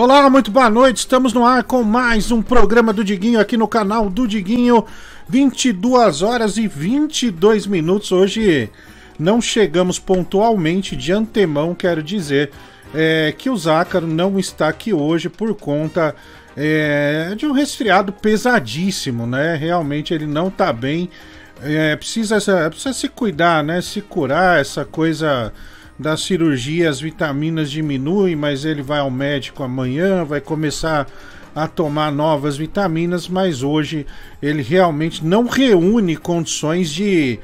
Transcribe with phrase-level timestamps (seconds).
[0.00, 0.98] Olá, muito boa noite.
[0.98, 4.86] Estamos no ar com mais um programa do Diguinho aqui no canal do Diguinho.
[5.28, 8.12] 22 horas e 22 minutos.
[8.12, 8.70] Hoje
[9.18, 12.52] não chegamos pontualmente de antemão, quero dizer
[12.94, 16.14] é, que o Zácaro não está aqui hoje por conta
[16.56, 19.56] é, de um resfriado pesadíssimo, né?
[19.56, 21.10] Realmente ele não está bem.
[21.60, 22.36] É, precisa,
[22.70, 23.82] precisa se cuidar, né?
[23.82, 25.52] Se curar, essa coisa
[25.98, 31.06] da cirurgia, as vitaminas diminuem, mas ele vai ao médico amanhã, vai começar
[31.54, 34.06] a tomar novas vitaminas, mas hoje
[34.40, 37.40] ele realmente não reúne condições de,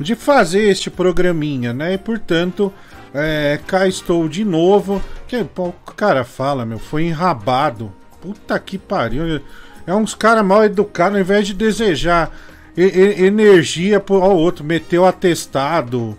[0.00, 1.92] de fazer este programinha, né?
[1.92, 2.72] E portanto,
[3.12, 5.02] é, cá estou de novo.
[5.26, 7.92] Que pô, o cara fala, meu, foi enrabado.
[8.22, 9.40] Puta que pariu.
[9.86, 12.30] É uns caras mal educados, ao invés de desejar
[12.76, 16.16] e, e, energia pro outro, meteu atestado.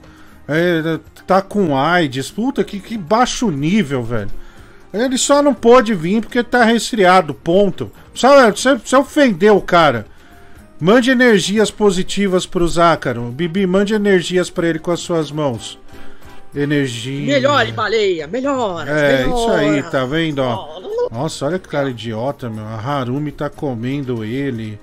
[0.49, 2.31] É, tá com AIDS.
[2.31, 4.31] Puta, que, que baixo nível, velho.
[4.91, 7.91] Ele só não pôde vir porque tá resfriado, ponto.
[8.13, 10.07] Só, você, você ofendeu o cara.
[10.81, 13.23] Mande energias positivas pro Zácaro.
[13.25, 15.77] Bibi, mande energias para ele com as suas mãos.
[16.55, 17.35] Energia.
[17.35, 18.89] Melhore, baleia, melhora.
[18.89, 19.39] É, melhora.
[19.39, 20.39] isso aí, tá vendo?
[20.39, 20.79] Ó.
[21.11, 22.65] Nossa, olha que cara idiota, meu.
[22.65, 24.79] A Harumi tá comendo ele,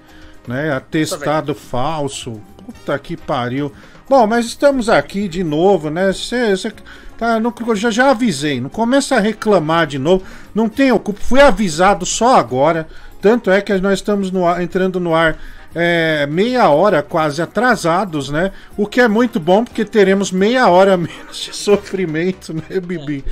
[0.46, 0.72] né?
[0.72, 2.40] Atestado falso.
[2.64, 3.72] Puta que pariu.
[4.08, 6.12] Bom, mas estamos aqui de novo, né?
[6.12, 6.72] Cê, cê,
[7.18, 10.24] tá, não, já, já avisei, não começa a reclamar de novo.
[10.54, 12.86] Não tenho culpa, fui avisado só agora.
[13.20, 15.36] Tanto é que nós estamos no ar, entrando no ar
[15.74, 18.52] é, meia hora quase atrasados, né?
[18.76, 23.24] O que é muito bom porque teremos meia hora menos de sofrimento, né, Bibi?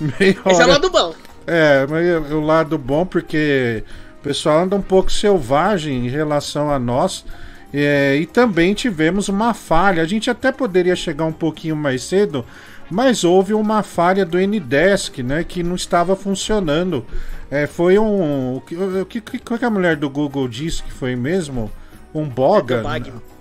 [0.00, 0.52] Meia hora.
[0.52, 1.14] Esse é o lado bom.
[1.46, 3.82] É, mas o lado bom porque
[4.20, 7.24] o pessoal anda um pouco selvagem em relação a nós.
[7.72, 10.02] É, e também tivemos uma falha.
[10.02, 12.44] A gente até poderia chegar um pouquinho mais cedo,
[12.90, 17.04] mas houve uma falha do Ndesk, né, que não estava funcionando.
[17.50, 18.56] É, foi um.
[18.56, 21.70] O que, o que, que a mulher do Google disse que foi mesmo?
[22.12, 22.82] Um boga?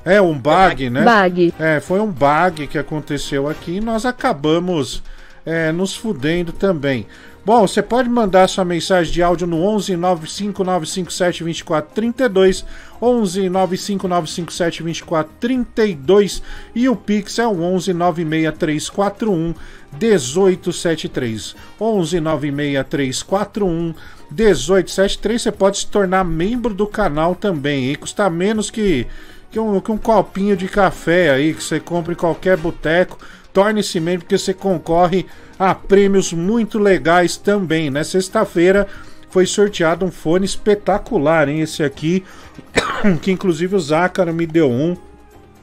[0.06, 1.04] É, é um bug, é né?
[1.04, 1.54] Bug.
[1.60, 5.02] É, foi um bug que aconteceu aqui e nós acabamos
[5.46, 7.08] é, nos fudendo também.
[7.50, 12.64] Bom, você pode mandar sua mensagem de áudio no 11 95957 2432,
[13.02, 16.44] 11 95957 2432
[16.76, 19.56] e o Pix é o 11 96341
[20.00, 21.56] 1873.
[21.82, 23.96] 11 96341
[24.30, 25.42] 1873.
[25.42, 29.08] Você pode se tornar membro do canal também, e custa menos que,
[29.50, 33.18] que, um, que um copinho de café aí que você compra em qualquer boteco
[33.54, 35.26] torne-se membro porque você concorre
[35.58, 37.90] a prêmios muito legais também.
[37.90, 38.04] Na né?
[38.04, 38.88] sexta-feira
[39.30, 41.62] foi sorteado um fone espetacular, hein?
[41.62, 42.24] Esse aqui,
[43.22, 44.96] que inclusive o Zácaro me deu um.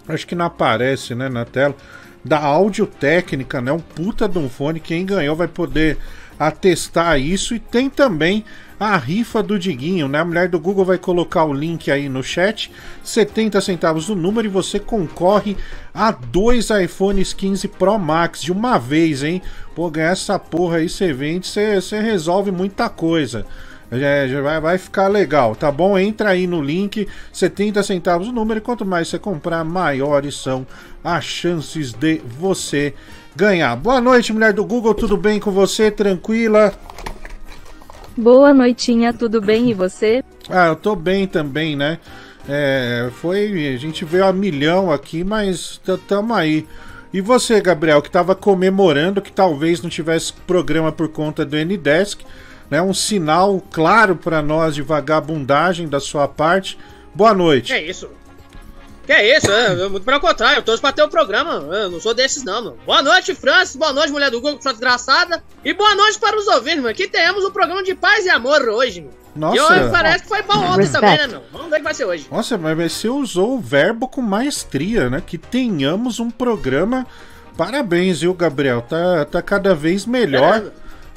[0.08, 1.74] Acho que não aparece, né, na tela.
[2.24, 3.72] Da Áudio Técnica, né?
[3.72, 4.80] Um puta de um fone.
[4.80, 5.98] Quem ganhou vai poder
[6.38, 7.54] atestar isso.
[7.54, 8.44] E tem também
[8.78, 10.20] a rifa do Diguinho, né?
[10.20, 12.70] A mulher do Google vai colocar o link aí no chat,
[13.02, 15.56] 70 centavos o número e você concorre
[15.94, 19.40] a dois iPhones 15 Pro Max de uma vez, hein?
[19.74, 23.46] Pô, ganhar essa porra aí, você vende, você, resolve muita coisa.
[23.90, 25.96] É, vai, vai ficar legal, tá bom?
[25.96, 30.66] Entra aí no link, 70 centavos o número, e quanto mais você comprar, maiores são
[31.04, 32.94] as chances de você
[33.36, 33.76] ganhar.
[33.76, 35.90] Boa noite, mulher do Google, tudo bem com você?
[35.90, 36.72] Tranquila?
[38.16, 40.24] Boa noitinha, tudo bem e você?
[40.48, 41.98] Ah, eu tô bem também, né?
[42.48, 43.74] É, foi.
[43.74, 46.66] A gente veio a milhão aqui, mas tamo aí.
[47.12, 52.22] E você, Gabriel, que estava comemorando que talvez não tivesse programa por conta do Ndesk,
[52.70, 52.80] né?
[52.80, 56.78] Um sinal claro para nós de vagabundagem da sua parte.
[57.14, 57.74] Boa noite.
[57.74, 58.08] É isso.
[59.06, 61.88] Que é isso, é, muito pelo contrário, eu torço pra ter o um programa, eu
[61.88, 62.78] não sou desses não, mano.
[62.84, 66.48] Boa noite, Francis, boa noite, mulher do Google, sua desgraçada, e boa noite para os
[66.48, 69.14] ouvintes, mano, que temos um programa de paz e amor hoje, mano.
[69.36, 69.56] Nossa.
[69.56, 71.00] E hoje parece que foi bom ontem Respect.
[71.00, 71.42] também, né, meu?
[71.52, 72.26] Vamos ver o que vai ser hoje.
[72.30, 75.22] Nossa, mas você usou o verbo com maestria, né?
[75.24, 77.06] Que tenhamos um programa.
[77.56, 78.82] Parabéns, viu, Gabriel?
[78.82, 80.64] Tá, tá cada vez melhor.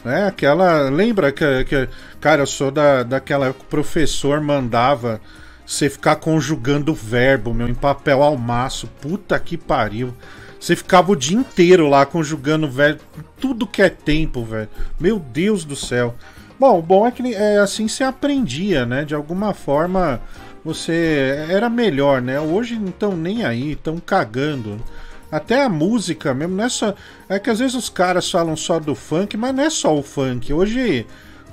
[0.05, 0.07] É.
[0.07, 0.27] Né?
[0.27, 0.89] Aquela.
[0.89, 1.89] Lembra que, que.
[2.19, 5.21] Cara, eu sou da, daquela que o professor mandava
[5.69, 8.87] você ficar conjugando verbo, meu, em papel ao maço.
[8.99, 10.15] Puta que pariu.
[10.59, 13.01] Você ficava o dia inteiro lá conjugando verbo,
[13.39, 14.67] tudo que é tempo, velho.
[14.99, 16.15] Meu Deus do céu.
[16.59, 19.05] Bom, o bom é que é assim você aprendia, né?
[19.05, 20.19] De alguma forma
[20.65, 22.39] você era melhor, né?
[22.39, 24.83] Hoje não estão nem aí, estão cagando.
[25.31, 26.95] Até a música mesmo, não é só.
[27.29, 30.01] É que às vezes os caras falam só do funk, mas não é só o
[30.01, 30.51] funk.
[30.51, 31.05] Hoje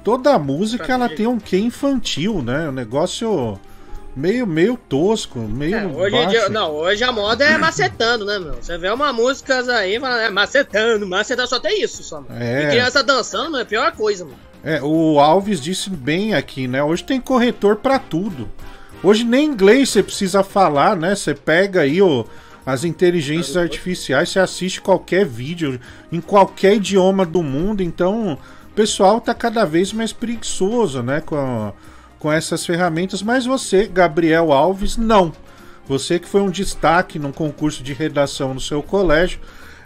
[0.03, 2.67] toda a música ela tem um quê infantil, né?
[2.67, 3.61] O negócio
[4.17, 5.77] meio, meio tosco, meio.
[5.77, 8.55] É, hoje, dia, não, hoje a moda é macetando, né, meu?
[8.55, 12.35] Você vê uma música aí, é macetando, macetando, só tem isso, só, mano.
[12.43, 12.65] É.
[12.65, 14.39] E criança dançando, é a pior coisa, mano.
[14.65, 16.83] É, o Alves disse bem aqui, né?
[16.83, 18.49] Hoje tem corretor para tudo.
[19.03, 21.15] Hoje nem inglês você precisa falar, né?
[21.15, 22.25] Você pega aí o,
[22.65, 25.79] as inteligências artificiais, você assiste qualquer vídeo
[26.11, 27.83] em qualquer idioma do mundo.
[27.83, 31.21] Então, o pessoal tá cada vez mais preguiçoso, né?
[31.21, 31.73] Com,
[32.19, 33.23] com essas ferramentas.
[33.23, 35.33] Mas você, Gabriel Alves, não.
[35.89, 39.41] Você que foi um destaque num concurso de redação no seu colégio,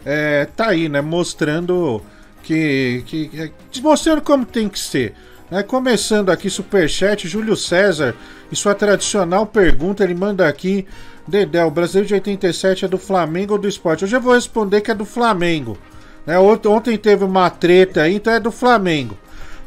[0.05, 1.00] é, tá aí, né?
[1.00, 2.03] Mostrando
[2.43, 5.15] que, que, mostrando como tem que ser.
[5.50, 5.62] Né?
[5.62, 8.15] Começando aqui, Superchat, Júlio César,
[8.50, 10.87] e sua tradicional pergunta, ele manda aqui,
[11.26, 14.05] Dedé, o Brasil de 87 é do Flamengo ou do esporte?
[14.05, 15.76] Hoje eu vou responder que é do Flamengo.
[16.26, 16.38] Né?
[16.38, 19.17] Ontem teve uma treta aí, então é do Flamengo.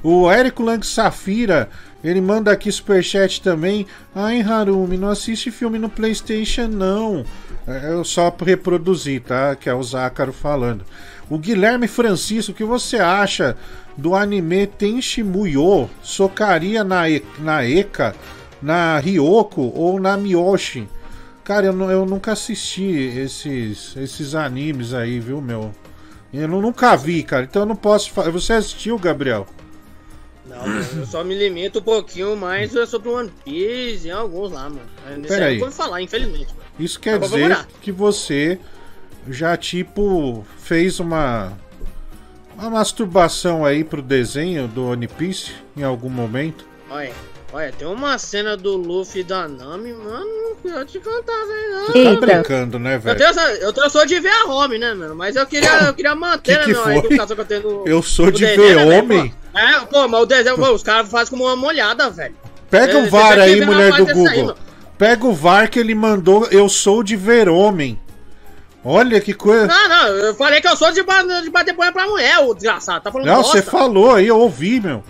[0.01, 1.69] O Érico Lang Safira,
[2.03, 3.88] ele manda aqui superchat também.
[4.13, 7.25] Ai, Harumi, não assiste filme no PlayStation, não.
[7.65, 9.55] É, só reproduzir, tá?
[9.55, 10.83] Que é o Zácaro falando.
[11.29, 13.55] O Guilherme Francisco, o que você acha
[13.95, 15.89] do anime Tenshi Muyo?
[16.01, 18.13] Socaria na, e, na Eka,
[18.61, 20.88] na Ryoko ou na Miyoshi?
[21.44, 25.73] Cara, eu, eu nunca assisti esses, esses animes aí, viu, meu?
[26.33, 27.44] Eu nunca vi, cara.
[27.44, 28.11] Então eu não posso.
[28.31, 29.47] Você assistiu, Gabriel?
[30.45, 30.66] Não,
[30.98, 34.81] eu só me limito um pouquinho mais sobre One Piece e alguns lá, mano.
[35.28, 35.57] Peraí.
[35.57, 36.48] Não vou falar, infelizmente.
[36.48, 36.63] Mano.
[36.80, 38.60] Isso quer dizer que você
[39.30, 41.54] já tipo fez uma
[42.56, 46.66] uma masturbação aí pro desenho do One Piece em algum momento?
[46.90, 47.13] Olha,
[47.53, 51.85] olha, tem uma cena do Luffy da Nami, mano, eu te contar, velho.
[51.85, 53.21] Você tá brincando, né, velho?
[53.21, 55.15] Eu, tenho, eu, eu sou de ver a home, né, mano?
[55.15, 57.88] Mas eu queria, eu queria manter que que né, a educação que eu tenho no,
[57.88, 59.33] Eu sou de ver né, homem?
[59.53, 62.35] É, pô, mas o desenho, pô, os caras fazem como uma molhada, velho.
[62.69, 64.49] Pega o VAR aí, mulher do Google.
[64.49, 64.56] Aí,
[64.97, 67.99] Pega o VAR que ele mandou, eu sou de ver homem.
[68.83, 69.67] Olha que coisa.
[69.67, 71.01] Não, não, eu falei que eu sou de,
[71.44, 73.03] de bater punha pra mulher, o desgraçado.
[73.03, 75.03] Tá falando Não, você falou aí, eu ouvi, meu.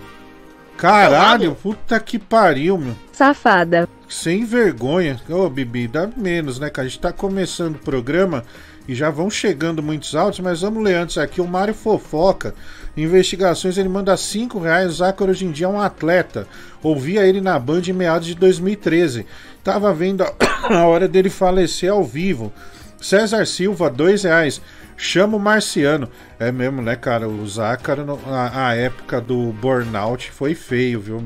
[0.76, 2.94] Caralho, puta que pariu, meu.
[3.12, 3.88] Safada.
[4.08, 5.20] Sem vergonha.
[5.28, 6.86] Ô, Bibi, dá menos, né, cara?
[6.86, 8.44] A gente tá começando o programa
[8.86, 11.40] e já vão chegando muitos áudios, mas vamos ler antes aqui.
[11.40, 12.54] O Mário Fofoca.
[12.96, 14.92] Investigações, ele manda 5 reais.
[14.92, 16.46] O Zácaro hoje em dia é um atleta.
[16.82, 19.26] Ouvia ele na Band em meados de 2013.
[19.62, 20.22] Tava vendo
[20.68, 22.52] a hora dele falecer ao vivo.
[23.00, 24.60] César Silva, dois reais.
[24.96, 26.08] Chama o Marciano.
[26.38, 27.28] É mesmo, né, cara?
[27.28, 31.22] O Zácaro, a, a época do burnout foi feio, viu?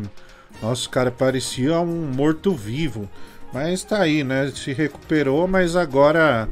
[0.62, 3.09] Nossa, o cara parecia um morto-vivo.
[3.53, 4.53] Mas tá aí, né?
[4.55, 6.49] Se recuperou, mas agora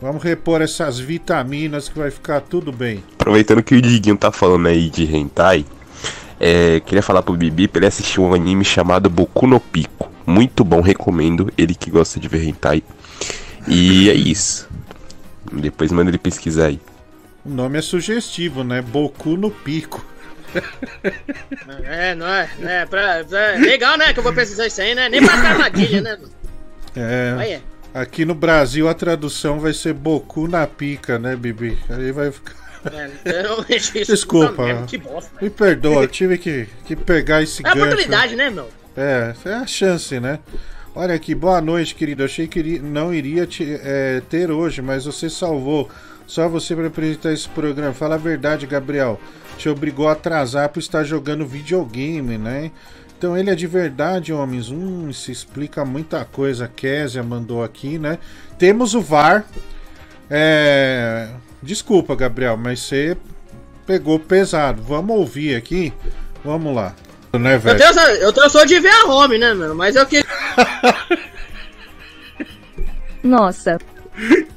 [0.00, 3.02] vamos repor essas vitaminas que vai ficar tudo bem.
[3.14, 5.64] Aproveitando que o Diguinho tá falando aí de hentai,
[6.38, 10.10] é, queria falar pro Bibi pra ele assistir um anime chamado Boku no Pico.
[10.26, 11.50] Muito bom, recomendo.
[11.56, 12.82] Ele que gosta de ver hentai.
[13.66, 14.68] E é isso.
[15.60, 16.80] Depois manda ele pesquisar aí.
[17.44, 18.80] O nome é sugestivo, né?
[18.80, 20.04] Boku no pico.
[21.84, 22.48] É, não é?
[22.62, 24.12] É, pra, é legal, né?
[24.12, 25.08] Que eu vou pesquisar isso aí, né?
[25.08, 26.18] Nem pra armadilha, né?
[26.96, 27.34] É.
[27.38, 27.62] Aí é.
[27.92, 31.78] Aqui no Brasil a tradução vai ser Boku na pica, né, Bibi?
[31.88, 32.54] Aí vai ficar.
[32.92, 33.10] É,
[33.76, 34.84] isso Desculpa.
[34.86, 37.78] que bosta, Me perdoa, eu tive que, que pegar esse gancho.
[37.78, 38.68] É a oportunidade, né, meu?
[38.96, 40.38] É, é a chance, né?
[40.96, 42.22] Olha aqui, boa noite, querido.
[42.22, 45.90] Achei que não iria te, é, ter hoje, mas você salvou.
[46.24, 47.92] Só você para apresentar esse programa.
[47.92, 49.18] Fala a verdade, Gabriel.
[49.58, 52.70] Te obrigou a atrasar por estar jogando videogame, né?
[53.18, 54.70] Então ele é de verdade, homens.
[54.70, 56.68] Hum, se explica muita coisa.
[56.68, 58.20] Késia mandou aqui, né?
[58.56, 59.44] Temos o VAR.
[60.30, 61.28] É...
[61.60, 63.16] Desculpa, Gabriel, mas você
[63.84, 64.80] pegou pesado.
[64.80, 65.92] Vamos ouvir aqui.
[66.44, 66.94] Vamos lá
[67.38, 67.82] né, velho?
[67.82, 69.74] Eu, tenho, eu, eu sou de ver a home, né, mano?
[69.74, 70.26] Mas eu queria.
[73.22, 73.78] Nossa.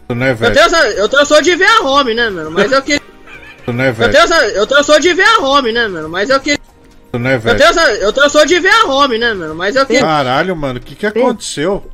[0.09, 0.59] Né, velho?
[0.59, 0.69] Eu,
[1.09, 2.51] tenho, eu, sou de ver a home, né, mano?
[2.51, 3.01] Mas eu queria.
[3.67, 3.89] Né?
[3.89, 6.09] Eu, tenho, eu, sou de ver a home, né, mano?
[6.09, 6.59] Mas eu queria.
[7.13, 7.35] Né?
[7.35, 9.55] Eu, tenho, eu, sou de ver a home, né, mano?
[9.55, 10.01] Mas eu queria.
[10.01, 11.89] Caralho, mano, o que que aconteceu?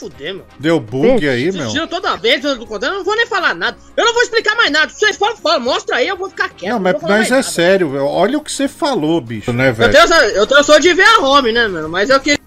[0.00, 0.46] Fuder, meu.
[0.58, 1.86] Deu bug aí, meu.
[1.86, 3.76] Toda vez, eu não vou nem falar nada.
[3.96, 4.90] Eu não vou explicar mais nada.
[4.90, 6.72] Vocês falam, falam, mostra aí, eu vou ficar quieto.
[6.72, 7.42] Não, mas, não mas é nada.
[7.42, 8.06] sério, velho.
[8.06, 9.94] Olha o que você falou, bicho, né, velho?
[9.94, 11.88] Eu, tenho, eu, eu sou de ver a home, né, mano?
[11.88, 12.38] Mas eu que.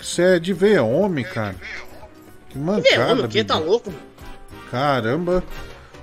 [0.00, 1.56] Você é de ver homem, cara.
[2.48, 3.44] Que mancada, ver homem, o que?
[3.44, 4.02] Tá louco, mano?
[4.70, 5.44] Caramba.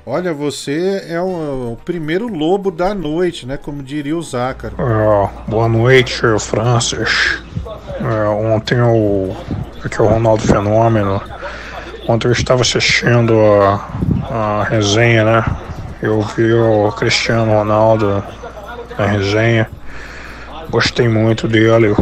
[0.08, 3.58] Olha, você é o, o, primeiro lobo da noite, né?
[3.58, 4.76] Como diria o Zácaro.
[4.78, 7.42] É, boa noite, Francis.
[8.00, 9.36] É, ontem o.
[9.84, 11.20] Aqui é o Ronaldo Fenômeno.
[12.08, 15.46] Ontem eu estava assistindo a, a resenha, né?
[16.04, 18.24] Eu vi o Cristiano Ronaldo
[19.00, 19.68] na resenha.
[20.70, 21.96] Gostei muito dele.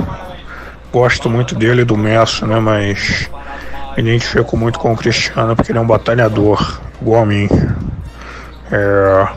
[0.91, 2.60] Gosto muito dele e do Messi, né?
[2.60, 3.29] Mas
[3.95, 7.48] me identifico muito com o Cristiano porque ele é um batalhador, igual a mim.
[8.72, 9.27] É,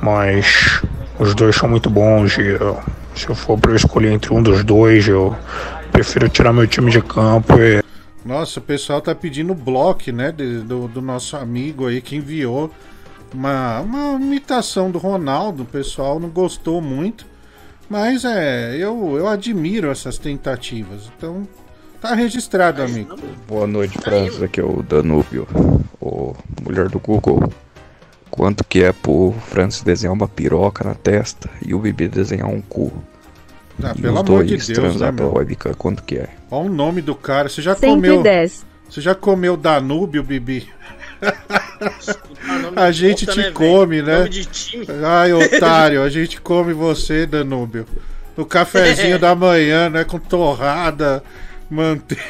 [0.00, 0.80] mas
[1.18, 2.78] Os dois são muito bons e eu,
[3.14, 5.34] se eu for para eu escolher entre um dos dois, eu
[5.90, 7.82] prefiro tirar meu time de campo e
[8.24, 10.30] Nossa, o pessoal tá pedindo bloco, né?
[10.30, 12.70] de- do, do nosso amigo aí que enviou
[13.34, 15.64] uma, uma imitação do Ronaldo.
[15.64, 17.26] O pessoal não gostou muito.
[17.90, 21.10] Mas é, eu, eu admiro essas tentativas.
[21.16, 21.48] Então,
[22.00, 23.16] tá registrado, amigo.
[23.48, 24.42] Boa noite, Francis.
[24.42, 25.48] Aqui é o Danúbio,
[26.00, 27.50] o mulher do Google.
[28.38, 32.60] Quanto que é pro Francis desenhar uma piroca na testa e o bebê desenhar um
[32.60, 32.92] cu?
[33.82, 35.38] Ah, E pelo os amor de dois Deus, né, transar pela meu?
[35.38, 36.28] webcam, quanto que é?
[36.48, 37.48] Olha o nome do cara.
[37.48, 38.18] Você já comeu.
[38.18, 38.64] 110.
[38.88, 40.68] Você já comeu Danúbio, Bibi?
[42.76, 43.54] A de gente puta, te velho?
[43.54, 44.18] come, né?
[44.18, 44.86] Nome de time.
[45.04, 47.86] Ai, otário, a gente come você, Danúbio.
[48.36, 50.04] No cafezinho da manhã, né?
[50.04, 51.24] Com torrada,
[51.68, 52.22] manteiga.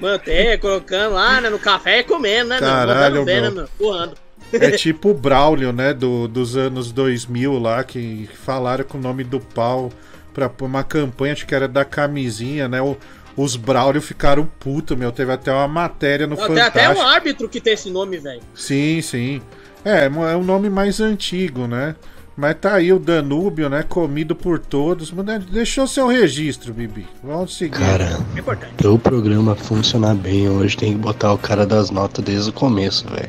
[0.00, 3.24] Manteiga, colocando lá, né, no café e comendo, né, Caralho, meu?
[3.24, 3.68] Bem, né, meu?
[3.78, 4.14] Voando.
[4.52, 5.92] É tipo o Braulio, né?
[5.94, 9.90] Do, dos anos 2000 lá, que falaram com o nome do pau
[10.34, 12.80] pra pôr uma campanha, acho que era da camisinha, né?
[12.82, 12.96] O-
[13.36, 15.10] os Braulio ficaram puto, meu.
[15.10, 17.06] Teve até uma matéria no Não, tem até Fantástico.
[17.06, 18.42] um árbitro que tem esse nome, velho.
[18.54, 19.40] Sim, sim.
[19.84, 21.96] É, é um nome mais antigo, né?
[22.36, 23.82] Mas tá aí o Danúbio, né?
[23.82, 25.10] Comido por todos.
[25.12, 27.06] Mas né, Deixou seu registro, Bibi.
[27.22, 27.78] Vamos seguir.
[27.78, 28.72] Cara, É importante.
[28.76, 32.52] pra o programa funcionar bem hoje tem que botar o cara das notas desde o
[32.52, 33.28] começo, velho.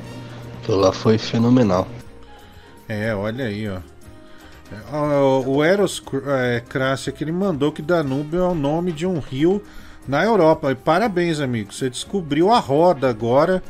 [0.64, 1.86] Aquilo lá foi fenomenal.
[2.88, 3.80] É, olha aí, ó.
[4.72, 6.64] É, O Eros é,
[7.12, 9.62] que ele mandou que Danúbio é o nome de um rio
[10.08, 10.72] na Europa.
[10.72, 11.74] E parabéns, amigo.
[11.74, 13.62] Você descobriu a roda agora,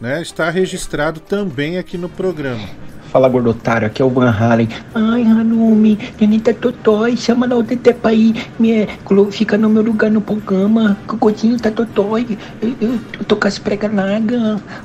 [0.00, 0.20] né?
[0.20, 2.68] Está registrado também aqui no programa.
[3.10, 4.68] Fala gordo otário, aqui é o Van Halen.
[4.94, 10.10] Ai, Hanumi, Nenita Totói, chama na outra pra aí, me, colo- fica no meu lugar
[10.12, 10.96] no programa.
[11.08, 13.90] Cocotinho tá Totói, eu, eu, eu tô com as pregas.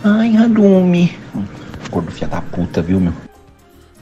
[0.04, 1.16] Ai, Hanumi.
[1.92, 3.14] Gordo filha da puta, viu, meu?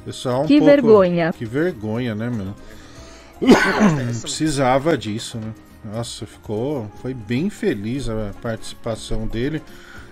[0.06, 1.34] Pessoal, um Que pouco- vergonha.
[1.34, 2.54] Que vergonha, né, meu?
[4.22, 5.52] Precisava disso, né?
[5.94, 6.90] Nossa, ficou.
[7.02, 9.62] Foi bem feliz a participação dele.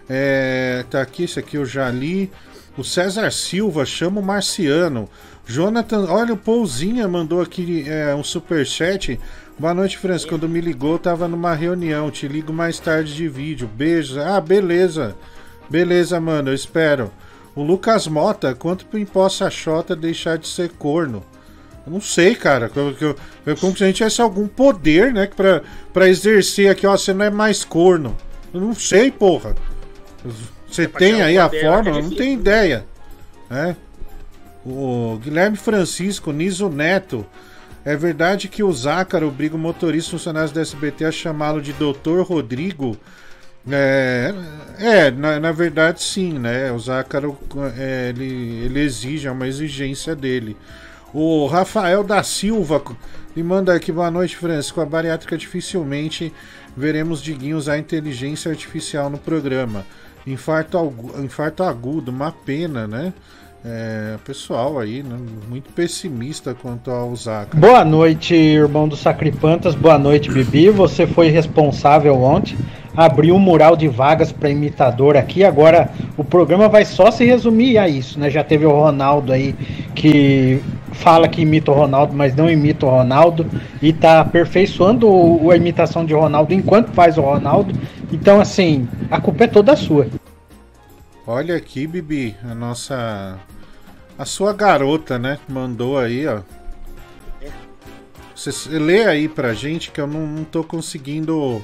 [0.10, 2.30] É, tá aqui, esse aqui eu já li.
[2.78, 5.10] O César Silva chama o Marciano.
[5.46, 9.20] Jonathan, olha, o Pouzinha mandou aqui é, um superchat.
[9.60, 10.26] Boa noite, França.
[10.26, 12.10] Quando me ligou, tava numa reunião.
[12.10, 13.68] Te ligo mais tarde de vídeo.
[13.68, 14.18] Beijos.
[14.18, 15.16] Ah, beleza.
[15.70, 17.12] Beleza, mano, eu espero.
[17.54, 21.24] O Lucas Mota, quanto pro Imposta Xota deixar de ser corno?
[21.86, 22.70] Eu não sei, cara.
[22.70, 25.28] Como se a gente tivesse algum poder, né?
[25.28, 25.62] Pra,
[25.92, 26.96] pra exercer aqui, ó.
[26.96, 28.16] Você não é mais corno.
[28.54, 29.56] Eu não sei, porra.
[30.72, 32.00] Você pra tem aí a fórmula?
[32.00, 32.86] é Não tem ideia.
[33.50, 33.76] Né?
[34.66, 37.26] O Guilherme Francisco, Niso Neto.
[37.84, 42.26] É verdade que o Zácaro obriga o motorista funcionários da SBT a chamá-lo de Doutor
[42.26, 42.96] Rodrigo?
[43.70, 44.34] É,
[44.80, 46.72] é na, na verdade sim, né?
[46.72, 47.38] O Zácaro
[47.78, 50.56] é, ele, ele exige, é uma exigência dele.
[51.14, 52.82] O Rafael da Silva
[53.36, 54.76] me manda aqui, boa noite, Francisco.
[54.76, 56.32] Com a bariátrica dificilmente
[56.78, 59.86] veremos Diguinho usar inteligência artificial no programa.
[60.26, 63.14] Infarto, infarto agudo, uma pena, né?
[63.64, 65.16] É, pessoal aí, né,
[65.48, 67.60] muito pessimista quanto ao Zácaro.
[67.60, 69.76] Boa noite, irmão do Sacripantas.
[69.76, 70.70] Boa noite, Bibi.
[70.72, 72.58] Você foi responsável ontem.
[72.98, 75.44] Abriu um mural de vagas para imitador aqui.
[75.44, 78.30] Agora o programa vai só se resumir a isso, né?
[78.32, 79.54] Já teve o Ronaldo aí
[79.94, 80.60] que
[80.92, 83.46] fala que imita o Ronaldo, mas não imita o Ronaldo
[83.82, 87.74] e tá aperfeiçoando o- a imitação de Ronaldo enquanto faz o Ronaldo.
[88.12, 90.08] Então, assim, a culpa é toda sua.
[91.26, 93.40] Olha aqui, Bibi, a nossa.
[94.18, 95.40] A sua garota, né?
[95.48, 96.42] Mandou aí, ó.
[98.36, 101.64] Você você lê aí pra gente que eu não, não tô conseguindo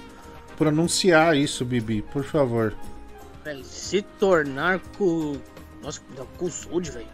[0.55, 2.73] pronunciar isso, Bibi, por favor.
[3.43, 5.37] Velho, se tornar cu...
[5.81, 6.01] Nossa,
[6.37, 7.07] Cusud, velho.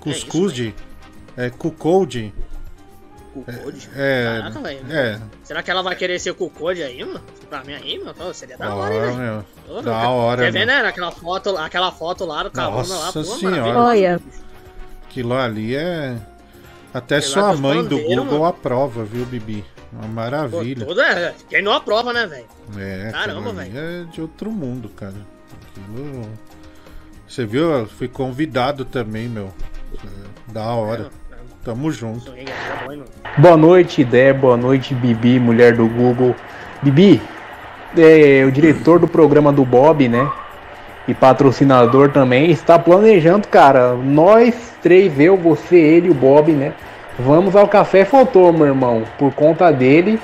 [0.00, 0.72] Cuscuz?
[1.36, 1.50] É
[3.32, 3.58] Cucode?
[3.58, 3.90] Cucode.
[3.96, 4.38] É.
[4.40, 4.92] Caraca, velho.
[4.92, 5.20] É.
[5.42, 7.20] Será que ela vai querer ser Cucode aí, mano?
[7.48, 8.14] Pra mim aí, mano?
[8.14, 9.82] Pô, Seria da hora, hein, velho?
[9.82, 10.66] Da meu, hora, Quer ver, meu.
[10.66, 10.88] né?
[10.88, 13.04] Aquela foto, aquela foto lá do Cavana lá.
[13.06, 13.56] Nossa pô, senhora.
[13.60, 13.86] maravilhoso.
[13.88, 14.20] Olha,
[15.08, 16.16] Aquilo ali é.
[16.94, 18.44] Até lá, sua mãe do Google mano.
[18.46, 19.64] aprova, viu, Bibi?
[19.92, 20.86] Uma Pô, maravilha.
[20.86, 21.34] tudo é.
[21.48, 22.46] Quem não aprova, né, velho?
[22.78, 25.14] É, Caramba, aquilo ali É de outro mundo, cara.
[25.70, 26.28] Aquilo.
[27.28, 27.70] Você viu?
[27.72, 29.52] Eu fui convidado também, meu.
[29.94, 31.10] É, Da hora.
[31.62, 32.32] Tamo junto.
[33.36, 36.34] Boa noite, Dé, boa noite, Bibi, mulher do Google.
[36.80, 37.20] Bibi,
[37.98, 40.26] é, o diretor do programa do Bob, né?
[41.06, 43.92] E patrocinador também, está planejando, cara.
[43.94, 46.72] Nós três, eu, você, ele e o Bob, né?
[47.18, 49.04] Vamos ao Café Faltou, meu irmão.
[49.18, 50.18] Por conta dele,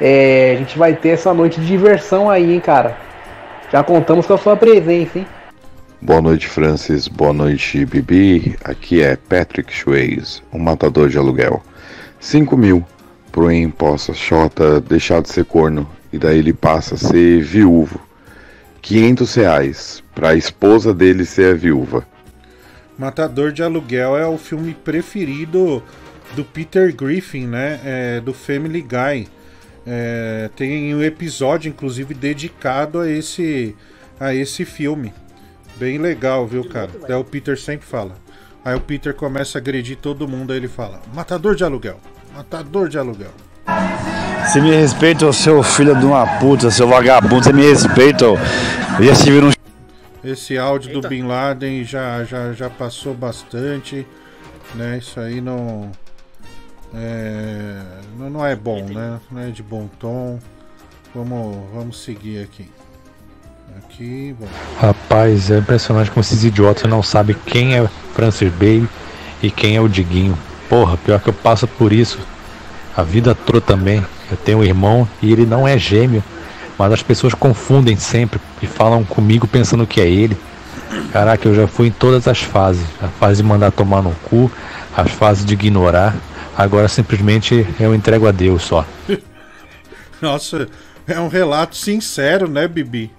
[0.00, 2.96] é, a gente vai ter essa noite de diversão aí, hein, cara.
[3.72, 5.26] Já contamos com a sua presença, hein?
[6.02, 7.06] Boa noite, Francis.
[7.08, 8.56] Boa noite, Bibi.
[8.64, 11.62] Aqui é Patrick Schweiz, um matador de aluguel.
[12.18, 12.82] 5 mil
[13.30, 18.00] pro imposto Xota deixar de ser corno e daí ele passa a ser viúvo.
[18.80, 22.06] 500 reais pra esposa dele ser a viúva.
[22.98, 25.82] Matador de Aluguel é o filme preferido
[26.34, 27.78] do Peter Griffin, né?
[27.84, 29.28] É, do Family Guy.
[29.86, 33.76] É, tem um episódio, inclusive, dedicado a esse,
[34.18, 35.12] a esse filme.
[35.80, 36.90] Bem legal, viu, cara?
[37.02, 38.14] Até o Peter sempre fala.
[38.62, 41.98] Aí o Peter começa a agredir todo mundo, aí ele fala: Matador de aluguel,
[42.34, 43.30] matador de aluguel.
[44.44, 48.36] Você me respeita, ô seu filho de uma puta, seu vagabundo, você me respeita, ô.
[48.98, 49.50] eu ia se vir um
[50.22, 54.06] Esse áudio do Bin Laden já, já, já passou bastante,
[54.74, 54.98] né?
[54.98, 55.90] Isso aí não.
[56.92, 57.80] É,
[58.18, 59.18] não, não é bom, né?
[59.30, 60.38] Não é de bom tom.
[61.14, 62.68] Vamos, vamos seguir aqui.
[63.78, 64.46] Aqui, bom.
[64.80, 68.86] Rapaz, é impressionante como esses idiotas não sabem quem é Francis Bay
[69.42, 70.36] e quem é o Diguinho.
[70.68, 72.18] Porra, pior que eu passo por isso.
[72.96, 74.04] A vida toda também.
[74.30, 76.22] Eu tenho um irmão e ele não é gêmeo.
[76.78, 80.36] Mas as pessoas confundem sempre e falam comigo pensando que é ele.
[81.12, 82.84] Caraca, eu já fui em todas as fases.
[83.00, 84.50] A fase de mandar tomar no cu,
[84.96, 86.16] as fases de ignorar.
[86.56, 88.84] Agora simplesmente eu entrego a Deus só.
[90.20, 90.68] Nossa,
[91.06, 93.10] é um relato sincero, né, Bibi?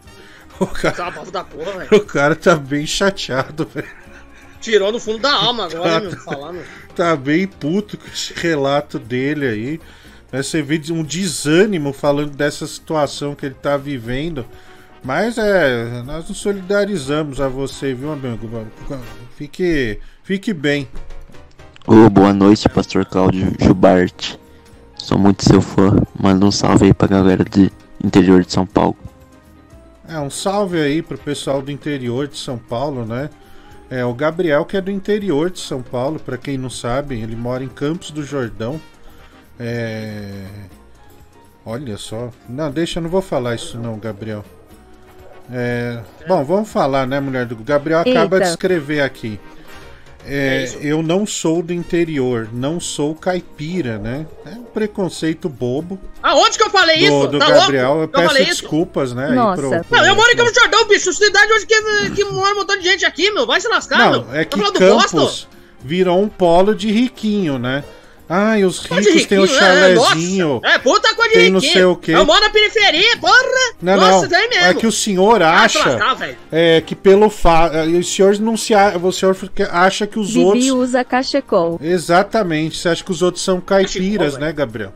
[0.62, 1.90] O cara, Tá da porra, velho.
[1.98, 3.88] o cara tá bem chateado, velho.
[4.60, 6.20] Tirou no fundo da alma agora, Tá- né, meu?
[6.20, 6.60] Falando.
[6.96, 9.80] Tá bem puto com esse relato dele aí.
[10.32, 14.46] Né, Você vê um desânimo falando dessa situação que ele tá vivendo.
[15.04, 18.48] Mas é, nós nos solidarizamos a você, viu, amigo?
[19.36, 20.88] Fique, fique bem.
[21.88, 24.40] Ô, boa noite, Pastor Cláudio Jubarte.
[24.96, 25.96] Sou muito seu fã.
[26.20, 27.72] Manda um salve aí pra galera de
[28.04, 28.96] interior de São Paulo.
[30.12, 33.30] É, um salve aí pro pessoal do interior de São Paulo, né?
[33.90, 37.34] É, o Gabriel que é do interior de São Paulo, pra quem não sabe, ele
[37.34, 38.80] mora em Campos do Jordão.
[39.58, 40.48] É...
[41.66, 42.30] Olha só.
[42.50, 44.44] Não, deixa, eu não vou falar isso não, Gabriel.
[45.50, 46.02] É...
[46.28, 48.40] Bom, vamos falar, né, mulher do Gabriel acaba Eita.
[48.40, 49.40] de escrever aqui.
[50.26, 54.26] É, eu não sou do interior, não sou caipira, né?
[54.46, 57.28] É um preconceito bobo Aonde que eu falei do, isso?
[57.28, 57.94] do tá Gabriel.
[57.96, 58.18] louco?
[58.18, 58.62] Eu eu falei peço isso?
[58.62, 59.28] desculpas, né?
[59.30, 59.62] aí Nossa.
[59.62, 61.12] pro- pro- Não, eu moro em Campos do Jordão, bicho.
[61.14, 63.48] Cidade hoje que, que mora um montão de gente aqui, meu.
[63.48, 64.36] Vai se lascar, Não, meu.
[64.36, 65.48] é Tá que Campos
[65.84, 67.84] virou um polo de riquinho, né?
[68.34, 70.62] Ai, os ricos têm o riquinho, é, chalezinho.
[70.62, 70.76] nossa.
[70.76, 71.74] É, puta coisa de tem não riquinho.
[71.74, 72.12] sei o quê.
[72.14, 73.34] Eu moro na periferia, porra.
[73.82, 74.28] Não, nossa, não.
[74.30, 74.64] daí mesmo.
[74.66, 76.38] É que o senhor Ah, acha velho.
[76.50, 77.76] é, que pelo fato.
[77.78, 79.36] O senhor não se a- o senhor
[79.70, 80.70] acha que os Bibi outros.
[80.70, 81.78] usa cachecol.
[81.82, 82.78] Exatamente.
[82.78, 84.46] Você acha que os outros são caipiras, velho.
[84.46, 84.94] né, Gabriel?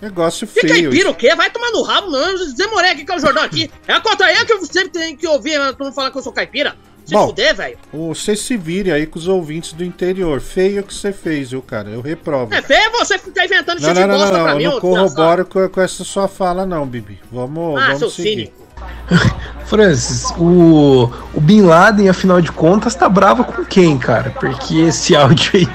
[0.00, 0.74] Negócio Que feio.
[0.90, 1.32] caipira o quê?
[1.36, 2.18] Vai tomar no rabo, não.
[2.30, 3.70] Eu demorei aqui com o Jordão aqui.
[3.86, 6.22] É a contra aí que eu sempre tenho que ouvir todo mundo falar que eu
[6.22, 6.74] sou caipira.
[7.04, 7.26] Se Bom.
[7.28, 7.78] fuder, velho.
[7.92, 10.40] Você se vire aí com os ouvintes do interior.
[10.40, 11.88] Feio o que você fez, viu, cara?
[11.88, 12.54] Eu reprovo.
[12.54, 15.68] É feio você ficar inventando Não, shit não, não, não, mim, Eu não corroboro com,
[15.68, 17.18] com essa sua fala, não, Bibi.
[17.30, 18.30] Vamos, Ah, vamos seu seguir.
[18.30, 18.62] cínico.
[19.66, 24.30] Francis, o, o Bin Laden, afinal de contas, tá bravo com quem, cara?
[24.30, 25.68] Porque esse áudio aí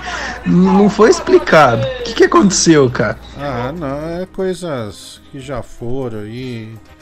[0.46, 1.86] não foi explicado.
[1.86, 3.18] O que, que aconteceu, cara?
[3.40, 6.70] Ah, não, é coisas que já foram aí.
[6.74, 6.97] Vou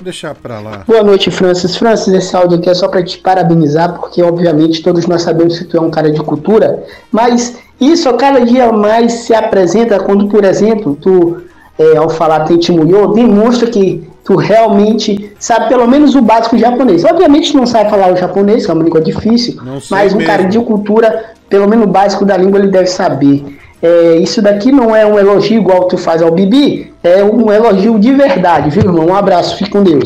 [0.00, 0.84] deixar pra lá.
[0.86, 1.76] Boa noite, Francis.
[1.76, 5.64] Francis, esse áudio aqui é só para te parabenizar, porque obviamente todos nós sabemos que
[5.64, 10.28] tu é um cara de cultura, mas isso a cada dia mais se apresenta quando,
[10.28, 11.42] por exemplo, tu,
[11.78, 17.04] é, ao falar Tenchimuyo, demonstra que tu realmente sabe pelo menos o básico japonês.
[17.04, 19.56] Obviamente tu não sabe falar o japonês, que é uma língua difícil,
[19.90, 20.24] mas um mesmo.
[20.24, 23.44] cara de cultura, pelo menos o básico da língua ele deve saber.
[23.86, 27.96] É, isso daqui não é um elogio igual tu faz ao Bibi, é um elogio
[28.00, 29.06] de verdade, viu, irmão?
[29.06, 30.02] Um abraço, fique com Deus.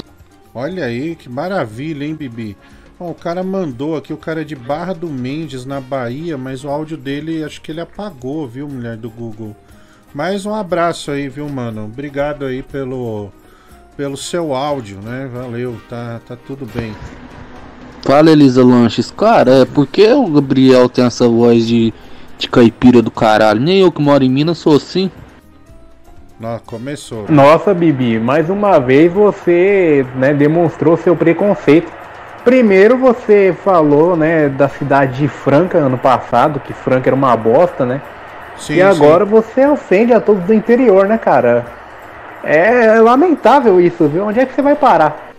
[0.54, 2.58] Olha aí, que maravilha, hein, Bibi?
[2.98, 6.62] Bom, o cara mandou aqui, o cara é de Barra do Mendes, na Bahia, mas
[6.62, 9.56] o áudio dele, acho que ele apagou, viu, mulher do Google?
[10.12, 11.86] Mais um abraço aí, viu, mano?
[11.86, 13.30] Obrigado aí pelo,
[13.96, 15.26] pelo seu áudio, né?
[15.32, 16.94] Valeu, tá, tá tudo bem.
[18.02, 19.10] Fala, Elisa Lanches.
[19.10, 21.94] Cara, é por que o Gabriel tem essa voz de,
[22.40, 23.60] de caipira do caralho?
[23.60, 25.10] Nem eu que moro em Minas sou assim.
[26.38, 27.26] Não, começou.
[27.28, 31.92] Nossa, Bibi, mais uma vez você né, demonstrou seu preconceito.
[32.42, 37.84] Primeiro você falou né, da cidade de Franca ano passado, que Franca era uma bosta,
[37.84, 38.00] né?
[38.56, 41.66] Sim, e agora você ofende a todos do interior, né, cara?
[42.42, 44.24] É lamentável isso, viu?
[44.26, 45.30] Onde é que você vai parar?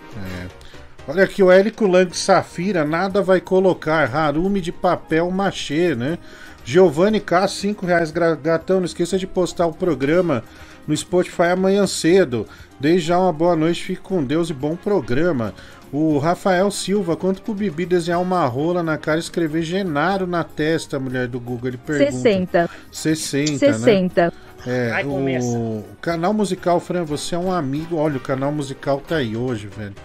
[1.08, 4.16] Olha aqui, o Érico Lang Safira nada vai colocar.
[4.16, 6.18] Harume de papel machê, né?
[6.64, 8.12] Giovanni K, 5 reais.
[8.12, 10.44] Gatão, não esqueça de postar o programa
[10.88, 12.48] no Spotify amanhã cedo.
[12.80, 15.54] Desde já uma boa noite, fique com Deus e bom programa.
[15.92, 20.44] O Rafael Silva, quanto pro Bibi desenhar uma rola na cara e escrever Genaro na
[20.44, 21.68] testa, mulher do Google?
[21.68, 22.12] Ele pergunta.
[22.12, 22.70] 60.
[22.92, 23.74] 60, né?
[23.74, 24.34] 60.
[24.66, 25.48] É, Ai, começa.
[25.48, 27.98] o canal musical, Fran, você é um amigo.
[27.98, 29.96] Olha, o canal musical tá aí hoje, velho.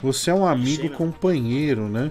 [0.00, 2.10] Você é um amigo companheiro, né?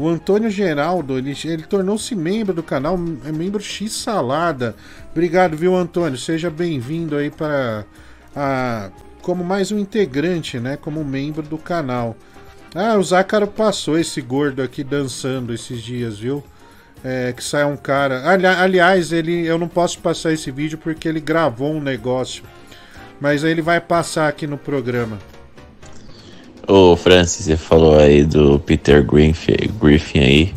[0.00, 4.74] O Antônio Geraldo, ele, ele tornou-se membro do canal, é membro X Salada.
[5.12, 6.18] Obrigado, viu, Antônio?
[6.18, 7.84] Seja bem-vindo aí para
[8.34, 10.78] a como mais um integrante, né?
[10.78, 12.16] Como membro do canal.
[12.74, 16.42] Ah, o Zácaro passou esse gordo aqui dançando esses dias, viu?
[17.04, 18.26] É, que sai um cara.
[18.26, 22.42] Ali- aliás, ele, eu não posso passar esse vídeo porque ele gravou um negócio.
[23.20, 25.18] Mas ele vai passar aqui no programa.
[26.66, 30.54] Ô Francis, você falou aí do Peter Griffin, Griffin aí.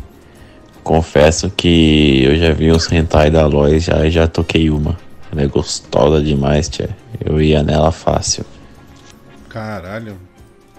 [0.82, 4.96] Confesso que eu já vi uns hentai da Lois, já, já toquei uma.
[5.32, 6.90] Ela é gostosa demais, tia.
[7.24, 8.44] Eu ia nela fácil.
[9.48, 10.16] Caralho.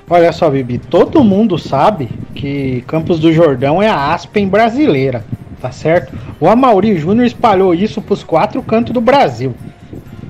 [0.08, 5.26] Olha só, Bibi, todo mundo sabe que Campos do Jordão é a Aspen brasileira,
[5.60, 6.14] tá certo?
[6.40, 9.56] O Amaury Júnior espalhou isso pros quatro cantos do Brasil.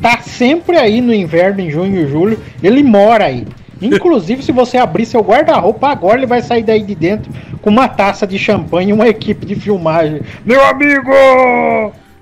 [0.01, 3.45] Tá sempre aí no inverno, em junho e julho, ele mora aí.
[3.81, 7.87] Inclusive, se você abrir seu guarda-roupa agora, ele vai sair daí de dentro com uma
[7.87, 10.21] taça de champanhe e uma equipe de filmagem.
[10.45, 11.11] Meu amigo!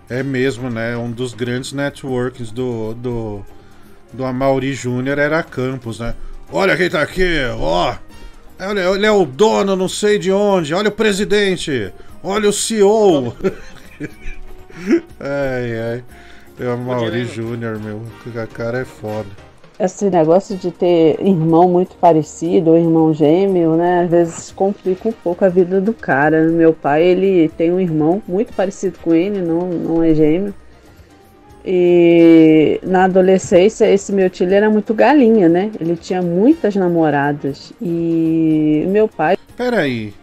[0.10, 0.96] É mesmo, né?
[0.98, 3.46] Um dos grandes networks do, do,
[4.12, 6.14] do Amaury Júnior era Campos, né?
[6.52, 7.24] Olha quem tá aqui,
[7.58, 7.96] ó.
[8.60, 10.74] Olha, ele é o dono, não sei de onde.
[10.74, 11.92] Olha o presidente.
[12.24, 13.36] Olha o CEO.
[15.20, 16.04] ai, ai.
[16.60, 17.98] É o Amaury Júnior, meu.
[17.98, 19.43] O cara é foda.
[19.80, 24.04] Esse negócio de ter irmão muito parecido ou irmão gêmeo, né?
[24.04, 26.48] Às vezes complica um pouco a vida do cara.
[26.48, 30.54] Meu pai, ele tem um irmão muito parecido com ele, não, não é gêmeo.
[31.66, 35.72] E na adolescência, esse meu tio era muito galinha, né?
[35.80, 37.74] Ele tinha muitas namoradas.
[37.82, 39.38] E meu pai.
[39.56, 40.14] Peraí.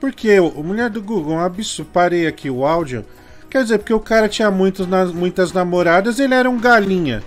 [0.00, 0.38] Por que?
[0.38, 1.90] O Mulher do Google, um absurdo.
[1.92, 3.04] Parei aqui o áudio.
[3.50, 7.22] Quer dizer, porque o cara tinha muitos, muitas namoradas, ele era um galinha.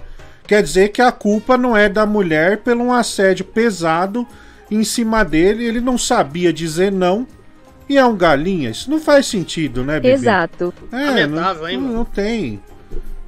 [0.48, 4.26] Quer dizer que a culpa não é da mulher pelo um assédio pesado
[4.72, 7.28] em cima dele, ele não sabia dizer não.
[7.90, 8.70] E é um galinha?
[8.70, 10.14] Isso não faz sentido, né, Bibi?
[10.14, 10.74] Exato.
[10.92, 11.42] É, não,
[11.78, 12.62] não, não tem.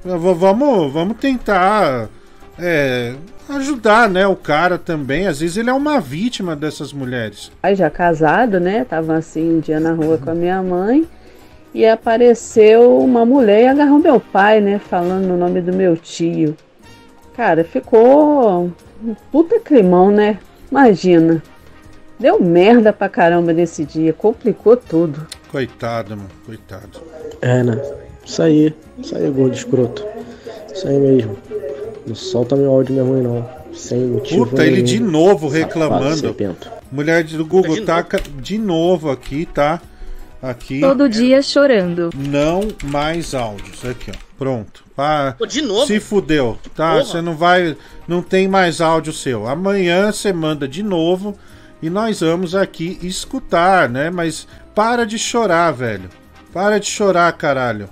[0.04, 2.08] V- Vamos, vamos tentar
[2.58, 3.14] é,
[3.48, 5.26] ajudar, né, o cara também.
[5.26, 7.50] Às vezes ele é uma vítima dessas mulheres.
[7.62, 8.84] pai já casado, né?
[8.84, 11.06] Tava assim um dia na rua com a minha mãe
[11.74, 14.78] e apareceu uma mulher e agarrou meu pai, né?
[14.78, 16.54] Falando no nome do meu tio.
[17.40, 18.70] Cara, ficou
[19.02, 20.38] um puta climão, né?
[20.70, 21.42] Imagina.
[22.18, 25.26] Deu merda pra caramba nesse dia, complicou tudo.
[25.48, 27.00] Coitado, mano, coitado.
[27.40, 27.80] É, né?
[28.26, 28.74] Isso aí.
[28.98, 30.06] Isso aí, gordo escroto.
[30.70, 31.38] Isso aí mesmo.
[32.06, 33.48] Não solta meu áudio minha mãe, não.
[33.72, 34.84] Sem motivo Puta, ele nenhum.
[34.84, 36.36] de novo reclamando.
[36.92, 39.80] Mulher do Google, taca de novo aqui, tá?
[40.42, 40.80] Aqui.
[40.80, 42.10] Todo dia chorando.
[42.14, 43.82] Não mais áudios.
[43.82, 44.30] Aqui, ó.
[44.36, 44.84] Pronto.
[45.00, 45.86] Ah, Pô, de novo?
[45.86, 46.92] Se fudeu, tá?
[46.92, 47.04] Porra.
[47.04, 47.76] Você não vai.
[48.06, 49.46] Não tem mais áudio seu.
[49.48, 51.36] Amanhã você manda de novo
[51.82, 54.10] e nós vamos aqui escutar, né?
[54.10, 56.08] Mas para de chorar, velho.
[56.52, 57.88] Para de chorar, caralho.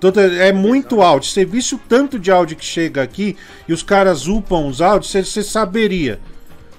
[0.00, 1.30] Toda- É muito áudio.
[1.30, 3.36] Você visse o tanto de áudio que chega aqui
[3.68, 6.18] e os caras upam os áudios, você, você saberia.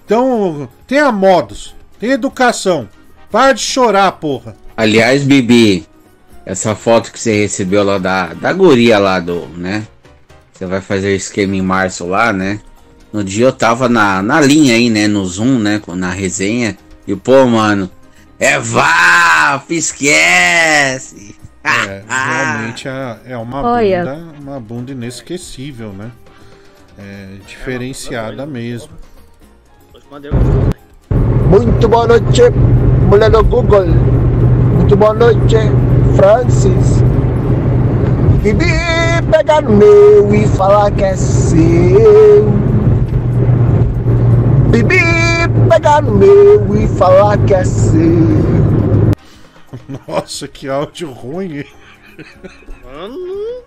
[0.05, 2.89] Então, tenha modos, tenha educação.
[3.29, 4.55] Para de chorar, porra.
[4.75, 5.85] Aliás, Bibi,
[6.45, 9.88] essa foto que você recebeu lá da, da guria lá do, né?
[10.54, 12.60] Você vai fazer esquema em março lá, né?
[13.12, 15.08] No dia eu tava na, na linha aí, né?
[15.08, 15.82] No Zoom, né?
[15.88, 16.77] Na resenha.
[17.08, 17.89] E, pô, mano,
[18.39, 21.36] é vá, esquece.
[21.63, 24.04] É, realmente é, é uma Olha.
[24.04, 26.12] bunda, uma bunda inesquecível, né?
[26.97, 28.89] É diferenciada mesmo.
[31.49, 32.41] Muito boa noite,
[33.08, 33.86] mulher do Google.
[33.86, 35.56] Muito boa noite,
[36.15, 37.02] Francis.
[38.41, 38.65] Bibi
[39.32, 42.50] pegar no meu e falar que é seu.
[44.69, 45.00] Bibi
[45.69, 48.02] pegar no meu e falar que é seu.
[50.08, 51.63] Nossa, que áudio ruim.
[52.84, 53.62] Mano,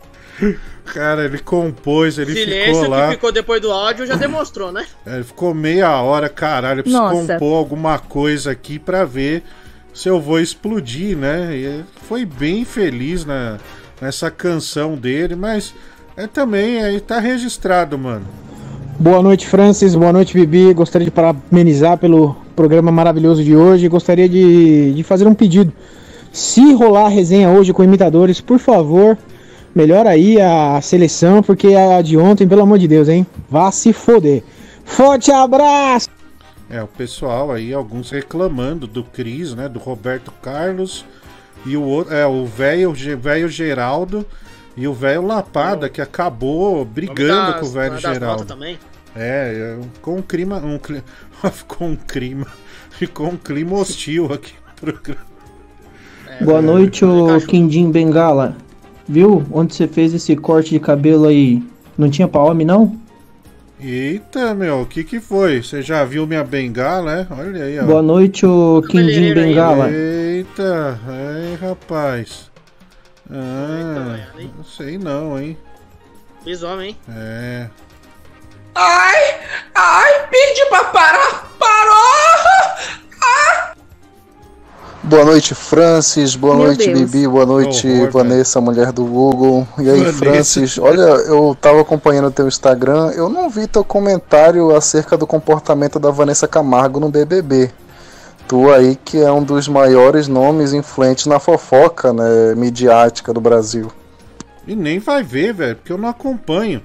[0.86, 3.06] Cara, ele compôs, ele silêncio ficou lá.
[3.08, 4.84] que ficou depois do áudio já demonstrou, né?
[5.06, 6.80] É, Ele ficou meia hora, caralho.
[6.80, 7.34] Eu preciso Nossa.
[7.34, 9.42] compor alguma coisa aqui pra ver
[9.94, 11.56] se eu vou explodir, né?
[11.56, 13.58] E foi bem feliz na,
[14.02, 15.74] nessa canção dele, mas
[16.16, 18.26] é também aí tá registrado, mano.
[18.98, 19.94] Boa noite, Francis.
[19.94, 20.74] Boa noite, Bibi.
[20.74, 23.88] Gostaria de parabenizar pelo programa maravilhoso de hoje.
[23.88, 25.72] Gostaria de, de fazer um pedido.
[26.32, 29.16] Se rolar a resenha hoje com imitadores, por favor,
[29.74, 33.26] Melhora aí a seleção, porque a de ontem, pelo amor de Deus, hein?
[33.50, 34.44] Vá se foder.
[34.84, 36.13] Forte abraço!
[36.74, 39.68] É, o pessoal aí, alguns reclamando do Cris, né?
[39.68, 41.04] Do Roberto Carlos
[41.64, 44.26] e o outro, é, o velho velho Geraldo
[44.76, 48.44] e o velho Lapada, que acabou brigando das- com o velho Geraldo.
[48.44, 48.76] também.
[49.14, 50.56] É, é, ficou um clima.
[50.56, 51.04] Um, cli-
[51.52, 52.48] ficou um clima.
[52.90, 55.26] Ficou um clima hostil aqui no programa.
[56.40, 58.56] Boa noite, ô Quindim Bengala.
[59.06, 61.62] Viu onde você fez esse corte de cabelo aí?
[61.96, 62.98] Não tinha pra homem, não?
[63.86, 65.62] Eita, meu, o que que foi?
[65.62, 67.26] Você já viu minha bengala, né?
[67.30, 67.84] Olha aí, ó.
[67.84, 69.90] Boa noite, ô Quindim Bengala.
[69.90, 72.50] Eita, aí, rapaz.
[73.30, 75.54] Ah, não sei não, hein?
[76.42, 76.96] Fiz homem, hein?
[77.14, 77.68] É.
[78.74, 79.40] Ai,
[79.74, 82.03] ai, pedi pra parar, parou!
[85.04, 86.34] Boa noite, Francis.
[86.34, 87.10] Boa Meu noite, Deus.
[87.10, 87.28] Bibi.
[87.28, 89.68] Boa noite, Horror, Vanessa, mulher do Google.
[89.78, 90.18] E aí, Vanessa.
[90.18, 90.78] Francis?
[90.78, 93.10] Olha, eu tava acompanhando teu Instagram.
[93.10, 97.70] Eu não vi teu comentário acerca do comportamento da Vanessa Camargo no BBB.
[98.48, 103.92] Tu aí que é um dos maiores nomes influentes na fofoca, né, midiática do Brasil.
[104.66, 106.80] E nem vai ver, velho, porque eu não acompanho.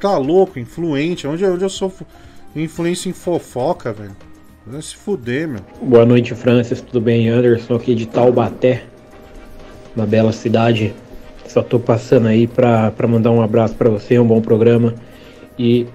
[0.00, 1.24] Tá louco, influente.
[1.28, 1.92] Onde, onde eu sou
[2.56, 4.16] influência em fofoca, velho?
[4.66, 5.60] Vai se fuder, meu.
[5.82, 6.80] Boa noite, Francis.
[6.80, 7.28] Tudo bem?
[7.28, 8.84] Anderson aqui de Taubaté,
[9.94, 10.94] uma bela cidade.
[11.46, 14.94] Só tô passando aí pra, pra mandar um abraço pra você, um bom programa
[15.58, 15.86] e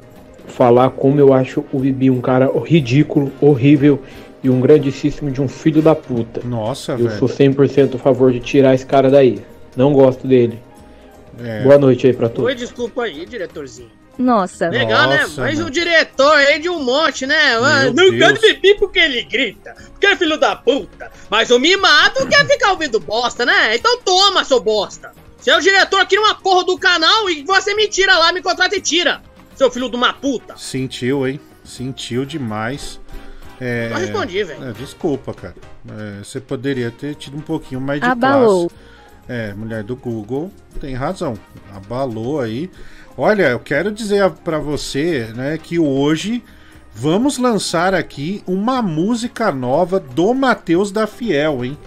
[0.47, 3.99] falar como eu acho o Bibi um cara ridículo, horrível
[4.43, 6.41] e um grandíssimo de um filho da puta.
[6.45, 7.11] Nossa, Eu velho.
[7.19, 9.41] sou 100% a favor de tirar esse cara daí.
[9.75, 10.59] Não gosto dele.
[11.43, 11.63] É.
[11.63, 12.45] Boa noite aí pra todos.
[12.45, 13.89] Oi, desculpa aí, diretorzinho.
[14.19, 14.67] Nossa.
[14.67, 15.21] Legal, né?
[15.21, 15.67] Nossa, Mas mano.
[15.67, 17.55] o diretor aí de um monte, né?
[17.55, 18.39] Ah, Meu não Deus.
[18.39, 21.09] de Bibi porque ele grita, porque é filho da puta.
[21.29, 23.73] Mas o mimado quer ficar ouvindo bosta, né?
[23.75, 25.11] Então toma, seu bosta.
[25.37, 28.41] Você é o diretor aqui numa porra do canal e você me tira lá, me
[28.41, 29.21] contrata e tira.
[29.55, 30.57] Seu filho de uma puta.
[30.57, 31.39] Sentiu, hein?
[31.63, 32.99] Sentiu demais.
[33.61, 34.69] É, Só respondi, velho.
[34.69, 35.55] é, desculpa, cara.
[35.97, 38.69] É, você poderia ter tido um pouquinho mais de Abalou.
[38.69, 38.89] classe.
[39.29, 40.51] É, mulher do Google
[40.81, 41.37] tem razão.
[41.73, 42.69] Abalou aí.
[43.17, 46.43] Olha, eu quero dizer a- pra você, né, que hoje
[46.95, 51.77] vamos lançar aqui uma música nova do Matheus da Fiel, hein?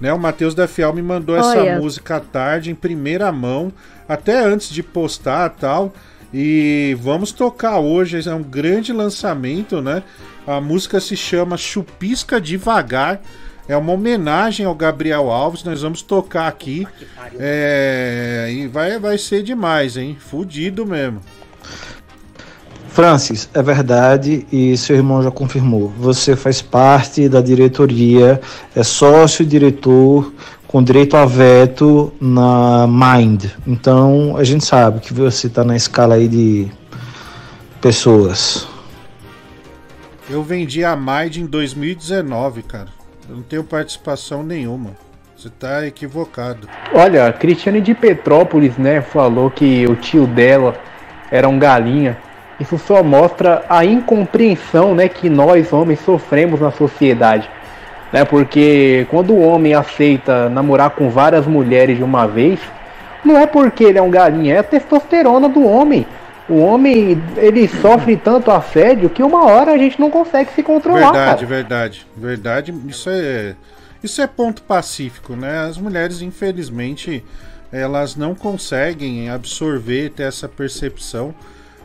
[0.00, 1.78] Né, o Matheus da Fiel me mandou essa Olha.
[1.78, 3.72] música à tarde, em primeira mão,
[4.08, 5.92] até antes de postar tal.
[6.34, 10.02] E vamos tocar hoje, é um grande lançamento, né?
[10.46, 13.20] A música se chama Chupisca Devagar.
[13.68, 15.64] É uma homenagem ao Gabriel Alves.
[15.64, 16.86] Nós vamos tocar aqui.
[17.38, 20.16] É, e vai, vai ser demais, hein?
[20.18, 21.20] Fudido mesmo.
[22.88, 25.92] Francis, é verdade e seu irmão já confirmou.
[25.98, 28.40] Você faz parte da diretoria,
[28.74, 30.32] é sócio e diretor
[30.66, 33.46] com direito a veto na Mind.
[33.66, 36.68] Então a gente sabe que você está na escala aí de
[37.82, 38.66] pessoas.
[40.30, 42.95] Eu vendi a Maid em 2019, cara.
[43.28, 44.90] Eu não tenho participação nenhuma.
[45.36, 46.68] Você tá equivocado.
[46.94, 50.74] Olha, a Cristiane de Petrópolis, né, falou que o tio dela
[51.30, 52.16] era um galinha.
[52.58, 57.50] Isso só mostra a incompreensão, né, que nós homens sofremos na sociedade,
[58.10, 58.24] né?
[58.24, 62.58] Porque quando o homem aceita namorar com várias mulheres de uma vez,
[63.22, 66.06] não é porque ele é um galinha, é a testosterona do homem.
[66.48, 71.12] O homem, ele sofre tanto assédio que uma hora a gente não consegue se controlar,
[71.12, 71.46] Verdade, cara.
[71.46, 72.74] verdade, verdade.
[72.86, 73.56] Isso é
[74.02, 75.60] isso é ponto pacífico, né?
[75.60, 77.24] As mulheres, infelizmente,
[77.72, 81.34] elas não conseguem absorver, ter essa percepção.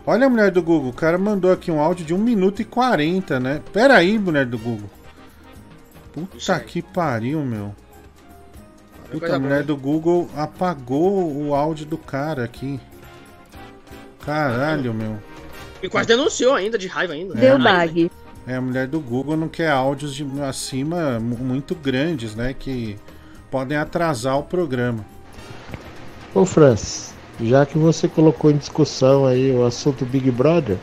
[0.06, 2.66] Olha a mulher do Google, o cara mandou aqui um áudio de 1 minuto e
[2.66, 3.62] 40, né?
[3.74, 4.90] Pera aí, mulher do Google.
[6.14, 7.74] Puta que pariu, meu.
[9.12, 12.80] Puta, a mulher do Google apagou o áudio do cara aqui.
[14.26, 15.18] Caralho, meu.
[15.82, 17.34] E quase denunciou ainda, de raiva ainda.
[17.34, 17.64] Deu Raiva.
[17.64, 18.12] bag.
[18.48, 22.56] É, a mulher do Google não quer áudios de acima mu- muito grandes, né?
[22.58, 22.98] Que
[23.50, 25.06] podem atrasar o programa.
[26.34, 30.78] Ô Francis, já que você colocou em discussão aí o assunto Big Brother.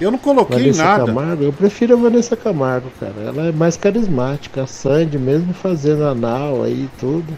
[0.00, 1.06] Eu não coloquei Vanessa nada.
[1.06, 3.12] Camargo, eu prefiro a Vanessa Camargo, cara.
[3.26, 4.62] Ela é mais carismática.
[4.62, 7.36] A Sandy, mesmo fazendo anal aí e tudo,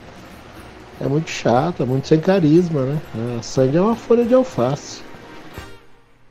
[1.00, 2.98] é muito chata, muito sem carisma, né?
[3.38, 5.02] A Sandy é uma folha de alface.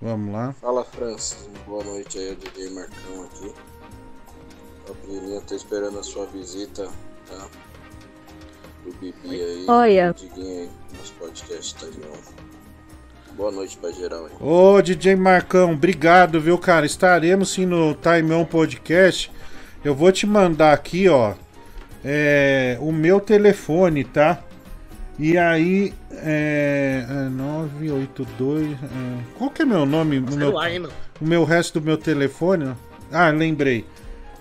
[0.01, 0.53] Vamos lá.
[0.59, 3.53] Fala Francis, boa noite aí, é o DJ Marcão aqui.
[4.87, 6.89] Pequenininha, tô esperando a sua visita,
[7.29, 7.47] tá?
[8.83, 9.65] Do Bibi aí.
[9.67, 10.15] Olha.
[10.17, 12.33] Diguinho aí, nosso podcast tá de novo.
[13.33, 14.31] Boa noite pra geral aí.
[14.39, 16.85] Ô, DJ Marcão, obrigado, viu, cara?
[16.85, 19.31] Estaremos sim no Time On Podcast.
[19.85, 21.35] Eu vou te mandar aqui, ó,
[22.03, 24.43] é, o meu telefone, tá?
[25.21, 28.71] E aí, é, é 982.
[28.71, 28.77] É,
[29.37, 30.17] qual que é meu nome?
[30.17, 30.87] O meu, Celular, hein,
[31.21, 32.73] o meu resto do meu telefone?
[33.11, 33.85] Ah, lembrei.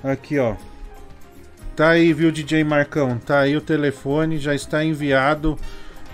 [0.02, 0.54] Aqui, ó.
[1.76, 3.18] Tá aí, viu, DJ Marcão?
[3.18, 5.58] Tá aí o telefone, já está enviado.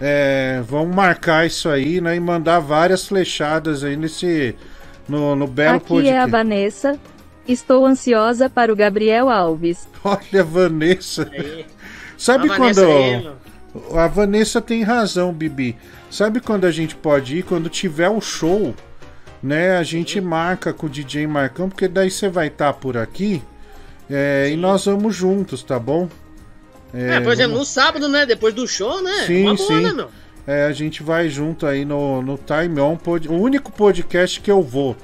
[0.01, 2.17] É, vamos marcar isso aí, né?
[2.17, 4.57] E mandar várias flechadas aí nesse.
[5.09, 6.13] No, no belo Aqui podcast.
[6.13, 6.99] é a Vanessa.
[7.47, 9.89] Estou ansiosa para o Gabriel Alves.
[10.03, 11.31] Olha, Vanessa.
[12.19, 12.85] Sabe A quando.
[12.85, 13.46] Vanessa.
[13.95, 15.77] A Vanessa tem razão, Bibi.
[16.11, 17.43] Sabe quando a gente pode ir?
[17.43, 18.75] Quando tiver o show,
[19.43, 19.77] né?
[19.77, 23.43] A gente marca com o DJ Marcão, porque daí você vai estar por aqui.
[24.11, 26.09] é, e nós vamos juntos, tá bom?
[26.95, 28.25] É, por exemplo, no sábado, né?
[28.25, 29.25] Depois do show, né?
[29.27, 29.93] Sim, boa, sim.
[29.93, 30.07] né?
[30.47, 34.51] É, a gente vai junto aí no, no Time On, pod- o único podcast que
[34.51, 34.97] eu vou.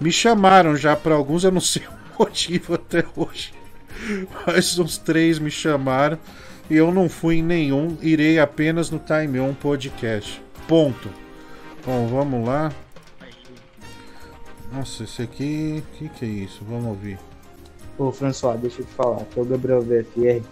[0.00, 1.82] Me chamaram já pra alguns, eu não sei
[2.18, 3.52] o motivo até hoje.
[4.46, 6.18] Mas uns três me chamaram
[6.70, 7.96] e eu não fui em nenhum.
[8.00, 10.42] Irei apenas no Time On Podcast.
[10.66, 11.10] Ponto.
[11.84, 12.72] Bom, vamos lá.
[14.72, 15.82] Nossa, esse aqui.
[15.82, 16.62] O que, que é isso?
[16.68, 17.18] Vamos ouvir.
[17.96, 20.44] Ô, François, deixa eu te falar, que é o Gabriel VFR.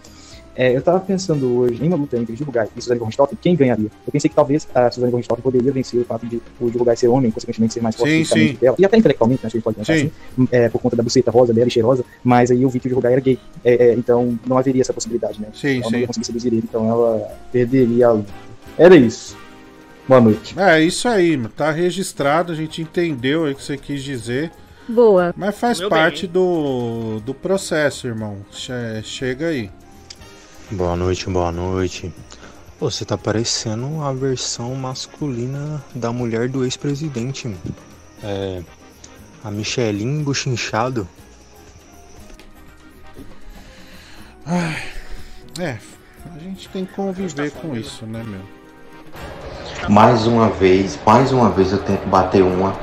[0.57, 3.37] É, eu tava pensando hoje em uma luta entre Gil Gai e Suzane von Richthofen,
[3.39, 3.91] quem ganharia?
[4.05, 6.83] Eu pensei que talvez a Suzane von Richthofen poderia vencer o fato de o Gil
[6.83, 8.57] Gai ser homem, consequentemente ser mais forte Sim, fisicamente sim.
[8.57, 10.11] que ela, e até intelectualmente, né, acho que a gente pode pensar Sim.
[10.35, 12.87] assim, é, por conta da buceta rosa dela e cheirosa, mas aí eu vi que
[12.87, 15.49] o Gil era gay, É, é, então não haveria essa possibilidade, né?
[15.53, 17.19] Sim, ela não ia conseguir seduzir ele, então ela
[17.51, 18.33] perderia a luta.
[18.79, 19.37] Era isso.
[20.07, 20.55] Boa noite.
[20.57, 21.49] É isso aí, mano.
[21.55, 24.51] tá registrado, a gente entendeu aí o que você quis dizer.
[24.87, 25.33] Boa.
[25.37, 28.37] Mas faz Meu parte do, do processo, irmão.
[28.51, 29.69] Che- chega aí.
[30.69, 32.13] Boa noite, boa noite.
[32.77, 37.55] Pô, você tá parecendo a versão masculina da mulher do ex-presidente.
[38.21, 38.61] É.
[39.45, 41.07] A Michelin buchinchado.
[44.45, 44.83] Ai,
[45.57, 45.77] é,
[46.35, 48.41] a gente tem que conviver com isso, né, meu?
[49.89, 52.77] Mais uma vez, mais uma vez eu tento bater uma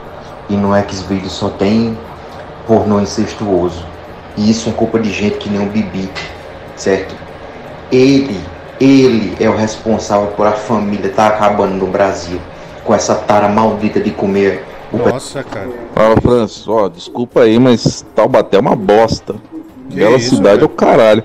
[0.48, 1.98] e no Xvideos só tem
[2.66, 3.84] pornô incestuoso.
[4.38, 6.10] E isso é culpa de gente que nem o Bibi,
[6.76, 7.23] certo?
[7.94, 8.40] Ele,
[8.80, 12.40] ele é o responsável por a família estar acabando no Brasil
[12.84, 15.70] com essa tara maldita de comer o Nossa, cara.
[15.94, 19.36] Fala, Francis, ó, desculpa aí, mas Taubaté é uma bosta.
[19.92, 21.22] Bela isso, cidade é o caralho.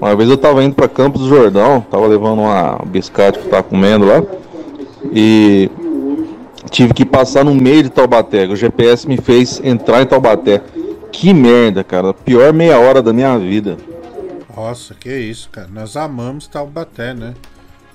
[0.00, 3.50] Uma vez eu tava indo pra Campos do Jordão, tava levando uma biscate que eu
[3.50, 4.22] tava comendo lá.
[5.12, 5.68] E
[6.70, 8.46] tive que passar no meio de Taubaté.
[8.46, 10.62] que O GPS me fez entrar em Taubaté.
[11.10, 12.14] Que merda, cara.
[12.14, 13.76] Pior meia hora da minha vida.
[14.58, 15.68] Nossa, que isso, cara.
[15.70, 17.32] Nós amamos Taubaté, né?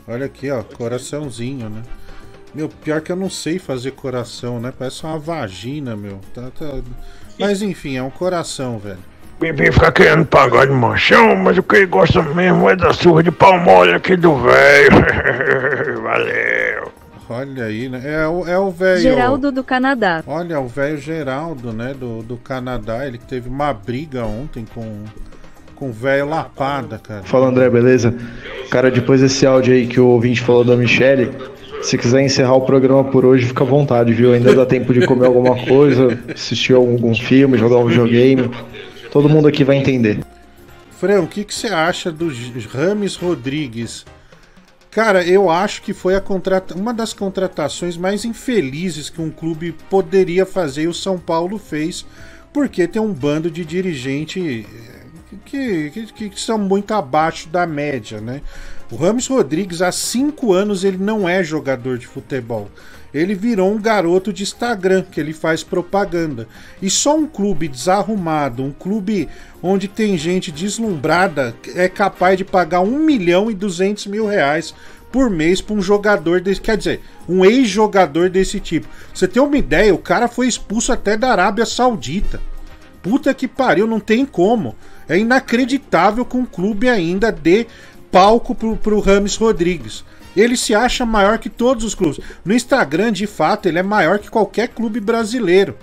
[0.08, 1.82] Olha aqui, ó, coraçãozinho, né?
[2.56, 4.72] Meu, pior que eu não sei fazer coração, né?
[4.78, 6.22] Parece uma vagina, meu.
[6.34, 6.80] Tá, tá-
[7.38, 9.00] Mas enfim, é um coração, velho.
[9.42, 13.22] Bibi fica querendo pagar de machão, mas o que ele gosta mesmo é da surra
[13.22, 15.04] de pau mole aqui do velho.
[16.02, 16.94] Valeu.
[17.30, 18.02] Olha aí, né?
[18.06, 19.02] É o é o velho.
[19.02, 20.24] Geraldo do Canadá.
[20.26, 21.94] Olha, o velho Geraldo, né?
[21.94, 23.06] Do, do Canadá.
[23.06, 25.04] Ele teve uma briga ontem com,
[25.74, 27.24] com o velho Lapada, cara.
[27.24, 28.14] Fala André, beleza?
[28.70, 31.32] Cara, depois desse áudio aí que o ouvinte falou da Michelle,
[31.82, 34.34] se quiser encerrar o programa por hoje, fica à vontade, viu?
[34.34, 38.50] Ainda dá tempo de comer alguma coisa, assistir algum, filme, jogar um videogame.
[39.12, 40.20] Todo mundo aqui vai entender.
[40.98, 42.32] Fran, o que, que você acha do
[42.72, 44.06] Rames Rodrigues?
[44.90, 46.76] Cara, eu acho que foi contrata...
[46.76, 52.06] uma das contratações mais infelizes que um clube poderia fazer e o São Paulo fez,
[52.54, 55.03] porque tem um bando de dirigente eh,
[55.46, 58.42] que, que, que são muito abaixo da média, né?
[58.92, 62.70] O Rames Rodrigues, há cinco anos, ele não é jogador de futebol.
[63.14, 66.48] Ele virou um garoto de Instagram, que ele faz propaganda.
[66.82, 69.30] E só um clube desarrumado, um clube
[69.62, 74.74] onde tem gente deslumbrada, é capaz de pagar 1 milhão e 200 mil reais
[75.12, 76.60] por mês para um jogador desse.
[76.60, 78.88] Quer dizer, um ex-jogador desse tipo.
[79.14, 79.94] Você tem uma ideia?
[79.94, 82.42] O cara foi expulso até da Arábia Saudita.
[83.04, 84.76] Puta que pariu, não tem como.
[85.08, 87.68] É inacreditável que um clube ainda dê
[88.12, 90.04] palco pro, pro Rames Rodrigues.
[90.36, 92.20] Ele se acha maior que todos os clubes.
[92.44, 95.76] No Instagram, de fato, ele é maior que qualquer clube brasileiro.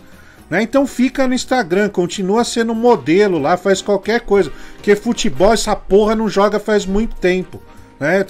[0.48, 0.62] Né?
[0.62, 4.50] Então fica no Instagram, continua sendo modelo lá, faz qualquer coisa.
[4.74, 7.62] Porque futebol, essa porra não joga faz muito tempo.
[8.00, 8.24] Né?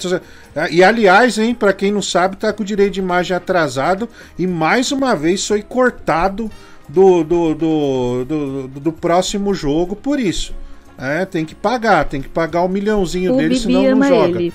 [0.69, 4.07] E aliás, hein, para quem não sabe, tá com o direito de imagem atrasado
[4.37, 6.51] e mais uma vez foi cortado
[6.87, 10.53] do, do, do, do, do- do próximo jogo por isso.
[11.01, 14.39] É, tem que pagar, tem que pagar o milhãozinho O dele, Bibi senão não joga.
[14.39, 14.53] ele.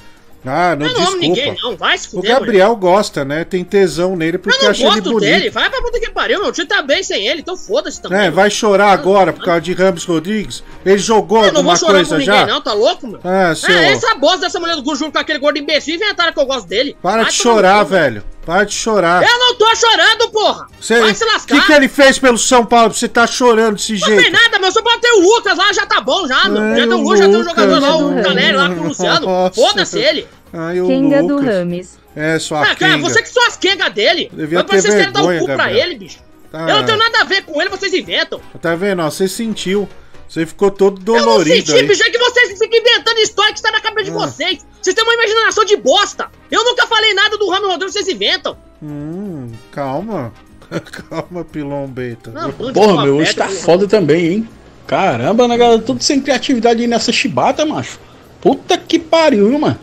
[0.49, 1.27] Ah, não, Eu não amo desculpa.
[1.27, 1.77] ninguém, não.
[1.77, 3.43] Vai se O fuder, Gabriel gosta, né?
[3.43, 5.21] Tem tesão nele porque Eu não acha ele gosto bonito.
[5.21, 5.51] dele.
[5.51, 8.27] Vai pra puta que pariu, meu tio tá bem sem ele, então foda-se também.
[8.27, 10.63] É, vai chorar agora por causa de Ramos Rodrigues?
[10.85, 12.47] Ele jogou Eu não vou alguma chorar coisa por ninguém, já?
[12.47, 13.19] não, tá louco, meu?
[13.25, 16.33] Ah, seu- É, essa bosta dessa mulher do Gu junto com aquele gordo imbecil inventaram
[16.33, 16.97] que eu gosto dele.
[17.03, 18.23] Para Vai de chorar, velho.
[18.47, 19.23] Para de chorar.
[19.23, 20.69] Eu não tô chorando, porra!
[20.81, 21.61] Cê- Vai se O lascar!
[21.61, 24.33] que, que ele fez pelo São Paulo pra você tá chorando desse Não tem jeito?
[24.33, 24.71] nada, meu.
[24.71, 26.37] Só pode ter o Lucas lá, já tá bom, já.
[26.45, 27.55] Ai, já tem o o Lucas, já tem o Lucas.
[27.57, 29.27] jogador lá, o Caleri lá com o Luciano.
[29.53, 30.29] Foda-se ele.
[30.53, 31.55] Ai, o Kenga do Lucas.
[31.57, 31.99] Rames.
[32.15, 34.31] É, sua Ah, cara, você que são as quengas dele.
[34.33, 35.87] Devia Mas pra ter vocês querem dar o vergonha, cu pra Gabriel.
[35.87, 36.19] ele, bicho.
[36.53, 36.61] Tá.
[36.61, 38.41] Eu não tenho nada a ver com ele, vocês inventam.
[38.63, 39.03] Tá vendo?
[39.03, 39.89] ó, Você sentiu.
[40.29, 41.87] Você ficou todo Eu não dolorido senti, aí.
[41.87, 44.21] bicho, é que vocês ficam inventando história que está na cabeça de Ah.
[44.21, 44.67] vocês.
[44.83, 46.29] Vocês têm uma imaginação de bosta.
[46.51, 48.57] Eu nunca falei nada do Ramos Rodrigues, vocês inventam.
[48.83, 50.33] Hum, calma.
[51.09, 52.31] calma, pilombeta.
[52.33, 53.59] Não, de Porra, meu, hoje tá porra.
[53.61, 54.49] foda também, hein?
[54.87, 55.81] Caramba, né, galera?
[55.83, 57.99] Tudo sem criatividade aí nessa chibata, macho.
[58.41, 59.79] Puta que pariu, viu, mano?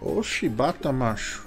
[0.00, 1.44] Oxi, bata macho.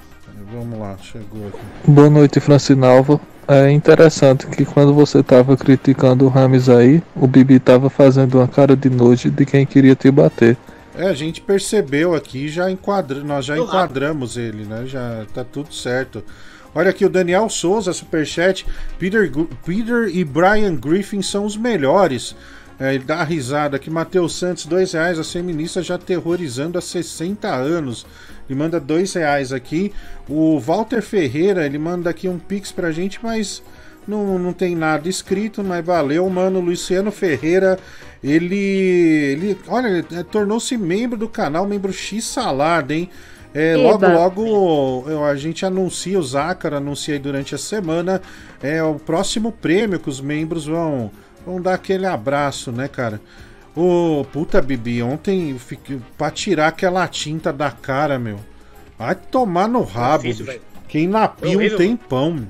[0.51, 1.59] Vamos lá, chegou aqui.
[1.91, 3.19] Boa noite, Francinalva.
[3.47, 8.47] É interessante que quando você tava criticando o Rames aí, o Bibi tava fazendo uma
[8.47, 10.57] cara de nojo de quem queria te bater.
[10.97, 14.85] É, a gente percebeu aqui, já enquadra, nós já enquadramos ele, né?
[14.85, 16.23] Já tá tudo certo.
[16.75, 18.65] Olha aqui, o Daniel Souza, Superchat.
[18.99, 19.31] Peter,
[19.65, 22.35] Peter e Brian Griffin são os melhores.
[22.79, 23.89] É, ele dá risada aqui.
[23.89, 25.17] Matheus Santos, dois reais.
[25.17, 28.05] A feminista já aterrorizando há 60 anos.
[28.49, 29.91] Ele manda dois reais aqui.
[30.27, 33.61] O Walter Ferreira, ele manda aqui um pix pra gente, mas
[34.07, 36.59] não, não tem nada escrito, mas valeu, mano.
[36.59, 37.77] Luciano Ferreira,
[38.23, 38.55] ele.
[38.55, 43.09] ele olha, ele eh, tornou-se membro do canal, membro X Salada, hein?
[43.53, 48.21] É, logo, logo a gente anuncia, o Zácaro anuncia aí durante a semana,
[48.61, 51.09] é o próximo prêmio que os membros vão,
[51.45, 53.19] vão dar aquele abraço, né, cara?
[53.79, 58.39] Ô, puta, Bibi, ontem eu fiquei, pra tirar aquela tinta da cara, meu.
[58.97, 60.57] Vai tomar no rabo, difícil, bicho.
[60.57, 60.61] velho.
[60.87, 62.47] Quem lapia um tempão.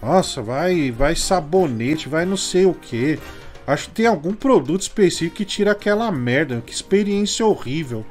[0.00, 3.18] Nossa, vai, vai sabonete, vai não sei o que.
[3.66, 6.62] Acho que tem algum produto específico que tira aquela merda.
[6.64, 8.04] Que experiência horrível.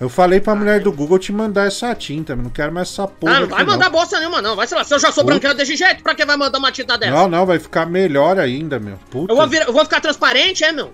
[0.00, 3.06] Eu falei pra mulher do Google te mandar essa tinta, mas não quero mais essa
[3.06, 3.36] porra.
[3.36, 4.56] Ah, não vai mandar bosta nenhuma, não.
[4.56, 5.34] Vai, sei lá, se eu já sou Puta.
[5.34, 7.12] branqueiro desse jeito, pra que vai mandar uma tinta dessa?
[7.12, 8.98] Não, não, vai ficar melhor ainda, meu.
[9.10, 9.32] Puta.
[9.32, 10.90] Eu vou, vir- eu vou ficar transparente, é, meu?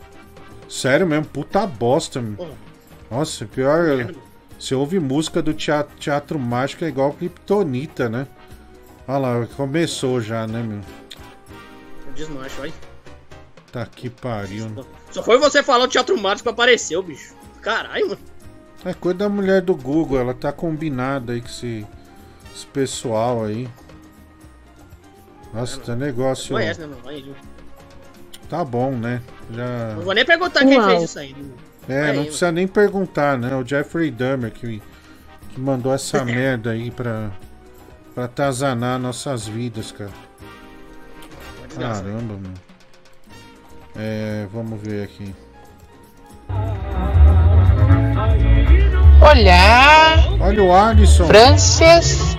[0.68, 2.54] Sério mesmo, puta bosta, meu.
[3.10, 4.12] Nossa, pior.
[4.58, 8.26] Você ouve música do teatro, teatro mágico é igual Kryptonita, né?
[9.06, 10.80] Olha lá, começou já, né, meu?
[12.14, 12.74] Desmancho, aí.
[13.72, 14.68] Tá que pariu.
[14.68, 14.82] né?
[15.10, 17.34] Só foi você falar o Teatro Mágico que apareceu, bicho.
[17.62, 18.20] Caralho, mano.
[18.84, 21.86] É coisa da mulher do Google, ela tá combinada aí com esse,
[22.54, 23.68] esse pessoal aí.
[25.52, 26.54] Nossa, tá negócio.
[26.54, 26.96] Conhece, né?
[27.06, 27.34] Aí, viu?
[28.48, 29.20] Tá bom, né?
[29.50, 29.94] Já.
[29.94, 30.88] Não vou nem perguntar quem Uau.
[30.90, 31.34] fez isso aí.
[31.34, 31.48] né?
[31.88, 33.54] É, Aí, não precisa nem perguntar, né?
[33.54, 34.82] O Jeffrey Dahmer que,
[35.50, 37.30] que mandou essa merda aí pra,
[38.14, 40.10] pra atazanar nossas vidas, cara.
[41.78, 42.54] Caramba, mano.
[43.96, 45.34] É, vamos ver aqui.
[49.20, 51.26] Olá, Olha o Alisson.
[51.26, 52.36] Francis,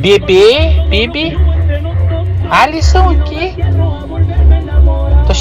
[0.00, 1.36] Bebê, Bibi,
[2.50, 3.56] Alisson aqui.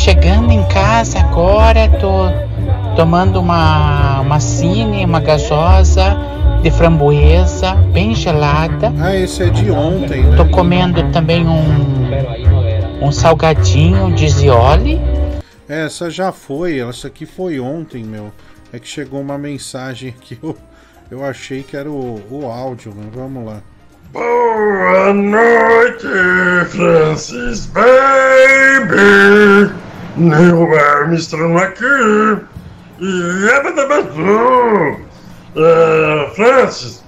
[0.07, 2.31] Chegando em casa agora, tô
[2.95, 6.17] tomando uma, uma cine, uma gasosa
[6.63, 8.93] de framboesa, bem gelada.
[9.01, 10.37] Ah, esse é de ontem, né?
[10.37, 14.97] Tô comendo também um, um salgadinho de zioli.
[15.67, 18.31] Essa já foi, essa aqui foi ontem, meu.
[18.71, 20.55] É que chegou uma mensagem que eu,
[21.11, 23.61] eu achei que era o, o áudio, mas vamos lá.
[24.13, 26.07] Boa noite,
[26.69, 28.47] Francis Baby!
[30.17, 32.43] Neil Armstrong aqui!
[32.99, 34.99] E Abadabadu!
[35.55, 37.03] É, Francis,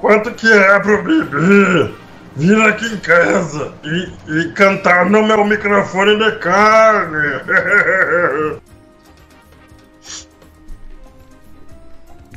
[0.00, 1.94] quanto que é pro Bibi
[2.36, 7.40] vir aqui em casa e, e cantar no meu microfone de carne?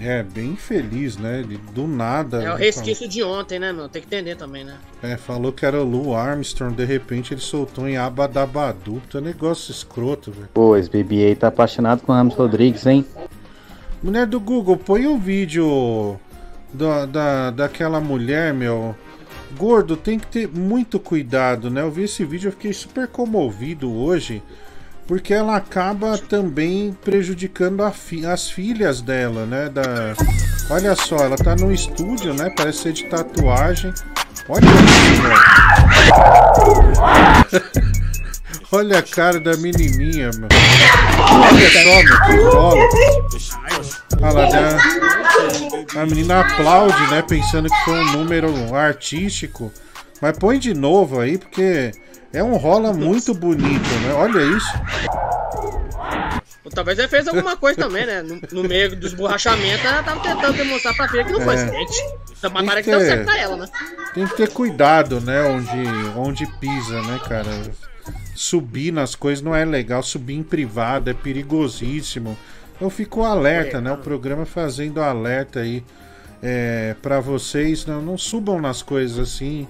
[0.04, 1.42] É, bem feliz, né?
[1.42, 2.42] Ele, do nada.
[2.42, 3.88] É o resquício de ontem, né, meu?
[3.88, 4.78] Tem que entender também, né?
[5.00, 8.94] falou, é, falou que era o Lou Armstrong, de repente ele soltou em Abadabadu.
[8.94, 10.50] Puta negócio escroto, velho.
[10.52, 13.06] Pô, esse BB tá apaixonado com o Ramos Rodrigues, hein?
[14.02, 16.20] Mulher do Google, põe o vídeo
[16.74, 18.96] da, da, daquela mulher, meu.
[19.56, 21.82] Gordo, tem que ter muito cuidado, né?
[21.82, 24.42] Eu vi esse vídeo, eu fiquei super comovido hoje,
[25.12, 29.68] porque ela acaba também prejudicando a fi- as filhas dela, né?
[29.68, 29.84] Da...
[30.70, 32.50] Olha só, ela tá num estúdio, né?
[32.56, 33.94] Parece ser de tatuagem.
[34.48, 34.72] Olha meu.
[38.72, 40.48] Olha a cara da menininha, meu.
[41.44, 41.70] Olha
[42.54, 42.88] só, meu.
[44.22, 44.78] Olha lá, né?
[45.94, 47.22] A menina aplaude, né?
[47.22, 49.74] Pensando que foi um número artístico.
[50.22, 51.92] Mas põe de novo aí, porque
[52.32, 54.14] é um rola muito bonito, né?
[54.14, 54.72] Olha isso.
[56.64, 58.22] Ou Talvez ele fez alguma coisa também, né?
[58.22, 61.58] No, no meio dos borrachamentos, ela tava tentando demonstrar pra filha que não foi É.
[61.64, 61.98] acidente.
[62.38, 63.68] Então, mas Tem parece que deu ter- certo pra ela, né?
[64.14, 65.42] Tem que ter cuidado, né?
[65.44, 67.50] Onde, onde pisa, né, cara?
[68.36, 70.02] Subir nas coisas não é legal.
[70.04, 72.38] Subir em privado é perigosíssimo.
[72.80, 73.92] Eu fico alerta, né?
[73.92, 75.84] O programa fazendo alerta aí
[76.42, 77.86] é, para vocês.
[77.86, 79.68] Não, não subam nas coisas assim,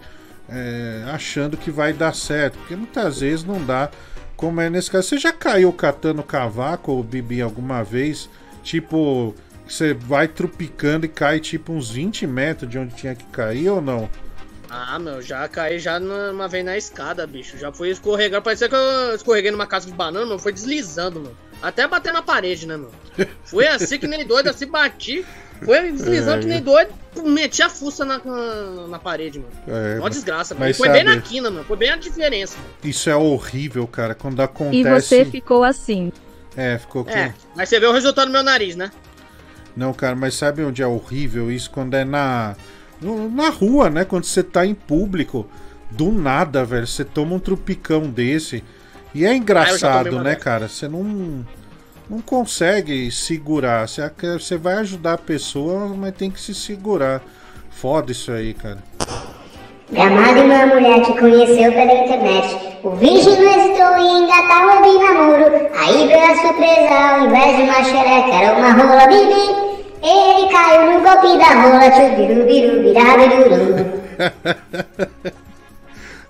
[0.52, 2.58] é, achando que vai dar certo.
[2.60, 3.90] Porque muitas vezes não dá.
[4.36, 5.08] Como é nesse caso.
[5.08, 8.30] Você já caiu catando cavaco, ou Bibi, alguma vez?
[8.64, 9.34] Tipo,
[9.68, 13.82] você vai trupicando e cai tipo uns 20 metros de onde tinha que cair ou
[13.82, 14.10] não?
[14.70, 17.58] Ah, meu, já caí já numa vez na escada, bicho.
[17.58, 18.42] Já fui escorregando.
[18.42, 20.40] Parecia que eu escorreguei numa casa de banana, meu.
[20.40, 21.36] Foi deslizando, meu.
[21.62, 22.92] Até bater na parede, né, meu?
[23.44, 25.26] Fui assim que nem doido, assim bati.
[25.64, 26.90] Foi deslizando É, que nem doido.
[27.24, 28.20] Meti a fuça na,
[28.88, 29.50] na, parede, meu.
[29.68, 31.64] É, Uma mas- desgraça, mas E foi bem sabe- na quina, meu.
[31.64, 32.58] Foi bem a diferença.
[32.58, 32.90] meu.
[32.90, 34.16] Isso é horrível, cara.
[34.16, 35.08] Quando E acontece.
[35.08, 36.12] você ficou assim.
[36.58, 37.12] É, ficou com.
[37.12, 38.92] É, mas você vê o resultado do meu nariz, né?
[39.76, 41.70] Não, cara, mas sabe onde é horrível isso?
[41.70, 42.56] Quando é na.
[43.00, 44.04] no- Na rua, né?
[44.04, 45.48] Quando você tá em público.
[45.92, 46.88] Do nada, velho.
[46.88, 48.64] Você toma um trupicão desse.
[49.14, 50.44] E é Ah, engraçado, uma né, dessa.
[50.44, 50.68] cara?
[50.68, 51.46] Você não.
[52.10, 53.88] Não consegue segurar.
[53.88, 57.22] Você, vai ajudar a pessoa, mas tem que se segurar.
[57.70, 58.80] Foda isso aí, cara.
[59.92, 62.78] Gamado e uma mulher que conheceu pela internet.
[62.84, 65.70] O virgem não hesitou em engatar o web namoro.
[65.78, 69.72] Aí veio a surpresa, ao invés de uma xereca, era uma rola bibi.
[70.04, 72.42] Ele caiu no golpe da rola, tchubiru.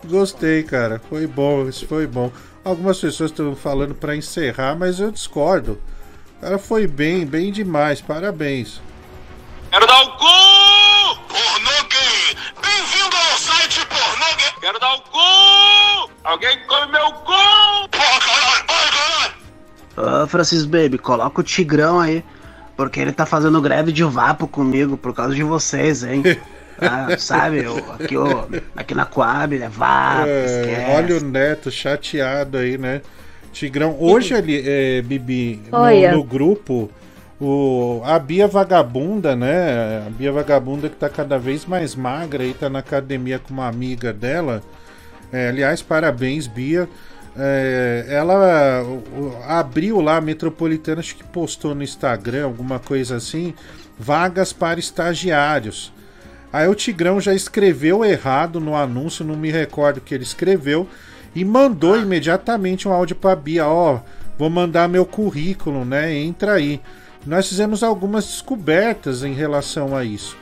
[0.06, 1.02] Gostei, cara.
[1.10, 2.32] Foi bom, isso foi bom.
[2.64, 5.82] Algumas pessoas estão falando pra encerrar, mas eu discordo.
[6.38, 8.02] O cara foi bem, bem demais.
[8.02, 8.80] Parabéns.
[9.72, 11.16] Quero dar o gol!
[11.28, 12.38] Pornô gay!
[12.62, 14.54] Bem-vindo ao site pornô gay!
[14.62, 16.12] Quero dar o gol!
[16.24, 17.90] Alguém come meu gol!
[17.90, 18.66] Porra, caralho!
[18.68, 19.36] Ai,
[19.98, 20.24] caralho!
[20.24, 22.24] Ô, Francis Baby, coloca o Tigrão aí.
[22.78, 26.22] Porque ele tá fazendo greve de vapo comigo por causa de vocês, hein?
[26.82, 29.70] Ah, sabe, o- aqui, o- aqui na Coab, né?
[29.70, 33.02] Vapo, É, olha o Neto chateado aí, né?
[33.54, 35.78] Tigrão, hoje ali, é, Bibi, no,
[36.18, 36.90] no grupo,
[37.40, 40.04] o, a Bia Vagabunda, né?
[40.08, 43.68] A Bia Vagabunda que tá cada vez mais magra aí, tá na academia com uma
[43.68, 44.64] amiga dela.
[45.32, 46.88] É, aliás, parabéns, Bia.
[47.38, 48.84] É, ela
[49.48, 53.54] abriu lá, a Metropolitana, acho que postou no Instagram, alguma coisa assim,
[53.98, 55.94] vagas para estagiários.
[56.52, 60.88] Aí o Tigrão já escreveu errado no anúncio, não me recordo o que ele escreveu,
[61.34, 64.00] e mandou imediatamente um áudio para Bia, ó,
[64.38, 66.14] vou mandar meu currículo, né?
[66.14, 66.82] Entra aí.
[67.26, 70.36] Nós fizemos algumas descobertas em relação a isso.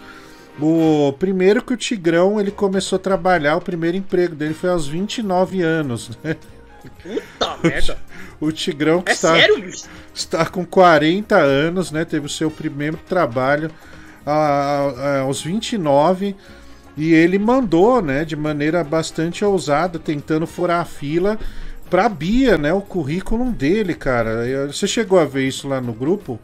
[0.60, 4.88] O primeiro que o Tigrão, ele começou a trabalhar, o primeiro emprego dele foi aos
[4.88, 6.36] 29 anos, né?
[7.04, 7.98] Puta merda.
[8.42, 9.70] O Tigrão que É está, sério,
[10.14, 12.04] está com 40 anos, né?
[12.04, 13.70] Teve o seu primeiro trabalho
[14.26, 16.36] a- a- aos 29
[16.98, 21.38] e ele mandou, né, de maneira bastante ousada, tentando furar a fila
[21.90, 24.68] pra Bia, né, o currículo dele, cara.
[24.68, 26.40] Você chegou a ver isso lá no grupo?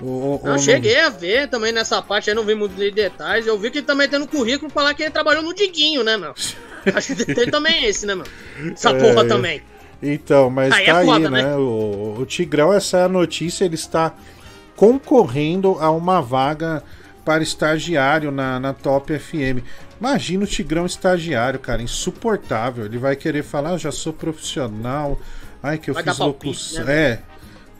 [0.00, 3.46] Ou- ou- Eu cheguei a ver também nessa parte, aí não vi muito de detalhes.
[3.46, 6.16] Eu vi que ele também tem no currículo falar que ele trabalhou no Diguinho, né,
[6.18, 6.34] meu?
[6.94, 8.26] Acho que tem também esse, né, meu?
[8.72, 9.62] Essa porra É, também.
[10.02, 11.42] Então, mas Aí tá é foda, aí, né?
[11.44, 11.56] né?
[11.56, 14.12] O, o Tigrão, essa é a notícia, ele está
[14.76, 16.82] concorrendo a uma vaga
[17.24, 19.64] para estagiário na, na Top FM.
[20.00, 22.84] Imagina o Tigrão estagiário, cara, insuportável.
[22.84, 25.18] Ele vai querer falar, "Ah, já sou profissional,
[25.62, 26.84] ai que eu Vai fiz locução.
[26.84, 26.94] né?
[26.94, 27.18] É,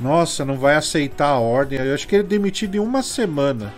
[0.00, 1.78] nossa, não vai aceitar a ordem.
[1.78, 3.72] Eu acho que ele é demitido em uma semana.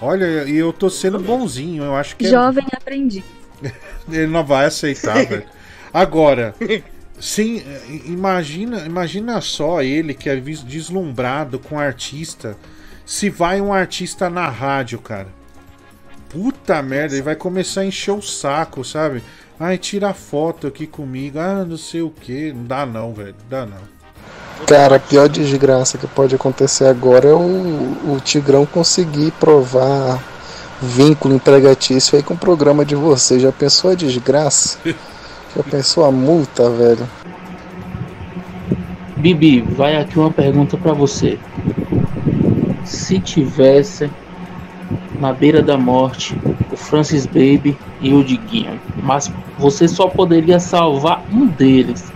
[0.00, 3.24] Olha, e eu tô sendo bonzinho, eu acho que é- Jovem aprendiz.
[4.10, 5.44] ele não vai aceitar, velho.
[5.92, 6.54] Agora,
[7.20, 7.62] sim,
[8.04, 12.56] imagina, imagina só ele que é deslumbrado com artista.
[13.04, 15.28] Se vai um artista na rádio, cara.
[16.28, 19.22] Puta merda, ele vai começar a encher o saco, sabe?
[19.58, 21.38] Ai, tira foto aqui comigo.
[21.38, 22.52] Ah, não sei o que.
[22.52, 23.34] Não dá não, velho.
[23.40, 23.98] Não dá não.
[24.66, 30.22] Cara, a pior desgraça que pode acontecer agora é o, o Tigrão conseguir provar
[30.80, 33.40] vínculo empregatício aí com o programa de vocês.
[33.40, 34.78] Já pensou a desgraça?
[35.58, 37.04] Já pensou a multa, velho?
[39.16, 41.36] Bibi, vai aqui uma pergunta pra você.
[42.84, 44.08] Se tivesse
[45.20, 46.38] na beira da morte
[46.70, 52.12] o Francis Baby e o Diguinho, mas você só poderia salvar um deles,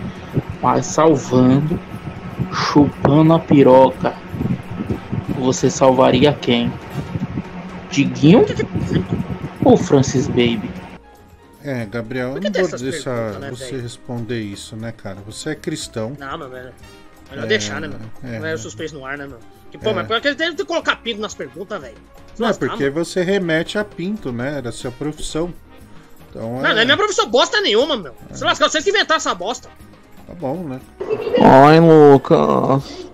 [0.63, 1.81] mas salvando,
[2.53, 4.15] chupando a piroca,
[5.41, 6.73] você salvaria quem?
[7.91, 8.47] Diguinho
[9.65, 10.82] ou Francis Baby?
[11.65, 15.19] É, Gabriel, eu que não vou essas deixar perguntas, né, você responder isso, né, cara?
[15.27, 16.17] Você é cristão.
[16.19, 16.73] Não, mas velho.
[17.31, 18.11] Melhor É, deixar, né, mano?
[18.25, 18.39] é.
[18.39, 19.39] Não é o suspense no ar, né, mano?
[19.71, 19.95] Que, pô, É.
[19.95, 21.95] mas porque tem que colocar pinto nas perguntas, velho.
[22.39, 24.59] Não, é tá, porque você remete a pinto, né?
[24.59, 25.53] Era a sua profissão.
[26.31, 26.85] Então Não, não é é.
[26.85, 28.15] minha profissão bosta nenhuma, meu.
[28.33, 29.69] Se lascar, vocês que inventaram essa bosta.
[30.27, 30.81] Tá bom, né?
[31.43, 33.07] Ai, Lucas.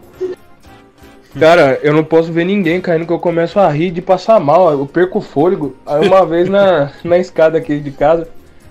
[1.38, 4.70] Cara, eu não posso ver ninguém caindo que eu começo a rir de passar mal,
[4.72, 5.76] eu perco o fôlego.
[5.86, 8.28] Aí uma vez na, na escada aqui de casa,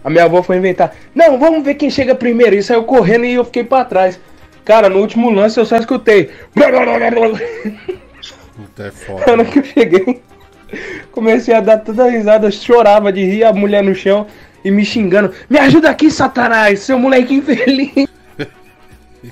[0.07, 2.55] a minha avó foi inventar: Não, vamos ver quem chega primeiro.
[2.55, 4.17] E saiu correndo e eu fiquei pra trás.
[4.63, 6.31] Cara, no último lance eu só escutei.
[8.55, 9.31] Puta, é Na foda.
[9.31, 10.21] hora que eu cheguei,
[11.11, 14.25] comecei a dar toda a risada, chorava de rir, a mulher no chão
[14.63, 15.33] e me xingando.
[15.49, 18.07] Me ajuda aqui, Satanás, seu moleque infeliz.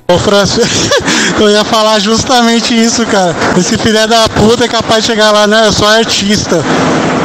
[0.10, 0.90] Ô Francis,
[1.40, 3.34] eu ia falar justamente isso, cara.
[3.58, 5.68] Esse filho da puta é capaz de chegar lá, né?
[5.68, 6.58] Eu sou artista.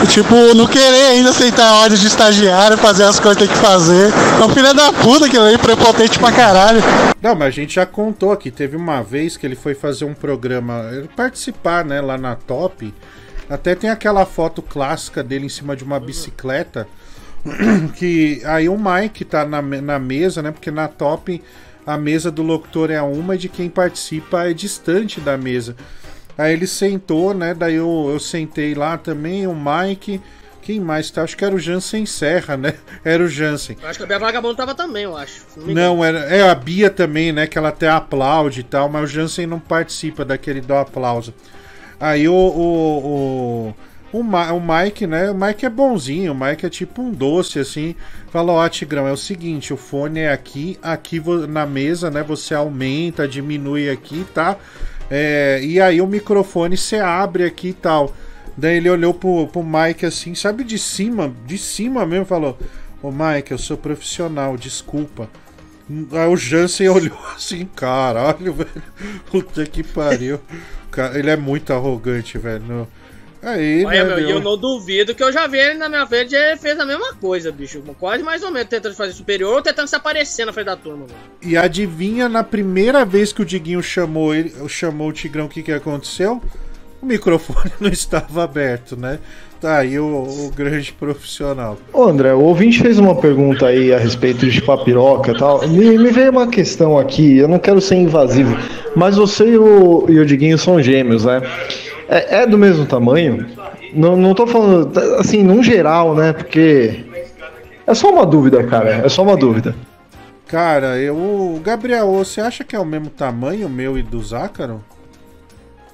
[0.09, 3.62] Tipo, não querer ainda aceitar a ordem de estagiário, fazer as coisas que tem que
[3.62, 4.11] fazer.
[4.40, 6.80] É um filho da puta que aí, prepotente pra caralho.
[7.20, 8.51] Não, mas a gente já contou aqui.
[8.51, 12.92] Teve uma vez que ele foi fazer um programa, ele participar, né, lá na Top.
[13.48, 16.86] Até tem aquela foto clássica dele em cima de uma bicicleta.
[17.96, 20.51] Que aí o Mike tá na, na mesa, né?
[20.51, 21.42] Porque na Top
[21.86, 25.74] a mesa do locutor é uma e de quem participa é distante da mesa.
[26.39, 27.55] Aí ele sentou, né?
[27.55, 30.20] Daí eu, eu sentei lá também, o Mike.
[30.62, 31.22] Quem mais tá?
[31.22, 32.74] Acho que era o Jansen Serra, né?
[33.03, 33.76] Era o Jansen.
[33.83, 35.43] Acho que a Bia Vagabundo tava também, eu acho.
[35.57, 35.74] engano.
[35.74, 37.47] Não, era, é a Bia também, né?
[37.47, 41.33] Que ela até aplaude e tal, mas o Jansen não participa daquele do aplauso.
[41.99, 42.35] Aí o.
[42.35, 43.74] O,
[44.12, 45.31] o, o, Ma- o Mike, né?
[45.31, 47.97] O Mike é bonzinho, o Mike é tipo um doce, assim.
[48.31, 52.22] Fala, ó, Tigrão, é o seguinte, o fone é aqui, aqui na mesa, né?
[52.22, 54.57] Você aumenta, diminui aqui, tá?
[55.11, 58.14] É, e aí o microfone você abre aqui e tal.
[58.56, 62.58] Daí ele olhou pro, pro Mike assim, sabe, de cima, de cima mesmo, falou:
[63.02, 65.28] Ô Mike, eu sou profissional, desculpa.
[66.12, 68.82] Aí o Jansen olhou assim, caralho, velho.
[69.30, 70.38] Puta que pariu.
[71.14, 72.86] Ele é muito arrogante, velho.
[73.43, 76.34] Aí, Olha, meu, e eu não duvido que eu já vi ele na minha frente
[76.34, 77.82] ele fez a mesma coisa, bicho.
[77.99, 81.07] Quase mais ou menos tentando fazer superior ou tentando se aparecer na frente da turma,
[81.07, 81.14] mano.
[81.43, 85.62] E adivinha, na primeira vez que o Diguinho chamou ele, chamou o Tigrão, o que,
[85.62, 86.43] que aconteceu?
[87.01, 89.18] O microfone não estava aberto, né?
[89.59, 91.78] Tá aí o, o grande profissional.
[91.93, 95.66] Ô André, o ouvinte fez uma pergunta aí a respeito de papiroca e tal.
[95.66, 98.55] Me, me veio uma questão aqui, eu não quero ser invasivo,
[98.95, 101.41] mas você e o, e o Diguinho são gêmeos, né?
[102.12, 103.46] É, é do mesmo tamanho?
[103.94, 106.32] Não, não tô falando, assim, num geral, né?
[106.32, 107.04] Porque.
[107.86, 109.74] É só uma dúvida, cara, é só uma dúvida.
[110.46, 114.84] Cara, eu, Gabriel, você acha que é o mesmo tamanho, o meu e do Zácaro?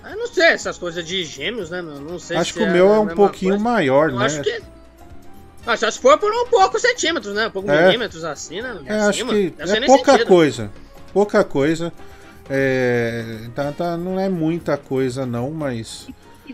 [0.03, 1.83] Ah, Eu não sei, essas coisas de gêmeos, né?
[1.83, 3.65] Não sei Acho se que o meu é a um pouquinho coisa.
[3.65, 4.25] maior, Eu né?
[4.27, 4.63] acho que.
[5.67, 7.49] Ah, só se for por um pouco centímetros, né?
[7.49, 7.87] Um pouco É.
[7.87, 8.79] milímetros assim, né?
[8.87, 10.29] É, acho que é pouca sentido.
[10.29, 10.71] coisa.
[11.13, 11.93] Pouca coisa.
[12.49, 16.09] É, tá, tá, não é muita coisa, não, mas.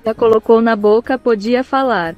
[0.05, 2.15] Já colocou na boca, podia falar.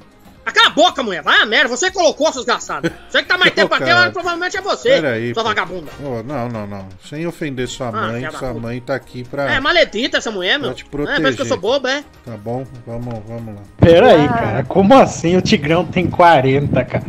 [0.53, 1.23] Cala a boca, mulher.
[1.23, 1.69] Vai a merda.
[1.69, 2.91] Você colocou, seus gastados.
[3.09, 4.91] Você que tá mais tempo aqui, provavelmente é você.
[5.01, 5.33] Peraí.
[5.35, 5.49] sua pô.
[5.49, 5.91] vagabunda.
[6.03, 6.89] Ô, não, não, não.
[7.09, 8.55] Sem ofender sua Ah, mãe, sua puta.
[8.55, 9.51] mãe tá aqui pra.
[9.53, 10.69] É maledita essa mulher, meu.
[10.69, 11.21] Pra te É, proteger.
[11.23, 12.05] parece que eu sou bobo, é?
[12.25, 12.65] Tá bom?
[12.87, 13.63] Vamos, vamos lá.
[13.79, 17.05] Pera aí, cara, como assim o Tigrão tem 40, cara?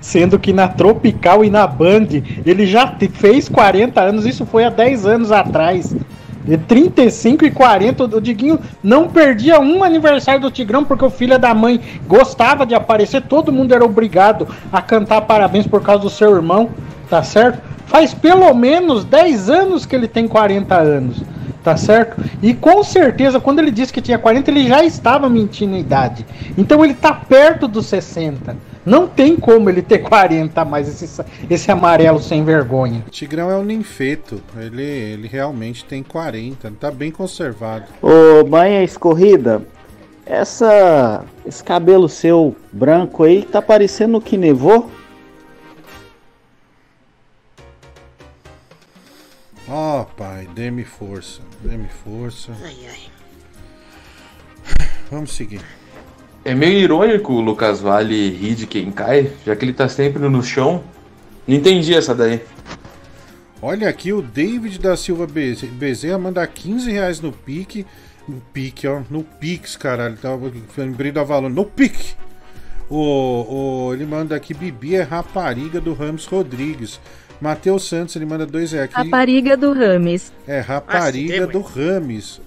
[0.00, 2.08] Sendo que na Tropical e na Band
[2.46, 5.94] ele já fez 40 anos, isso foi há 10 anos atrás.
[6.48, 11.38] De 35 e 40, o Diguinho não perdia um aniversário do Tigrão porque o filho
[11.38, 16.08] da mãe gostava de aparecer, todo mundo era obrigado a cantar parabéns por causa do
[16.08, 16.70] seu irmão,
[17.10, 17.60] tá certo?
[17.84, 21.22] Faz pelo menos 10 anos que ele tem 40 anos,
[21.62, 22.18] tá certo?
[22.42, 26.24] E com certeza, quando ele disse que tinha 40, ele já estava mentindo em idade.
[26.56, 28.56] Então ele tá perto dos 60.
[28.88, 33.04] Não tem como ele ter 40 mais esse, esse amarelo sem vergonha.
[33.06, 34.42] O Tigrão é um ninfeto.
[34.56, 36.70] Ele, ele realmente tem 40.
[36.80, 37.84] Tá bem conservado.
[38.00, 39.60] Ô, manha escorrida,
[40.24, 44.90] essa, esse cabelo seu branco aí tá parecendo o que nevou?
[49.68, 51.42] Ó, pai, dê-me força.
[51.60, 52.52] Dê-me força.
[55.10, 55.60] Vamos seguir.
[56.48, 60.26] É meio irônico o Lucas Vale rir de quem cai, já que ele tá sempre
[60.30, 60.82] no chão.
[61.46, 62.40] Não entendi essa daí.
[63.60, 67.84] Olha aqui, o David da Silva Bez- Bezerra manda 15 reais no pique.
[68.26, 69.02] No pique, ó.
[69.10, 70.16] No Pix, caralho.
[70.16, 71.50] Tava lembrei do Avalon.
[71.50, 72.14] No pique!
[72.88, 76.98] O, o, ele manda aqui, Bibi é rapariga do Ramos Rodrigues.
[77.42, 79.04] Matheus Santos, ele manda dois reais aqui.
[79.04, 80.32] Rapariga do Rames.
[80.46, 82.40] É, Ah, rapariga se do Rames.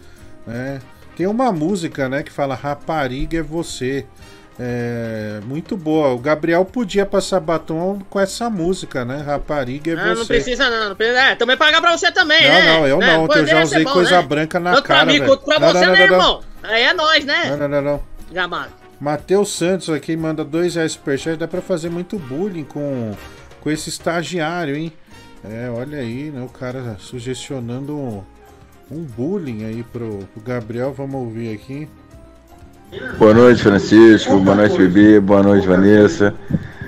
[0.48, 0.80] né?
[1.22, 4.08] Tem uma música, né, que fala Rapariga é você.
[4.60, 6.10] É, muito boa.
[6.16, 9.22] O Gabriel podia passar batom com essa música, né?
[9.22, 10.26] Rapariga é Não, não você.
[10.26, 10.90] precisa não.
[10.90, 12.66] não precisa, é, também pagar pra você também, Não, né?
[12.66, 13.06] não, eu Né?
[13.06, 14.28] não, eu já ser usei bom, coisa né?
[14.28, 16.16] branca na Tanto cara, pra mim quanto pra Não, você, não, né, não, não.
[16.16, 16.42] irmão?
[16.64, 17.46] Aí é nós, né?
[17.52, 18.04] Não, não, não, não.
[18.32, 18.72] Gamado.
[19.00, 21.38] Matheus Santos aqui manda dois reais superchat.
[21.38, 23.12] Dá pra fazer muito bullying com,
[23.62, 24.92] com esse estagiário, hein?
[25.48, 26.42] É, olha aí, né?
[26.42, 28.26] O cara sugestionando
[28.92, 30.94] um bullying aí pro, pro Gabriel.
[30.96, 31.88] Vamos ouvir aqui.
[33.18, 34.38] Boa noite, Francisco.
[34.40, 35.20] Boa noite, Bibi.
[35.20, 36.34] Boa noite, Vanessa.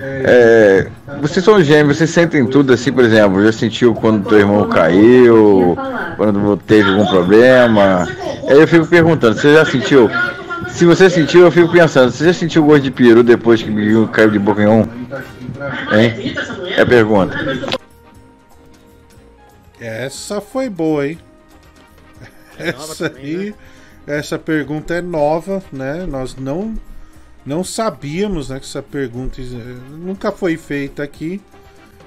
[0.01, 0.87] É,
[1.21, 5.77] vocês são gêmeos, vocês sentem tudo assim, por exemplo, já sentiu quando teu irmão caiu,
[6.17, 8.05] quando teve algum problema?
[8.49, 10.09] Aí eu fico perguntando, você já sentiu?
[10.67, 14.11] Se você sentiu, eu fico pensando, você já sentiu gosto de peru depois que Bibi
[14.11, 14.81] caiu de boca em um?
[15.93, 16.35] Hein?
[16.75, 17.37] É a pergunta.
[19.79, 21.17] Essa foi boa, hein?
[22.57, 23.53] Essa aí,
[24.05, 26.05] essa pergunta é nova, né?
[26.07, 26.75] Nós não
[27.45, 29.41] não sabíamos, né, que essa pergunta
[29.91, 31.41] nunca foi feita aqui.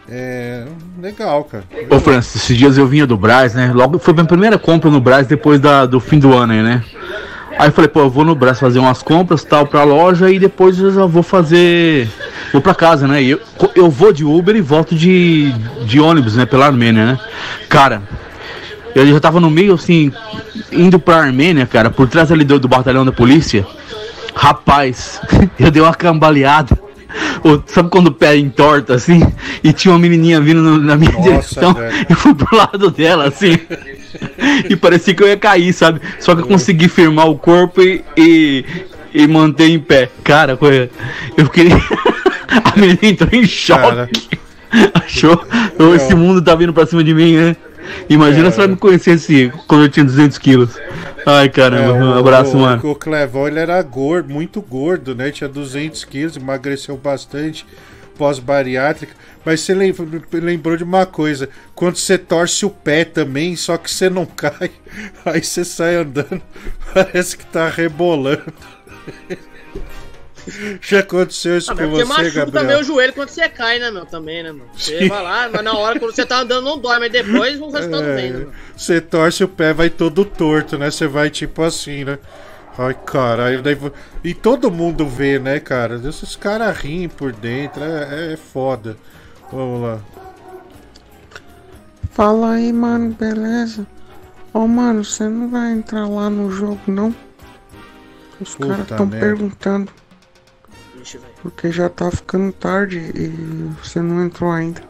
[0.09, 0.65] É
[1.01, 1.65] legal, cara.
[1.91, 3.73] Ô Francis, esses dias eu vinha do Brás, né?
[3.75, 6.85] Logo foi minha primeira compra no Brás depois da, do fim do ano aí, né?
[7.59, 10.39] Aí eu falei, pô, eu vou no Brás fazer umas compras tal pra loja e
[10.39, 12.09] depois eu já vou fazer.
[12.53, 13.21] Vou pra casa, né?
[13.21, 13.41] E eu,
[13.75, 15.53] eu vou de Uber e volto de,
[15.85, 16.47] de ônibus, né?
[16.47, 17.21] Pela Armênia, né?
[17.69, 18.03] Cara,
[19.05, 20.13] eu já tava no meio assim,
[20.73, 23.67] indo pra Armênia, cara, por trás ali do, do batalhão da polícia.
[24.35, 25.21] Rapaz,
[25.59, 26.79] eu dei uma cambaleada.
[27.43, 29.23] Ô, Sabe quando o pé entorta assim?
[29.65, 31.73] E tinha uma menininha vindo no- na minha direção.
[31.73, 32.07] velho.
[32.11, 33.59] Eu fui pro lado dela assim.
[34.69, 36.01] E parecia que eu ia cair, sabe?
[36.19, 38.65] Só que eu consegui firmar o corpo e, e,
[39.15, 40.11] e manter em pé.
[40.23, 40.91] Cara, foi-
[41.37, 41.69] eu fiquei.
[42.49, 44.29] A menina entrou em choque.
[44.95, 45.43] Achou?
[45.79, 47.57] "Ô, Esse mundo tá vindo pra cima de mim, né?
[48.09, 50.77] Imagina se ela me conhecesse quando eu tinha 200 quilos.
[51.27, 52.83] Ai, caramba, um abraço, É, o, mano.
[52.83, 55.31] O Clevão, ele era gordo, muito gordo, né?
[55.31, 57.67] Tinha 200 quilos, emagreceu bastante
[58.17, 59.15] pós-bariátrica.
[59.45, 59.95] Mas você lem-
[60.33, 64.71] lembrou de uma coisa: quando você torce o pé também, só que você não cai,
[65.25, 66.43] aí você sai andando,
[66.95, 68.53] parece que tá rebolando.
[70.81, 72.51] Já aconteceu isso Ah, com porque você, machuca Gabriel?
[72.63, 74.07] também o joelho quando você cai, né, meu?
[74.07, 74.71] Também, né, mano?
[74.77, 77.71] Você vai lá, mas na hora quando você tá andando não dói, mas depois não
[77.71, 78.53] faz tanto bem, né, É, mano?
[78.77, 80.91] você torce o pé, vai todo torto, né?
[80.91, 82.19] Você vai tipo assim, né?
[82.79, 83.63] Ai, caralho.
[83.63, 83.75] Daí...
[83.75, 83.93] vo-
[84.23, 86.01] E todo mundo vê, né, cara?
[86.09, 88.97] Esses caras riem por dentro, é, é foda.
[89.51, 90.01] Vamos lá.
[92.11, 93.87] Fala aí, mano, beleza?
[94.53, 97.15] Ô, mano, você não vai entrar lá no jogo, não?
[98.41, 99.27] Os caras tão merda.
[99.27, 99.93] perguntando.
[101.51, 103.29] Porque já tá ficando tarde e
[103.83, 104.83] você não entrou ainda.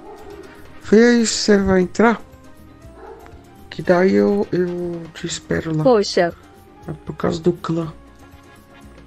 [0.82, 2.20] Vê aí se você vai entrar.
[3.68, 5.84] Que daí eu, eu te espero lá.
[5.84, 6.32] Poxa,
[6.88, 7.92] É por causa do clã.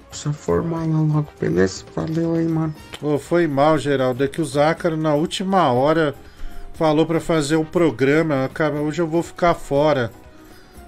[0.08, 1.84] Precisa formar lá logo, beleza?
[1.94, 2.74] Valeu aí, mano.
[3.02, 4.22] Ô, foi mal, Geraldo.
[4.22, 6.14] É que o Zácaro, na última hora,
[6.74, 8.48] falou pra fazer o programa.
[8.54, 10.12] Cara, hoje eu vou ficar fora.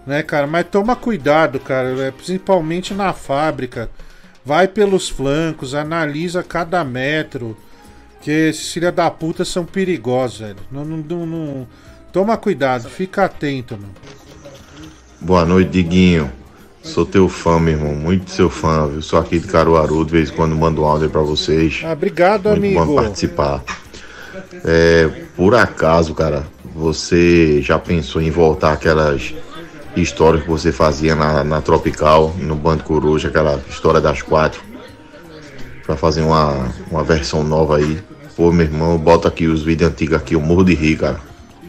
[0.07, 0.47] Né, cara?
[0.47, 1.89] Mas toma cuidado, cara.
[2.07, 3.89] é, Principalmente na fábrica.
[4.45, 7.57] Vai pelos flancos, analisa cada metro.
[8.21, 10.57] Que esses filha da puta são perigosos, velho.
[10.71, 11.67] Não, não, não,
[12.13, 13.95] Toma cuidado, fica atento, mano.
[15.21, 16.31] Boa noite, Diguinho.
[16.83, 17.95] Sou teu fã, meu irmão.
[17.95, 19.01] Muito seu fã, viu?
[19.03, 21.81] Sou aqui de Caruaru, de vez em quando mando um áudio aí pra vocês.
[21.85, 22.85] Ah, obrigado, Muito amigo.
[22.87, 23.63] bom participar.
[24.65, 29.35] É, por acaso, cara, você já pensou em voltar aquelas
[29.97, 34.63] histórias que você fazia na, na Tropical, no Bando Coruja, aquela história das quatro?
[35.85, 38.01] Pra fazer uma, uma versão nova aí.
[38.37, 41.21] Pô, meu irmão, bota aqui os vídeos antigos aqui, eu morro de rir, cara.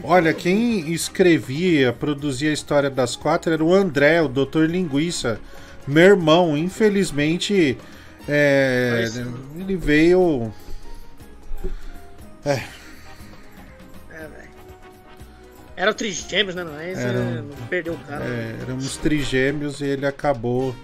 [0.02, 5.40] Olha, quem escrevia, produzia a história das quatro era o André, o Doutor Linguiça.
[5.86, 7.78] Meu irmão, infelizmente,
[8.28, 9.10] é,
[9.58, 10.52] ele veio.
[12.44, 12.62] É,
[15.76, 16.74] Era Trigêmeos, né, não?
[16.76, 18.24] Aí você Era- não perdeu o cara.
[18.24, 20.74] é, éramos trigêmeos e ele acabou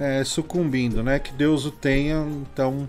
[0.00, 1.18] é, sucumbindo, né?
[1.18, 2.88] Que Deus o tenha, então.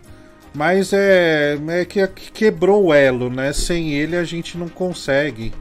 [0.53, 3.53] Mas é, é que, que quebrou o elo, né?
[3.53, 5.53] Sem ele a gente não consegue,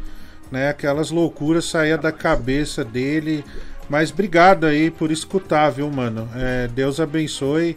[0.50, 0.68] né?
[0.68, 3.44] Aquelas loucuras saíam da cabeça dele.
[3.88, 6.28] Mas obrigado aí por escutar, viu, mano?
[6.36, 7.76] É, Deus abençoe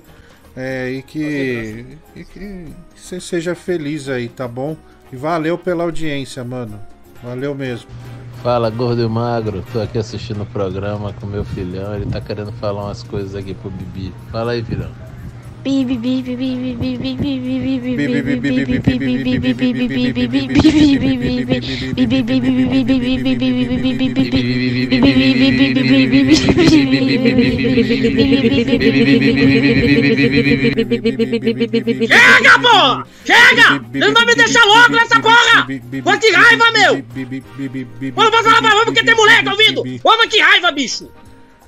[0.55, 4.77] é, e que, e que você seja feliz aí, tá bom?
[5.11, 6.79] E valeu pela audiência, mano.
[7.23, 7.89] Valeu mesmo.
[8.43, 9.63] Fala, gordo e magro.
[9.71, 11.95] Tô aqui assistindo o programa com meu filhão.
[11.95, 14.13] Ele tá querendo falar umas coisas aqui pro Bibi.
[14.29, 14.91] Fala aí, filhão.
[32.07, 33.03] Chega, pô!
[33.23, 33.81] Chega!
[33.93, 35.65] Não vai me deixar louco nessa porra!
[36.03, 37.03] Pô, que raiva, meu!
[38.13, 39.83] Pô, não vou falar mais porque tem moleque ouvindo!
[40.03, 41.09] Mas que raiva, bicho!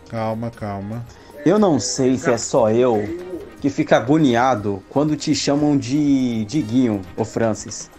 [0.09, 1.05] Calma, calma.
[1.45, 3.34] Eu não sei se é só eu
[3.65, 7.89] que fica agoniado quando te chamam de Diguinho, ô Francis.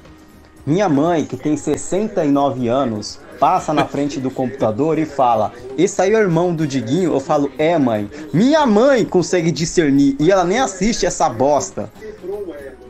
[0.64, 6.12] Minha mãe, que tem 69 anos, passa na frente do computador e fala: Esse aí
[6.12, 7.12] é o irmão do Diguinho?
[7.12, 8.08] Eu falo: É, mãe.
[8.32, 11.90] Minha mãe consegue discernir e ela nem assiste essa bosta.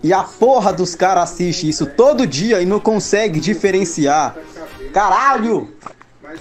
[0.03, 4.37] E a porra dos caras assiste isso todo dia e não consegue diferenciar.
[4.93, 5.73] Caralho!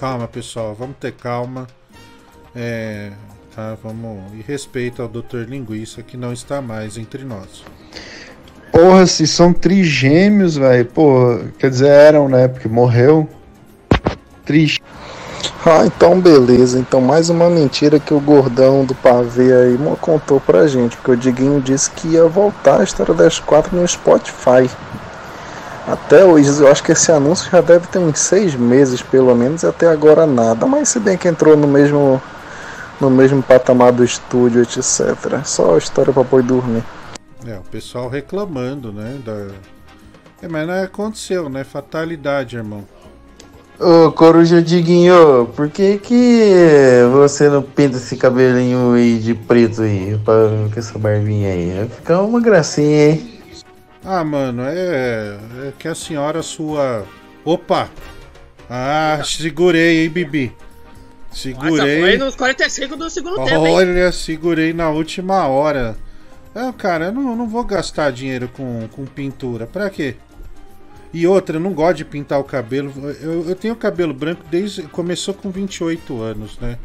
[0.01, 1.65] Calma, pessoal, vamos ter calma.
[2.53, 3.13] É,
[3.55, 4.19] tá, vamos.
[4.33, 5.47] E respeito ao Dr.
[5.47, 7.63] Linguiça que não está mais entre nós.
[8.71, 10.85] Porra, se são trigêmeos, velho.
[10.85, 12.47] Pô, quer dizer, eram, né?
[12.47, 13.27] Porque morreu.
[14.45, 14.81] Triste.
[15.65, 16.77] Ah, então beleza.
[16.77, 20.97] Então mais uma mentira que o gordão do pavê aí mo- contou pra gente.
[20.97, 24.69] Porque o Diguinho disse que ia voltar a história das quatro no Spotify.
[25.87, 29.61] Até hoje, eu acho que esse anúncio já deve ter uns seis meses pelo menos
[29.63, 30.65] e até agora nada.
[30.65, 32.21] Mas se bem que entrou no mesmo
[32.99, 35.43] no mesmo patamar do estúdio, etc.
[35.43, 36.83] Só história pra boi dormir.
[37.45, 39.19] É, o pessoal reclamando, né?
[39.23, 39.47] Da...
[40.41, 41.63] É, mas não aconteceu, né?
[41.63, 42.83] Fatalidade, irmão.
[43.79, 50.17] Ô, Coruja Diguinho, por que que você não pinta esse cabelinho aí de preto aí,
[50.23, 51.73] com essa barbinha aí?
[51.79, 53.41] Vai ficar uma gracinha, hein?
[54.03, 55.37] Ah, mano, é,
[55.67, 57.05] é que a senhora sua.
[57.43, 57.89] Opa!
[58.69, 60.55] Ah, segurei, hein, Bibi?
[61.35, 62.17] Nossa, foi Segurei.
[62.17, 63.73] nos 45 do segundo tempo, hein?
[63.73, 65.97] Olha, segurei na última hora.
[66.53, 69.67] Ah, cara, eu não, não vou gastar dinheiro com, com pintura.
[69.67, 70.15] Pra quê?
[71.13, 72.91] E outra, eu não gosto de pintar o cabelo.
[73.21, 74.83] Eu, eu tenho cabelo branco desde.
[74.83, 76.77] Começou com 28 anos, né?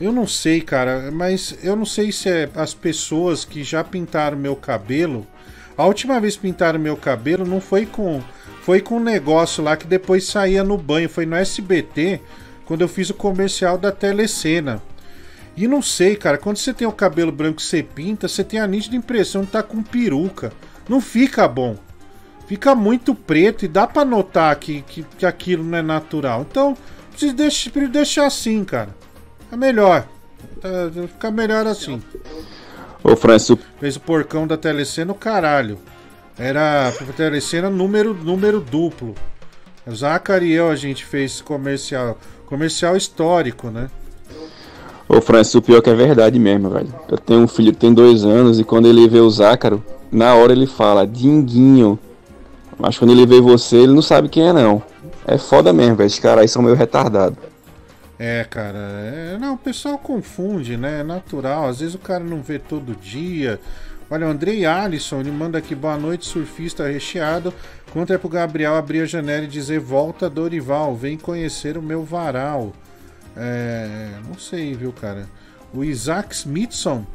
[0.00, 4.36] Eu não sei, cara, mas eu não sei se é as pessoas que já pintaram
[4.36, 5.26] meu cabelo.
[5.76, 8.22] A última vez que pintaram meu cabelo não foi com.
[8.62, 11.08] Foi com um negócio lá que depois saía no banho.
[11.08, 12.20] Foi no SBT,
[12.68, 14.82] quando eu fiz o comercial da Telecena.
[15.56, 18.60] E não sei, cara, quando você tem o cabelo branco e você pinta, você tem
[18.60, 20.52] a nítida impressão de tá com peruca.
[20.86, 21.76] Não fica bom.
[22.46, 26.46] Fica muito preto e dá pra notar que, que, que aquilo não é natural.
[26.48, 26.76] Então,
[27.10, 28.94] precisa deixar, prefiro deixar assim, cara.
[29.50, 30.06] É melhor.
[30.60, 30.68] Tá,
[31.08, 32.02] fica melhor assim.
[33.02, 35.78] Ô, Francis, o- Fez o porcão da telecena o caralho.
[36.38, 39.14] Era pra telecena número, número duplo.
[39.86, 42.18] O Zacari e eu a gente fez esse comercial.
[42.48, 43.90] Comercial histórico, né?
[45.06, 46.88] Ô, Francis, o pior que é verdade mesmo, velho.
[47.06, 50.34] Eu tenho um filho que tem dois anos e quando ele vê o Zácaro, na
[50.34, 51.98] hora ele fala, Dinguinho.
[52.78, 54.82] Mas quando ele vê você, ele não sabe quem é, não.
[55.26, 56.06] É foda mesmo, velho.
[56.06, 57.38] Esses caras aí são meio retardados.
[58.18, 61.00] É, cara, é- não, o pessoal confunde, né?
[61.00, 61.68] É natural.
[61.68, 63.60] Às vezes o cara não vê todo dia.
[64.10, 67.52] Olha, o Andrei Alisson, ele manda aqui boa noite, surfista recheado.
[67.92, 72.04] Conta é pro Gabriel abrir a janela e dizer: Volta, Dorival, vem conhecer o meu
[72.04, 72.72] varal.
[73.36, 75.26] É, não sei, viu, cara.
[75.72, 77.06] O Isaac Smithson.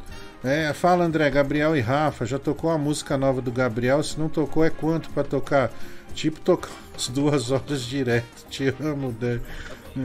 [0.43, 4.03] É, fala André, Gabriel e Rafa, já tocou a música nova do Gabriel?
[4.03, 5.71] Se não tocou, é quanto pra tocar?
[6.13, 8.45] Tipo, tocar umas duas horas direto.
[8.49, 9.39] Te amo, Dan.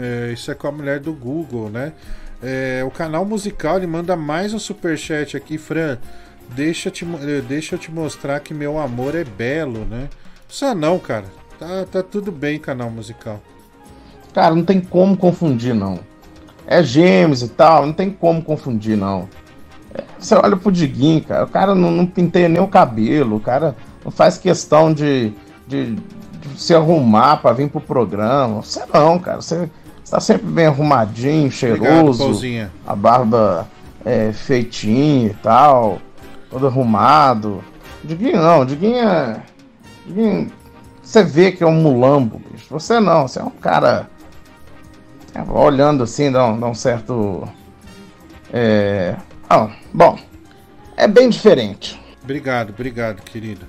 [0.01, 1.93] É, isso é com a mulher do Google, né?
[2.43, 5.99] É, o canal musical ele manda mais um superchat aqui, Fran.
[6.51, 10.09] Deixa, te, eh, deixa eu te mostrar que meu amor é belo, né?
[10.49, 11.27] Precisa não, cara.
[11.59, 13.41] Tá, tá tudo bem, canal musical.
[14.33, 15.99] Cara, não tem como confundir, não.
[16.67, 19.29] É gêmeos e tal, não tem como confundir, não.
[19.95, 23.41] É, Você olha pro Diguinho, cara, o cara não, não penteia nem o cabelo, o
[23.41, 23.75] cara
[24.05, 25.33] não faz questão de,
[25.67, 26.01] de, de
[26.61, 28.63] se arrumar pra vir pro programa.
[28.63, 29.69] Você não, cara, você,
[30.05, 32.71] você tá sempre bem arrumadinho, Obrigado, cheiroso, Pauzinha.
[32.87, 33.69] a barba
[34.05, 35.99] é, feitinha e tal,
[36.51, 37.65] todo arrumado.
[38.05, 39.41] Diguinho não, Diguinho é.
[40.09, 40.51] Diguinho,
[41.03, 42.67] você vê que é um mulambo, bicho.
[42.71, 44.09] Você não, você é um cara.
[45.35, 47.47] é, olhando assim, dá um, dá um certo.
[48.53, 49.15] É.
[49.49, 50.19] ah, bom,
[50.97, 52.01] é bem diferente.
[52.23, 53.67] Obrigado, obrigado, querido.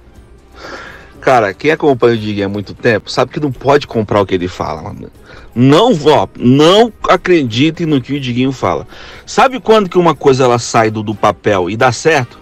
[1.20, 4.36] Cara, quem acompanha o Diguinho há muito tempo sabe que não pode comprar o que
[4.36, 5.12] ele fala, mano.
[5.54, 8.88] Não, ó, não acredite no que o Diguinho fala.
[9.26, 12.39] Sabe quando que uma coisa ela sai do, do papel e dá certo?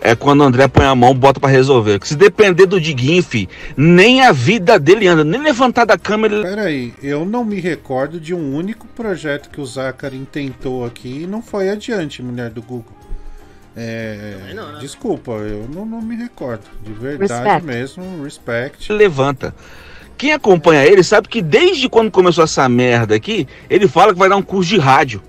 [0.00, 1.98] É quando o André põe a mão, bota pra resolver.
[2.04, 6.42] Se depender do Diguinho, fi, nem a vida dele anda, nem levantar da cama ele.
[6.42, 11.26] Peraí, eu não me recordo de um único projeto que o Zachary tentou aqui e
[11.26, 12.96] não foi adiante, mulher do Google.
[13.76, 14.78] É, não, né?
[14.80, 16.64] Desculpa, eu não, não me recordo.
[16.82, 17.66] De verdade Respect.
[17.66, 18.92] mesmo, respect.
[18.92, 19.54] levanta.
[20.16, 24.28] Quem acompanha ele sabe que desde quando começou essa merda aqui, ele fala que vai
[24.28, 25.22] dar um curso de rádio.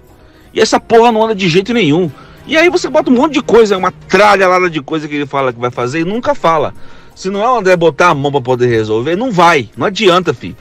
[0.52, 2.10] E essa porra não anda de jeito nenhum.
[2.50, 5.54] E aí você bota um monte de coisa, uma tralha de coisa que ele fala
[5.54, 6.74] que vai fazer e nunca fala.
[7.16, 9.70] Se não é o André botar a mão pra poder resolver, não vai.
[9.78, 10.58] Não adianta, filho.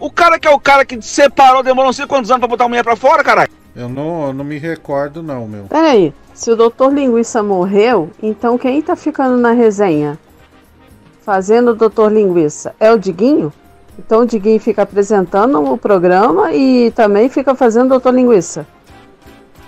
[0.00, 2.64] O cara que é o cara que separou, demorou não sei quantos anos pra botar
[2.64, 3.50] a mulher pra fora, caralho.
[3.76, 5.64] Eu não, eu não me recordo, não, meu.
[5.64, 10.18] Peraí, se o Doutor Linguiça morreu, então quem tá ficando na resenha?
[11.20, 12.74] Fazendo o Doutor Linguiça?
[12.80, 13.52] É o Diguinho?
[13.98, 18.66] Então o Diguinho fica apresentando o programa e também fica fazendo o Doutor Linguiça.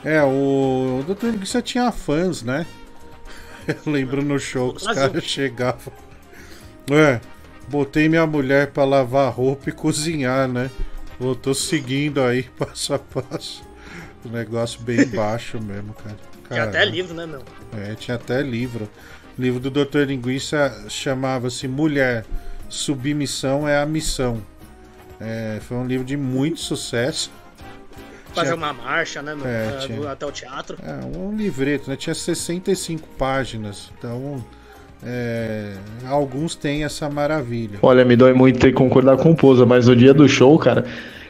[0.06, 1.30] É, o, o Dr.
[1.30, 2.64] Linguiça tinha fãs, né?
[3.66, 5.92] Eu lembro no show que os caras chegavam.
[6.92, 7.20] É,
[7.66, 10.70] botei minha mulher pra lavar roupa e cozinhar, né?
[11.18, 13.64] Eu tô seguindo aí passo a passo.
[14.24, 16.16] O negócio bem baixo mesmo, cara.
[16.46, 16.94] Tinha até Caramba.
[16.94, 17.42] livro, né, meu?
[17.76, 18.88] É, tinha até livro.
[19.36, 20.04] O livro do Dr.
[20.06, 22.24] Linguiça chamava-se Mulher,
[22.68, 24.40] Submissão é a Missão.
[25.18, 27.28] É, foi um livro de muito sucesso.
[28.36, 29.46] Fazer Tinha- uma marcha, né, meu?
[29.46, 30.76] É, tinha- Até o teatro.
[30.82, 31.96] É, um livreto, né?
[31.96, 33.90] Tinha 65 páginas.
[33.98, 34.44] Então,
[35.02, 35.72] é,
[36.06, 37.78] alguns têm essa maravilha.
[37.82, 40.58] Olha, me dói muito ter que concordar com o Pousa, mas no dia do show,
[40.58, 40.84] cara,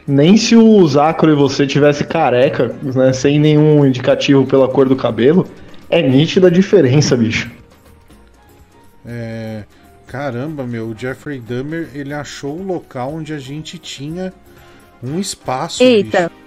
[0.05, 4.95] nem se o Zacro e você tivesse careca, né, sem nenhum indicativo pela cor do
[4.95, 5.47] cabelo,
[5.89, 7.49] é nítida a diferença, bicho.
[9.05, 9.63] É,
[10.07, 14.33] caramba, meu, o Jeffrey Dahmer, ele achou o local onde a gente tinha
[15.01, 16.23] um espaço, Eita.
[16.23, 16.46] bicho.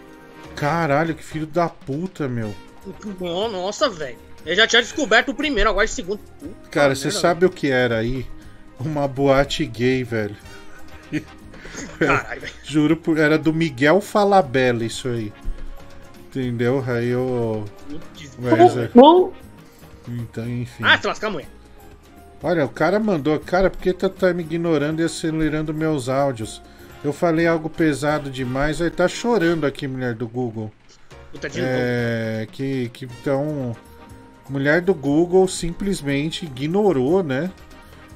[0.61, 2.55] Caralho, que filho da puta, meu.
[3.19, 4.19] Nossa, velho.
[4.45, 6.21] Eu já tinha descoberto o primeiro, agora o segundo.
[6.39, 8.27] Puta Cara, você sabe o que era aí?
[8.79, 10.37] Uma boate gay, velho.
[11.99, 12.53] Caralho, velho.
[12.63, 15.33] Juro, por, era do Miguel Falabella isso aí.
[16.27, 16.85] Entendeu?
[16.87, 17.65] Aí eu.
[18.39, 18.91] Mas, é-
[20.09, 20.85] Então, enfim.
[20.85, 21.49] Ah, se lascar, mulher.
[22.43, 23.39] Olha, o cara mandou.
[23.41, 26.61] Cara, por que tu tá me ignorando e acelerando meus áudios?
[27.03, 30.71] Eu falei algo pesado demais, aí tá chorando aqui, mulher do Google.
[31.33, 32.47] Puta de É.
[32.51, 33.75] Que, que então.
[34.49, 37.51] Mulher do Google simplesmente ignorou, né?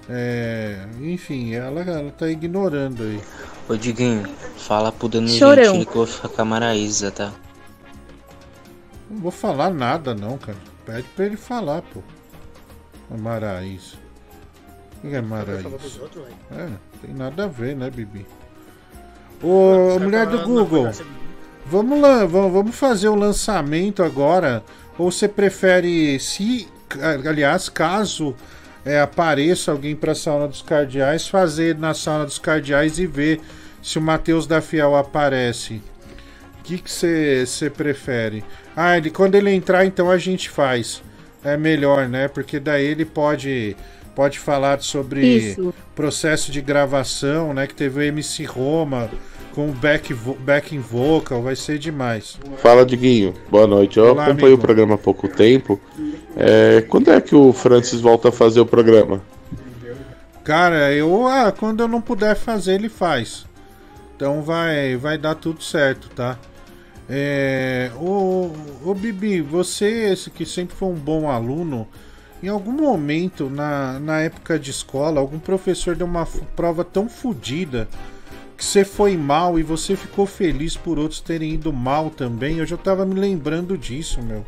[0.08, 3.20] É, enfim, ela, ela tá ignorando aí.
[3.68, 5.64] Ô Diguinho, fala pro Danilo Chorão.
[5.64, 7.32] Gentili que eu vou ficar com a Maraísa, tá?
[9.08, 10.58] Não vou falar nada, não, cara.
[10.84, 12.02] Pede pra ele falar, pô.
[13.10, 13.94] A Maraís.
[15.02, 15.62] O que é Maraís?
[15.62, 16.36] Falou pros outros, velho.
[16.50, 18.26] É, tem nada a ver, né, Bibi?
[19.44, 20.90] Ô, mulher do Google,
[21.66, 24.64] vamos lá, vamos, fazer o lançamento agora.
[24.96, 26.66] Ou você prefere, se,
[27.28, 28.34] aliás, caso
[28.86, 33.38] é, apareça alguém pra sauna dos cardeais, fazer na sauna dos cardeais e ver
[33.82, 35.82] se o Matheus da Fiel aparece.
[36.60, 38.42] O que você você prefere?
[38.74, 41.02] Ah, ele, quando ele entrar, então a gente faz.
[41.44, 42.28] É melhor, né?
[42.28, 43.76] Porque daí ele pode,
[44.14, 45.74] pode falar sobre Isso.
[45.94, 47.66] processo de gravação, né?
[47.66, 49.10] Que teve o MC Roma
[49.54, 52.36] com o back, vo- backing vocal, vai ser demais.
[52.56, 53.32] Fala, Diguinho.
[53.48, 53.98] Boa noite.
[53.98, 54.62] Eu Olá, acompanhei amigo.
[54.62, 55.80] o programa há pouco tempo.
[56.36, 59.22] É, quando é que o Francis volta a fazer o programa?
[60.42, 63.46] Cara, eu ah, quando eu não puder fazer, ele faz.
[64.16, 66.36] Então vai, vai dar tudo certo, tá?
[67.08, 68.50] É, ô,
[68.84, 71.86] ô Bibi, você esse que sempre foi um bom aluno,
[72.42, 76.26] em algum momento na, na época de escola, algum professor deu uma
[76.56, 77.86] prova tão fodida
[78.64, 82.58] você foi mal e você ficou feliz por outros terem ido mal também?
[82.58, 84.44] Eu já tava me lembrando disso, meu.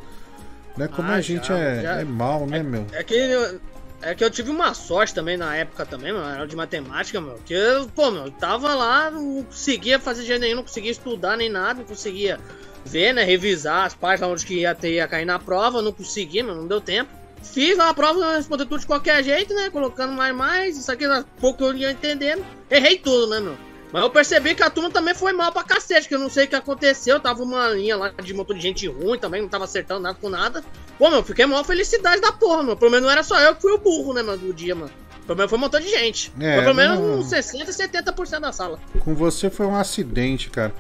[0.77, 0.89] Né?
[0.89, 2.01] Como Ah, a gente já, é, já.
[2.01, 2.87] é mal, né, meu?
[2.93, 3.61] É que, eu-
[4.03, 7.39] é que eu tive uma sorte também na época também, mano, era de matemática, meu.
[7.47, 11.37] Que eu, pô, meu, eu tava lá, não conseguia fazer jeito nenhum, não conseguia estudar
[11.37, 12.39] nem nada, não conseguia
[12.85, 16.45] ver, né, revisar as páginas onde que ia ter, ia cair na prova, não conseguia,
[16.45, 17.11] meu, não deu tempo.
[17.43, 21.05] Fiz lá a prova, responder tudo de qualquer jeito, né, colocando mais mais, isso aqui,
[21.41, 22.45] pouco eu ia entendendo.
[22.71, 23.57] Errei tudo, né, meu.
[23.93, 26.45] Mas eu percebi que a turma também foi mal pra cacete, que eu não sei
[26.45, 27.20] o que aconteceu.
[27.20, 30.28] Tava uma linha lá de motor de gente ruim também, não tava acertando nada com
[30.28, 30.62] nada.
[30.99, 32.76] Pô, meu, fiquei maior felicidade da porra, meu.
[32.76, 34.91] Pelo menos não era só eu que fui o burro, né, mano, do dia, mano.
[35.26, 36.32] Pelo menos foi um montão de gente.
[36.41, 38.78] É, foi pelo menos não- uns 60, 70% da sala.
[39.01, 40.74] Com você foi um acidente, cara.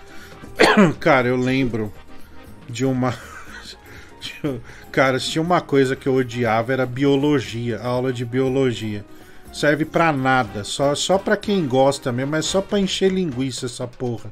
[1.00, 1.92] cara, eu lembro
[2.68, 3.16] de uma.
[4.90, 9.04] Cara, se tinha uma coisa que eu odiava era biologia, a aula de biologia.
[9.56, 13.86] Serve pra nada, só, só pra quem gosta mesmo, mas só pra encher linguiça essa
[13.86, 14.30] porra.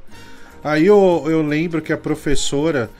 [0.63, 2.91] Aí eu, eu lembro que a professora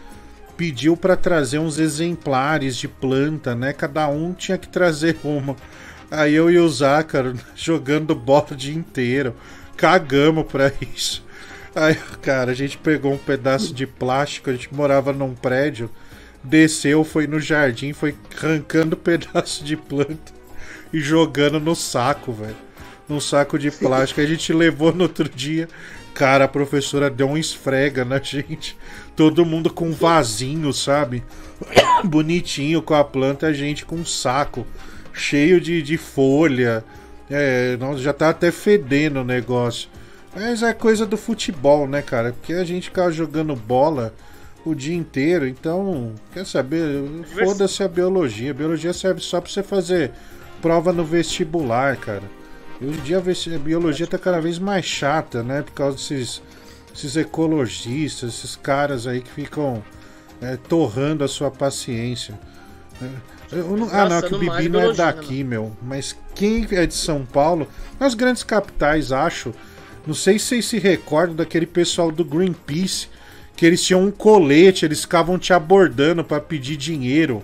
[0.57, 3.73] pediu pra trazer uns exemplares de planta, né?
[3.73, 5.55] Cada um tinha que trazer uma.
[6.09, 9.35] Aí eu e o Zácaro jogando bola o dia inteiro.
[9.77, 11.23] Cagamos pra isso.
[11.75, 15.91] Aí, cara, a gente pegou um pedaço de plástico, a gente morava num prédio.
[16.43, 20.34] desceu, foi no jardim, foi arrancando pedaço de planta
[20.91, 22.55] e jogando no saco, velho.
[23.07, 24.21] Num saco de plástico.
[24.21, 25.67] A gente levou no outro dia.
[26.13, 28.77] Cara, a professora deu um esfrega na gente.
[29.15, 31.23] Todo mundo com um vasinho, sabe?
[32.03, 34.65] Bonitinho com a planta, a gente com um saco
[35.13, 36.83] cheio de, de folha.
[37.29, 39.89] É, já tá até fedendo o negócio.
[40.35, 42.33] Mas é coisa do futebol, né, cara?
[42.33, 44.13] Porque a gente ficava jogando bola
[44.65, 47.03] o dia inteiro, então, quer saber?
[47.25, 48.51] Foda-se a biologia.
[48.51, 50.11] A biologia serve só pra você fazer
[50.61, 52.23] prova no vestibular, cara.
[52.81, 55.61] E hoje em dia a biologia tá cada vez mais chata, né?
[55.61, 56.41] Por causa desses,
[56.93, 59.83] esses ecologistas, esses caras aí que ficam
[60.41, 62.37] é, torrando a sua paciência.
[63.01, 63.07] É,
[63.59, 65.71] eu não- ah, não, que o Bibi não é né, daqui, meu.
[65.81, 67.67] Mas quem é de São Paulo,
[67.99, 69.53] nas grandes capitais, acho.
[70.05, 73.07] Não sei se vocês se recordam daquele pessoal do Greenpeace,
[73.55, 77.43] que eles tinham um colete, eles ficavam te abordando pra pedir dinheiro.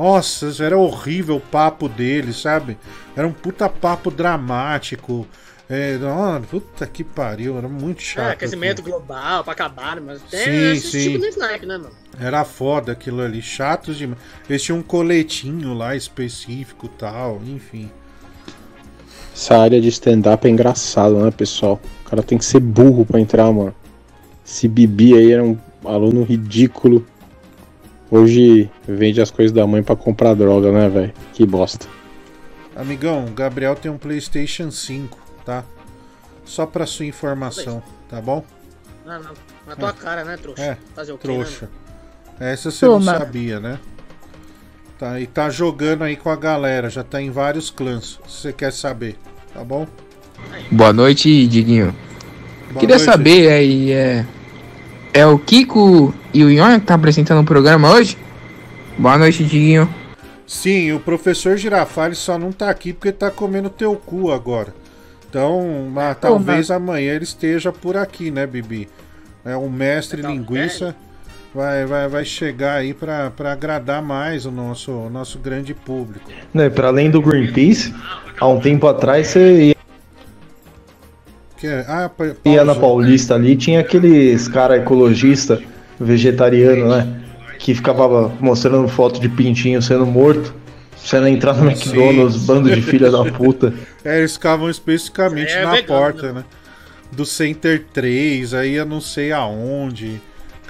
[0.00, 2.78] Nossa, era horrível o papo deles, sabe?
[3.14, 5.26] Era um puta papo dramático.
[5.68, 8.32] É, não, puta que pariu, era muito É, chato.
[8.32, 8.96] aquecimento aquilo.
[8.96, 11.12] global pra acabar, mas tem Sim, esse sim.
[11.12, 11.90] tipo de snipe, né, mano?
[12.18, 14.18] Era foda aquilo ali, chatos demais.
[14.48, 17.90] Eles tinham um coletinho lá específico e tal, enfim.
[19.34, 21.78] Essa área de stand-up é engraçado, né, pessoal?
[22.06, 23.74] O cara tem que ser burro pra entrar, mano.
[24.44, 27.06] Esse Bibi aí era um aluno ridículo.
[28.10, 31.12] Hoje vende as coisas da mãe pra comprar droga, né, velho?
[31.32, 31.86] Que bosta.
[32.74, 35.64] Amigão, o Gabriel tem um PlayStation 5, tá?
[36.44, 38.44] Só pra sua informação, tá bom?
[39.06, 39.32] Não, não.
[39.66, 39.92] Na tua É.
[39.92, 40.62] cara, né, trouxa?
[40.62, 41.68] É, Fazer o quê, trouxa.
[42.40, 43.12] Né, Essa você Toma.
[43.12, 43.78] não sabia, né?
[44.98, 48.52] Tá, e tá jogando aí com a galera, já tá em vários clãs, se você
[48.52, 49.16] quer saber,
[49.54, 49.86] tá bom?
[50.70, 51.94] Boa noite, Diguinho.
[52.70, 53.10] Boa Queria noite.
[53.10, 53.96] saber aí, é.
[53.96, 54.26] É
[55.26, 58.16] o Kiko e o Ion que tá apresentando o programa hoje?
[58.96, 59.88] Boa noite, Diguinho.
[60.46, 64.74] Sim, o professor Girafales só não tá aqui porque tá comendo teu cu agora.
[65.28, 68.88] Então, mas talvez amanhã ele esteja por aqui, né, Bibi?
[69.44, 70.94] É, o mestre linguiça
[71.54, 76.30] vai, vai, vai chegar aí pra, pra agradar mais o nosso, o nosso grande público.
[76.52, 77.94] Né, para além do Greenpeace,
[78.38, 79.76] há um tempo atrás você ia,
[81.60, 82.80] Que, é- ah, pa- ia na pausa.
[82.80, 85.60] Paulista ali, tinha aqueles cara ecologista,
[85.98, 87.20] vegetariano, né?
[87.58, 90.54] Que ficava mostrando foto de pintinho sendo morto.
[91.12, 93.72] Não entrar no McDonald's, bando de filha da puta.
[94.02, 96.44] É, eles ficavam especificamente É na vegano, porta, né?
[97.12, 100.18] Do Center 3, aí eu não sei aonde.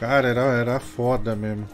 [0.00, 1.64] Cara, era, era foda mesmo.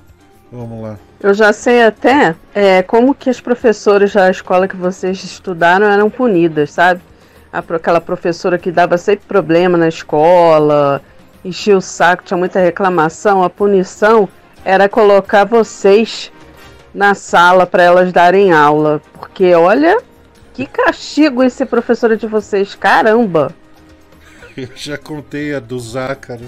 [0.53, 0.99] Vamos lá.
[1.19, 6.11] Eu já sei até é, como que as professoras da escola que vocês estudaram eram
[6.11, 7.01] punidas, sabe?
[7.57, 11.01] Aquela professora que dava sempre problema na escola,
[11.45, 13.43] enchia o saco, tinha muita reclamação.
[13.43, 14.29] A punição
[14.65, 16.31] era colocar vocês
[16.93, 19.01] na sala para elas darem aula.
[19.15, 19.99] Porque olha,
[20.53, 23.55] que castigo esse professora de vocês, caramba!
[24.57, 26.47] Eu já contei a do Zácaro.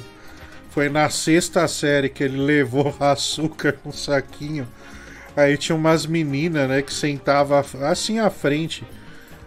[0.71, 4.67] Foi na sexta série que ele levou açúcar num saquinho.
[5.37, 8.85] Aí tinha umas meninas, né, que sentava assim à frente.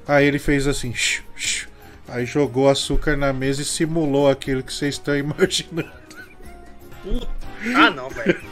[0.08, 1.68] Aí ele fez assim, "Shh, shh".
[2.08, 5.90] aí jogou açúcar na mesa e simulou aquilo que vocês estão imaginando.
[7.04, 7.28] Puta.
[7.76, 8.40] Ah, não, velho.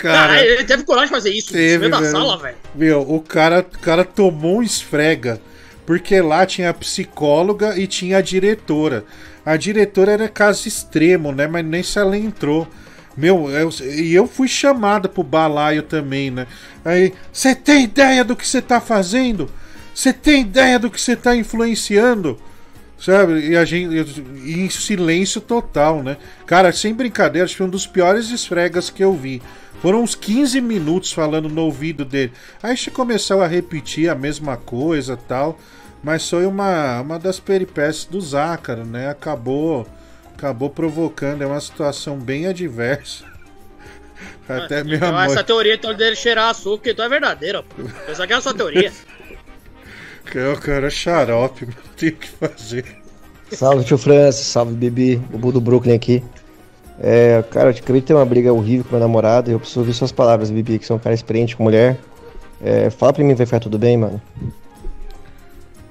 [0.00, 2.56] Cara, Caralho, ele teve coragem de fazer isso Teve, da sala, velho.
[2.74, 5.40] Meu, o cara, o cara tomou um esfrega.
[5.86, 9.04] Porque lá tinha a psicóloga e tinha a diretora.
[9.44, 11.46] A diretora era caso extremo, né?
[11.46, 12.68] Mas nem se ela entrou.
[13.16, 16.46] Meu, eu- e eu fui chamado pro balaio também, né?
[16.84, 19.48] Aí, você tem ideia do que você tá fazendo?
[19.96, 22.38] Você tem ideia do que você tá influenciando?
[22.98, 23.48] Sabe?
[23.48, 24.22] E a gente.
[24.44, 26.18] E em silêncio total, né?
[26.46, 29.40] Cara, sem brincadeira, acho que foi um dos piores esfregas que eu vi.
[29.80, 32.30] Foram uns 15 minutos falando no ouvido dele.
[32.62, 35.58] Aí a gente começou a repetir a mesma coisa tal.
[36.02, 39.08] Mas foi uma, uma das peripécias do Zácaro, né?
[39.08, 39.86] Acabou,
[40.34, 41.40] acabou provocando.
[41.40, 43.24] É uma situação bem adversa.
[44.46, 45.24] Até minha Então, mãe.
[45.24, 47.82] essa teoria então, dele cheirar açúcar então é verdadeira, pô.
[48.06, 48.92] Essa aqui é a sua teoria.
[50.30, 52.84] Que é o cara xarope, não tem o que fazer.
[53.52, 56.22] Salve, tio Francis, salve, Bibi, o Bu do Brooklyn aqui.
[56.98, 59.80] É, cara, eu acabei de ter uma briga horrível com meu namorado e eu preciso
[59.80, 61.98] ouvir suas palavras, Bibi, que você é um cara experiente com mulher.
[62.60, 64.20] É, fala pra mim, vai ficar tudo bem, mano?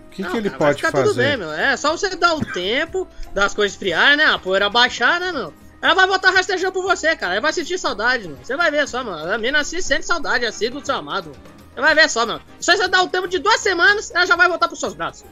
[0.07, 1.03] O que, que ele Vai pode ficar fazer?
[1.09, 1.51] tudo bem, meu.
[1.51, 4.25] É só você dar o tempo das coisas esfriar, né?
[4.25, 5.53] A poeira baixar, né, meu?
[5.81, 7.33] Ela vai voltar rastejando por você, cara.
[7.33, 8.39] Ela vai sentir saudade, mano.
[8.41, 9.31] Você vai ver só, mano.
[9.31, 11.25] A menina assim sente saudade assim do seu amado.
[11.25, 11.54] mano.
[11.75, 12.41] Vai ver só, mano.
[12.59, 15.25] Só você dar o tempo de duas semanas, ela já vai voltar pros seus braços.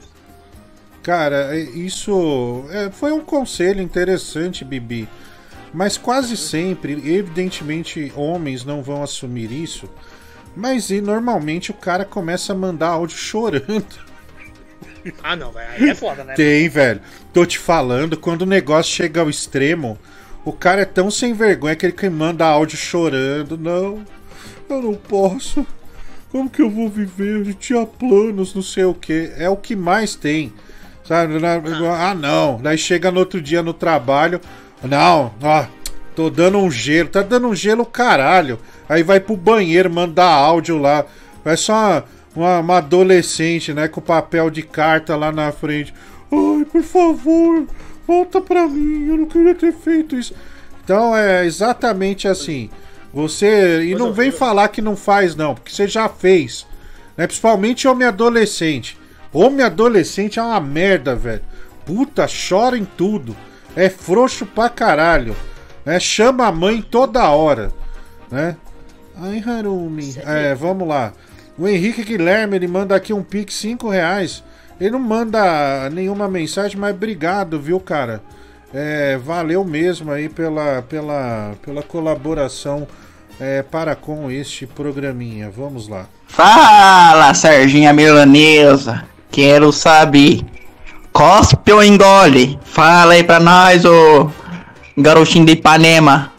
[1.01, 5.07] Cara, é- isso é, foi um conselho interessante, Bibi.
[5.73, 9.89] Mas quase sempre, evidentemente, homens não vão assumir isso.
[10.55, 14.13] Mas e, normalmente o cara começa a mandar áudio chorando.
[15.23, 15.67] Ah, não, velho.
[15.71, 16.33] Aí é foda, né?
[16.35, 17.01] Tem, velho.
[17.33, 19.97] Tô te falando, quando o negócio chega ao extremo,
[20.45, 23.57] o cara é tão sem vergonha que ele manda áudio chorando.
[23.57, 24.05] Não,
[24.69, 25.65] eu não posso.
[26.33, 27.47] Como que eu vou viver?
[27.47, 29.31] Eu tinha planos, não sei o que.
[29.37, 30.51] É o que mais tem.
[31.05, 31.39] Sabe?
[31.39, 31.61] Na-
[32.09, 32.59] Ah, não.
[32.61, 34.41] Daí chega no outro dia no trabalho.
[34.83, 35.65] Não, ó,
[36.15, 37.07] tô dando um gelo.
[37.09, 38.59] Tá dando um gelo, caralho.
[38.89, 41.05] Aí vai pro banheiro mandar áudio lá.
[41.45, 42.03] Vai só uma,
[42.35, 43.87] uma, uma adolescente, né?
[43.87, 45.93] Com papel de carta lá na frente.
[46.31, 47.67] Ai, por favor,
[48.07, 49.05] volta pra mim.
[49.07, 50.33] Eu não queria ter feito isso.
[50.83, 52.71] Então é exatamente assim.
[53.13, 53.83] Você.
[53.83, 56.65] E não vem falar que não faz, não, porque você já fez.
[57.15, 57.27] Né?
[57.27, 58.97] Principalmente homem adolescente.
[59.31, 61.41] Homem adolescente é uma merda, velho.
[61.85, 63.35] Puta, chora em tudo.
[63.75, 65.35] É frouxo pra caralho.
[65.85, 65.99] Né?
[65.99, 67.71] Chama a mãe toda hora.
[68.31, 68.55] Né?
[69.15, 70.15] Ai, Harumi.
[70.25, 71.13] É, vamos lá.
[71.57, 74.43] O Henrique Guilherme, ele manda aqui um pix 5 reais.
[74.79, 78.21] Ele não manda nenhuma mensagem, mas obrigado, viu, cara?
[78.73, 82.87] É, valeu mesmo aí pela, pela, pela colaboração
[83.39, 85.51] é, para com este programinha.
[85.55, 86.07] Vamos lá.
[86.27, 89.05] Fala, Serginha Milanesa.
[89.29, 90.41] Quero saber.
[91.11, 92.59] Cospe ou engole?
[92.63, 94.31] Fala aí pra nós, ô
[94.97, 96.32] garotinho de Ipanema.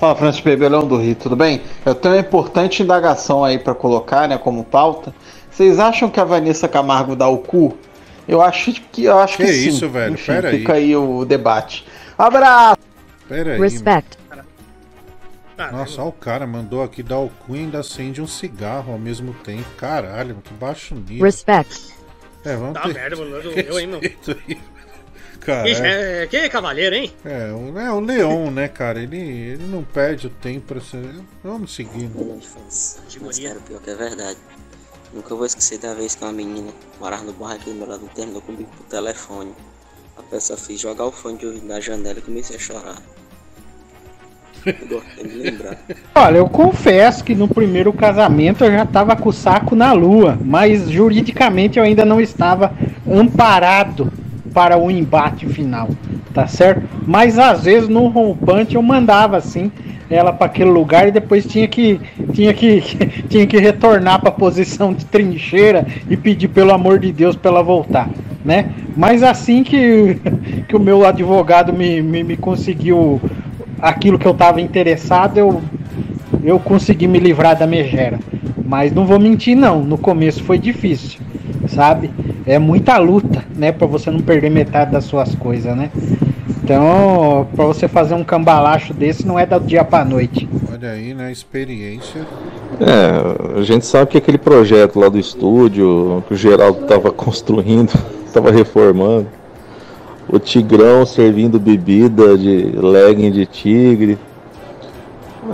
[0.00, 1.60] Fala, Francisco Bebelão do Rio, tudo bem?
[1.84, 5.14] Eu tenho uma importante indagação aí pra colocar, né, como pauta.
[5.50, 7.76] Vocês acham que a Vanessa Camargo dá o cu?
[8.26, 9.68] Eu acho que eu acho que, Que sim.
[9.68, 10.14] isso, velho?
[10.14, 10.58] Enfim, Pera aí.
[10.58, 11.86] fica aí o debate.
[12.16, 12.78] Abraço.
[13.28, 13.60] Pera aí.
[13.60, 14.18] Respect.
[15.70, 18.98] Nossa, olha o cara mandou aqui dar o cu e ainda acende um cigarro ao
[18.98, 19.66] mesmo tempo.
[19.76, 21.26] Caralho, que baixo nível.
[21.26, 21.92] Respect.
[22.42, 23.36] É, vamos Tá ter merda, mano.
[23.36, 24.00] Eu, hein, meu.
[25.54, 25.70] Respeito aí.
[25.70, 27.12] Cara, Ixi, é, que cavaleiro, hein?
[27.24, 29.00] é, o, é o Leon, né, cara?
[29.00, 31.04] Ele, ele não perde o tempo pra ser.
[31.42, 32.40] Vamos seguindo.
[32.64, 34.38] Mas, cara, o pior que é verdade.
[35.12, 36.70] Nunca vou esquecer da vez que uma menina
[37.00, 39.52] morava no bairro aqui do meu lado terminou comigo por telefone.
[40.16, 43.02] A pessoa fez jogar o fone de ouvido na janela e comecei a chorar.
[46.14, 50.38] Olha, eu confesso que no primeiro casamento eu já estava com o saco na lua,
[50.40, 52.72] mas juridicamente eu ainda não estava
[53.10, 54.12] amparado
[54.52, 55.88] para o embate final,
[56.34, 56.82] tá certo?
[57.06, 59.70] Mas às vezes no rompante eu mandava assim
[60.10, 62.00] ela para aquele lugar e depois tinha que
[62.32, 62.80] tinha que
[63.30, 67.50] tinha que retornar para a posição de trincheira e pedir pelo amor de Deus para
[67.52, 68.10] ela voltar,
[68.44, 68.70] né?
[68.96, 70.18] Mas assim que
[70.66, 73.20] que o meu advogado me, me, me conseguiu
[73.80, 75.62] aquilo que eu estava interessado, eu
[76.42, 78.18] eu consegui me livrar da megera.
[78.64, 81.20] Mas não vou mentir não, no começo foi difícil,
[81.68, 82.10] sabe?
[82.46, 85.90] É muita luta, né, para você não perder metade das suas coisas, né?
[86.62, 90.48] Então, para você fazer um cambalacho desse não é da dia para noite.
[90.72, 91.32] Olha aí, né?
[91.32, 92.24] Experiência.
[92.80, 97.92] É, a gente sabe que aquele projeto lá do estúdio, que o Geraldo tava construindo,
[98.32, 99.26] tava reformando,
[100.28, 104.16] o Tigrão servindo bebida de legging de tigre.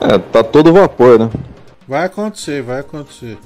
[0.02, 1.30] É, tá todo vapor, né?
[1.88, 3.38] Vai acontecer, vai acontecer.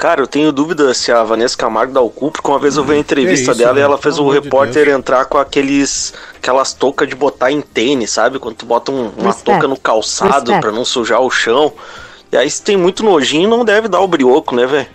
[0.00, 2.82] Cara, eu tenho dúvida se a Vanessa Camargo dá o cu, porque uma vez eu
[2.84, 3.84] vi a entrevista isso, dela e velho?
[3.84, 8.10] ela fez Pelo o de repórter entrar com aqueles aquelas toucas de botar em tênis,
[8.10, 8.38] sabe?
[8.38, 9.44] Quando tu bota um- uma Respect.
[9.44, 11.70] touca no calçado pra não sujar o chão.
[12.32, 14.86] E aí se tem muito nojinho, não deve dar o brioco, né, velho?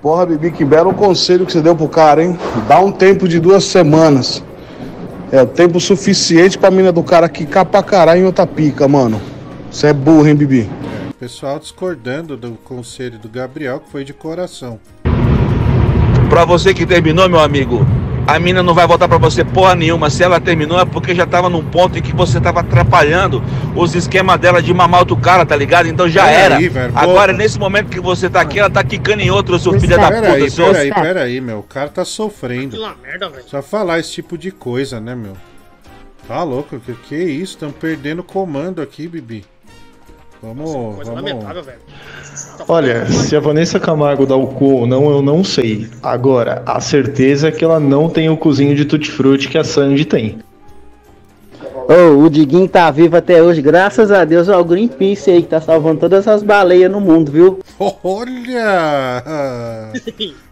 [0.00, 2.38] Porra, Bibi, que belo conselho que você deu pro cara, hein?
[2.68, 4.44] Dá um tempo de duas semanas.
[5.32, 9.20] É o tempo suficiente pra mina do cara quicar pra caralho em outra pica, mano.
[9.72, 10.70] Você é burro, hein, Bibi?
[11.18, 14.80] Pessoal discordando do conselho do Gabriel, que foi de coração.
[16.28, 17.86] Pra você que terminou, meu amigo,
[18.26, 20.10] a mina não vai voltar pra você porra nenhuma.
[20.10, 23.42] Se ela terminou é porque já tava num ponto em que você tava atrapalhando
[23.76, 25.86] os esquemas dela de mamar outro cara, tá ligado?
[25.86, 26.56] Então já Pera era.
[26.56, 27.38] aí, velho, Agora, pô.
[27.38, 30.32] nesse momento que você tá aqui, ela tá quicando em outro, seu filho da puta,
[30.32, 30.66] aí, seu.
[30.66, 31.60] pera aí, pera aí, meu.
[31.60, 32.76] O cara tá sofrendo.
[33.00, 33.30] Merda.
[33.46, 35.36] Só falar esse tipo de coisa, né, meu?
[36.26, 36.80] Tá louco?
[36.80, 37.52] Que, que isso?
[37.54, 39.44] Estão perdendo comando aqui, Bibi.
[40.44, 40.96] Vamos.
[40.96, 41.30] Coisa vamos...
[41.30, 41.78] lamentável, velho.
[42.68, 45.88] Olha, se a Vanessa Camargo dá o cu ou não, eu não sei.
[46.02, 50.04] Agora, a certeza é que ela não tem o cozinho de tutti-frutti que a Sandy
[50.04, 50.38] tem.
[51.88, 55.60] Ô, o Diguinho tá vivo até hoje, graças a Deus ao Greenpeace aí que tá
[55.60, 57.60] salvando todas as baleias no mundo, viu?
[58.02, 59.22] Olha!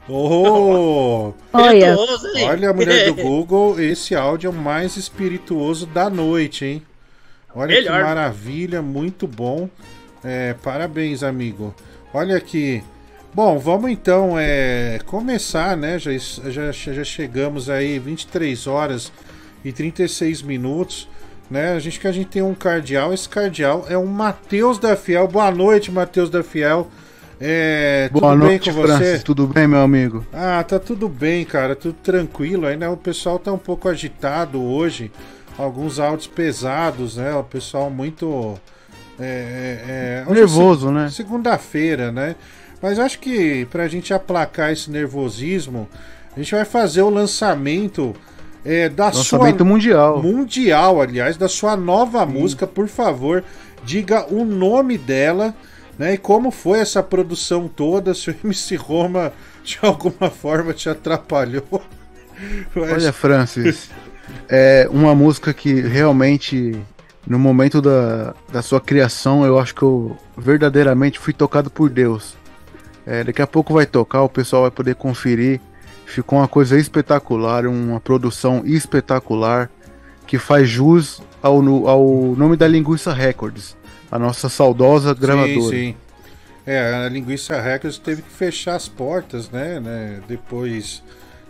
[0.09, 1.33] Oh!
[1.53, 1.97] Olha.
[2.49, 6.83] Olha a mulher do Google, esse áudio é o mais espirituoso da noite, hein?
[7.55, 7.99] Olha Melhor.
[7.99, 9.69] que maravilha, muito bom.
[10.25, 11.75] É, parabéns, amigo.
[12.15, 12.83] Olha aqui.
[13.35, 15.99] Bom, vamos então é, começar, né?
[15.99, 16.13] Já,
[16.51, 19.13] já, já chegamos aí 23 horas
[19.65, 21.09] e 36 minutos,
[21.51, 21.73] né?
[21.73, 25.27] A gente que a gente tem um cardeal, esse cardeal é o Matheus da Fiel.
[25.29, 26.89] Boa noite, Matheus da Fiel.
[27.41, 28.97] É, Boa tudo noite, bem com você?
[28.99, 29.23] Francis.
[29.25, 30.25] Tudo bem, meu amigo?
[30.33, 32.67] Ah, tá tudo bem, cara, tudo tranquilo.
[32.67, 32.89] Aí, né?
[32.89, 35.11] O pessoal tá um pouco agitado hoje.
[35.59, 37.35] Alguns áudios pesados, né?
[37.35, 38.59] O pessoal muito.
[39.21, 41.11] É, é, é Nervoso, se- né?
[41.11, 42.35] Segunda-feira, né?
[42.81, 45.89] Mas acho que pra gente aplacar esse nervosismo,
[46.35, 48.15] a gente vai fazer o lançamento
[48.65, 49.67] é, da Lançamento sua.
[49.67, 50.23] mundial.
[50.23, 53.45] Mundial, aliás, da sua nova música, por favor,
[53.85, 55.55] diga o nome dela.
[55.99, 58.15] Né, e como foi essa produção toda?
[58.15, 59.31] Se o MC Roma
[59.63, 61.83] de alguma forma te atrapalhou?
[62.75, 63.91] Olha, Francis,
[64.49, 66.79] é uma música que realmente,
[67.27, 72.37] no momento da, da sua criação, eu acho que eu verdadeiramente fui tocado por Deus.
[73.07, 75.61] É, daqui a pouco vai tocar, o pessoal vai poder conferir.
[76.07, 79.71] Ficou uma coisa espetacular, uma produção espetacular
[80.27, 81.57] que faz jus ao,
[81.89, 83.77] ao nome da Linguiça Records,
[84.11, 85.61] a nossa saudosa gravadora.
[85.61, 85.97] Sim, sim.
[86.65, 89.81] É, a Linguiça Records teve que fechar as portas, né?
[89.81, 91.03] né, Depois,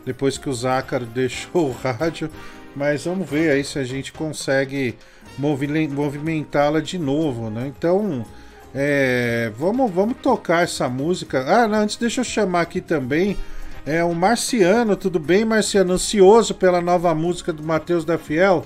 [0.07, 2.31] depois que o Zácaro deixou o rádio.
[2.74, 4.94] Mas vamos ver aí se a gente consegue
[5.39, 7.70] movi- movimentá-la de novo, né?
[7.77, 8.24] Então,
[8.74, 11.44] é, vamos, vamos tocar essa música.
[11.47, 13.36] Ah, não, antes deixa eu chamar aqui também.
[13.85, 15.93] É o Marciano, tudo bem, Marciano?
[15.93, 18.65] Ansioso pela nova música do Matheus da Fiel?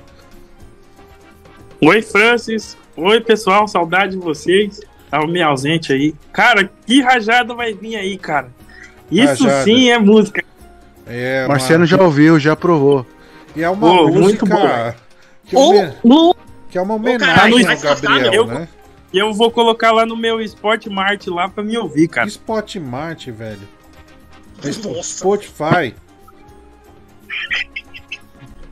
[1.80, 2.76] Oi, Francis.
[2.96, 3.66] Oi, pessoal.
[3.66, 4.80] Saudade de vocês.
[5.10, 6.14] Tava meio ausente aí.
[6.32, 8.48] Cara, que rajada vai vir aí, cara.
[9.10, 9.64] Isso Rajada.
[9.64, 10.44] sim é música.
[11.06, 13.06] É, Marciano já ouviu, já provou.
[13.56, 14.94] E é uma Pô, música
[15.46, 16.34] que, Ô, home-
[16.68, 18.68] que é uma homenagem caralho, ao Gabriel, eu, né?
[19.14, 22.28] eu vou colocar lá no meu Sport Mart lá pra me ouvir, cara.
[22.28, 23.66] Spot Mart, velho.
[25.02, 25.94] Spotify.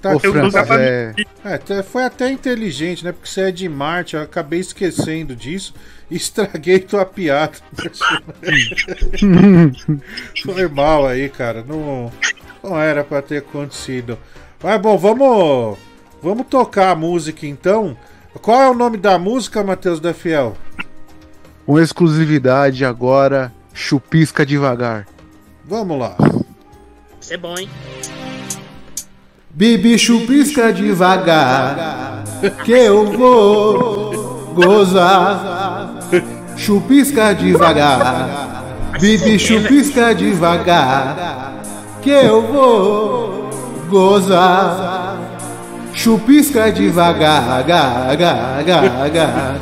[0.03, 1.15] Tá Ô, Francis, é-
[1.47, 3.13] É, até- foi até inteligente, né?
[3.13, 5.73] Porque você é de Marte, eu acabei esquecendo disso
[6.11, 7.55] e estraguei tua piada.
[10.45, 11.65] Foi mal aí, cara.
[11.67, 12.13] Não,
[12.63, 14.19] não era pra ter acontecido.
[14.65, 15.77] Mas bom, vamos,
[16.23, 17.95] vamos tocar a música então.
[18.41, 20.57] Qual é o nome da música, Matheus da Fiel?
[21.67, 25.07] Com exclusividade agora, chupisca devagar.
[25.67, 26.17] Vamos lá.
[27.21, 27.69] Isso é bom, hein?
[29.51, 32.25] Bibi chupisca devagar,
[32.65, 35.99] que eu vou gozar.
[36.57, 38.65] Chupisca devagar,
[38.99, 41.61] Bibi chupisca devagar,
[42.01, 43.44] que eu vou
[43.95, 45.17] gozar.
[45.93, 49.55] Chupisca devagar, ga, ga, ga, ga.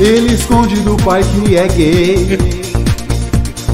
[0.00, 2.38] Ele esconde do pai que é gay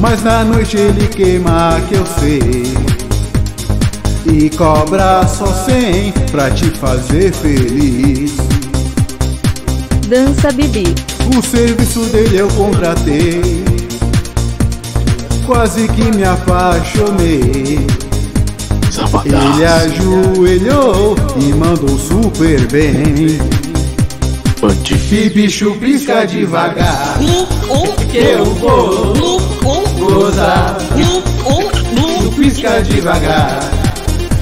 [0.01, 2.92] Mas na noite ele queima que eu sei
[4.25, 8.37] E cobra só cem pra te fazer feliz.
[10.09, 10.95] Dança Bibi.
[11.37, 13.65] O serviço dele eu contratei.
[15.45, 17.87] Quase que me apaixonei.
[19.25, 23.39] Ele ajoelhou e mandou super bem.
[25.11, 27.19] Bibi chupisca devagar.
[28.11, 29.15] Que eu vou
[29.99, 30.79] gozar.
[32.23, 33.72] Chupisca devagar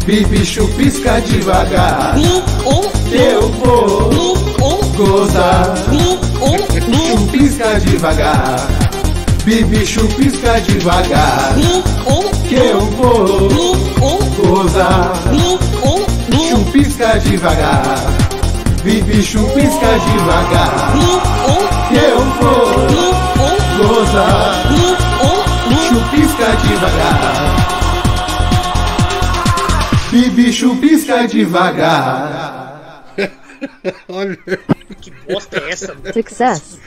[0.06, 2.14] Bibi chupisca devagar.
[3.09, 4.10] Que eu vou
[4.97, 5.74] gozar.
[7.10, 8.68] Chupisca devagar.
[9.44, 11.55] Bibi chupisca devagar.
[12.48, 13.48] Que eu vou
[14.36, 15.12] gozar.
[16.48, 17.97] Chupisca devagar.
[18.82, 20.93] Bibi chupisca devagar.
[21.89, 24.64] Que eu vou gozar.
[25.89, 27.60] Chupisca devagar
[30.11, 33.05] Bibi chupisca devagar
[34.09, 34.39] Olha.
[35.01, 35.95] Que bosta é essa?
[35.95, 36.12] mano?
[36.12, 36.78] Success.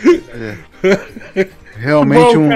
[1.78, 2.50] Realmente Bom,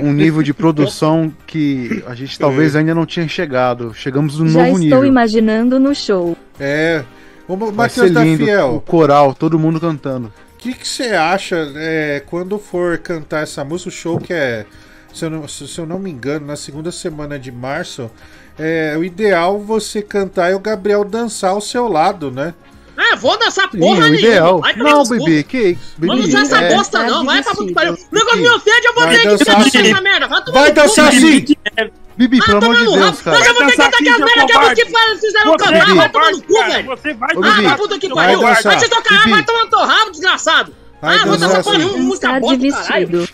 [0.00, 3.92] um, um nível de produção que a gente talvez ainda não tinha chegado.
[3.94, 5.04] Chegamos num Já novo estou nível.
[5.04, 6.36] imaginando no show.
[6.58, 7.04] É.
[7.46, 10.32] O Matheus da lindo, o Fiel, coral, todo mundo cantando.
[10.54, 13.88] o que você acha é, quando for cantar essa música?
[13.90, 14.64] O show que é,
[15.12, 18.10] se eu não, se eu não me engano, na segunda semana de março,
[18.58, 22.54] é o ideal você cantar e o Gabriel dançar ao seu lado, né?
[22.96, 24.18] Ah, vou dançar Sim, porra o nenhuma.
[24.18, 24.60] ideal.
[24.76, 25.04] Não.
[25.04, 25.94] Bibi, que isso?
[25.98, 27.24] Não dançar essa é- bosta, não.
[27.24, 27.94] Vai pra puta que pariu.
[27.94, 29.90] O negócio me ofende, eu vou vai ter que dançar assim.
[29.90, 30.28] essa merda.
[30.28, 31.58] Vai tomar Vai no cu, dançar Bibi.
[31.78, 31.90] assim.
[32.14, 33.38] Bibi, pelo amor de Deus, cara.
[33.38, 35.94] Mas eu vou ter que Vai cantar aquelas assim, merda que vocês fizeram cantar.
[35.96, 36.86] Vai tomar no cu, velho.
[36.88, 38.40] Você vai Ô, Ah, pra puta que pariu.
[38.40, 40.74] Vai te tocar, vai tomar no teu rabo, desgraçado.
[41.00, 41.84] Vai Ah, vou dançar porra assim.
[41.86, 43.28] nenhuma, música bosta do caralho.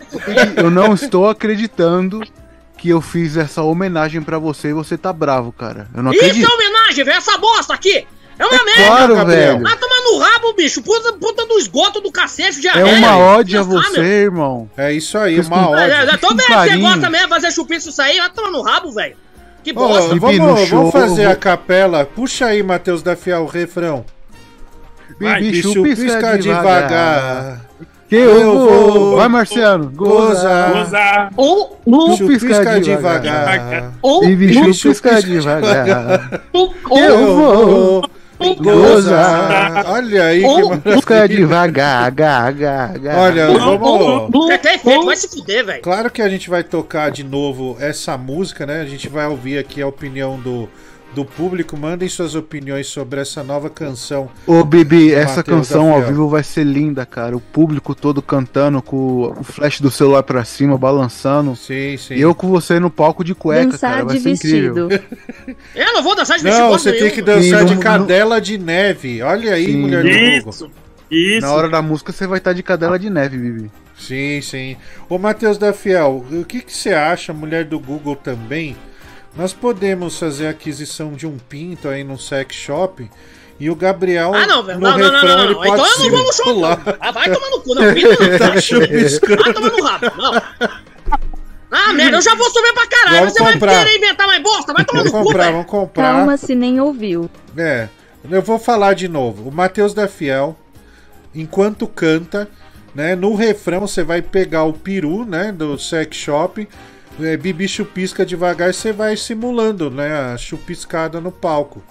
[0.56, 2.22] Eu não estou acreditando
[2.78, 5.88] que eu fiz essa homenagem pra você e você tá bravo, cara.
[5.94, 6.48] Eu não Isso acredito.
[6.50, 7.18] é homenagem, velho.
[7.18, 8.06] Essa bosta aqui.
[8.38, 9.52] É uma É merda, claro, Gabriel.
[9.54, 9.62] velho.
[9.64, 10.80] Vai tomar no rabo, bicho.
[10.80, 14.70] Puta, puta do esgoto do cacete, já É uma ode a você, irmão.
[14.76, 15.90] É isso aí, Fiz uma ode.
[15.90, 18.18] É, é, tô vendo que você gosta mesmo de fazer chupisco isso aí.
[18.18, 19.16] Vai tomar no rabo, velho.
[19.64, 20.14] Que bosta.
[20.14, 22.04] No vamos, show, vamos fazer a capela.
[22.06, 24.04] Puxa aí, Matheus da Fiel, o refrão.
[25.18, 26.88] Bibi, bicho, chupisca pisca devagar.
[26.88, 27.67] devagar.
[28.08, 29.16] Que eu, vou.
[29.16, 29.90] Vai, Marciano.
[29.94, 30.72] Gozar.
[30.72, 31.30] Gozar.
[31.36, 33.92] Um, Chupisca devagar.
[34.24, 36.40] Bibi, Bicho, chupisca devagar.
[36.54, 38.10] um, Eu vou.
[38.56, 39.84] Gozar.
[39.90, 41.38] Olha aí que Chupisca maravilha.
[41.38, 42.10] devagar.
[42.12, 43.18] Gá, gá, gá.
[43.18, 44.30] Olha, vamos.
[44.32, 45.82] Você tem feito, vai se fuder, velho.
[45.82, 48.80] Claro que a gente vai tocar de novo essa música, né?
[48.80, 50.66] A gente vai ouvir aqui a opinião do,
[51.14, 51.76] do público.
[51.76, 54.28] Mandem suas opiniões sobre essa nova canção.
[54.46, 57.36] Ô, Bibi, essa canção ao vivo vai ser linda, cara.
[57.36, 61.56] O público todo cantando com o flash do celular pra cima, balançando.
[61.56, 62.14] Sim, sim.
[62.14, 64.04] E eu com você no palco de cueca, Dançar cara.
[64.04, 64.88] Vai de ser incrível.
[64.88, 65.16] vestido.
[65.74, 68.40] Eu não vou dançar de vestido Não, você tem que dançar Sim, de não- cadela
[68.40, 69.22] de neve.
[69.22, 69.76] Olha aí, Sim.
[69.78, 70.50] mulher do Google.
[70.50, 70.70] Isso.
[71.10, 71.40] Isso.
[71.40, 73.70] Na hora da música você vai estar de cadela de neve, Bibi.
[73.98, 74.76] Sim, sim.
[75.08, 78.76] Ô, Matheus da Fiel, o que, que você acha, mulher do Google também?
[79.38, 83.08] Nós podemos fazer a aquisição de um pinto aí no sex shop
[83.60, 84.34] e o Gabriel.
[84.34, 84.80] Ah, não, velho.
[84.80, 85.60] no Não, não, não, refrão, não, ele não.
[85.62, 86.96] pode Então eu não vou no não.
[87.00, 87.94] Ah, vai tomar no cu, não.
[87.94, 88.38] Pinta não.
[88.38, 89.42] Tá chupiscando.
[89.44, 90.42] Vai tomar no rabo, não.
[91.70, 93.18] Ah, merda, eu já vou subir pra caralho.
[93.18, 93.72] Vamos Você comprar.
[93.74, 94.72] vai querer inventar mais bosta?
[94.72, 95.52] Vai tomar Vamos no cu, comprar, velho.
[95.56, 96.12] vamos comprar.
[96.14, 97.30] Calma se nem ouviu.
[97.56, 97.88] É,
[98.28, 99.48] eu vou falar de novo.
[99.48, 100.58] O Matheus da Fiel,
[101.32, 102.48] enquanto canta,
[102.94, 106.66] né, no refrão você vai pegar o peru, né, do sex shop,
[107.20, 111.82] é, Bibi chupisca devagar, você vai simulando, né, a chupiscada no palco.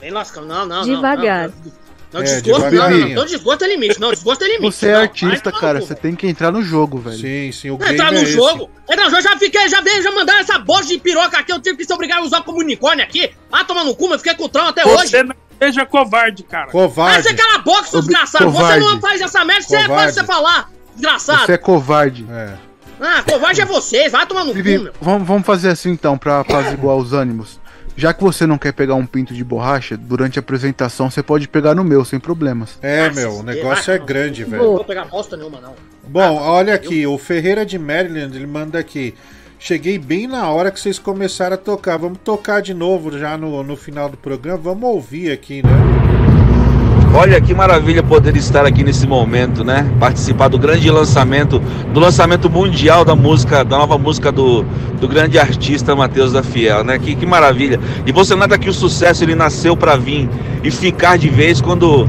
[0.00, 0.94] Vem lascando, não, não, não.
[0.96, 1.48] Devagar.
[1.48, 1.72] Não,
[2.12, 3.08] não É, desgosto, não, não, não.
[3.08, 4.00] Então desgosto é limite.
[4.00, 4.74] Não, desgosto é limite.
[4.74, 5.00] Você é não.
[5.00, 5.80] artista, tomar cara.
[5.80, 7.16] Você tem que entrar no jogo, velho.
[7.16, 8.70] Sim, sim, o Entrar no é jogo?
[8.88, 11.60] Entrar no jogo, já fiquei, já veio, já mandaram essa bosta de piroca aqui, eu
[11.60, 13.30] tive que ser obrigado a usar como unicórnio aqui.
[13.50, 15.08] Ah, tomar no cu, mas eu fiquei com trauma até hoje.
[15.08, 16.66] Você não seja covarde, cara.
[16.68, 17.22] Ah, Covarde.
[17.22, 18.50] você cala a boca, seu desgraçado.
[18.50, 20.02] Você não faz essa merda, você é Covarde.
[20.02, 20.70] fácil você falar.
[20.94, 21.46] Desgraçado.
[21.46, 22.26] Você é covarde.
[22.30, 22.65] É.
[23.00, 24.92] Ah, covarde é vocês, vai tomar no cu, Bibi, meu.
[25.00, 27.60] vamos, vamos fazer assim então, pra apaziguar os ânimos.
[27.98, 31.48] Já que você não quer pegar um pinto de borracha, durante a apresentação você pode
[31.48, 32.78] pegar no meu, sem problemas.
[32.82, 34.62] É, meu, o negócio é grande, Não velho.
[34.64, 35.74] vou pegar bosta nenhuma, não.
[36.06, 39.14] Bom, olha aqui, o Ferreira de Maryland, ele manda aqui.
[39.58, 41.96] Cheguei bem na hora que vocês começaram a tocar.
[41.96, 44.58] Vamos tocar de novo já no, no final do programa.
[44.58, 45.95] Vamos ouvir aqui, né?
[47.18, 49.90] Olha que maravilha poder estar aqui nesse momento, né?
[49.98, 51.58] Participar do grande lançamento,
[51.90, 54.66] do lançamento mundial da música, da nova música do,
[55.00, 56.98] do grande artista Matheus da Fiel, né?
[56.98, 57.80] Que, que maravilha.
[58.04, 60.28] E você nota que o sucesso ele nasceu para vir
[60.62, 62.06] e ficar de vez quando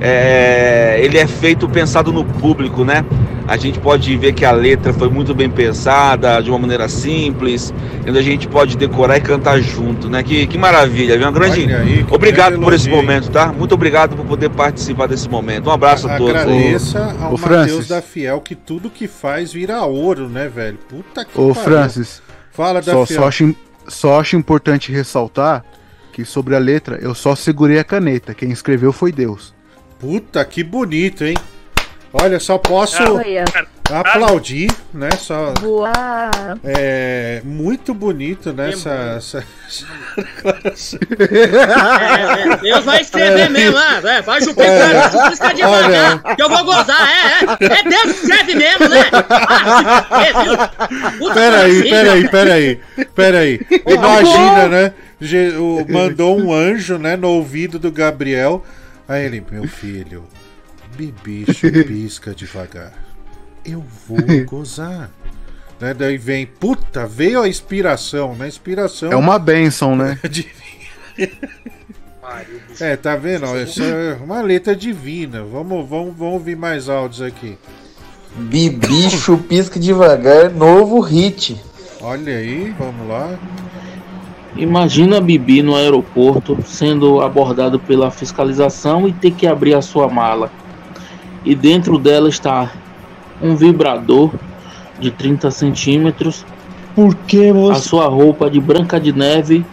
[0.00, 3.04] é, ele é feito pensado no público, né?
[3.46, 7.74] A gente pode ver que a letra foi muito bem pensada, de uma maneira simples,
[8.08, 10.22] onde a gente pode decorar e cantar junto, né?
[10.22, 11.26] Que, que maravilha, viu?
[11.26, 11.72] Uma grande.
[11.74, 13.52] Aí, obrigado grande por esse momento, tá?
[13.52, 15.68] Muito obrigado por poder participar desse momento.
[15.68, 16.36] Um abraço a todos.
[16.36, 20.78] Agradeça ao Matheus da Fiel que tudo que faz vira ouro, né, velho?
[20.88, 21.54] Puta que Ô, pariu.
[21.54, 22.22] Francis,
[22.52, 23.20] Fala da só, Fiel.
[23.20, 23.56] só, acho,
[23.88, 25.64] só acho importante ressaltar
[26.12, 28.32] que sobre a letra eu só segurei a caneta.
[28.32, 29.52] Quem escreveu foi Deus.
[30.00, 31.36] Puta que bonito, hein?
[32.12, 33.44] Olha, só posso Olha.
[33.92, 35.10] aplaudir, né?
[35.16, 36.30] Só Voar.
[36.64, 38.70] é muito bonito, né?
[38.70, 39.44] Essa, essa,
[40.64, 45.08] essa É, é, Deus vai escrever mesmo, ah, é, vai chupar É.
[45.10, 49.04] chupisca devagar, que eu vou gozar, é, é, é Deus que escreve mesmo, né?
[49.30, 50.70] Ah?
[51.18, 52.80] Puta Peraí, peraí, peraí,
[53.14, 53.60] peraí.
[53.86, 54.92] Imagina, né?
[55.60, 58.64] O- mandou um anjo, né, no ouvido do Gabriel.
[59.10, 60.22] Aí ele, meu filho,
[60.96, 62.92] Bibi chupisca devagar.
[63.64, 65.10] Eu vou gozar.
[65.80, 68.46] Né, daí vem, puta, veio a inspiração, né?
[68.46, 69.10] Inspiração.
[69.10, 70.16] É uma benção, né?
[72.78, 73.44] É, tá vendo?
[73.56, 75.42] Essa é uma letra divina.
[75.42, 77.58] Vamos, vamos, vamos ouvir mais áudios aqui.
[78.36, 81.60] Bibi chupisca devagar, novo hit.
[82.00, 83.36] Olha aí, vamos lá.
[84.60, 90.06] Imagina a Bibi no aeroporto sendo abordado pela fiscalização e ter que abrir a sua
[90.06, 90.52] mala.
[91.42, 92.70] E dentro dela está
[93.40, 94.30] um vibrador
[94.98, 96.44] de 30 centímetros,
[96.94, 99.64] Por que a sua roupa de branca de neve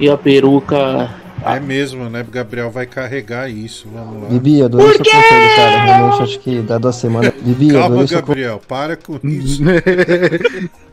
[0.00, 1.08] e a peruca
[1.44, 2.22] É mesmo, né?
[2.26, 3.86] O Gabriel vai carregar isso.
[3.94, 4.28] Vamos lá.
[4.30, 5.84] Bibi, adorei seu conselho, cara.
[5.84, 7.32] Realmente acho que dá duas semanas.
[7.40, 9.62] Bibi, Calma, adorei seu Gabriel, para com isso.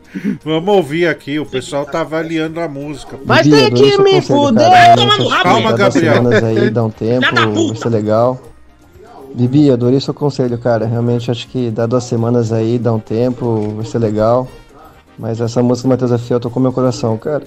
[0.44, 3.18] Vamos ouvir aqui, o pessoal tá avaliando a música.
[3.28, 4.94] Adorei seu conselho, cara.
[4.94, 6.28] Realmente Toma no que rabo, duas Gabriel.
[6.44, 8.40] aí, dá um tempo, vai ser legal.
[9.34, 10.86] Bibi, adorei seu conselho, cara.
[10.86, 14.48] Realmente acho que dá duas semanas aí, dá um tempo, vai ser legal.
[15.18, 17.44] Mas essa música Matheus é Fiel tocou meu coração, cara.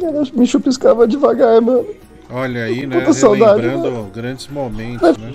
[0.00, 1.86] Cara, me chupiscava devagar, mano.
[2.28, 2.98] Olha aí, né?
[2.98, 5.32] Puta saudade, Relembrando grandes momentos, né?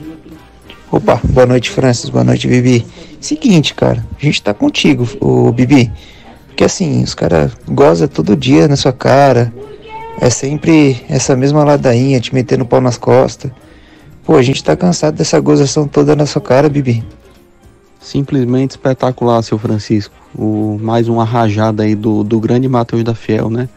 [0.91, 2.09] Opa, boa noite, Francis.
[2.09, 2.85] Boa noite, Bibi.
[3.19, 5.91] Seguinte, cara, a gente tá contigo, o Bibi.
[6.56, 9.53] Porque assim, os caras gozam todo dia na sua cara.
[10.22, 13.52] É sempre essa mesma ladainha, te metendo pau nas costas.
[14.23, 17.03] Pô, a gente tá cansado dessa gozação toda na sua cara, Bibi.
[17.99, 20.15] Simplesmente espetacular, seu Francisco.
[20.34, 23.68] O, mais uma rajada aí do, do grande Matheus da Fiel, né?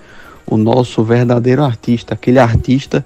[0.47, 3.05] O nosso verdadeiro artista, aquele artista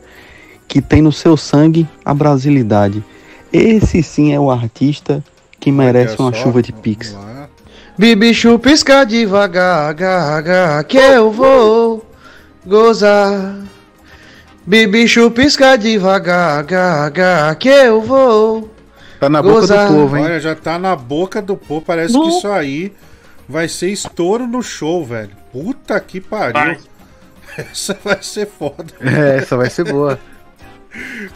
[0.68, 3.02] que tem no seu sangue a brasilidade.
[3.50, 5.24] Esse sim é o artista
[5.58, 7.16] que merece uma chuva de pix.
[7.98, 12.04] Bibi chupisca devagar, gaga, que eu vou
[12.66, 13.56] gozar.
[14.66, 18.70] Bibi chupisca devagar, gaga, que eu vou
[19.20, 19.86] Tá na gozar.
[19.86, 20.24] boca do povo, hein?
[20.24, 21.82] Olha, já tá na boca do povo.
[21.82, 22.92] Parece que isso aí
[23.48, 25.30] vai ser estouro no show, velho.
[25.52, 26.76] Puta que pariu.
[27.56, 28.86] Essa vai ser foda.
[29.00, 30.18] É, essa vai ser boa.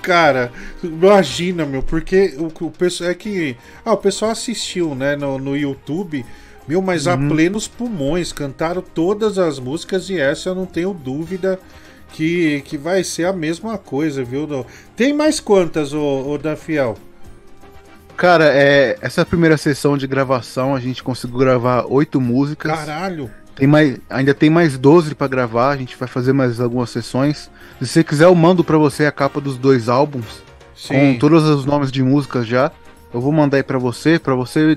[0.01, 0.51] Cara,
[0.83, 3.55] imagina, meu, porque o, o pessoal é que.
[3.85, 6.25] Ah, o pessoal assistiu, né, no, no YouTube.
[6.69, 7.29] Meu, mas a Uhum.
[7.29, 11.61] plenos pulmões, cantaram todas as músicas e essa eu não tenho dúvida
[12.13, 14.67] que, que vai ser a mesma coisa, viu?
[14.97, 16.97] Tem mais quantas, ô, ô da Fiel?
[18.17, 22.73] Cara, é, essa primeira sessão de gravação a gente conseguiu gravar oito músicas.
[22.73, 23.31] Caralho!
[23.55, 27.51] Tem mais, ainda tem mais 12 pra gravar, a gente vai fazer mais algumas sessões.
[27.81, 30.43] Se você quiser, eu mando pra você a capa dos dois álbuns
[30.75, 30.95] Sim.
[31.15, 32.71] com todos os nomes de músicas já.
[33.13, 34.77] Eu vou mandar aí pra você, pra você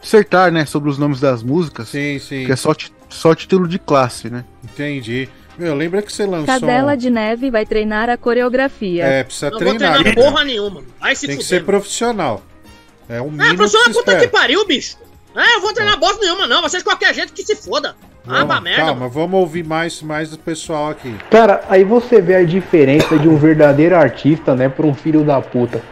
[0.00, 1.88] dissertar, né, sobre os nomes das músicas.
[1.88, 2.46] Sim, sim.
[2.46, 2.74] Que é só,
[3.08, 4.44] só título de classe, né?
[4.64, 5.28] Entendi.
[5.58, 6.46] Meu, lembra que você lançou.
[6.46, 9.04] Cadela de Neve vai treinar a coreografia.
[9.04, 9.98] É, precisa Não vou treinar.
[10.00, 10.82] treinar porra nenhuma.
[10.98, 12.42] Vai se Tem que ser profissional.
[13.08, 14.30] É o Ah, mínimo professor, que se puta que espera.
[14.40, 14.96] pariu, bicho.
[15.36, 16.62] Ah, eu vou treinar bosta nenhuma, não.
[16.62, 17.94] Vocês qualquer jeito que se foda.
[18.26, 18.82] Ah, pra Vamos, merda.
[18.84, 21.14] calma, vamos ouvir mais, mais do pessoal aqui.
[21.30, 25.40] Cara, aí você vê a diferença de um verdadeiro artista, né, por um filho da
[25.40, 25.82] puta.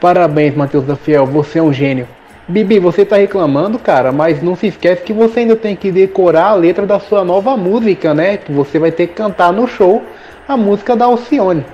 [0.00, 2.08] Parabéns, Matheus da Fiel, você é um gênio.
[2.48, 6.46] Bibi, você tá reclamando, cara, mas não se esquece que você ainda tem que decorar
[6.46, 8.36] a letra da sua nova música, né?
[8.36, 10.02] Que você vai ter que cantar no show
[10.48, 11.64] a música da Alcione.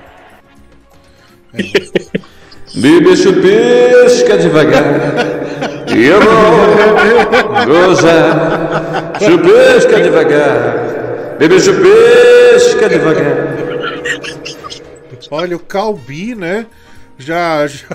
[2.75, 4.85] Bibi chupisca devagar
[5.97, 13.57] E eu vou gozar Chupisca devagar Bibi chupisca devagar
[15.31, 16.67] Olha, o Calbi, né?
[17.19, 17.67] Já.
[17.67, 17.87] já...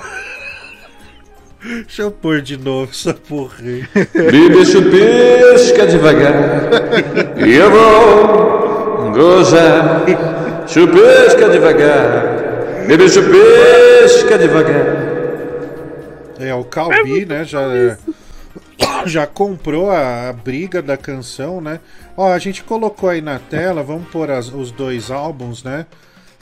[1.64, 3.84] Deixa eu pôr de novo essa porra aí.
[4.31, 6.34] Bibi chupisca devagar
[7.48, 10.03] E eu vou gozar
[10.68, 14.85] Chupisca devagar Bibi chupisca devagar
[16.40, 17.45] É, o Calbi, né?
[17.45, 17.61] Já,
[19.06, 21.80] já comprou a, a briga da canção, né?
[22.18, 25.85] Ó, a gente colocou aí na tela, vamos pôr as- os dois álbuns, né?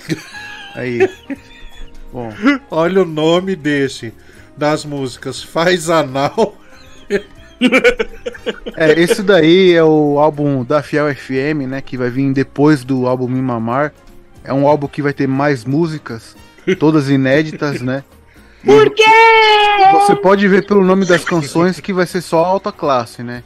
[0.73, 1.07] Aí.
[2.11, 2.31] Bom.
[2.72, 4.14] Olha o nome desse,
[4.57, 5.41] das músicas.
[5.44, 6.56] Faz anal.
[8.76, 11.82] É, esse daí é o álbum da Fiel FM, né?
[11.82, 13.94] Que vai vir depois do álbum Me Mamar.
[14.44, 16.36] É um álbum que vai ter mais músicas,
[16.80, 18.03] todas inéditas, né?
[18.65, 19.03] Por quê?
[19.94, 23.44] Você pode ver pelo nome das canções que vai ser só alta classe, né?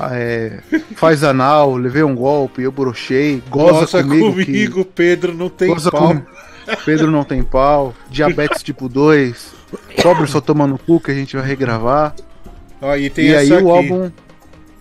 [0.00, 0.60] Ah, é,
[0.96, 5.68] faz anal, levei um golpe, eu brochei, goza Goza comigo, comigo, que- Pedro não tem
[5.68, 6.08] goza pau.
[6.14, 6.22] com-
[6.84, 9.52] Pedro não tem pau, diabetes tipo 2,
[10.02, 12.14] pobre só toma no cu que a gente vai regravar.
[12.80, 13.68] Ó, e e aí o aqui.
[13.90, 14.10] álbum.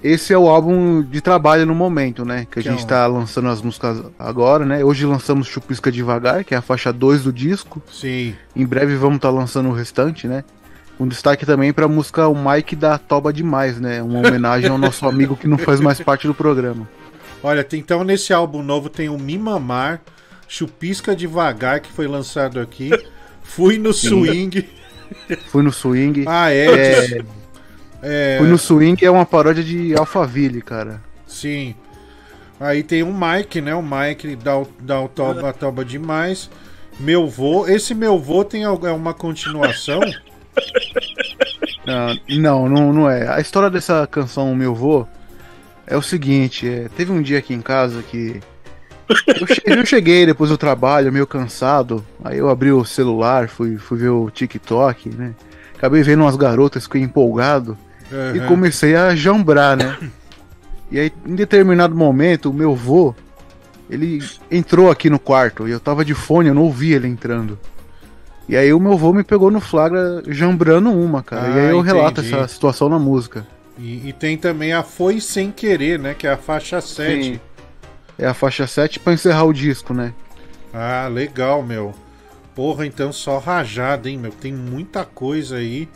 [0.04, 2.48] Esse é o álbum de trabalho no momento, né?
[2.50, 4.84] Que a Que gente é um- tá lançando as músicas agora, né?
[4.84, 7.80] Hoje lançamos Chupisca Devagar, que é a faixa 2 do disco.
[7.92, 8.36] Sim.
[8.56, 10.44] Em breve vamos estar lançando o restante, né?
[11.00, 14.02] Um destaque também pra música O Mike da Toba Demais, né?
[14.02, 16.90] Uma homenagem ao nosso amigo que não faz mais parte do programa.
[17.44, 20.02] Olha, tem, então nesse álbum novo tem o Me Mamar,
[20.48, 22.90] Chupisca Devagar, que foi lançado aqui.
[23.44, 24.68] Fui no swing.
[25.48, 26.26] Fui no swing.
[26.28, 27.20] Ah, é?
[28.02, 28.38] É.
[28.40, 31.02] Fui no swing é uma paródia de Alphaville, cara.
[31.28, 31.76] Sim.
[32.60, 33.74] Aí tem o Mike, né?
[33.76, 36.50] O Mike dá, o- dá o toba, a toba demais.
[37.00, 37.68] Meu vô.
[37.68, 40.00] Esse meu vô tem al- é uma continuação?
[41.88, 43.28] Ah, não, não, não é.
[43.28, 45.08] A história dessa canção Meu Vô
[45.88, 48.40] é o seguinte: é, teve um dia aqui em casa que
[49.40, 52.04] Eu, che- eu cheguei depois do trabalho, meio cansado.
[52.24, 55.34] Aí eu abri o celular, fui, fui ver o TikTok, né?
[55.76, 57.78] Acabei vendo umas garotas, fiquei empolgado.
[58.36, 58.48] E Aham.
[58.48, 59.98] comecei a jambrar, né?
[60.92, 63.16] E aí, em determinado momento, o meu vô,
[63.90, 64.20] ele
[64.52, 65.68] entrou aqui no quarto.
[65.68, 67.58] E eu tava de fone, eu não ouvi ele entrando.
[68.50, 71.48] E aí o meu vô me pegou no flagra jambrando uma, cara.
[71.48, 72.36] e Ah, aí eu relato entendi.
[72.36, 73.48] essa situação na música.
[73.80, 76.14] E, e tem também a Foi Sem Querer, né?
[76.14, 77.24] Que é a faixa 7.
[77.24, 77.40] Sim.
[78.22, 80.14] É a faixa 7 pra encerrar o disco, né?
[80.72, 81.92] Ah, legal, meu.
[82.54, 84.32] Porra, então só rajada, hein, meu?
[84.32, 85.90] Tem muita coisa aí.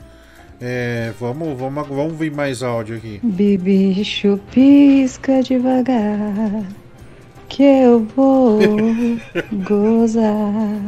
[0.60, 3.19] É, vamos, vamos, vamos ver mais áudio aqui.
[3.22, 6.64] Bibicho pisca devagar
[7.47, 8.60] que eu vou
[9.68, 10.81] gozar.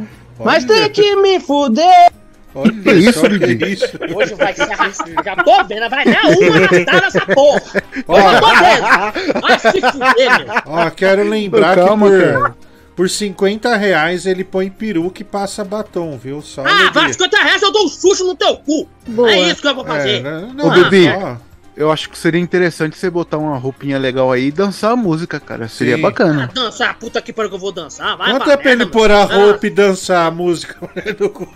[0.44, 2.17] Mas tem que me fuder!
[2.54, 3.72] Olha Que isso, só que Bibi?
[3.72, 3.86] isso.
[4.14, 5.12] Hoje vai ser arrastado.
[5.24, 7.62] Já tô vendo, vai dar uma arrastada nessa porra!
[8.08, 9.40] Eu já tô vendo!
[9.40, 10.54] Vai se fuder, meu!
[10.66, 12.56] Ó, quero lembrar Calma, que por, cara.
[12.96, 16.40] por 50 reais ele põe peruca e passa batom, viu?
[16.42, 18.88] Só Ah, vai 50 reais eu dou um susto no teu cu!
[19.06, 19.30] Boa.
[19.30, 20.24] É isso que eu vou fazer!
[20.24, 21.36] É, não, Ô, não, Bibi, só-
[21.76, 25.38] eu acho que seria interessante você botar uma roupinha legal aí e dançar a música,
[25.38, 25.68] cara.
[25.68, 26.02] Seria Sim.
[26.02, 26.50] bacana.
[26.52, 29.10] Dançar, puta que pariu que eu vou dançar, vai Quanto pra é pra ele pôr
[29.12, 30.76] a roupa e dançar a música?
[31.16, 31.46] do cu?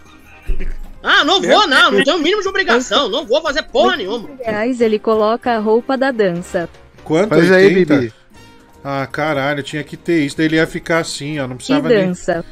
[1.02, 4.28] Ah, não vou não, não tenho o mínimo de obrigação, não vou fazer porra nenhuma.
[4.40, 6.68] Reais ele coloca a roupa da dança.
[7.04, 7.30] Quanto?
[7.30, 7.94] Faz aí, 80?
[7.96, 8.14] Bibi.
[8.84, 10.36] Ah, caralho, tinha que ter isso.
[10.36, 11.46] Daí ele ia ficar assim, ó.
[11.48, 12.06] Não precisava nem.
[12.08, 12.44] dança.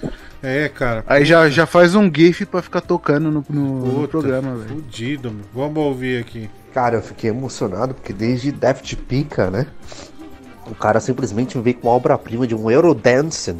[0.42, 1.04] É, cara.
[1.06, 4.68] Aí já, já faz um GIF pra ficar tocando no, no- no Puta, programa, velho.
[4.68, 5.44] Fudido, meu.
[5.52, 6.48] Vamos ouvir aqui.
[6.72, 9.66] Cara, eu fiquei emocionado porque desde Daft Pica, né?
[10.66, 13.54] O cara simplesmente veio com uma obra-prima de um Eurodance.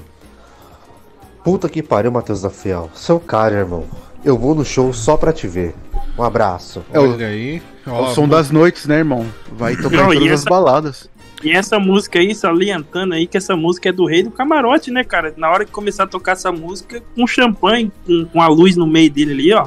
[1.42, 2.90] Puta que pariu, Matheus da Fiel.
[2.94, 3.84] Seu cara, irmão.
[4.24, 5.74] Eu vou no show só pra te ver.
[6.18, 6.84] Um abraço.
[6.92, 7.62] É o- Olha aí.
[7.86, 9.26] É Ó, o som das noites, né, irmão?
[9.52, 11.10] Vai tocar Não, em e todas as essa- baladas.
[11.42, 15.02] E essa música aí, salientando aí que essa música é do rei do camarote, né,
[15.02, 15.32] cara?
[15.38, 18.86] Na hora que começar a tocar essa música, com champanhe, com, com a luz no
[18.86, 19.66] meio dele ali, ó.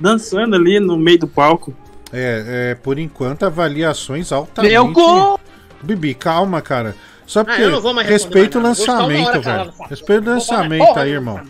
[0.00, 1.72] Dançando ali no meio do palco.
[2.12, 4.72] É, é, por enquanto, avaliações altamente.
[4.72, 5.38] Meu gol!
[5.80, 6.96] Bibi, calma, cara.
[7.24, 9.00] Só porque eu não vou mais respeita o responder mais nada.
[9.02, 9.78] Vou ficar uma lançamento, hora calado velho.
[9.78, 11.40] nessa Respeita o Vou falar lançamento porra aí, irmão.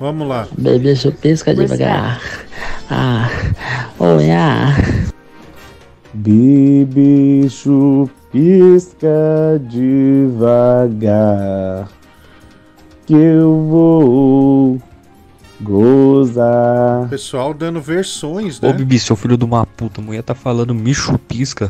[0.00, 0.48] Vamos lá.
[0.56, 2.22] Baby, chupisca devagar.
[2.90, 3.28] Ah,
[3.98, 4.74] olha.
[6.14, 9.06] Bibi chupisca
[9.68, 11.06] devagar
[13.06, 14.82] que eu vou
[15.60, 17.06] gozar.
[17.10, 18.72] Pessoal dando versões, Ô, né?
[18.72, 21.68] Bibi, seu filho de uma puta, a mulher tá falando me chupisca.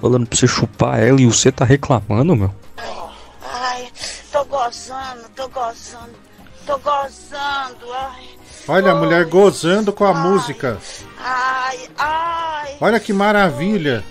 [0.00, 2.50] Falando pra você chupar ela e você tá reclamando, meu.
[3.44, 3.86] Ai,
[4.32, 6.14] tô gozando, tô gozando,
[6.70, 8.24] tô gozando, ai,
[8.68, 10.78] Olha a mulher gozando com a música.
[11.18, 12.76] ai, ai.
[12.80, 14.04] Olha que maravilha.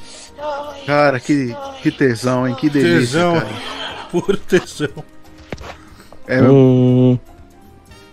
[0.86, 2.56] Cara, que, que tesão, hein?
[2.56, 3.34] Que delícia, Tesão.
[3.40, 3.50] cara.
[4.12, 5.04] Puro tesão.
[6.28, 7.18] É, Hum,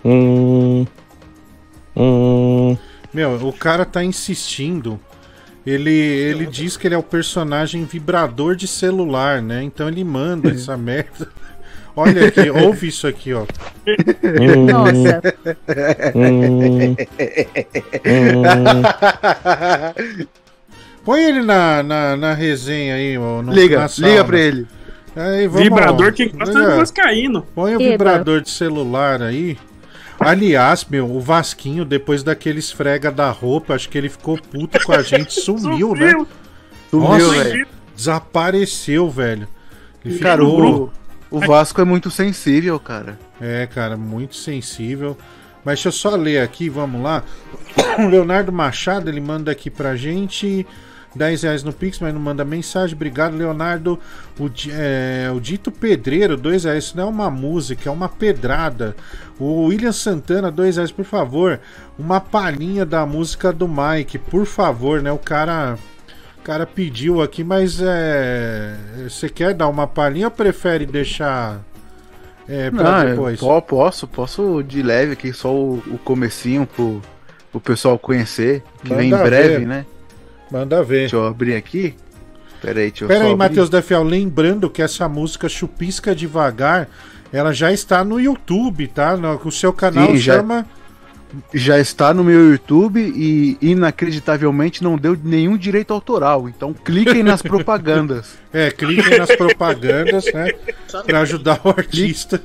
[0.04, 0.86] hum,
[1.96, 2.76] hum.
[3.12, 5.00] Meu, o cara tá insistindo.
[5.64, 9.62] Ele, ele diz que ele é o personagem vibrador de celular, né?
[9.62, 11.28] Então ele manda essa merda.
[11.96, 13.46] Olha aqui, ouve isso aqui, ó.
[14.70, 15.22] Nossa.
[21.04, 23.40] Põe ele na, na, na resenha aí, ó.
[23.42, 24.66] no- Liga, liga pra ele.
[25.14, 26.12] Aí, vamos, Vibrador ó.
[26.12, 26.70] que gosta Liga.
[26.72, 27.46] de vascaíno.
[27.54, 27.90] Põe o Eba.
[27.92, 29.56] vibrador de celular aí.
[30.18, 34.92] Aliás, meu, o Vasquinho, depois daquele esfrega da roupa, acho que ele ficou puto com
[34.92, 36.12] a gente, sumiu, né?
[36.90, 37.66] Sumiu, Nossa, velho.
[37.94, 39.46] Desapareceu, velho.
[40.04, 40.90] Ele Cara, ficou- o,
[41.30, 43.18] o Vasco é muito sensível, cara.
[43.40, 45.16] É, cara, muito sensível.
[45.64, 47.24] Mas deixa eu só ler aqui, vamos lá.
[47.98, 50.66] O Leonardo Machado, ele manda aqui pra gente
[51.16, 52.94] 10 reais no Pix, mas não manda mensagem.
[52.94, 53.98] Obrigado, Leonardo.
[54.38, 56.84] O, é, o Dito Pedreiro, 2 reais.
[56.84, 58.94] Isso não é uma música, é uma pedrada.
[59.38, 61.58] O William Santana, 2 reais, por favor.
[61.98, 65.10] Uma palhinha da música do Mike, por favor, né?
[65.10, 65.78] O cara.
[66.46, 68.76] O cara pediu aqui, mas é.
[69.02, 71.60] Você quer dar uma palhinha ou prefere deixar.
[72.48, 73.42] É, pra Não, depois?
[73.42, 77.02] eu po- posso, posso de leve aqui, só o, o comecinho pro,
[77.50, 79.66] pro pessoal conhecer, que vem em Manda breve, ver.
[79.66, 79.86] né?
[80.48, 81.00] Manda ver.
[81.00, 81.96] Deixa eu abrir aqui.
[82.62, 83.36] Pera aí, deixa eu Pera aí, abrir.
[83.38, 86.86] Matheus da Fiel, lembrando que essa música Chupisca Devagar,
[87.32, 89.16] ela já está no YouTube, tá?
[89.16, 90.58] No, o seu canal Sim, chama.
[90.60, 90.66] Já
[91.52, 96.48] está no meu YouTube e inacreditavelmente não deu nenhum direito autoral.
[96.48, 98.36] Então cliquem nas propagandas.
[98.52, 100.52] É, cliquem nas propagandas, né?
[101.04, 102.40] Pra ajudar o artista.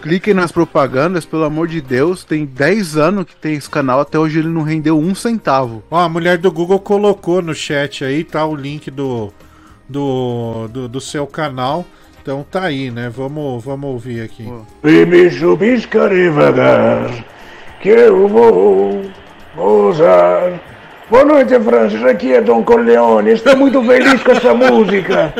[0.00, 2.22] Cliquem nas propagandas, pelo amor de Deus.
[2.22, 5.82] Tem 10 anos que tem esse canal, até hoje ele não rendeu um centavo.
[5.90, 8.46] Ó, a mulher do Google colocou no chat aí, tá?
[8.46, 9.32] O link do,
[9.88, 11.84] do, do, do seu canal.
[12.22, 13.10] Então tá aí, né?
[13.10, 14.48] Vamos, vamos ouvir aqui.
[14.82, 17.24] Bibi chupisca devagar,
[17.82, 19.10] que eu vou
[19.56, 20.60] gozar.
[21.10, 22.04] Boa noite, Francis.
[22.04, 23.32] Aqui é Don Corleone.
[23.32, 25.34] Estou muito feliz com essa música.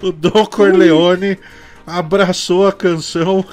[0.00, 1.36] o Dom Corleone
[1.84, 3.44] abraçou a canção.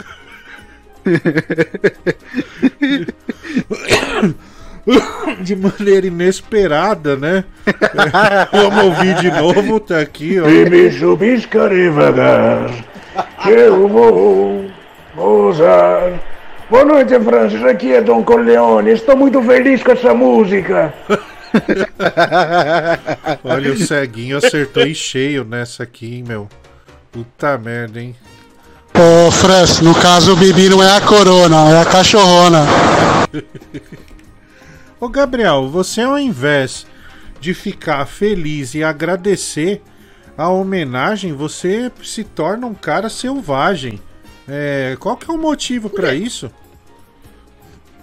[5.42, 7.44] De maneira inesperada, né?
[8.52, 10.46] Vamos ouvir de novo, tá aqui, ó.
[10.46, 12.70] Bibi chupisca devagar,
[13.42, 14.70] que eu vou
[15.16, 16.20] gozar.
[16.70, 17.64] Boa noite, Francis.
[17.64, 18.92] Aqui é Don Corleone.
[18.92, 20.94] Estou muito feliz com essa música.
[23.44, 26.48] Olha, o ceguinho acertou em cheio nessa aqui, hein, meu.
[27.12, 28.16] Puta merda, hein?
[28.96, 32.66] Ô, Francis, no caso o Bibi não é a corona, é a cachorrona.
[35.04, 36.88] Ô, Gabriel, você ao invés
[37.38, 39.82] de ficar feliz e agradecer
[40.38, 44.02] a homenagem, você se torna um cara selvagem.
[44.48, 46.50] É, qual que é o motivo pra isso?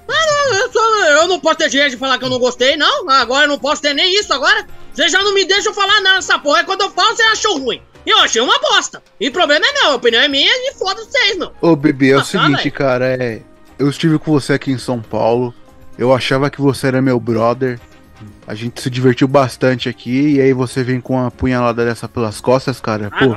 [0.06, 3.08] Ah, eu, não posso ter direito de falar que eu não gostei, não.
[3.08, 4.66] Agora eu não posso ter nem isso agora.
[4.92, 6.64] Você já não me deixa falar nada nessa porra.
[6.64, 7.80] Quando eu falo, você achou ruim.
[8.04, 9.02] E eu achei uma bosta.
[9.18, 11.50] E o problema é meu, a opinião é minha e foda vocês, meu.
[11.62, 13.40] Ô, Bibi, é o Ah, seguinte, cara, é.
[13.78, 15.54] Eu estive com você aqui em São Paulo.
[16.00, 17.78] Eu achava que você era meu brother.
[18.46, 20.36] A gente se divertiu bastante aqui.
[20.36, 23.10] E aí você vem com uma punhalada dessa pelas costas, cara.
[23.10, 23.36] Pô,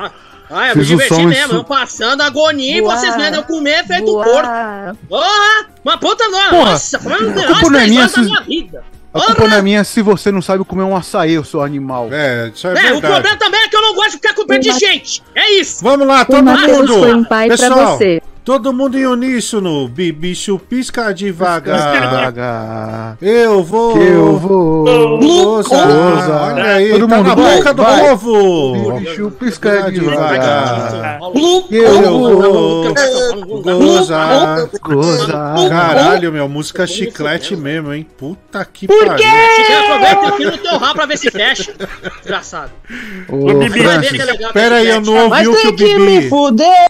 [0.49, 1.45] Ah, eu me diverti mesmo.
[1.45, 4.26] isso- Eu passando agonia e vocês vendo eu comer feito Voar.
[4.26, 4.98] porco.
[5.10, 5.65] Porra!
[5.84, 6.49] Uma puta não.
[6.52, 8.84] Porra, Nossa, foi um a das culpa não é da se- minha vida.
[9.14, 12.07] a culpa não é minha se você não sabe comer um açaí, o seu animal.
[12.11, 14.57] É, isso É, o problema também é que eu não gosto de ficar com pé
[14.60, 15.22] de gente.
[15.35, 15.84] É isso.
[15.84, 16.94] Vamos lá, todo mundo!
[16.99, 18.22] foi um pai pra Pessoal, você.
[18.43, 19.87] Todo mundo em uníssono.
[19.87, 23.17] Bibi chupisca devagar.
[23.21, 23.93] Eu vou.
[23.93, 26.53] Que eu vou gozar.
[26.53, 28.11] Olha aí, Todo tá mundo na vai, boca do vai.
[28.11, 28.93] ovo.
[28.99, 31.19] Bibi chupisca devagar.
[31.69, 32.93] Que eu vou.
[33.61, 34.67] Gozar.
[35.69, 38.05] Caralho, meu, música chiclete mesmo, hein?
[38.17, 39.15] Puta que Por pariu.
[39.17, 39.23] quê?
[39.55, 41.73] Chiquinho, aproveita aqui no teu rabo pra ver se fecha.
[42.19, 42.71] Desgraçado.
[43.29, 45.71] Ô, Bibi, vai que é Pera aí, eu não ouvi o que o
[46.05, 46.29] Bibi.
[46.29, 46.89] fuder.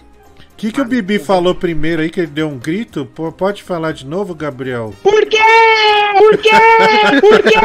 [0.54, 3.04] O que, que o Bibi falou primeiro aí, que ele deu um grito?
[3.04, 4.94] Pô, Pode falar de novo, Gabriel?
[5.02, 5.36] Por quê?
[6.16, 6.50] Por quê?
[7.20, 7.60] Por quê?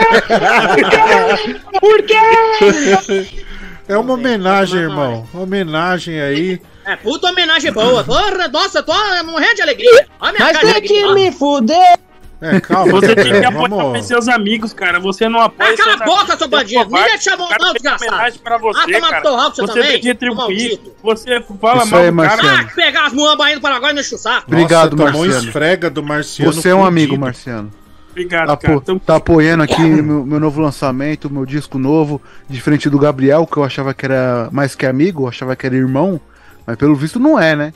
[1.80, 2.16] Por quê?
[2.60, 3.46] Por quê?
[3.88, 5.28] É uma homenagem, irmão.
[5.34, 6.62] Homenagem aí.
[6.86, 8.04] É puta homenagem boa.
[8.04, 8.94] Porra, nossa, tô
[9.26, 10.08] morrendo de alegria.
[10.20, 11.14] Olha a minha Mas cara tem que alegria.
[11.14, 12.00] me fuder.
[12.42, 14.00] É, calma, Você tem que apoiar Vamos.
[14.00, 14.98] os seus amigos, cara.
[15.00, 16.86] Você não apoia Ah, cala seus a boca, seu você bandido.
[16.86, 18.40] Ninguém te chamou, não, desgraçado.
[18.40, 19.30] pra você, Ah, cara.
[19.30, 20.80] no rabo, você você também, tem que retribuir.
[21.04, 22.44] Você fala Isso mal aí, do cara.
[22.44, 22.68] Marciano.
[22.70, 24.44] Ah, pegar as muambas indo para agora e me chuçar.
[24.48, 25.48] Obrigado, Nossa, tomou Marciano.
[25.48, 26.54] esfrega do Marciano.
[26.54, 27.72] Você é um amigo, Marciano.
[28.12, 28.78] Obrigado, Tá, cara.
[28.78, 33.58] apo- tá apoiando aqui meu, meu novo lançamento, meu disco novo, diferente do Gabriel, que
[33.58, 36.20] eu achava que era mais que amigo, eu achava que era irmão,
[36.66, 37.74] mas pelo visto não é, né?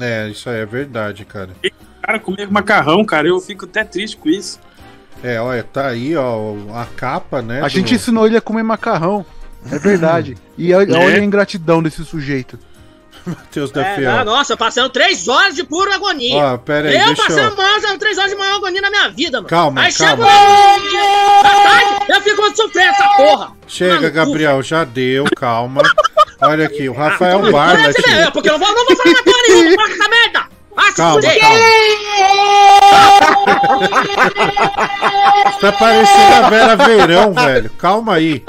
[0.00, 1.50] É, isso aí é verdade, cara.
[2.02, 4.58] Cara, comer macarrão, cara, eu fico até triste com isso.
[5.22, 7.58] É, olha, tá aí, ó, a capa, né?
[7.60, 9.26] A do- gente ensinou ele a comer macarrão.
[9.70, 10.36] É verdade.
[10.56, 11.04] E olha É?
[11.06, 12.58] olha a ingratidão desse sujeito.
[13.26, 14.10] Matheus da É, Fiel.
[14.12, 16.36] ah, nossa, passando três horas de pura agonia.
[16.36, 19.08] Ó, pera aí, eu deixa eu- passando mais três horas de maior agonia na minha
[19.10, 19.48] vida, mano.
[19.48, 20.24] Calma, Aí calma.
[20.24, 23.52] chega da tarde, eu fico sofrendo essa porra.
[23.66, 25.82] Chega, Mano, Gabriel, já deu, calma.
[26.40, 27.80] Olha aqui, o Rafael Então, Barlat.
[27.82, 30.47] parece mesmo, Porque eu não vou, não vou falar porra nenhuma, essa merda.
[30.96, 31.38] Calma, fuder.
[35.60, 37.70] Tá parecendo a Vera Verão, velho.
[37.78, 38.42] Calma aí.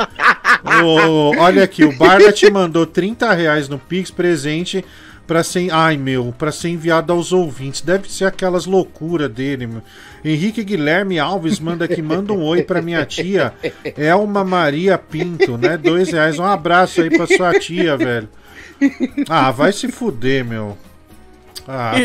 [0.84, 4.84] O- olha aqui, o Barlat mandou 30 reais no Pix presente
[5.26, 5.72] pra ser.
[5.72, 7.82] Ai, meu, pra ser enviado aos ouvintes.
[7.82, 9.82] Deve ser aquelas loucuras dele, meu.
[10.24, 13.54] Henrique Guilherme Alves manda aqui, manda um oi pra minha tia.
[13.98, 15.78] Elma Maria Pinto, né?
[15.78, 16.38] Dois reais.
[16.38, 18.30] Um abraço aí pra sua tia, velho.
[19.30, 20.78] Ah, vai se fuder, meu.
[21.68, 21.94] Ah.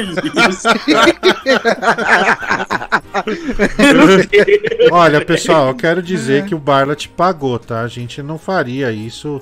[4.90, 7.80] Olha, pessoal, eu quero dizer que o Barlat pagou, tá?
[7.80, 9.40] A gente não faria isso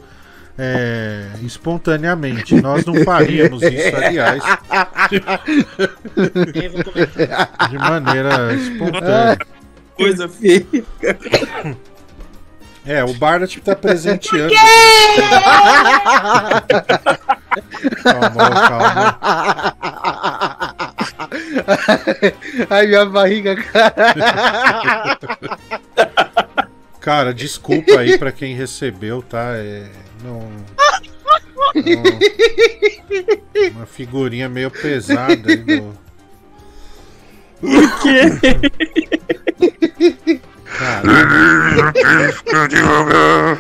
[0.59, 2.61] é, espontaneamente.
[2.61, 4.43] Nós não faríamos isso, aliás.
[7.71, 9.39] De maneira espontânea.
[9.97, 10.67] Coisa feia.
[12.85, 14.53] É, o Barlat tá presenteando.
[18.03, 19.19] Calma, calma.
[22.71, 23.95] Ai, minha barriga, cara.
[27.01, 29.57] Cara, desculpa aí pra quem recebeu, tá?
[29.57, 29.87] É,
[30.23, 30.41] não,
[31.75, 32.03] não-
[33.75, 35.99] uma figurinha meio pesada aí do.
[37.61, 38.23] Por quê?
[40.79, 41.03] cara.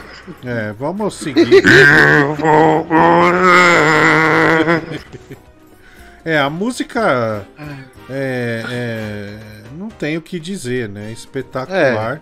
[0.44, 1.62] É, vamos seguir.
[6.24, 7.44] É, a música.
[8.08, 9.38] É, é,
[9.76, 11.10] não tem o que dizer, né?
[11.10, 12.20] Espetacular.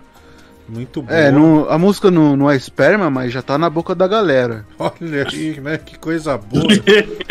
[0.67, 1.19] Muito boa.
[1.19, 4.65] É, não- a música não, não é esperma, mas já tá na boca da galera.
[4.79, 5.77] Olha aí, né?
[5.79, 6.65] Que coisa boa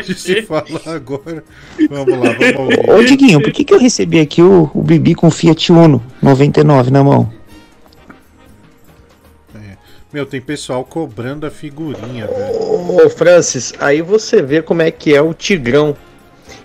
[0.06, 0.64] de se falar
[0.94, 1.44] agora.
[1.90, 2.90] Vamos lá, vamos ouvir.
[2.92, 6.92] Ô, Diguinho, por que, que eu recebi aqui o, o Bibi com Fiat Uno 99
[6.92, 7.32] na mão?
[10.12, 13.06] Meu, tem pessoal cobrando a figurinha, velho.
[13.06, 15.96] Ô, Francis, aí você vê como é que é o Tigrão.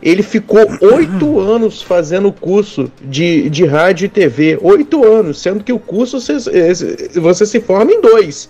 [0.02, 4.58] Ele ficou oito anos fazendo curso de, de rádio e TV.
[4.62, 6.38] Oito anos, sendo que o curso você,
[7.20, 8.48] você se forma em dois.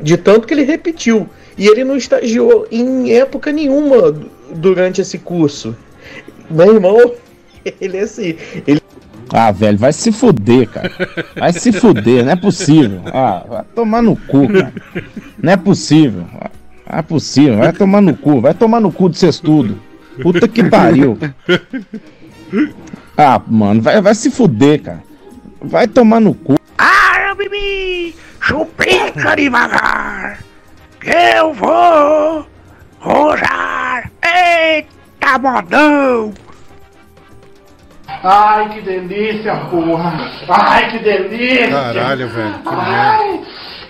[0.00, 1.28] De tanto que ele repetiu.
[1.58, 5.76] E ele não estagiou em época nenhuma du- durante esse curso.
[6.48, 7.14] Meu irmão,
[7.78, 8.36] ele é assim.
[8.66, 8.80] Ele
[9.32, 10.90] Ah, velho, vai se fuder, cara.
[11.36, 13.02] Vai se fuder, não é possível.
[13.06, 14.72] Ah, vai tomar no cu, cara.
[15.42, 16.24] Não é possível.
[16.88, 18.40] Não é possível, vai tomar no cu.
[18.40, 19.80] Vai tomar no cu de vocês tudo.
[20.22, 21.18] Puta que pariu.
[23.16, 25.02] Ah, mano, vai, vai se fuder, cara.
[25.60, 26.56] Vai tomar no cu.
[26.78, 30.38] Ah, Bibi, chupica devagar,
[31.00, 32.46] que eu vou
[33.00, 34.10] rojar.
[34.22, 36.32] Eita, modão.
[38.08, 40.30] Ai, que delícia, porra!
[40.48, 41.70] Ai, que delícia!
[41.70, 42.58] Caralho, velho.
[42.58, 42.90] Que merda.
[42.90, 43.40] Ai,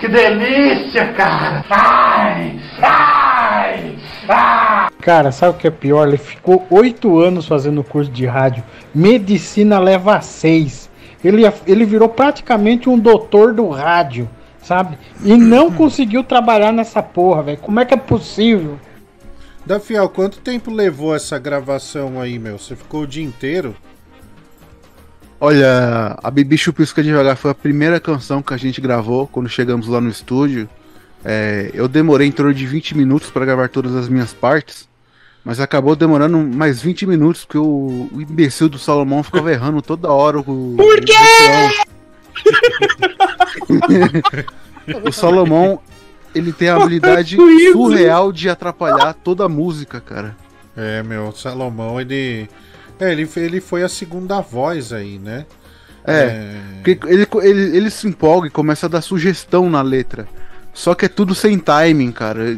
[0.00, 1.64] que delícia, cara!
[1.70, 3.98] Ai, ai,
[4.28, 4.88] ai!
[5.00, 6.08] Cara, sabe o que é pior?
[6.08, 8.64] Ele ficou oito anos fazendo curso de rádio.
[8.94, 10.90] Medicina leva seis.
[11.22, 14.28] Ele, ele virou praticamente um doutor do rádio,
[14.62, 14.98] sabe?
[15.22, 17.58] E não conseguiu trabalhar nessa porra, velho.
[17.58, 18.78] Como é que é possível?
[19.64, 22.58] Da Fiel, quanto tempo levou essa gravação aí, meu?
[22.58, 23.76] Você ficou o dia inteiro?
[25.38, 29.86] Olha, a Bibi Chupisca Devagar foi a primeira canção que a gente gravou quando chegamos
[29.86, 30.68] lá no estúdio.
[31.24, 34.88] É, eu demorei em torno de 20 minutos para gravar todas as minhas partes,
[35.44, 40.08] mas acabou demorando mais 20 minutos porque o, o imbecil do Salomão ficava errando toda
[40.08, 40.38] hora.
[40.38, 41.12] O, Por quê?
[45.04, 45.80] o Salomão,
[46.34, 47.36] ele tem a habilidade
[47.72, 50.36] surreal de atrapalhar toda a música, cara.
[50.76, 52.48] É, meu, o Salomão, ele.
[52.98, 55.46] É, ele, ele foi a segunda voz aí, né?
[56.04, 60.28] É, porque ele, ele, ele se empolga e começa a dar sugestão na letra.
[60.72, 62.56] Só que é tudo sem timing, cara.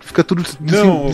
[0.00, 1.06] Fica tudo Não,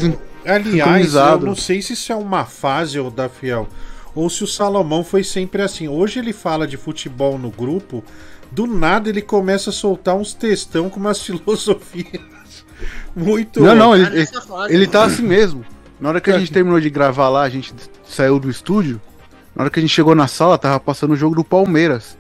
[0.45, 3.69] aliás, eu não sei se isso é uma fase ou da Fiel,
[4.15, 5.87] ou se o Salomão foi sempre assim.
[5.87, 8.03] Hoje ele fala de futebol no grupo,
[8.51, 12.23] do nada ele começa a soltar uns textão com umas filosofias
[13.15, 13.61] muito.
[13.61, 14.29] Não, não, ele, ele,
[14.71, 15.65] ele tá assim mesmo.
[16.01, 17.75] Na hora que a gente terminou de gravar lá, a gente
[18.07, 19.01] saiu do estúdio.
[19.55, 22.17] Na hora que a gente chegou na sala, tava passando o jogo do Palmeiras.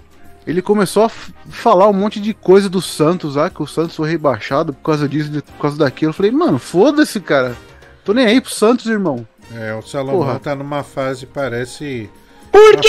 [0.46, 4.08] Ele começou a falar um monte de coisa do Santos, ah, que o Santos foi
[4.10, 6.10] rebaixado por causa disso, de- por causa daquilo.
[6.10, 7.54] Eu falei, mano, foda-se, cara.
[8.04, 9.26] Tô nem aí pro Santos, irmão.
[9.54, 10.38] É, o Salomão Porra.
[10.38, 12.08] tá numa fase, parece.
[12.50, 12.88] Por quê?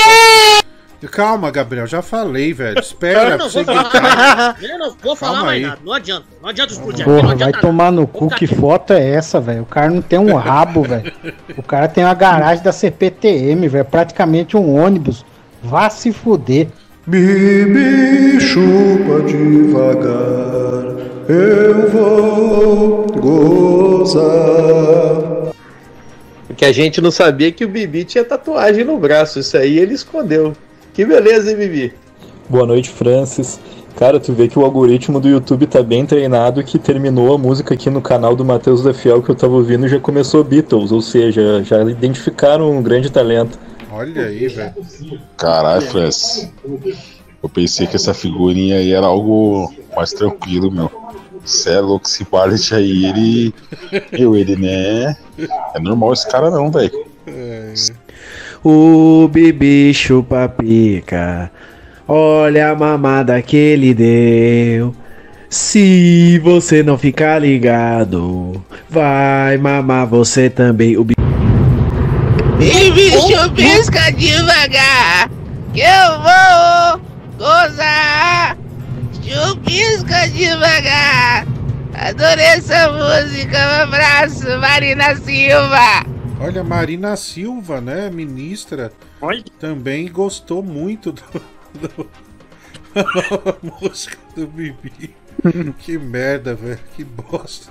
[1.08, 2.76] Calma, Gabriel, já falei, velho.
[2.78, 5.70] Eu Espera pra não vou falar, eu não vou falar Calma mais aí.
[5.70, 5.80] nada.
[5.86, 6.26] Não adianta.
[6.42, 9.40] Não adianta explodir aqui, não Porra, vai adianta tomar no cu, que foto é essa,
[9.40, 9.62] velho?
[9.62, 11.12] O cara não tem um rabo, velho.
[11.58, 13.86] O cara tem uma garagem da CPTM, velho.
[13.86, 15.26] Praticamente um ônibus.
[15.64, 16.68] Vá se fuder.
[17.08, 20.96] Bibi chupa devagar,
[21.28, 24.20] eu vou gozar.
[26.50, 29.40] O que a gente não sabia que o Bibi tinha tatuagem no braço.
[29.40, 30.54] Isso aí ele escondeu.
[31.00, 31.94] Que beleza, hein, Bibi?
[32.50, 33.58] Boa noite, Francis.
[33.96, 37.74] Cara, tu vê que o algoritmo do YouTube tá bem treinado que terminou a música
[37.74, 40.92] aqui no canal do Matheus da Fiel que eu tava ouvindo e já começou Beatles,
[40.92, 43.58] ou seja, já identificaram um grande talento.
[43.90, 44.74] Olha aí, velho.
[45.38, 46.52] Caralho, Francis.
[47.42, 50.92] Eu pensei que essa figurinha aí era algo mais tranquilo, meu.
[51.46, 53.54] Cê é louco, esse Barlet aí, ele.
[54.12, 55.16] Eu, ele, né?
[55.74, 56.92] É normal esse cara não, velho.
[58.64, 61.50] O Bibi chupa pica.
[62.06, 64.94] Olha a mamada que ele deu.
[65.50, 70.98] Se você não ficar ligado, vai mamar você também.
[70.98, 71.22] O Bibi.
[72.58, 75.30] Bibi chupisca devagar,
[75.74, 77.02] que eu vou
[77.38, 78.58] gozar.
[79.24, 81.48] Chupisca devagar.
[81.94, 83.58] Adorei essa música.
[83.58, 86.19] Um abraço, Marina Silva.
[86.40, 88.10] Olha, Marina Silva, né?
[88.10, 88.92] Ministra.
[89.60, 91.22] Também gostou muito do,
[91.82, 92.10] do-
[93.82, 95.14] música do Bibi.
[95.80, 96.80] que merda, velho.
[96.96, 97.68] Que bosta.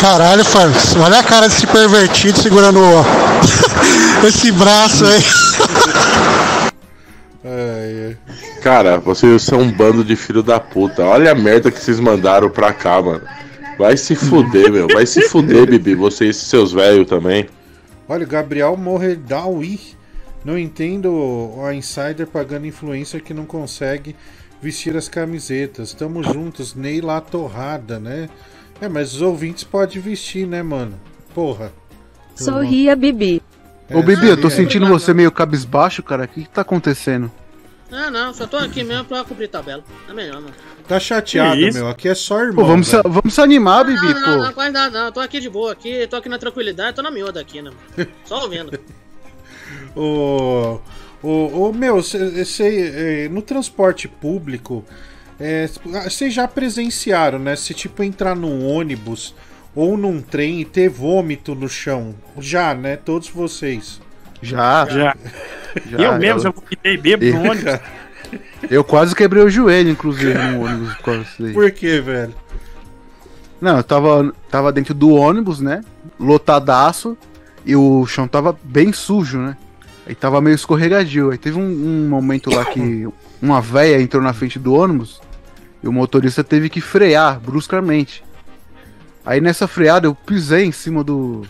[0.00, 3.04] Caralho, Francis, olha a cara desse pervertido segurando o-
[4.26, 5.22] esse braço aí.
[7.44, 8.16] Ai, ai.
[8.62, 11.02] Cara, vocês são um bando de filho da puta.
[11.04, 13.22] Olha a merda que vocês mandaram pra cá, mano.
[13.78, 14.88] Vai se fuder, meu.
[14.88, 15.94] Vai se fuder, Bibi.
[15.94, 17.48] Vocês, seus velhos também.
[18.08, 19.96] Olha, o Gabriel Morredawi.
[20.44, 24.14] Não entendo a insider pagando influencer que não consegue
[24.62, 25.92] vestir as camisetas.
[25.92, 28.30] Tamo juntos, Ney lá torrada, né?
[28.80, 30.94] É, mas os ouvintes podem vestir, né, mano?
[31.34, 31.72] Porra.
[32.34, 33.42] Sorria, Bibi.
[33.92, 34.50] Ô, Bibi, eu tô é.
[34.50, 36.24] sentindo você meio cabisbaixo, cara.
[36.24, 37.30] O que, que tá acontecendo?
[37.90, 39.82] Não, não, só tô aqui mesmo pra cumprir tabela.
[40.08, 40.54] É melhor, mano.
[40.86, 41.88] Tá chateado, meu.
[41.88, 42.64] Aqui é só irmão.
[42.64, 45.12] Pô, vamos, se, vamos se animar, Bibi, Não, não, não, quase nada, não.
[45.12, 47.70] Tô aqui de boa, aqui, tô aqui na tranquilidade, tô na miúda aqui, né?
[47.70, 48.10] mano?
[48.24, 48.78] Só ouvindo.
[49.94, 50.80] O,
[51.22, 54.84] o, o meu, cê, cê, é, no transporte público,
[55.40, 55.68] é,
[56.04, 57.56] vocês já presenciaram, né?
[57.56, 59.34] Se tipo entrar num ônibus
[59.74, 62.14] ou num trem e ter vômito no chão.
[62.38, 62.96] Já, né?
[62.96, 64.00] Todos vocês.
[64.42, 64.86] Já.
[64.86, 65.16] Já.
[65.90, 67.80] eu mesmo já vomitei bêbado no ônibus.
[68.68, 71.52] Eu quase quebrei o joelho, inclusive, no ônibus por causa disso aí.
[71.52, 72.34] Por que, velho?
[73.60, 75.80] Não, eu tava, tava dentro do ônibus, né?
[76.18, 77.16] Lotadaço.
[77.64, 79.56] E o chão tava bem sujo, né?
[80.06, 81.30] Aí tava meio escorregadio.
[81.30, 83.08] Aí teve um, um momento lá que
[83.40, 85.20] uma véia entrou na frente do ônibus
[85.82, 88.24] e o motorista teve que frear bruscamente.
[89.24, 91.46] Aí nessa freada eu pisei em cima do,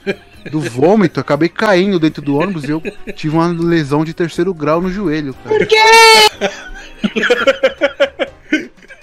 [0.51, 2.83] do vômito, acabei caindo dentro do ônibus e eu
[3.15, 5.59] tive uma lesão de terceiro grau no joelho, cara.
[5.59, 5.77] Por quê?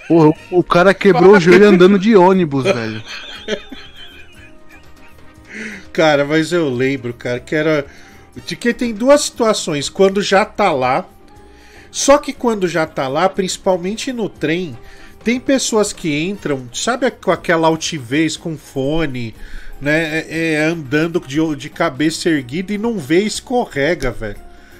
[0.07, 3.03] Porra, o, cara quebrou o joelho andando de ônibus, velho.
[5.91, 7.85] Cara, mas eu lembro, cara, que era.
[8.45, 9.89] De que tem duas situações.
[9.89, 11.05] Quando já tá lá.
[11.89, 14.77] Só que quando já tá lá, principalmente no trem,
[15.23, 19.34] tem pessoas que entram, sabe, com aquela altivez, com fone,
[19.81, 20.19] né?
[20.19, 24.38] é- é, andando de, de cabeça erguida e não vê, escorrega, velho.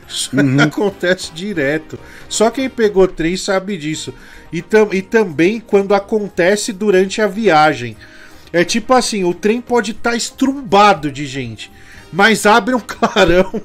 [0.07, 0.59] Isso Uhum.
[0.61, 1.97] acontece direto.
[2.30, 4.13] Só quem pegou trem sabe disso.
[4.51, 7.97] E, tam, e também quando acontece durante a viagem.
[8.53, 11.69] É tipo assim, o trem pode estar estrumbado de gente,
[12.13, 13.61] mas abre um clarão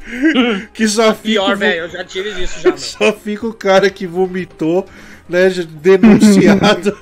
[0.72, 4.06] que só fica, Pior, velho, eu já tive disso já, só fica o cara que
[4.06, 4.86] vomitou,
[5.28, 5.50] né,
[5.82, 6.96] denunciado.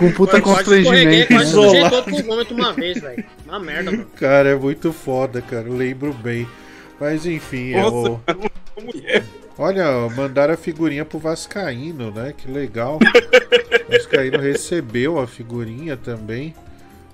[0.00, 1.28] Com puta escorreguei, constrangimento.
[1.28, 2.24] quase Isolado.
[2.24, 3.22] vômito uma vez, velho.
[3.46, 4.06] Uma merda, mano.
[4.16, 5.68] Cara, é muito foda, cara.
[5.68, 6.48] Eu lembro bem.
[6.98, 8.18] Mas enfim, eu...
[9.58, 12.32] Olha, mandaram a figurinha pro Vascaíno, né?
[12.34, 12.96] Que legal.
[12.96, 16.54] O Vascaíno recebeu a figurinha também.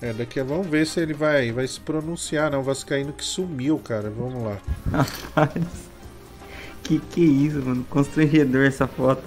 [0.00, 2.60] É, daqui a vamos ver se ele vai, vai se pronunciar, não.
[2.60, 4.12] O Vascaíno que sumiu, cara.
[4.16, 4.58] Vamos lá.
[4.92, 5.64] Rapaz,
[6.84, 7.84] que que isso, mano?
[7.90, 9.24] Constrangedor essa foto.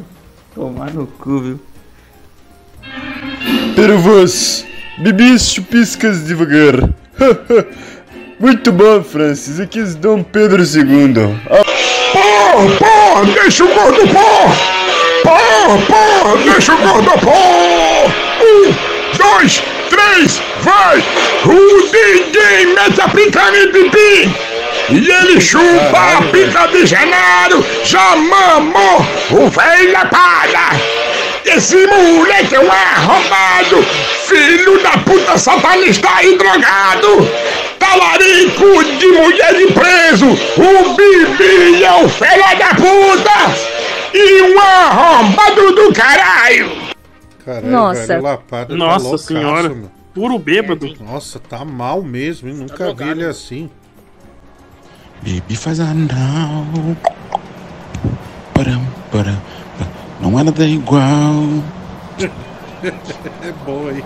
[0.55, 1.59] Tomar no cu, viu?
[3.75, 4.65] Pervos,
[4.97, 6.89] bibis chupiscas devagar.
[8.39, 9.59] Muito bom, Francis.
[9.59, 11.37] Aqui é Dom Pedro II.
[11.49, 11.79] Ah,
[12.11, 14.49] Pô, pô, deixa o gordo pô!
[15.23, 17.31] Pô, pô, deixa o gordo pô!
[18.43, 18.73] Um,
[19.17, 20.97] dois, três, vai!
[21.45, 24.29] O DJ mete a pica em pipi!
[24.89, 27.63] E ele chupa a pica de Genaro!
[27.83, 30.71] Já mamou o velho da palha!
[31.45, 33.83] Esse moleque é um arrombado!
[34.27, 37.07] Filho da puta satanista e drogado!
[37.79, 40.25] Talarico de mulher de preso!
[40.27, 43.79] O Bibi é o filho da puta!
[44.13, 46.71] E um arrombado do caralho!
[47.45, 48.05] Caralho, Nossa.
[48.07, 49.69] velho, Lapada tá Nossa loucaço, senhora.
[49.69, 49.91] meu.
[50.13, 50.93] Puro bêbado.
[50.99, 52.55] Nossa, tá mal mesmo, hein?
[52.55, 53.69] Nunca vi ele assim.
[55.21, 56.65] Baby faz anal.
[58.53, 59.41] Param, param.
[60.21, 61.33] Não é nada igual.
[62.19, 64.03] é boa aí.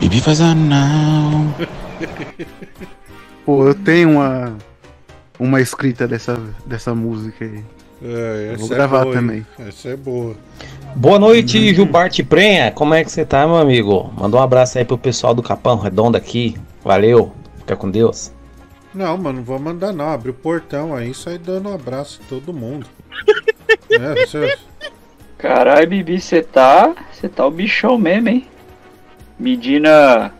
[0.00, 1.32] Baby faz anal.
[3.44, 4.56] Pô, eu tenho uma
[5.38, 7.64] uma escrita dessa, dessa música aí.
[8.02, 9.20] É, Eu vou essa é gravar boa, hein?
[9.20, 9.46] também.
[9.58, 10.36] Essa é boa.
[10.94, 12.70] Boa noite, Gilbarte Prenha.
[12.70, 14.12] Como é que você tá, meu amigo?
[14.16, 16.56] Manda um abraço aí pro pessoal do Capão Redondo aqui.
[16.84, 17.32] Valeu.
[17.58, 18.32] Fica com Deus.
[18.94, 20.08] Não, mano, não vou mandar não.
[20.08, 22.86] Abre o portão aí, sai dando um abraço em todo mundo.
[23.90, 24.56] é, você...
[25.38, 26.94] Caralho, Bibi, você tá.
[27.12, 28.46] Você tá o bichão mesmo, hein?
[29.38, 29.88] Medindo.
[29.88, 30.32] a-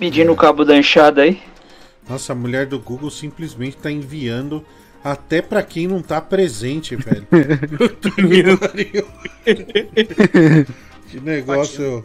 [0.00, 1.40] Medindo o cabo da enxada aí.
[2.08, 4.64] Nossa, a mulher do Google simplesmente tá enviando
[5.04, 7.26] até pra quem não tá presente, velho.
[11.08, 12.04] Que negócio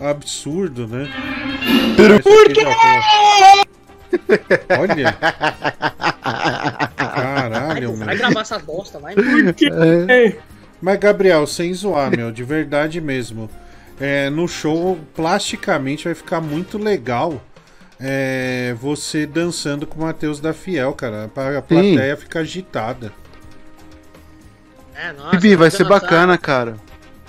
[0.00, 1.08] absurdo, né?
[1.98, 2.46] Já foi.
[4.78, 5.16] Olha.
[7.80, 8.18] Caralho, Vai meu.
[8.18, 9.14] gravar essas bosta, vai.
[10.08, 10.36] É.
[10.80, 13.48] Mas, Gabriel, sem zoar, meu, de verdade mesmo.
[13.98, 17.42] É, no show, plasticamente, vai ficar muito legal
[17.98, 21.24] é, você dançando com o Matheus da Fiel, cara.
[21.24, 23.10] A plateia fica agitada.
[24.94, 25.30] É, nossa.
[25.30, 26.00] Bibi, vai ser dançar.
[26.00, 26.76] bacana, cara.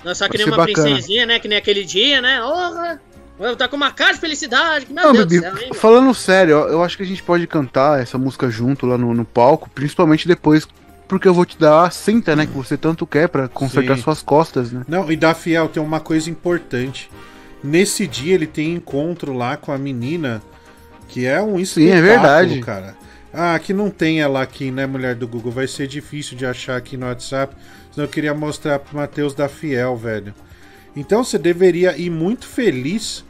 [0.04, 0.86] Dançar que Vai nem uma bacana.
[0.88, 1.38] princesinha, né?
[1.38, 2.42] Que nem aquele dia, né?
[2.42, 3.00] Orra!
[3.38, 4.86] Eu tá com uma cara de felicidade.
[4.90, 5.66] Meu Não, Deus céu, hein?
[5.70, 5.74] meu?
[5.74, 9.24] falando sério, eu acho que a gente pode cantar essa música junto lá no, no
[9.24, 10.66] palco, principalmente depois,
[11.06, 14.02] porque eu vou te dar a cinta, né, que você tanto quer pra consertar Sim.
[14.02, 14.82] suas costas, né?
[14.88, 17.10] Não, e da Fiel tem uma coisa importante.
[17.62, 20.42] Nesse dia ele tem encontro lá com a menina,
[21.08, 22.60] que é um Sim, é espetáculo, verdade.
[22.60, 22.96] cara.
[23.32, 25.52] Ah, que não tem ela aqui, né, mulher do Google?
[25.52, 27.54] Vai ser difícil de achar aqui no WhatsApp.
[27.92, 30.34] Senão eu queria mostrar pro Matheus da Fiel, velho.
[30.96, 33.24] Então você deveria ir muito feliz.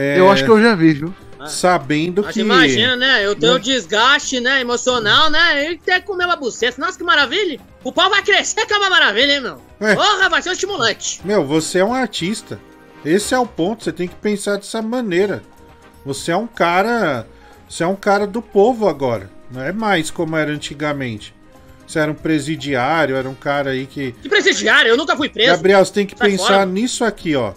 [0.00, 1.14] É, Eu acho que eu já vi, viu?
[1.46, 2.40] Sabendo Mas que.
[2.40, 3.24] imagina, né?
[3.24, 4.60] Eu tenho Não- desgaste, né?
[4.60, 5.70] Emocional, né?
[5.72, 6.80] E ter que comer uma buceta.
[6.80, 7.60] Nossa, que maravilha!
[7.84, 9.62] O pau vai crescer, que é uma maravilha, hein, meu?
[9.80, 9.94] Ué.
[9.94, 11.20] Porra, vai ser um estimulante.
[11.24, 12.60] Meu, você é um artista.
[13.04, 15.42] Esse é o ponto, você tem que pensar dessa maneira.
[16.04, 17.26] Você é um cara.
[17.68, 19.30] Você é um cara do povo agora.
[19.50, 21.32] Não é mais como era antigamente.
[21.86, 24.12] Você era um presidiário, era um cara aí que.
[24.20, 25.52] Que presidiário, eu nunca fui preso.
[25.52, 26.66] Gabriel, você tem que Sai pensar fora.
[26.66, 27.52] nisso aqui, ó.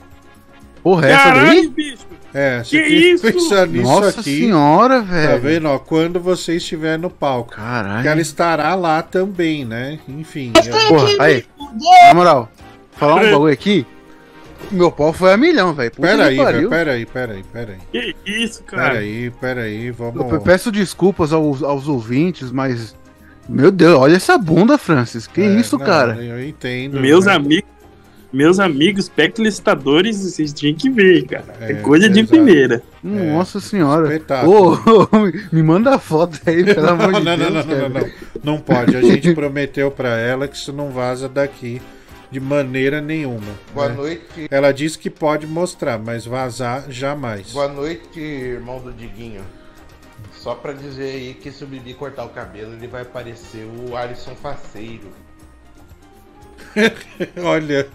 [0.83, 1.67] Porra, essa Caralho, daí?
[1.67, 2.05] bicho.
[2.33, 3.23] É, você Que tem que isso?
[3.23, 4.39] pensar nisso Nossa aqui.
[4.39, 5.41] senhora, Tá velho.
[5.41, 5.77] vendo, ó?
[5.79, 7.53] Quando você estiver no palco.
[7.55, 8.01] Caralho.
[8.03, 9.99] Que ela estará lá também, né?
[10.07, 10.53] Enfim.
[10.87, 11.43] Porra, aí.
[12.07, 12.49] Na moral,
[12.93, 13.85] falar um bagulho aqui.
[14.71, 15.91] Meu pau foi a milhão, velho.
[15.91, 16.53] Puta Pera que aí, pariu.
[16.59, 16.69] velho.
[16.69, 18.13] Pera aí, pera aí, pera aí.
[18.23, 18.83] Que isso, cara.
[18.91, 20.15] Pera aí, pera aí, vamos.
[20.15, 22.95] Eu pe- peço desculpas aos, aos ouvintes, mas.
[23.49, 25.27] Meu Deus, olha essa bunda, Francis.
[25.27, 26.13] Que É, isso, não, cara?
[26.23, 27.01] Eu entendo.
[27.01, 27.33] Meus né?
[27.33, 27.69] amigos,
[28.31, 31.55] meus amigos peclistadores, vocês tinham que ver, cara.
[31.59, 32.29] É, É, coisa de exato.
[32.33, 32.83] primeira.
[33.03, 34.07] Nossa senhora.
[34.13, 34.79] Espetáculo.
[34.85, 35.07] Ô,
[35.51, 37.53] me manda a foto aí, pelo Não, amor não, de não, Deus.
[37.53, 38.09] não, não, não, não.
[38.43, 38.95] Não pode.
[38.95, 41.81] A gente prometeu pra ela que isso não vaza daqui
[42.31, 43.51] de maneira nenhuma.
[43.73, 43.95] Boa né?
[43.95, 44.47] noite.
[44.49, 47.51] Ela disse que pode mostrar, mas vazar jamais.
[47.51, 49.41] Boa noite, irmão do Diguinho.
[50.33, 53.95] Só pra dizer aí que se o Bibi cortar o cabelo, ele vai parecer o
[53.95, 55.09] Alisson Faceiro.
[57.43, 57.87] Olha, é,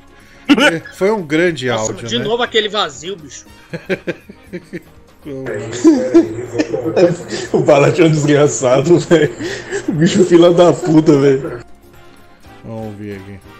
[0.96, 2.24] foi um grande Nossa, áudio, de né?
[2.24, 3.46] novo aquele vazio, bicho.
[7.52, 9.34] O Balat é um desgraçado, velho.
[9.88, 11.60] O bicho fila da puta, velho.
[12.64, 13.55] Vamos ouvir aqui.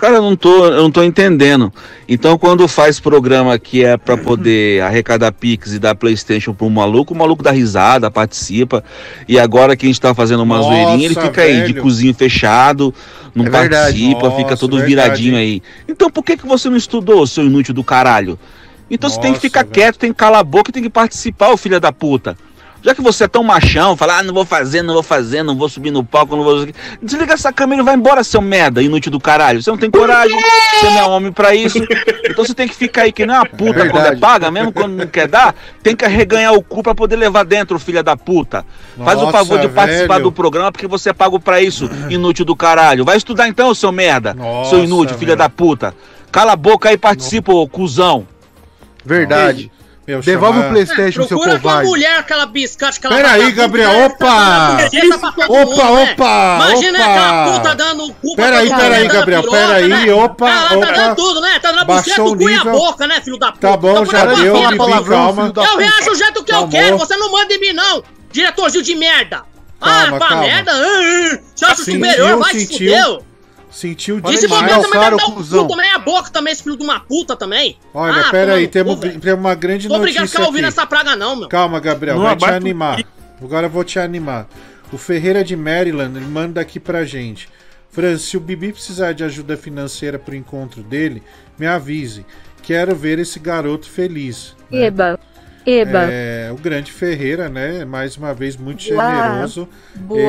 [0.00, 1.70] Cara, eu não tô, eu não tô entendendo.
[2.08, 7.12] Então, quando faz programa que é pra poder arrecadar Pix e dar Playstation pro maluco,
[7.12, 8.82] o maluco dá risada, participa.
[9.28, 11.82] E agora que a gente tá fazendo uma Nossa, zoeirinha, ele fica aí de velho.
[11.82, 12.94] cozinho fechado,
[13.34, 15.62] não É participa, fica Nossa, todo verdade, viradinho aí.
[15.86, 18.38] Então, por que, que você não estudou, seu inútil do caralho?
[18.90, 19.72] Então você tem que Nossa, ficar velho.
[19.72, 22.36] quieto, tem que calar a boca e tem que participar, ô filho da puta.
[22.82, 25.56] Já que você é tão machão, fala, ah, não vou fazer, não vou fazer, não
[25.56, 26.66] vou subir no palco, não vou.
[27.02, 29.62] Desliga essa câmera e vai embora, seu merda, inútil do caralho.
[29.62, 31.78] Você não tem coragem, você não é homem pra isso.
[32.24, 34.92] Então você tem que ficar aí que nem uma puta quando é paga, mesmo quando
[34.94, 38.64] não quer dar, tem que arreganhar o cu pra poder levar dentro, filha da puta.
[39.04, 40.24] Faz o Nossa, favor de participar velho.
[40.24, 43.04] do programa porque você é pago pra isso, inútil do caralho.
[43.04, 45.38] Vai estudar então, seu merda, Nossa, seu inútil, filha velho.
[45.38, 45.94] da puta.
[46.32, 48.26] Cala a boca aí e participa, ô cuzão.
[49.04, 49.70] Verdade.
[50.10, 51.88] Meu, Devolve chamar- o Playstation, seu Procura tua covarde.
[51.90, 54.26] mulher, aquela biscate, aquela Pera aí, vagabunda, Gabriel, opa!
[54.26, 58.94] Tá Opa, opa, Imagina aquela puta dando o cu pra Pera aí, todo pera mundo,
[58.96, 60.12] aí, dando Gabriel, piroca, pera aí, né?
[60.14, 60.86] opa, Ela tá opa.
[60.92, 61.58] dando tudo, né?
[61.60, 63.68] Tá dando Baixou buceta, o o cu e a boca, né, filho da puta?
[63.68, 65.52] Tá bom, já deu, Bibi, palavrão, calma.
[65.70, 68.02] Eu reajo o jeito que eu quero, você não manda em mim, não.
[68.32, 69.42] Diretorzinho de merda.
[69.80, 70.72] Ah, pra merda.
[70.72, 71.38] ah, ah.
[71.54, 73.24] Você acha Sentiu, superior, vai se sentiu.
[73.70, 74.40] Sentiu se demais.
[74.42, 75.66] também Alçaram vai o o cuzão.
[75.66, 77.78] cu também, a boca também, esse filho de uma puta também.
[77.94, 80.86] Olha, Ah, pera aí, temos, tem uma grande Tô obrigado a notícia ficar ouvindo essa
[80.86, 81.48] praga não, meu.
[81.48, 83.02] Calma, Gabriel, Não vai te animar.
[83.42, 84.48] Agora eu vou te animar.
[84.92, 87.48] O Ferreira de Maryland, ele manda aqui pra gente.
[87.92, 91.22] Fran, se o Bibi precisar de ajuda financeira pro encontro dele,
[91.58, 92.26] me avise.
[92.62, 94.54] Quero ver esse garoto feliz.
[94.70, 94.86] né?
[94.86, 95.18] Eba.
[95.66, 96.08] Eba.
[96.10, 97.84] É, o grande Ferreira, né?
[97.84, 99.10] Mais uma vez muito Boa.
[99.10, 99.68] generoso.
[99.94, 100.20] Boa.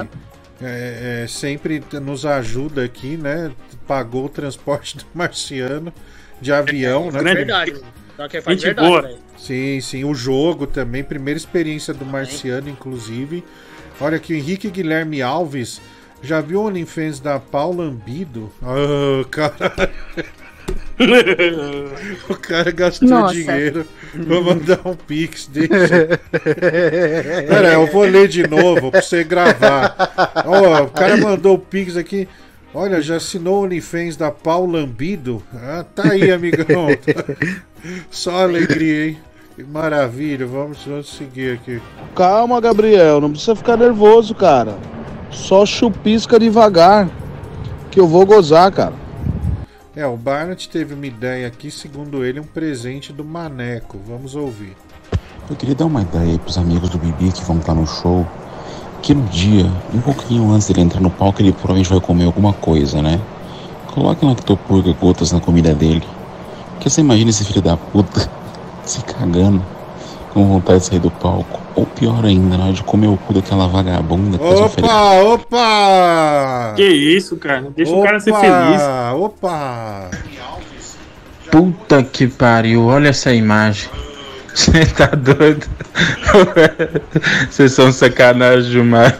[0.00, 0.16] Ele que
[0.62, 3.52] é, é, sempre nos ajuda aqui, né?
[3.86, 5.92] Pagou o transporte do Marciano
[6.40, 7.20] de avião, né?
[7.20, 7.36] grande.
[7.36, 7.80] Verdade.
[8.16, 9.02] Só que faz Gente verdade, boa.
[9.02, 9.18] velho.
[9.38, 10.04] Sim, sim.
[10.04, 13.42] O jogo também, primeira experiência do Marciano, inclusive.
[14.00, 15.80] Olha aqui, o Henrique Guilherme Alves.
[16.22, 18.52] Já viu o OnlyFans da Paula Ambido?
[18.62, 19.90] Ah, caralho.
[22.28, 23.34] o cara gastou Nossa.
[23.34, 25.68] dinheiro pra mandar um pix desse.
[27.48, 29.94] Pera, eu vou ler de novo pra você gravar.
[30.46, 32.28] Ó, o cara mandou o pix aqui.
[32.72, 35.42] Olha, já assinou o OnlyFans da Paula Ambido?
[35.52, 36.86] Ah, tá aí, amigão.
[38.10, 39.18] Só alegria, hein?
[39.56, 40.46] Que maravilha.
[40.46, 41.82] Vamos, vamos seguir aqui.
[42.14, 44.78] Calma, Gabriel, não precisa ficar nervoso, cara.
[45.30, 47.08] Só chupisca devagar,
[47.90, 48.94] que eu vou gozar, cara.
[50.00, 53.98] É, o Barnett teve uma ideia aqui, segundo ele, um presente do Maneco.
[54.08, 54.74] Vamos ouvir.
[55.50, 58.26] Eu queria dar uma ideia aí pros amigos do Bibi que vão estar no show.
[59.02, 62.54] Que no dia, um pouquinho antes dele entrar no palco, ele provavelmente vai comer alguma
[62.54, 63.20] coisa, né?
[63.92, 66.06] Coloque lactopurga gotas na comida dele.
[66.70, 68.26] Porque você imagina esse filho da puta
[68.86, 69.62] se cagando
[70.32, 71.59] com vontade de sair do palco.
[71.74, 74.92] Ou pior ainda, na hora de comer o cu daquela vagabunda que faz oferece.
[74.92, 76.72] Opa, opa!
[76.76, 77.68] Que isso, cara?
[77.74, 78.82] Deixa o cara ser feliz.
[79.16, 80.10] Opa!
[81.50, 83.88] Puta que pariu, olha essa imagem.
[84.54, 85.66] Você tá doido?
[87.50, 89.14] Vocês são sacanagem demais.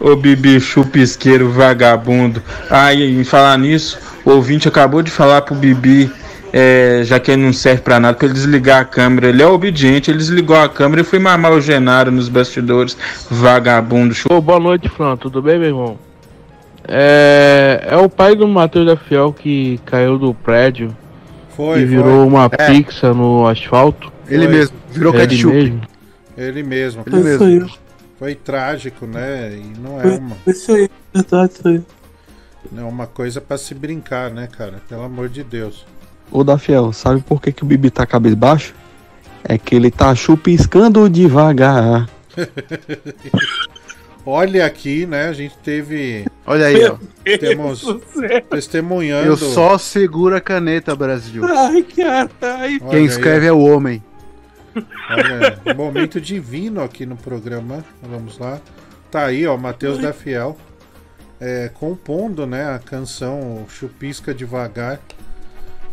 [0.00, 2.42] Ô Bibi chupisqueiro vagabundo.
[2.70, 6.10] Ah, e em falar nisso, o ouvinte acabou de falar pro Bibi,
[6.52, 9.28] é, já que ele não serve pra nada, pra ele desligar a câmera.
[9.28, 12.96] Ele é obediente, ele desligou a câmera e foi mamar o Genaro nos bastidores.
[13.30, 14.14] Vagabundo.
[14.30, 15.16] Ô, boa noite, Fran.
[15.16, 15.98] Tudo bem, meu irmão?
[16.86, 20.94] É, é o pai do Matheus da Fiel que caiu do prédio
[21.56, 22.26] Foi, e virou foi.
[22.26, 22.66] uma É.
[22.72, 24.12] pizza no asfalto.
[24.28, 25.54] Ele mesmo, virou Ele ketchup.
[25.54, 25.80] mesmo.
[26.36, 27.02] Ele mesmo.
[27.06, 27.38] Ele mesmo.
[27.38, 27.70] Foi,
[28.18, 29.52] foi trágico, né?
[29.54, 31.82] E não é uma, Isso aí, verdade, isso aí.
[32.72, 34.80] não é uma coisa pra se brincar, né, cara?
[34.88, 35.86] Pelo amor de Deus.
[36.32, 38.74] Ô da Fiel, sabe por que, que o Bibi tá cabisbaixo?
[39.44, 42.08] É que ele tá chupiscando devagar.
[44.24, 45.28] Olha aqui, né?
[45.28, 46.24] A gente teve.
[46.46, 46.96] Olha aí, ó.
[47.38, 47.84] Temos
[48.48, 49.26] testemunhando.
[49.26, 51.44] Eu só seguro a caneta, Brasil.
[51.44, 52.80] Ai, caralho.
[52.82, 54.02] Olha Quem aí, escreve é o homem.
[55.10, 57.84] Olha, momento divino aqui no programa.
[58.00, 58.60] Vamos lá.
[59.10, 60.56] Tá aí, ó, Matheus da Fiel.
[61.40, 65.00] é, compondo, né, a canção Chupisca Devagar.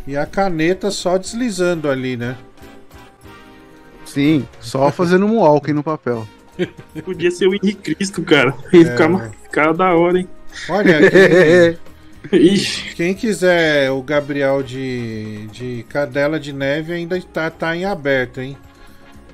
[0.10, 2.36] E a caneta só deslizando ali, né?
[4.04, 6.28] Sim, só fazendo um walking no papel.
[7.06, 8.56] Podia ser o Henrique Cristo, cara.
[8.74, 9.32] Ia É, ficar, mano.
[9.44, 10.28] ficar da hora, hein?
[10.68, 11.00] Olha,
[12.28, 12.56] quem,
[12.96, 18.58] quem quiser o Gabriel de, de Cadela de Neve ainda tá, tá em aberto, hein?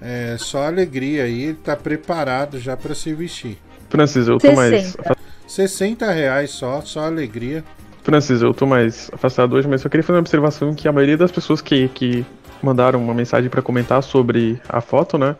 [0.02, 3.58] É só alegria aí, ele tá preparado já pra se vestir.
[3.90, 4.88] Francis, eu tô mais.
[4.92, 5.18] 60.
[5.48, 7.64] 60 reais só, só alegria.
[8.06, 11.18] Francis, eu tô mais afastado hoje, mas só queria fazer uma observação que a maioria
[11.18, 12.24] das pessoas que, que
[12.62, 15.36] mandaram uma mensagem pra comentar sobre a foto, né?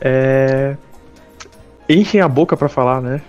[0.00, 0.76] É...
[1.88, 3.22] Enchem a boca pra falar, né?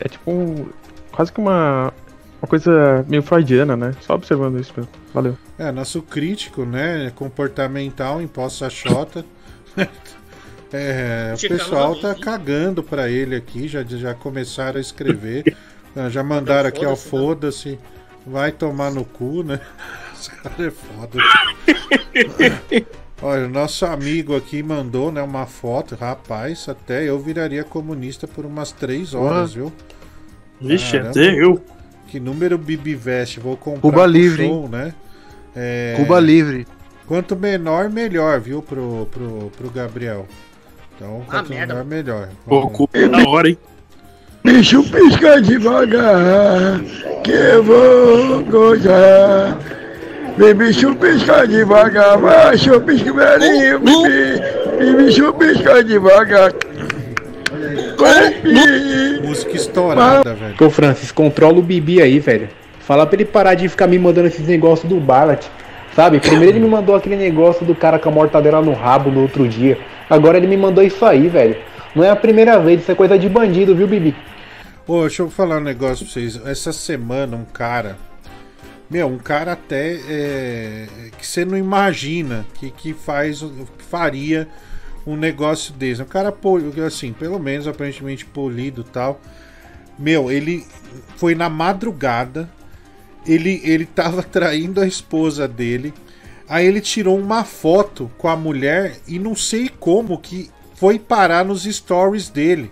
[0.00, 0.66] É tipo um-
[1.12, 1.92] quase que uma,
[2.40, 3.92] uma coisa meio freudiana, né?
[4.00, 4.90] Só observando isso mesmo.
[5.12, 5.36] Valeu.
[5.58, 7.12] É, nosso crítico, né?
[7.14, 9.22] Comportamental em Poça Xota.
[10.72, 15.56] É, o pessoal tá cagando pra ele aqui, já, já começaram a escrever.
[15.96, 17.78] Ah, já mandaram aqui, ó, foda-se.
[18.26, 19.60] Vai tomar no cu, né?
[20.14, 21.18] Esse cara é foda.
[23.22, 25.94] Olha, o nosso amigo aqui mandou, né, uma foto.
[25.94, 29.72] Rapaz, até eu viraria comunista por umas três horas, viu?
[30.60, 31.10] Vixe, Caramba.
[31.10, 31.60] até eu.
[32.08, 33.40] Que número Bibi Veste?
[33.40, 34.94] Vou comprar Cuba livre, show, né?
[35.54, 36.66] É, Cuba livre.
[37.06, 40.26] Quanto menor, melhor, viu, pro, pro, pro Gabriel.
[40.94, 41.74] Então, Ah, quanto merda.
[41.74, 42.28] menor, melhor.
[42.44, 43.58] Pô, culpa é da hora, hein?
[44.48, 46.80] Eu piscar devagar,
[47.24, 49.58] que eu vou gozar.
[50.38, 54.40] Bibi chupisca devagar, vai chupisca velhinho, bibi.
[54.78, 56.52] Bibi chupisca devagar.
[59.24, 60.54] Música estourada, velho.
[60.60, 62.48] Ô Francis, controla o Bibi aí, velho.
[62.78, 65.44] Fala pra ele parar de ficar me mandando esses negócios do Ballot.
[65.94, 66.20] Sabe?
[66.20, 69.48] Primeiro ele me mandou aquele negócio do cara com a mortadela no rabo no outro
[69.48, 69.76] dia.
[70.08, 71.56] Agora ele me mandou isso aí, velho.
[71.94, 74.14] Não é a primeira vez, isso é coisa de bandido, viu, Bibi?
[74.88, 76.40] Ô, deixa eu falar um negócio pra vocês.
[76.46, 77.98] Essa semana, um cara.
[78.88, 80.86] Meu, um cara até é,
[81.18, 84.46] que você não imagina que, que faz, que faria
[85.04, 86.02] um negócio desse.
[86.02, 86.32] Um cara,
[86.86, 89.20] assim, pelo menos aparentemente polido tal.
[89.98, 90.64] Meu, ele
[91.16, 92.48] foi na madrugada.
[93.26, 95.92] Ele, ele tava traindo a esposa dele.
[96.48, 101.44] Aí ele tirou uma foto com a mulher e não sei como que foi parar
[101.44, 102.70] nos stories dele.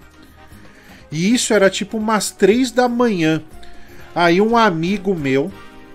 [1.14, 3.40] E isso era tipo umas três da manhã.
[4.12, 5.52] Aí um amigo meu,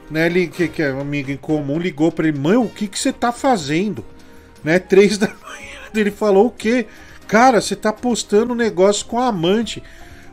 [0.09, 2.87] né, ele, que, que é um amigo em comum, ligou pra ele: Mãe, o que
[2.87, 4.05] que você tá fazendo?
[4.63, 5.67] Né, três da manhã.
[5.93, 6.85] Ele falou: O quê?
[7.27, 9.83] Cara, você tá postando um negócio com a amante.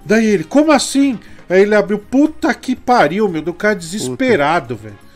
[0.05, 1.19] Daí ele: Como assim?
[1.51, 3.43] Aí ele abriu: Puta que pariu, meu.
[3.43, 5.07] Do cara desesperado, velho.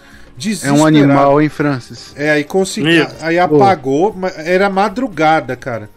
[0.65, 2.13] É um animal, hein, Francis?
[2.17, 2.89] É, aí consegui.
[2.89, 3.07] Meu.
[3.21, 5.89] Aí apagou, mas era madrugada, cara.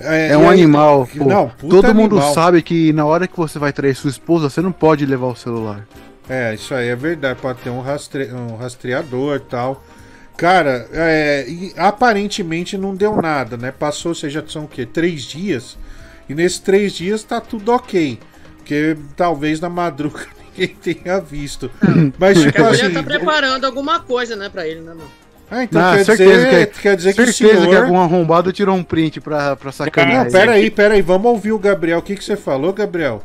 [0.00, 1.08] É, e um aí- animal.
[1.16, 1.24] pô.
[1.24, 2.34] Não, puta Todo mundo animal.
[2.34, 5.34] sabe que na hora que você vai trair sua esposa, você não pode levar o
[5.36, 5.86] celular.
[6.28, 7.38] É, isso aí é verdade.
[7.40, 8.32] Pode ter um, rastre...
[8.32, 9.82] um rastreador e tal.
[10.36, 13.72] Cara, é, e aparentemente não deu nada, né?
[13.72, 14.86] Passou, vocês já são o quê?
[14.86, 15.76] Três dias?
[16.28, 18.18] E nesses três dias tá tudo ok.
[18.58, 20.20] Porque talvez na madruga
[20.56, 21.68] ninguém tenha visto.
[22.18, 22.92] Mas, tipo Ele assim.
[22.92, 25.10] tá preparando alguma coisa, né, pra ele, né, mano?
[25.50, 27.70] Ah, então Não, quer, certeza dizer, que, quer dizer que o certeza senhor...
[27.70, 30.24] que algum arrombado tirou um print pra, pra sacanear.
[30.24, 31.98] Não, peraí, peraí, vamos ouvir o Gabriel.
[31.98, 33.22] O que, que você falou, Gabriel?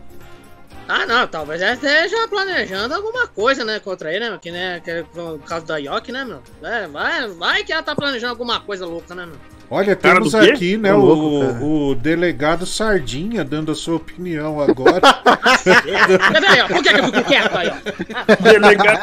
[0.87, 4.37] Ah, não, talvez ela esteja planejando alguma coisa, né, contra ele, né?
[4.41, 6.41] Que, né, que é o caso da Yoki, né, meu?
[6.61, 9.35] É, vai, vai que ela tá planejando alguma coisa louca, né, meu?
[9.73, 10.51] Olha, Cara temos quê?
[10.51, 11.65] aqui, né, o, louco, cara.
[11.65, 15.01] o delegado Sardinha dando a sua opinião agora.
[15.01, 16.67] Cadê aí, ó?
[16.67, 18.35] Por que, eu fico quieto aí, ó?
[18.43, 18.99] Delegado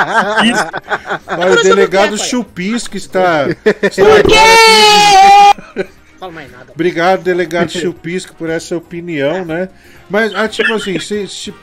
[1.27, 3.49] Olha, o delegado Chupisco está.
[3.49, 5.91] está Por agora aqui.
[6.21, 6.73] Fala mais nada.
[6.73, 9.71] Obrigado, delegado Chupisco, por essa opinião, né?
[10.09, 11.35] Mas, ah, tipo assim, vocês.
[11.35, 11.59] Tipo,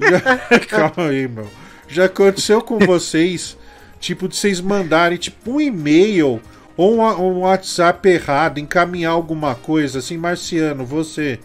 [0.00, 1.48] já- calma aí, meu.
[1.86, 3.56] Já aconteceu com vocês,
[4.00, 6.42] tipo, de vocês mandarem, tipo, um e-mail
[6.76, 11.38] ou um, um WhatsApp errado, encaminhar alguma coisa, assim, Marciano, você.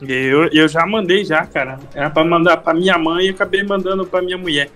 [0.00, 1.78] Eu, eu já mandei já, cara.
[1.94, 4.70] Era pra mandar pra minha mãe e acabei mandando pra minha mulher.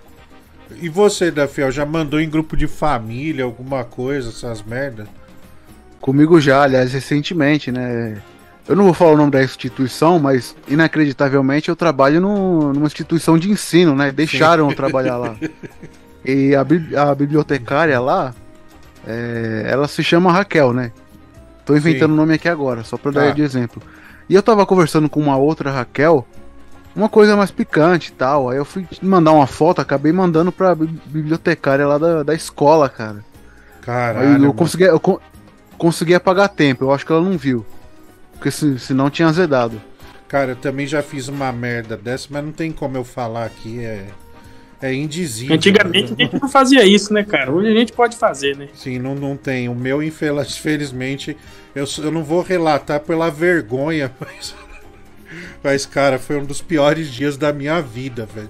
[0.81, 5.07] E você, Dafiel, já mandou em grupo de família alguma coisa, essas merdas?
[5.99, 8.19] Comigo já, aliás, recentemente, né?
[8.67, 13.37] Eu não vou falar o nome da instituição, mas inacreditavelmente eu trabalho no- numa instituição
[13.37, 14.11] de ensino, né?
[14.11, 15.35] Deixaram eu trabalhar lá.
[16.23, 16.61] E a,
[17.01, 18.31] a bibliotecária lá,
[19.07, 20.91] é, ela se chama Raquel, né?
[21.65, 23.31] Tô inventando o nome aqui agora, só pra dar Tá.
[23.31, 23.81] de exemplo.
[24.29, 26.25] E eu tava conversando com uma outra Raquel,
[26.95, 28.49] uma coisa mais picante e tal.
[28.49, 32.89] Aí eu fui mandar uma foto, acabei mandando pra bi- bibliotecária lá da, da escola,
[32.89, 33.23] cara.
[33.81, 34.35] Caralho.
[34.37, 35.21] Aí eu consegui, eu co-
[35.77, 37.65] consegui apagar tempo, eu acho que ela não viu.
[38.33, 39.81] Porque se, senão tinha azedado.
[40.27, 43.83] Cara, eu também já fiz uma merda dessa, mas não tem como eu falar aqui,
[43.83, 44.07] é.
[44.81, 45.55] É indizível.
[45.55, 47.51] Antigamente a gente não fazia isso, né, cara?
[47.51, 48.67] Hoje a gente pode fazer, né?
[48.73, 49.69] Sim, não, não tem.
[49.69, 51.37] O meu, infeliz- infelizmente,
[51.75, 54.55] eu, eu não vou relatar pela vergonha, mas.
[55.63, 58.49] Mas, cara, foi um dos piores dias da minha vida, velho.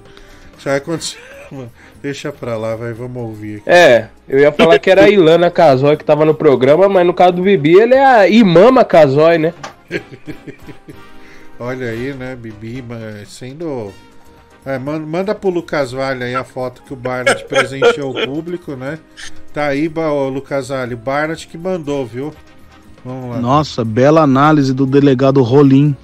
[0.57, 1.19] Já aconteceu.
[2.01, 3.69] Deixa pra lá, vai, vamos ouvir aqui.
[3.69, 7.13] É, eu ia falar que era a Ilana Casoy que tava no programa, mas no
[7.13, 9.53] caso do Bibi, ele é a Imama Casoy, né?
[11.59, 13.93] Olha aí, né, Bibi, mas sendo.
[14.65, 18.75] É, man- manda pro Lucas Vale aí a foto que o Barnett presenteou o público,
[18.75, 18.99] né?
[19.53, 22.33] Tá aí, ô, Lucas Vale, o Barnett que mandou, viu?
[23.03, 23.41] Vamos lá.
[23.41, 25.95] Nossa, bela análise do delegado Rolim.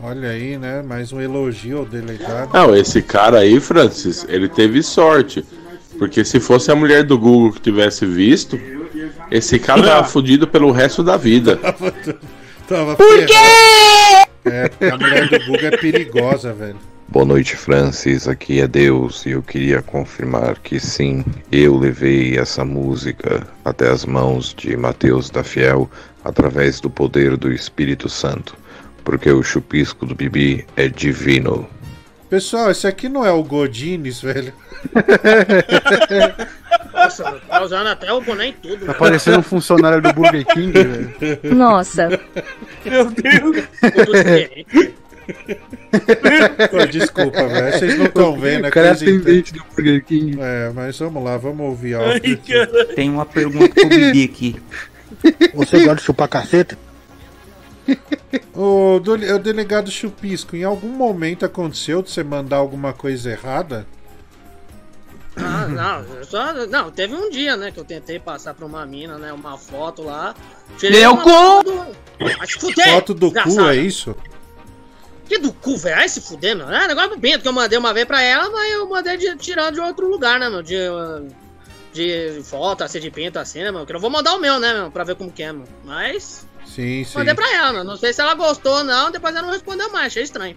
[0.00, 0.82] Olha aí, né?
[0.82, 2.52] Mais um elogio ao delegado.
[2.52, 5.44] Não, esse cara aí, Francis, ele teve sorte.
[5.98, 8.60] Porque se fosse a mulher do Google que tivesse visto,
[9.30, 11.58] esse cara tava fudido pelo resto da vida.
[12.68, 13.32] Tava Por quê?
[14.44, 16.76] É, porque a mulher do Google é perigosa, velho.
[17.08, 18.26] Boa noite, Francis.
[18.26, 24.04] Aqui é Deus e eu queria confirmar que sim, eu levei essa música até as
[24.04, 25.88] mãos de Mateus da Fiel
[26.24, 28.56] através do poder do Espírito Santo,
[29.04, 31.66] porque o chupisco do Bibi é divino.
[32.28, 34.52] Pessoal, esse aqui não é o Godines, velho.
[36.92, 38.84] Nossa, tá usando até o boné e tudo.
[38.84, 41.54] Tá parecendo um funcionário do Burger King, velho.
[41.54, 42.08] Nossa.
[42.84, 43.64] Meu Deus.
[46.70, 47.78] Pô, desculpa, velho.
[47.78, 50.38] Vocês não estão vendo O cara é aqui, atendente do Burger King.
[50.40, 52.02] É, mas vamos lá, vamos ouvir ó.
[52.94, 54.62] Tem uma pergunta pro Bibi aqui.
[55.54, 56.78] Você gosta de chupar caceta?
[58.54, 63.86] O, do- o delegado Chupisco, em algum momento aconteceu de você mandar alguma coisa errada?
[65.36, 68.84] Ah, não, eu só, não, teve um dia, né, que eu tentei passar pra uma
[68.86, 70.34] mina, né, uma foto lá.
[70.82, 71.30] Meu cu!
[71.30, 71.64] foto
[72.74, 72.82] do-!
[72.82, 74.16] Foto do cu, é isso?
[75.28, 75.96] Que do cu, velho?
[75.96, 76.70] Vai se fuder, meu.
[76.70, 79.36] É negócio do Bento que eu mandei uma vez pra ela, mas eu mandei de,
[79.36, 80.62] tirando de outro lugar, né, meu?
[80.62, 80.76] De,
[81.92, 83.84] de foto, assim, de pinto, assim, né, meu?
[83.84, 84.90] Que eu não vou mandar o meu, né, meu?
[84.90, 85.64] Pra ver como que é, meu.
[85.84, 86.46] Mas.
[86.64, 87.18] Sim, sim.
[87.18, 87.84] Mandei pra ela, meu.
[87.84, 90.56] Não sei se ela gostou ou não, depois ela não respondeu mais, achei estranho.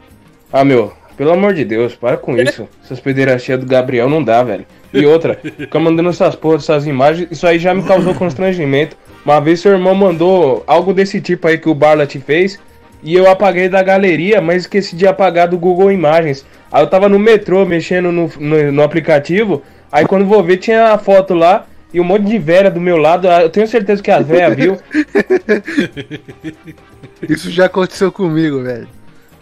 [0.52, 2.68] Ah, meu, pelo amor de Deus, para com isso.
[2.84, 4.66] Essas pederastias do Gabriel não dá, velho.
[4.94, 8.96] E outra, fica mandando essas porras, essas imagens, isso aí já me causou constrangimento.
[9.24, 12.60] Uma vez seu irmão mandou algo desse tipo aí que o Barlat fez,
[13.04, 16.46] e eu apaguei da galeria, mas esqueci de apagar do Google Imagens.
[16.72, 19.62] Aí eu tava no metrô mexendo no, no, no aplicativo,
[19.92, 22.98] aí quando vou ver tinha a foto lá, e um monte de velha do meu
[22.98, 24.78] lado, ah, eu tenho certeza que a velha viu.
[27.28, 28.88] Isso já aconteceu comigo, velho.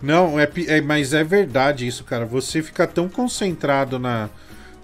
[0.02, 2.26] Não, é, é- mas é verdade isso, cara.
[2.26, 4.30] Você fica tão concentrado na,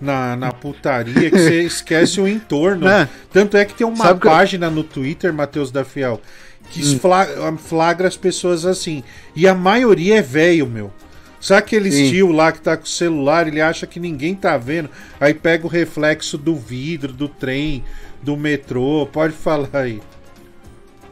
[0.01, 2.87] na, na putaria que você esquece o entorno.
[2.87, 3.07] É.
[3.31, 6.19] Tanto é que tem uma Sabe eu- página no Twitter, Matheus da Fiel,
[6.69, 6.99] que Hum.
[6.99, 9.03] fla- flagra as pessoas assim.
[9.35, 10.91] E a maioria é velho, meu.
[11.39, 12.09] Sabe aquele Sim.
[12.09, 15.65] tio lá que tá com o celular, ele acha que ninguém tá vendo, aí pega
[15.65, 17.83] o reflexo do vidro, do trem,
[18.21, 19.05] do metrô.
[19.11, 20.01] Pode falar aí.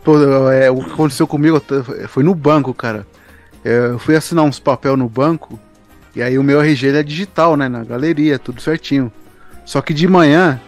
[0.04, 0.18] Pô,
[0.52, 1.62] é, o que aconteceu comigo
[2.08, 3.06] foi no banco, cara.
[3.64, 5.60] É, Eu fui assinar uns papel no banco
[6.16, 7.68] e aí o meu RG é digital, né?
[7.70, 9.12] Na galeria, tudo certinho.
[9.66, 10.60] Só que de manhã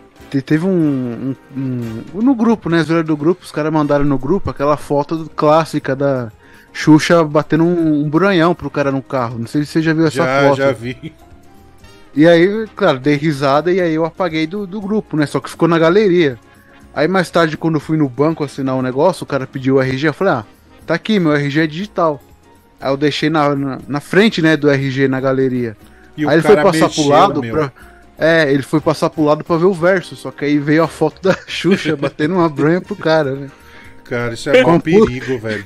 [0.42, 2.82] teve um, um- um- No grupo, né?
[2.84, 6.32] Zoeira do grupo, os caras mandaram no grupo aquela foto clássica da
[6.72, 9.38] Xuxa batendo um, um buranhão pro cara no carro.
[9.40, 10.58] Não sei se você já viu essa Já, foto.
[10.58, 11.14] já vi.
[12.16, 15.26] E aí, claro, dei risada e aí eu apaguei do, do grupo, né?
[15.26, 16.38] Só que ficou na galeria.
[16.96, 19.82] Aí mais tarde, quando eu fui no banco assinar um negócio, o cara pediu o
[19.82, 20.46] RG, eu falei, ah,
[20.86, 22.22] tá aqui, meu RG é digital.
[22.80, 25.76] Aí eu deixei na, na, na frente, né, do RG na galeria.
[26.16, 27.54] E aí ele foi passar pro lado meu.
[27.56, 27.72] pra.
[28.24, 30.88] É, ele foi passar pro lado pra ver o verso, só que aí veio a
[30.88, 33.52] foto da Xuxa batendo uma branha pro cara, né?
[34.06, 35.66] Cara, isso é um perigo, velho.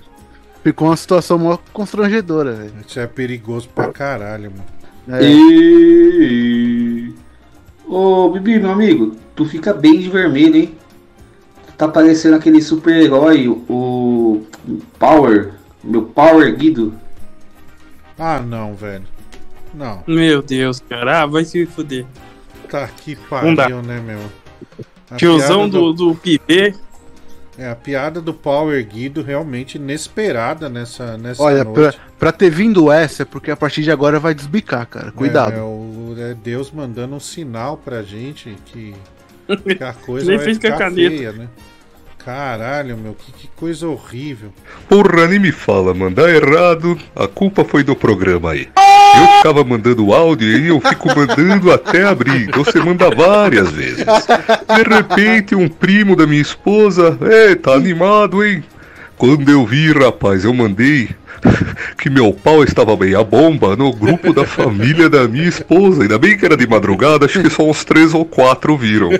[0.63, 2.73] Ficou uma situação mó constrangedora, velho.
[2.87, 5.21] Isso é perigoso pra caralho, mano.
[5.21, 5.23] É.
[5.23, 7.13] E...
[7.87, 10.75] Ô, Bibi, meu amigo, tu fica bem de vermelho, hein?
[11.67, 14.41] Tu tá parecendo aquele super-herói, o
[14.97, 15.53] Power,
[15.83, 16.91] meu Power Guido.
[18.17, 19.05] Ah, não, velho.
[19.75, 20.03] Não.
[20.07, 21.21] Meu Deus, cara.
[21.21, 22.03] Ah, vai se fuder.
[22.69, 24.19] Tá que pariu, né, meu?
[25.09, 26.75] A Tiozão piada do, do PB.
[27.57, 31.99] É, a piada do Power Guido realmente inesperada nessa, nessa Olha, pra, noite.
[32.19, 35.11] pra ter vindo essa, é porque a partir de agora vai desbicar, cara.
[35.11, 35.53] Cuidado.
[35.53, 38.93] É, é o- é Deus mandando um sinal pra gente que,
[39.75, 41.09] que a coisa Nem vai ficar caneta.
[41.17, 41.47] feia, né?
[42.27, 44.49] Caralho, meu, que, que coisa horrível.
[44.89, 46.99] Porra, nem me fala, mandar errado.
[47.15, 48.67] A culpa foi do programa aí.
[48.75, 52.51] Eu ficava mandando áudio e eu fico mandando até abrir.
[52.51, 54.03] Você manda várias vezes.
[54.05, 57.17] De repente, um primo da minha esposa.
[57.21, 58.61] É, tá animado, hein?
[59.17, 61.07] Quando eu vi, rapaz, eu mandei
[61.97, 66.01] que meu pau estava bem a bomba no grupo da família da minha esposa.
[66.01, 69.11] Ainda bem que era de madrugada, acho que só uns três ou quatro viram.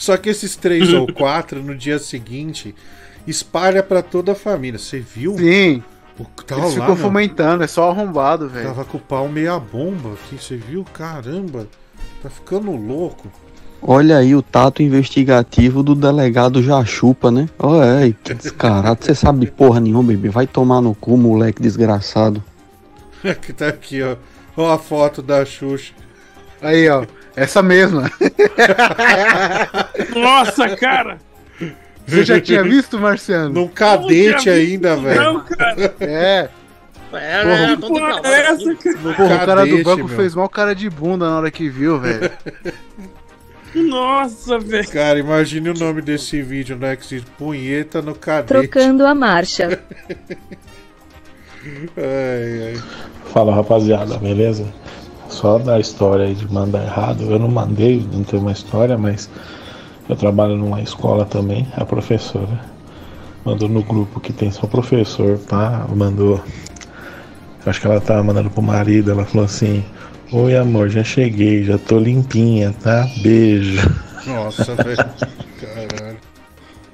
[0.00, 2.74] Só que esses três ou quatro, no dia seguinte,
[3.26, 4.78] espalha pra toda a família.
[4.78, 5.36] Você viu?
[5.36, 5.82] Sim.
[6.18, 6.96] O, tá Eles lá, ficam meu.
[6.96, 8.68] fomentando, é só arrombado, velho.
[8.68, 10.84] Tava com o pau meia bomba aqui, você viu?
[10.94, 11.66] Caramba,
[12.22, 13.30] tá ficando louco.
[13.82, 17.46] Olha aí o tato investigativo do delegado Jachupa, né?
[17.58, 19.04] Olha aí, que descarado.
[19.04, 20.30] Você sabe de porra nenhuma, bebê.
[20.30, 22.42] Vai tomar no cu, moleque desgraçado.
[23.42, 24.16] que tá aqui, ó.
[24.56, 25.92] Ó a foto da Xuxa.
[26.60, 27.04] Aí, ó.
[27.36, 28.10] Essa mesma.
[30.14, 31.18] Nossa, cara!
[32.06, 33.50] Você já tinha visto, Marciano?
[33.50, 35.22] Num cadete ainda, visto, velho.
[35.22, 35.94] não, cara.
[36.00, 36.48] É.
[37.12, 38.36] É, Porra, é, então tem pra lá.
[38.38, 38.98] essa, cara?
[39.16, 40.16] Porra, o cara do banco meu.
[40.16, 42.30] fez mal cara de bunda na hora que viu, velho.
[43.74, 44.88] Nossa, velho.
[44.88, 46.94] Cara, imagine o nome desse vídeo, né?
[46.96, 48.68] Que se punheta no cadete.
[48.68, 49.80] Trocando a marcha.
[51.96, 52.82] Ai, ai.
[53.32, 54.72] Fala rapaziada, beleza?
[55.30, 59.30] Só da história aí de mandar errado, eu não mandei, não tem uma história, mas
[60.08, 62.70] eu trabalho numa escola também, a professora
[63.44, 66.40] mandou no grupo que tem só professor, pá, mandou.
[67.64, 69.84] eu Acho que ela tava mandando pro marido, ela falou assim,
[70.32, 73.08] oi amor, já cheguei, já tô limpinha, tá?
[73.22, 73.80] Beijo.
[74.26, 74.96] Nossa, velho.
[75.60, 76.18] Caralho.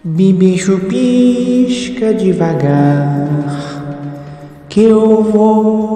[0.04, 3.28] Bibi chupisca devagar,
[4.68, 5.95] que eu vou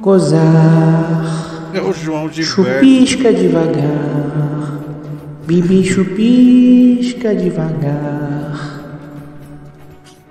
[0.00, 1.70] gozar.
[1.74, 4.80] É o João de Chupisca devagar,
[5.44, 8.38] Bibi chupisca devagar.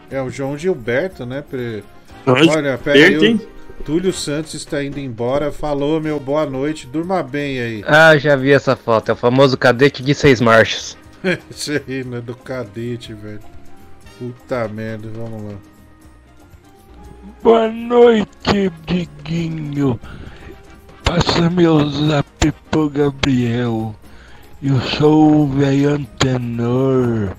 [0.09, 1.43] É o João Gilberto, né?
[1.47, 1.83] Pre...
[2.25, 3.11] Olha, pera aí.
[3.11, 3.41] Gilberto, hein?
[3.79, 5.51] o Túlio Santos está indo embora.
[5.51, 6.87] Falou, meu, boa noite.
[6.87, 7.83] Durma bem aí.
[7.85, 9.09] Ah, já vi essa foto.
[9.09, 10.97] É o famoso cadete de seis marchas.
[11.51, 12.21] Isso aí, né?
[12.21, 13.39] Do cadete, velho.
[14.17, 15.57] Puta merda, vamos lá.
[17.43, 19.99] Boa noite, Diguinho.
[21.03, 23.95] Passa meu zap pro Gabriel.
[24.61, 27.29] Eu sou o velho antenor.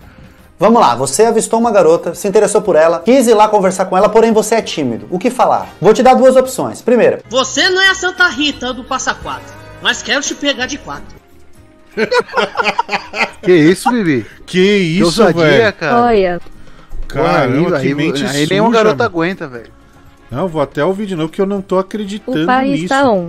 [0.59, 3.97] Vamos lá, você avistou uma garota, se interessou por ela, quis ir lá conversar com
[3.97, 5.06] ela, porém você é tímido.
[5.09, 5.69] O que falar?
[5.81, 6.82] Vou te dar duas opções.
[6.82, 10.78] Primeira, Você não é a Santa Rita do Passa Quatro, mas quero te pegar de
[10.78, 11.16] quatro.
[13.43, 14.27] Que isso, Bibi?
[14.44, 15.73] Que isso, velho?
[15.74, 16.02] cara.
[16.02, 16.40] Olha,
[17.06, 19.10] Caramba, Porra, que aí, mente aí, aí nem uma suja, garota mano.
[19.16, 19.73] aguenta, velho.
[20.30, 22.84] Não, vou até ouvir de novo que eu não tô acreditando o pai nisso.
[22.84, 23.28] está on.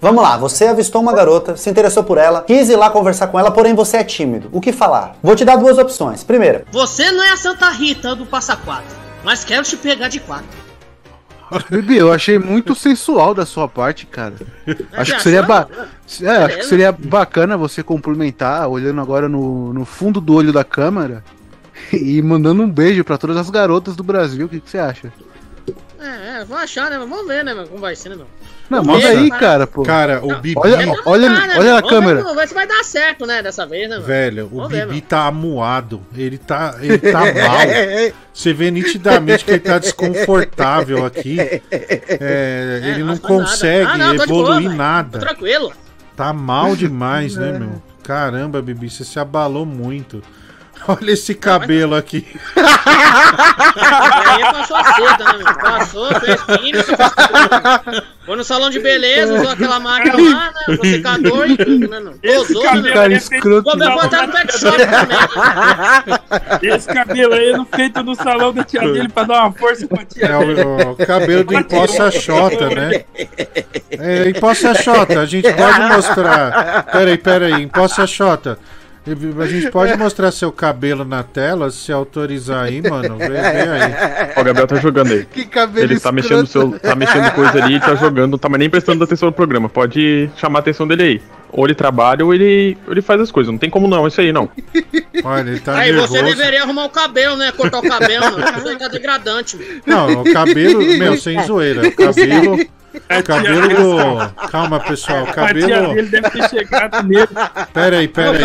[0.00, 3.38] vamos lá, você avistou uma garota, se interessou por ela, quis ir lá conversar com
[3.38, 4.48] ela, porém você é tímido.
[4.52, 5.16] O que falar?
[5.22, 6.24] Vou te dar duas opções.
[6.24, 10.20] Primeira, Você não é a Santa Rita do Passa Quatro, mas quero te pegar de
[10.20, 10.66] quatro.
[11.70, 14.34] Bibi, eu achei muito sensual da sua parte, cara.
[14.92, 15.68] Acho já que seria, ba...
[16.20, 20.64] é, acho que seria bacana você complementar, olhando agora no, no fundo do olho da
[20.64, 21.22] câmera
[21.92, 24.46] e mandando um beijo pra todas as garotas do Brasil.
[24.46, 25.12] O que, que você acha?
[26.00, 26.98] É, é, vou achar, né?
[26.98, 27.54] Vamos ver, né?
[27.54, 28.26] meu, Como vai ser, né, meu?
[28.68, 29.82] Não, Vamos manda ver, aí, cara, pô.
[29.82, 30.54] Cara, o Bibi.
[30.58, 32.22] Olha, É, olha, lá, né, olha ver, câmera.
[32.22, 33.42] Vamos ver se vai dar certo, né?
[33.42, 34.04] Dessa vez, né, meu?
[34.04, 36.02] Velho, o Vamos ver, Bibi tá amuado.
[36.16, 38.12] Ele tá, ele tá mal.
[38.34, 41.38] Você vê nitidamente que ele tá desconfortável aqui.
[41.40, 43.42] É, ele não mas faz nada.
[43.44, 44.74] consegue Ah, não, boa, evoluir velho.
[44.76, 45.18] nada.
[45.18, 45.72] Tô tranquilo.
[46.16, 47.82] Tá mal demais, né, meu?
[48.02, 50.22] Caramba, Bibi, você se abalou muito.
[50.88, 52.26] Olha esse cabelo aqui.
[52.54, 55.54] Aí passou a seda, né, meu?
[55.54, 56.86] Passou, fez fez...
[58.24, 60.76] Foi no salão de beleza, usou aquela máquina lá, né?
[60.80, 62.12] O secador e tudo, né, não?
[62.40, 62.92] Usou, né?
[62.92, 63.18] cara meu?
[63.18, 63.62] escroto.
[63.62, 64.76] Vou botar no pet shop
[66.60, 66.74] também.
[66.74, 70.04] Esse cabelo aí não feito no salão da tia dele pra dar uma força pra
[70.04, 70.62] tia É dele.
[70.62, 73.04] o, o cabelo do Imposta Xota, né?
[73.90, 76.82] É, Imposta Xota, a gente pode mostrar.
[76.92, 78.58] Peraí, peraí, Imposta Xota.
[79.40, 83.16] A gente pode mostrar seu cabelo na tela, se autorizar aí, mano.
[83.16, 83.94] Vê, vê aí.
[84.36, 85.24] Ó, o Gabriel tá jogando aí.
[85.24, 86.14] Que cabelo Ele tá escroto.
[86.14, 89.32] mexendo, seu, tá mexendo coisa ali, tá jogando, não tá mais nem prestando atenção no
[89.32, 89.68] programa.
[89.68, 91.22] Pode chamar a atenção dele aí.
[91.52, 93.50] Ou ele trabalha ou ele, ou ele faz as coisas.
[93.50, 94.48] Não tem como não, isso aí não.
[95.24, 96.36] Olha, ele tá Aí você nervoso.
[96.36, 97.52] deveria arrumar o cabelo, né?
[97.52, 98.26] Cortar o cabelo.
[98.58, 99.66] Isso aí tá degradante, meu.
[99.86, 101.88] Não, o cabelo, meu, sem zoeira.
[101.88, 102.58] O cabelo.
[102.96, 104.48] O cabelo do.
[104.48, 105.24] Calma, pessoal.
[105.24, 105.94] O cabelo.
[105.94, 107.28] dele deve ter chegado nele.
[107.72, 108.36] Pera aí, pera aí.
[108.36, 108.44] ele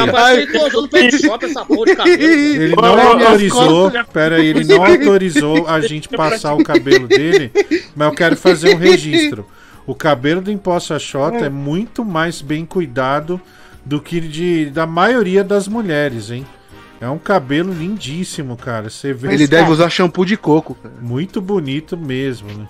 [1.95, 2.19] cabelo.
[2.19, 3.91] Ele não autorizou.
[4.11, 7.49] Pera aí, ele não autorizou a gente passar o cabelo dele,
[7.95, 9.47] mas eu quero fazer um registro.
[9.85, 13.41] O cabelo do Imposta Xota é muito mais bem cuidado
[13.83, 16.45] do que de, da maioria das mulheres, hein?
[16.99, 18.89] É um cabelo lindíssimo, cara.
[18.89, 20.75] Você vê Ele deve usar shampoo de coco.
[20.75, 20.93] cara.
[21.01, 22.67] Muito bonito mesmo, né?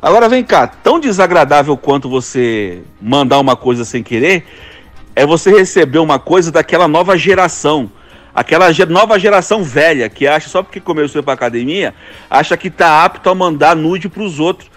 [0.00, 4.44] Agora vem cá, tão desagradável quanto você mandar uma coisa sem querer
[5.14, 7.90] é você receber uma coisa daquela nova geração.
[8.34, 11.94] Aquela ge- nova geração velha que acha só porque começou a ir pra academia,
[12.30, 14.70] acha que tá apto a mandar nude pros outros.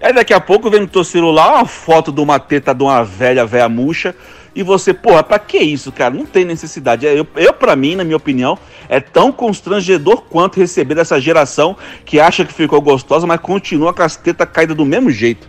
[0.00, 3.04] Aí daqui a pouco vem no teu celular uma foto de uma teta de uma
[3.04, 4.14] velha, velha murcha.
[4.54, 6.12] E você, porra, pra que isso, cara?
[6.12, 7.06] Não tem necessidade.
[7.06, 8.58] Eu, eu pra mim, na minha opinião,
[8.88, 14.02] é tão constrangedor quanto receber dessa geração que acha que ficou gostosa, mas continua com
[14.02, 15.48] as tetas caídas do mesmo jeito.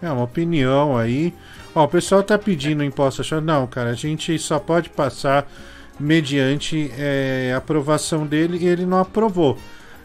[0.00, 1.34] É uma opinião aí.
[1.74, 3.44] Ó, o pessoal tá pedindo imposto achando.
[3.44, 5.50] Não, cara, a gente só pode passar
[5.98, 9.58] mediante é, aprovação dele e ele não aprovou.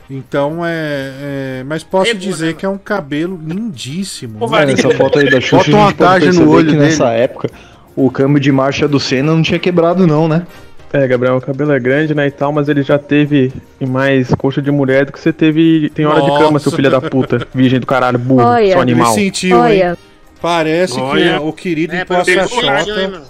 [0.10, 1.60] Então é.
[1.60, 4.40] é- mas posso dizer que é um cabelo lindíssimo.
[4.48, 6.84] Mano, essa foto aí da Xuxa, Bota uma tarja no olho que dele.
[6.86, 7.50] nessa época
[7.96, 10.48] o câmbio de marcha do Senna não tinha quebrado não, né?
[10.92, 14.60] É, Gabriel, o cabelo é grande, né, e tal, mas ele já teve mais coxa
[14.60, 16.76] de mulher do que você teve tem hora de cama, seu Nossa.
[16.76, 17.48] filho da puta.
[17.54, 19.14] Virgem do caralho, burro, Olha, seu animal.
[19.14, 19.96] Ele sentiu, hein?
[20.42, 21.34] Parece Olha.
[21.40, 23.22] que o querido É, imposta pegou Xota?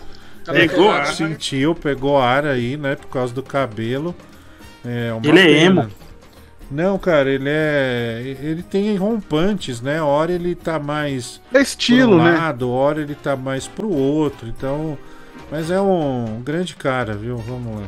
[0.53, 1.07] Pegou ar.
[1.07, 2.95] sentiu, pegou ar aí, né?
[2.95, 4.15] Por causa do cabelo.
[4.85, 5.81] É uma Ele é pena.
[5.81, 5.89] emo.
[6.71, 8.35] Não, cara, ele é.
[8.41, 10.01] Ele tem rompantes, né?
[10.01, 11.41] Hora ele tá mais.
[11.53, 12.31] É estilo, pro né?
[12.37, 14.47] lado, hora ele tá mais pro outro.
[14.47, 14.97] Então.
[15.51, 17.37] Mas é um grande cara, viu?
[17.37, 17.87] Vamos lá.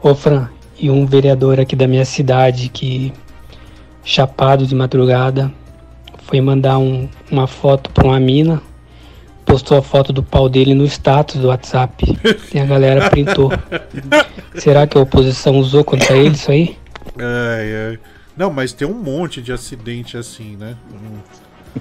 [0.00, 0.48] Ô Fran,
[0.78, 3.12] e um vereador aqui da minha cidade que,
[4.04, 5.52] chapado de madrugada,
[6.22, 8.62] foi mandar um- uma foto pra uma mina,
[9.44, 12.16] postou a foto do pau dele no status do WhatsApp.
[12.54, 13.50] E a galera printou.
[14.54, 16.76] Será que a oposição usou contra ele isso aí?
[17.16, 17.98] Ai, ai.
[18.36, 20.76] Não, mas tem um monte de acidente assim, né?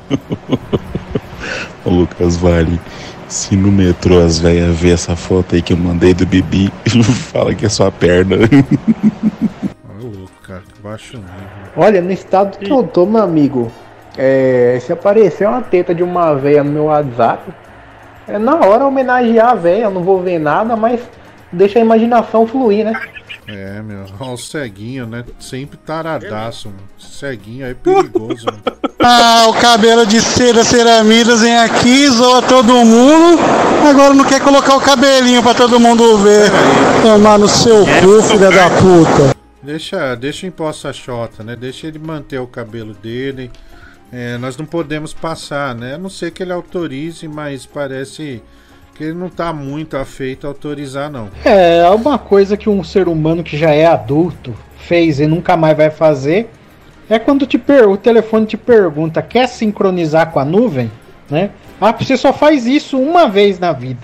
[1.85, 2.79] Ô Lucas Vale,
[3.27, 6.71] se no metrô as velhas vê essa foto aí que eu mandei do Bibi,
[7.31, 8.37] fala que é sua perna.
[8.37, 11.33] Ô, louco, cara, que baixo nível.
[11.75, 13.71] Olha, no estado que eu tô, meu amigo,
[14.17, 17.51] é, se aparecer uma teta de uma véia no meu WhatsApp,
[18.27, 21.01] é na hora homenagear a véia, eu não vou ver nada, mas
[21.51, 22.93] deixa a imaginação fluir, né?
[23.47, 24.05] É, meu.
[24.19, 25.23] Ó, o ceguinho, né?
[25.39, 26.81] Sempre taradaço, mano.
[26.99, 28.63] Ceguinho aí é perigoso, mano.
[29.09, 33.39] Ah, o cabelo de seda ceramidas vem aqui, zoa todo mundo.
[33.87, 36.51] Agora não quer colocar o cabelinho pra todo mundo ver.
[37.01, 39.37] Tomar no seu cu, filha da puta.
[39.63, 41.55] Deixa, deixa o imposto a Xota, né?
[41.55, 43.49] Deixa ele manter o cabelo dele.
[44.11, 45.95] É, nós não podemos passar, né?
[45.95, 48.41] A não ser que ele autorize, mas parece
[48.97, 51.29] que ele não tá muito afeito a autorizar, não.
[51.45, 55.77] É, alguma coisa que um ser humano que já é adulto fez e nunca mais
[55.77, 56.49] vai fazer
[57.09, 60.91] é quando te per- o telefone te pergunta, quer sincronizar com a nuvem?
[61.29, 61.51] Né?
[61.79, 64.01] Ah, você só faz isso uma vez na vida.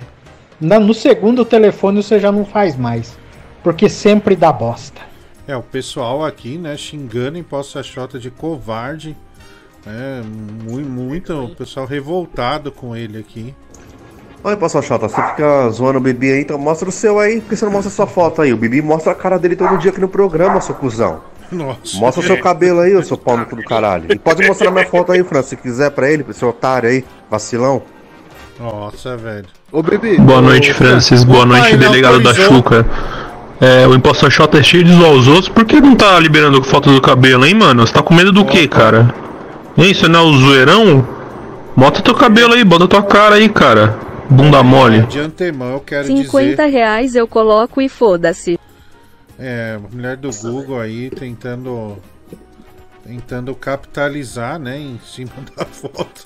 [0.61, 3.17] Na- no segundo telefone você já não faz mais.
[3.63, 5.01] Porque sempre dá bosta.
[5.47, 9.15] É, o pessoal aqui, né, xingando imposto a Xota de covarde.
[9.85, 10.21] É,
[10.69, 13.53] muito, muito o pessoal revoltado com ele aqui.
[14.45, 17.51] Oi, Pastor Xota, você fica zoando o Bibi aí, então mostra o seu aí, por
[17.51, 18.51] que você não mostra a sua foto aí?
[18.51, 21.21] O Bibi mostra a cara dele todo dia aqui no programa, seu cuzão.
[21.49, 21.95] Nossa.
[21.95, 24.11] Mostra o seu cabelo aí, ô seu pau no cu do caralho.
[24.11, 27.05] E pode mostrar minha foto aí, Fran, se quiser pra ele, pra esse otário aí,
[27.31, 27.83] vacilão.
[28.59, 29.45] Nossa, velho.
[29.71, 30.17] Ô, bebê.
[30.17, 31.23] Boa noite, Francis.
[31.23, 32.33] Boa noite, ele delegado da.
[32.33, 32.85] Chuca.
[33.61, 35.47] É, o impostor Xota é cheio de zoar os outros.
[35.47, 37.87] Por que não tá liberando foto do cabelo, hein, mano?
[37.87, 39.15] Você tá com medo do quê, cara?
[39.77, 41.07] Aí, você não é o zoeirão?
[41.77, 44.11] Bota teu cabelo aí, bota tua cara aí, cara.
[44.33, 45.05] Bunda mole.
[45.05, 46.65] De antemão eu quero 50 dizer.
[46.65, 48.59] reais eu coloco e foda-se.
[49.37, 51.97] É, mulher do Google aí tentando.
[53.03, 56.25] Tentando capitalizar, né, em cima da foto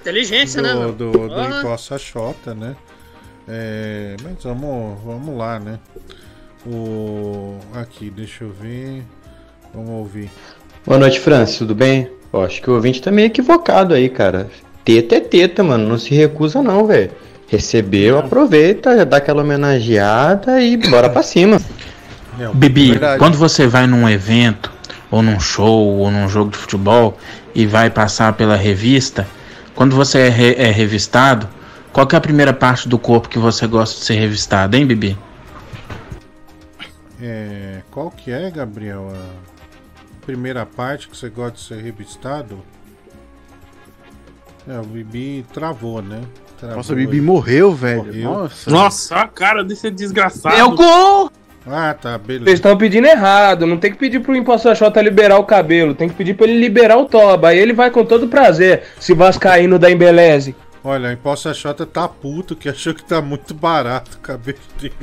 [0.00, 0.92] Inteligência, né, do, mano?
[0.92, 1.58] do, do Porra.
[1.58, 2.76] Imposta Xota, né?
[3.48, 5.80] É, mas vamos, vamos lá, né?
[6.64, 9.02] O, aqui, deixa eu ver.
[9.74, 10.30] Vamos ouvir.
[10.86, 12.08] Boa noite, Francis, tudo bem?
[12.32, 14.48] Eu acho que o ouvinte tá meio equivocado aí, cara.
[14.86, 15.88] Teta é teta, mano.
[15.88, 17.10] Não se recusa, não, velho.
[17.48, 21.60] Recebeu, aproveita, dá aquela homenageada e bora pra cima.
[22.54, 23.18] Bibi, Verdade.
[23.18, 24.70] quando você vai num evento,
[25.10, 27.18] ou num show, ou num jogo de futebol,
[27.52, 29.26] e vai passar pela revista,
[29.74, 31.48] quando você é, re- é revistado,
[31.92, 34.86] qual que é a primeira parte do corpo que você gosta de ser revistado, hein,
[34.86, 35.18] Bibi?
[37.20, 39.10] É, qual que é, Gabriel?
[39.14, 42.58] A primeira parte que você gosta de ser revistado?
[44.68, 46.20] É, o Bibi travou, né?
[46.58, 47.22] Travou Nossa, o Bibi aí.
[47.22, 48.04] morreu, velho.
[48.04, 48.30] Morreu.
[48.30, 48.70] Nossa.
[48.70, 50.56] Nossa, a cara desse desgraçado.
[50.56, 51.30] É o gol!
[51.68, 52.44] Ah, tá, beleza.
[52.44, 53.66] Vocês estão pedindo errado.
[53.66, 55.94] Não tem que pedir pro Impostor Xota liberar o cabelo.
[55.94, 57.48] Tem que pedir pra ele liberar o toba.
[57.48, 58.84] Aí ele vai com todo prazer.
[59.00, 60.54] Se vascaíno da Embeleze.
[60.84, 64.94] Olha, a Imposta Xota tá puto que achou que tá muito barato o cabelo dele.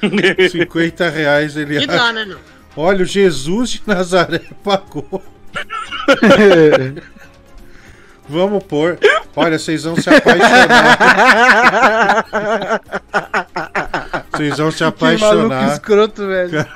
[0.50, 2.38] 50 reais ele Que dá, né, meu?
[2.74, 5.22] Olha, o Jesus de Nazaré pagou.
[8.28, 8.98] Vamos pôr.
[9.36, 12.24] Olha, vocês vão se apaixonar.
[14.32, 15.72] Vocês vão se Que maluco apaixonar.
[15.72, 16.66] escroto, velho.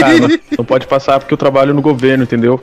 [0.00, 0.28] Cara, não,
[0.58, 2.60] não pode passar porque eu trabalho no governo, entendeu?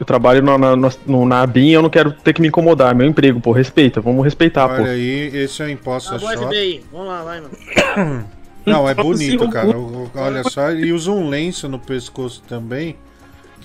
[0.00, 0.88] Eu trabalho na, na, na,
[1.26, 2.92] na ABIN eu não quero ter que me incomodar.
[2.92, 4.82] é Meu emprego, pô, respeita, vamos respeitar, pô.
[4.82, 6.46] Olha aí, esse é o Tá bom, Xota.
[6.46, 6.84] FBI.
[6.92, 8.24] Vamos lá, vai, mano.
[8.64, 9.68] Não, é bonito, cara.
[10.14, 12.96] Olha só, ele usa um lenço no pescoço também.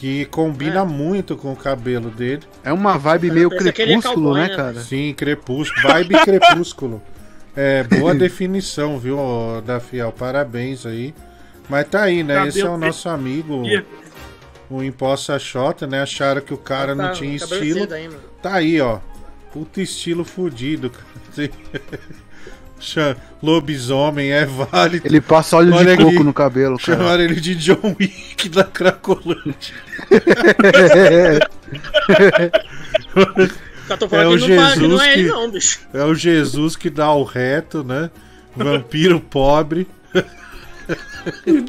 [0.03, 2.43] Que combina muito com o cabelo dele.
[2.61, 4.81] É uma vibe meio crepúsculo, né, cara?
[4.81, 5.81] Sim, crepúsculo.
[5.81, 7.01] Vibe crepúsculo.
[7.55, 9.17] É, boa definição, viu,
[9.65, 10.11] da Fiel?
[10.11, 11.15] Parabéns aí.
[11.69, 12.34] Mas tá aí, né?
[12.34, 13.63] Cabelo Esse é o nosso amigo,
[14.69, 16.01] o Imposta Xota, né?
[16.01, 17.93] Acharam que o cara não Tá, tinha estilo.
[17.93, 18.09] aí.
[18.41, 18.99] Tá aí, ó.
[19.53, 21.07] Puta estilo fudido, cara.
[23.41, 25.05] Lobisomem é válido.
[25.07, 26.23] Ele passa óleo de Olha coco aqui.
[26.23, 26.97] no cabelo, cara.
[26.97, 29.73] Chamaram ele de John Wick da Cracolândia.
[33.89, 35.80] Não, faz- que não é ele, não, bicho.
[35.93, 38.10] é o Jesus que dá o reto, né?
[38.55, 39.88] Vampiro pobre.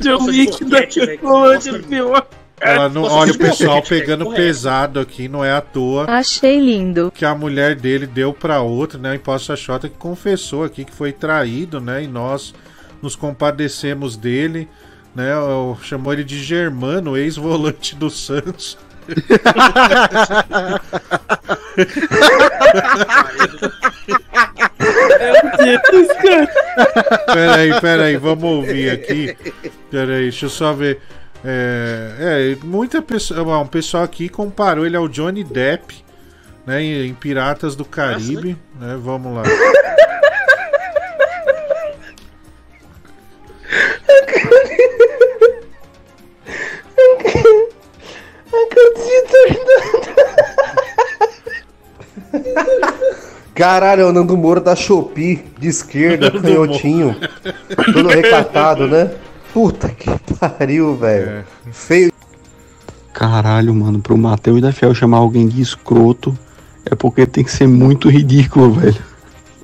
[0.01, 2.27] John Wick da Cracolândia, pior.
[2.60, 6.05] Ela não, Nossa, olha o pessoal pegando pesado aqui, não é à toa.
[6.09, 7.10] Achei lindo.
[7.14, 9.10] Que a mulher dele deu pra outra, né?
[9.10, 12.05] O Imposta Xota que confessou aqui que foi traído, né?
[12.05, 12.55] E nós
[13.02, 14.68] nos compadecemos dele,
[15.14, 15.36] né?
[15.36, 18.78] o- Chamou ele de Germano, ex-volante do Santos.
[27.32, 29.37] Peraí, peraí, vamos ouvir aqui.
[29.90, 31.01] Peraí, deixa eu só ver.
[31.45, 33.59] É, é muita pessoa.
[33.59, 36.03] Um pessoal aqui comparou ele ao Johnny Depp,
[36.66, 36.82] né?
[36.82, 38.98] Em, em Piratas do Caribe, né?
[39.01, 39.43] Vamos lá.
[53.55, 57.16] Caralho, é o Nando Moura da Shopee, de esquerda, canhotinho.
[57.93, 59.11] Todo recatado, né?
[59.55, 61.45] Puta que pariu, velho.
[61.71, 62.13] Feio.
[63.13, 66.37] Caralho, mano, pro Matheus da Fiel chamar alguém de escroto
[66.85, 69.01] é porque tem que ser muito ridículo, velho.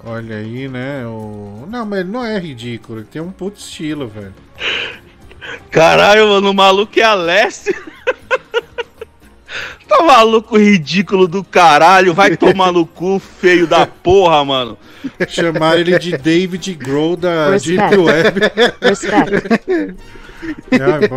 [0.05, 1.05] Olha aí, né?
[1.07, 1.67] O...
[1.69, 4.33] Não, mas ele não é ridículo, ele tem um puto estilo, velho.
[5.73, 7.75] Caralho, mano, o maluco é a leste.
[9.89, 12.15] tá maluco ridículo do caralho.
[12.15, 14.79] Vai tomar no cu, feio da porra, mano.
[15.29, 17.89] Chamaram ele de David Grohl da Respect.
[17.89, 18.41] Deep Web.
[18.81, 19.95] Respect.
[21.09, 21.17] Pô.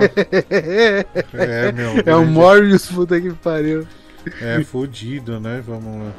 [1.34, 1.94] É, meu.
[2.06, 3.88] É o Morbius, puta que pariu.
[4.42, 5.62] É fudido, né?
[5.66, 6.12] Vamos lá.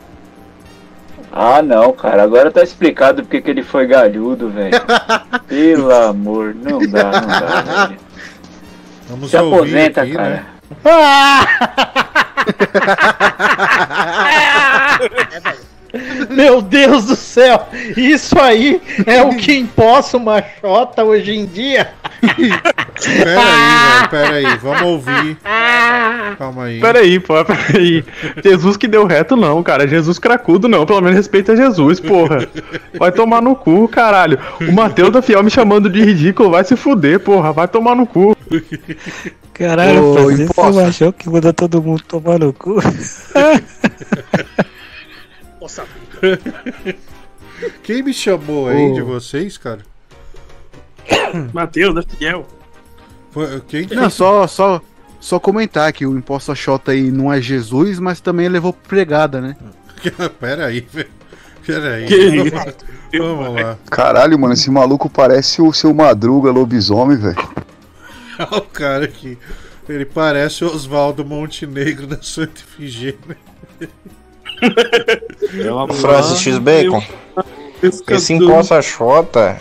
[1.32, 2.22] Ah, não, cara.
[2.22, 4.80] Agora tá explicado porque que ele foi galhudo, velho.
[5.48, 8.00] Pelo amor, não dá, não dá, velho.
[9.08, 10.46] Vamos Se aposenta, aqui, cara.
[15.44, 15.54] né?
[16.30, 17.68] Meu Deus do céu!
[17.96, 21.90] Isso aí é o que imposta uma chota hoje em dia.
[23.04, 24.08] Pera aí, velho.
[24.10, 24.58] Pera aí.
[24.58, 25.36] Vamos ouvir.
[26.38, 26.80] Calma aí.
[26.80, 28.04] Peraí, pô, peraí.
[28.42, 29.86] Jesus que deu reto, não, cara.
[29.86, 30.86] Jesus cracudo, não.
[30.86, 32.48] Pelo menos respeita Jesus, porra.
[32.98, 34.38] Vai tomar no cu, caralho.
[34.60, 37.52] O Matheus da Fiel me chamando de ridículo, vai se fuder, porra.
[37.52, 38.36] Vai tomar no cu.
[39.52, 42.80] Caralho, Ô, Francisco, achou que mandou todo mundo tomar no cu?
[47.82, 49.80] Quem me chamou aí de vocês, cara?
[51.52, 52.46] Matheus, Fiel.
[53.30, 54.80] Foi- Quem Não, só, só,
[55.20, 59.56] só comentar que o imposto Xota aí não é Jesus, mas também levou pregada, né?
[60.40, 61.08] Pera aí, velho.
[61.66, 62.06] Pera aí.
[62.06, 62.76] Que isso?
[63.18, 63.78] Vamos lá.
[63.90, 67.36] Caralho, mano, esse maluco parece o seu Madruga lobisomem, velho.
[68.38, 69.38] Olha o cara aqui.
[69.88, 73.36] Ele parece o Oswaldo Montenegro da Santa Ifigênia.
[76.00, 77.02] Francis X Bacon.
[78.08, 79.58] Esse imposto Xota,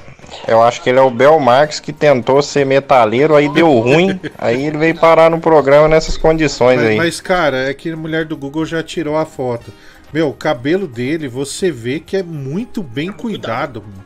[0.48, 4.20] eu acho que ele é o Bel Marx que tentou ser metaleiro, aí deu ruim,
[4.38, 6.96] aí ele veio parar no programa nessas condições Mas, aí.
[6.98, 9.72] mas, cara, é que a mulher do Google já tirou a foto.
[10.14, 13.82] Meu, o cabelo dele, você vê que é muito bem cuidado.
[13.82, 14.06] mano.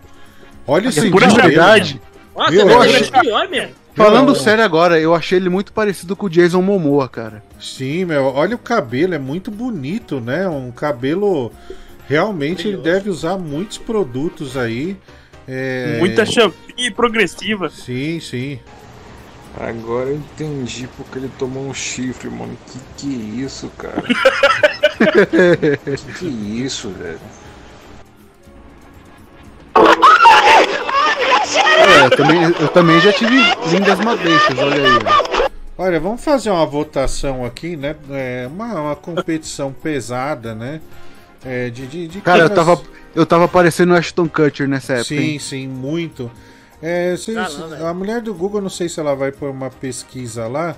[0.65, 2.01] Olha esse pura cabelo, verdade.
[2.35, 2.95] Nossa, Meu, eu eu achei...
[3.01, 3.71] achei- pior mesmo.
[3.97, 4.35] Falando Não.
[4.35, 7.43] sério agora, eu achei ele muito parecido com o Jason Momoa, cara.
[7.59, 10.47] Sim, meu, olha o cabelo, é muito bonito, né?
[10.47, 11.51] Um cabelo.
[12.07, 14.95] Realmente ele deve usar muitos produtos aí.
[15.47, 17.69] é, Muita champinha progressiva.
[17.71, 18.59] Sim, sim.
[19.59, 22.55] Agora eu entendi porque ele tomou um chifre, mano.
[22.67, 24.03] Que que é isso, cara?
[25.97, 27.19] que que é isso, velho?
[31.45, 33.35] É, eu também, eu também já tive
[33.71, 35.47] lindas madeixas, olha aí.
[35.77, 37.95] Olha, vamos fazer uma votação aqui, né?
[38.09, 40.81] É uma, uma competição pesada, né?
[41.45, 42.81] É, de, de, de Cara, eu tava,
[43.13, 45.09] eu tava parecendo o Ashton Kutcher nessa época.
[45.09, 45.39] Sim, hein?
[45.39, 46.31] sim, muito.
[46.81, 50.75] É, se- a mulher do Google, não sei se ela vai pôr uma pesquisa lá,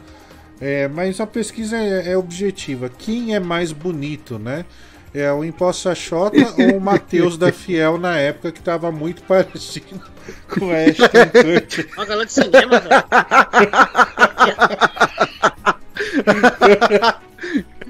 [0.60, 2.90] é, mas a pesquisa é, é objetiva.
[2.90, 4.66] Quem é mais bonito, né?
[5.14, 10.02] É o Imposta Xota ou o Matheus da Fiel na época que tava muito parecido
[10.48, 11.90] com o Ashton Kutcher.
[11.96, 13.04] Uma galera de cinema, velho.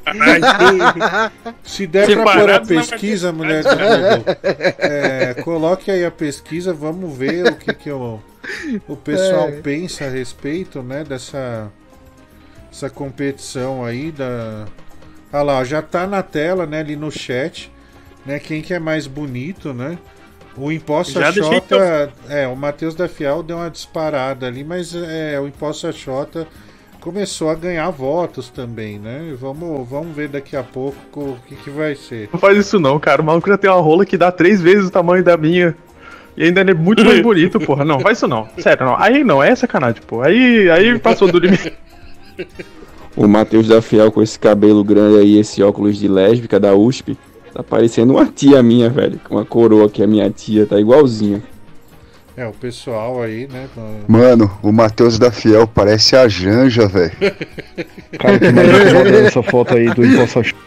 [1.63, 4.25] Se der pra pôr a pesquisa, mulher do Google,
[4.79, 8.19] é, coloque aí a pesquisa, vamos ver o que, que o,
[8.87, 9.61] o pessoal É.
[9.61, 11.71] pensa a respeito, né, dessa
[12.71, 14.65] essa competição aí da...
[15.31, 17.71] Ah lá, já tá na tela, né, ali no chat,
[18.25, 19.97] né, quem que é mais bonito, né?
[20.57, 25.39] O Imposta Já Xota, é, o Matheus da Fiel deu uma disparada ali, mas é,
[25.39, 26.47] o Imposta Xota
[26.99, 29.33] começou a ganhar votos também, né?
[29.39, 32.29] Vamos, vamos ver daqui a pouco o que, que vai ser.
[32.31, 33.21] Não faz isso não, cara.
[33.21, 35.75] O maluco já tem uma rola que dá três vezes o tamanho da minha.
[36.35, 37.85] E ainda é muito mais bonito, porra.
[37.85, 38.47] Não, faz isso não.
[38.57, 38.95] Sério, não.
[38.99, 40.27] Aí não, é sacanagem, porra.
[40.27, 41.73] Aí, aí passou do limite.
[43.19, 47.17] O Matheus da Fiel com esse cabelo grande aí, esse óculos de lésbica da USP,
[47.53, 49.19] tá parecendo uma tia minha, velho.
[49.27, 51.43] Com uma coroa que é minha tia, tá igualzinha.
[52.37, 53.67] É, o pessoal aí, né?
[54.07, 57.11] Mano, o Matheus da Fiel parece a Janja, velho.
[58.17, 60.57] Cara, o que mais incomoda nessa foto aí do Imposta Xota.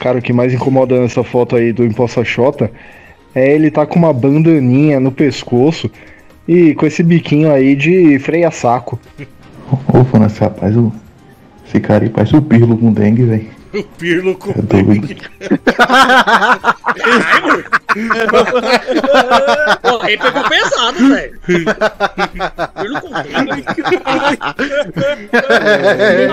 [0.00, 2.68] Cara, o que mais incomoda nessa foto aí do Imposta Xota
[3.32, 5.88] é ele tá com uma bandaninha no pescoço
[6.48, 8.98] e com esse biquinho aí de freia saco.
[9.72, 10.92] Ô, falando esse rapaz, o...
[11.66, 13.50] esse cara aí parece o Pirlo com dengue, velho.
[13.72, 15.16] O Pirlo com doido.
[19.80, 21.40] Pô, aí pegou pesado, velho.
[21.46, 23.10] Pirlo com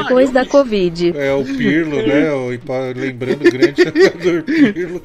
[0.03, 1.13] Depois da Covid.
[1.17, 2.31] É o Pirlo, né?
[2.33, 2.49] O,
[2.93, 5.01] lembrando o grande jogador Pirlo.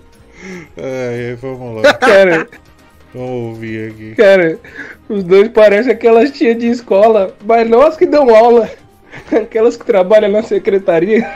[0.77, 1.95] É, vamos lá.
[1.95, 2.49] Cara.
[3.15, 4.15] Vamos ouvir aqui.
[4.17, 4.59] Cara,
[5.09, 8.71] os dois parecem aquelas tias de escola, mas não as que dão aula.
[9.31, 11.31] Aquelas que trabalham na secretaria.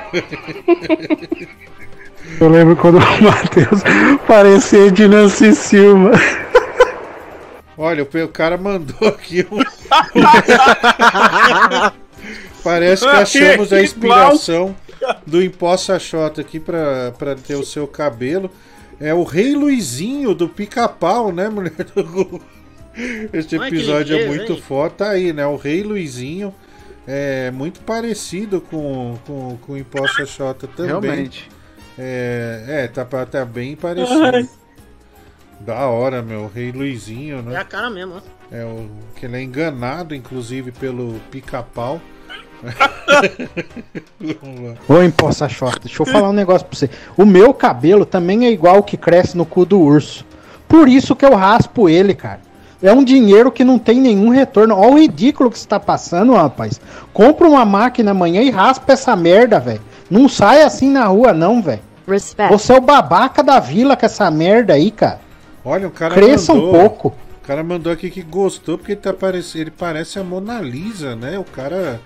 [2.41, 3.83] Eu lembro quando o Matheus
[4.27, 6.13] parecia de Nancy Silva.
[7.77, 9.63] Olha, o, cara mandou aqui um.
[12.65, 14.75] Parece que achamos a inspiração
[15.27, 18.51] do Imposta Xota aqui pra, pra ter o seu cabelo.
[19.01, 22.41] É o Rei Luizinho do Pica-Pau, né, mulher do Google?
[23.33, 24.61] Este que episódio é lindeza, muito hein?
[24.61, 24.91] foda.
[24.91, 25.47] Tá aí, né?
[25.47, 26.55] O Rei Luizinho
[27.07, 30.87] é muito parecido com, com, com o Imposta Xota também.
[30.89, 31.49] Realmente.
[31.99, 34.49] É, é tá, tá bem parecido.
[35.61, 36.43] Da hora, meu.
[36.43, 37.55] O Rei Luizinho, né?
[37.55, 38.55] É a cara mesmo, ó.
[38.55, 42.01] É o que ele é enganado, inclusive, pelo pica-pau.
[44.41, 44.97] Vamos lá.
[44.97, 46.91] Ô, imposta short, deixa eu falar um negócio pra você.
[47.17, 50.25] O meu cabelo também é igual o que cresce no cu do urso.
[50.67, 52.48] Por isso que eu raspo ele, cara.
[52.83, 54.77] É um dinheiro que não tem nenhum retorno.
[54.77, 56.81] Olha o ridículo que você tá passando, rapaz.
[57.13, 59.81] Compra uma máquina amanhã e raspa essa merda, velho.
[60.11, 61.81] Não sai assim na rua, não, velho.
[62.07, 65.21] Você é o babaca da vila com essa merda aí, cara.
[65.65, 67.09] Olha, o cara Cresça mandou, um pouco.
[67.43, 71.15] O cara mandou aqui que gostou porque ele, tá parece, ele parece a Mona Lisa,
[71.15, 71.39] né?
[71.39, 72.01] O cara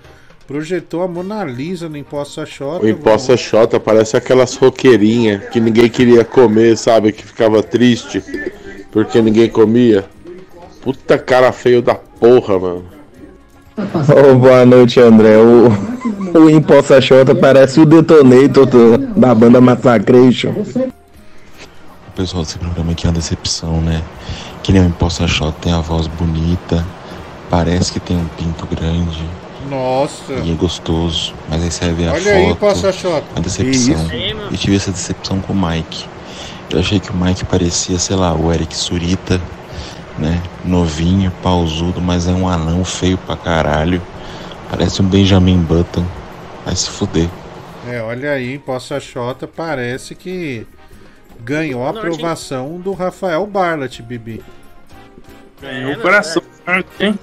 [0.47, 2.85] Projetou a Mona Lisa no Imposta Xota.
[2.85, 7.13] O Imposta Xota parece aquelas roqueirinhas que ninguém queria comer, sabe?
[7.13, 8.21] Que ficava triste
[8.91, 10.03] porque ninguém comia.
[10.83, 12.83] Puta cara feio da porra, mano.
[13.77, 15.37] Ô, boa noite, André.
[15.37, 15.69] O,
[16.37, 20.49] o Imposta Xota parece o Detonator do- da banda Massacration.
[20.49, 24.03] O pessoal desse programa aqui é uma decepção, né?
[24.61, 26.85] Que nem o Imposta Shot tem a voz bonita,
[27.49, 29.23] parece que tem um pinto grande
[29.69, 30.33] Nossa.
[30.43, 33.23] e é gostoso, mas aí você vai ver a Olha aí, foto, Imposta Xota.
[33.35, 33.95] uma decepção.
[34.51, 36.05] Eu tive essa decepção com o Mike.
[36.69, 39.41] Eu achei que o Mike parecia, sei lá, o Eric Surita,
[40.17, 40.41] né?
[40.63, 44.01] Novinho, pausudo, mas é um anão feio pra caralho.
[44.69, 46.05] Parece um Benjamin Button.
[46.65, 47.29] Vai se fuder.
[47.87, 50.65] É, olha aí, Imposta Xota parece que
[51.41, 54.41] ganhou a aprovação do Rafael Barlat, Bibi.
[55.61, 56.41] Ganhou o coração,
[56.99, 57.17] hein?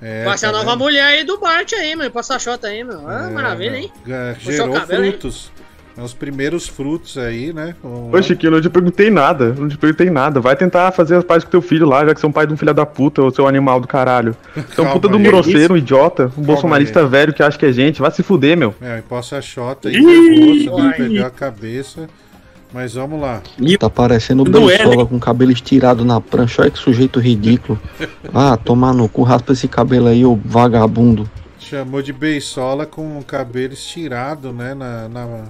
[0.00, 0.78] É, Vai ser a nova vendo?
[0.78, 2.10] mulher aí do Bart aí, meu.
[2.10, 3.08] Passa xota aí, meu.
[3.08, 3.92] Ah, É, maravilha, hein?
[4.38, 5.50] Gerou frutos.
[5.55, 5.55] É
[6.02, 7.74] Os primeiros frutos aí, né?
[7.80, 9.54] Com- Ô, Chiquinho, eu não te perguntei nada.
[9.58, 10.40] Não te perguntei nada.
[10.40, 12.46] Vai tentar fazer as pazes com teu filho lá, já que você é um pai
[12.46, 14.36] de um filho da puta, ou seu animal do caralho.
[14.54, 15.24] Você é um Calma puta de um aí.
[15.24, 17.06] grosseiro, um idiota, um bolsonarista aí.
[17.08, 18.00] velho que acha que é gente.
[18.02, 18.74] Vai se fuder, meu.
[18.82, 20.94] É, Imposta Xota aí, Ih, nervoso, né?
[20.96, 22.08] Perdeu a cabeça.
[22.74, 23.40] Mas vamos lá.
[23.78, 24.76] Tá parecendo o Do L.
[24.76, 26.60] Beisola com o cabelo estirado na prancha.
[26.60, 27.78] Olha que sujeito ridículo.
[28.34, 31.30] Ah, tomar no cu, raspa esse cabelo aí, ô vagabundo.
[31.58, 34.74] Chamou de beisola com o cabelo estirado, né?
[34.74, 35.44] Na, na-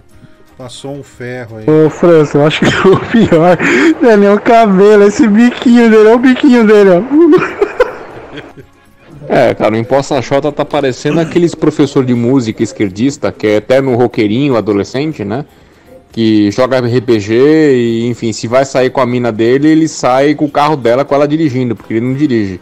[0.56, 1.66] Passou um ferro aí.
[1.68, 3.58] Ô, França, eu acho que o pior
[4.00, 7.66] não é nem o cabelo, é esse biquinho dele, olha o biquinho dele, ó.
[9.28, 13.96] É, cara, o Imposta Xota tá parecendo aqueles professor de música esquerdista, que é eterno
[13.96, 15.44] roqueirinho, adolescente, né?
[16.12, 20.44] Que joga RPG e, enfim, se vai sair com a mina dele, ele sai com
[20.44, 22.60] o carro dela com ela dirigindo, porque ele não dirige.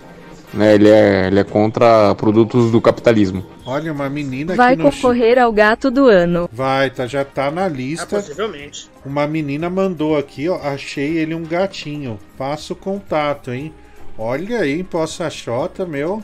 [0.55, 0.75] Né?
[0.75, 3.45] Ele, é, ele é contra produtos do capitalismo.
[3.67, 6.49] Olha, uma menina Vai concorrer ao gato do ano.
[6.53, 8.17] Vai, tá, já tá na lista.
[8.17, 8.89] Possivelmente.
[9.05, 10.57] Uma menina mandou aqui, ó.
[10.63, 12.19] Achei ele um gatinho.
[12.39, 13.75] Passa o contato, hein?
[14.17, 16.23] Olha aí, Imposta Xota, meu.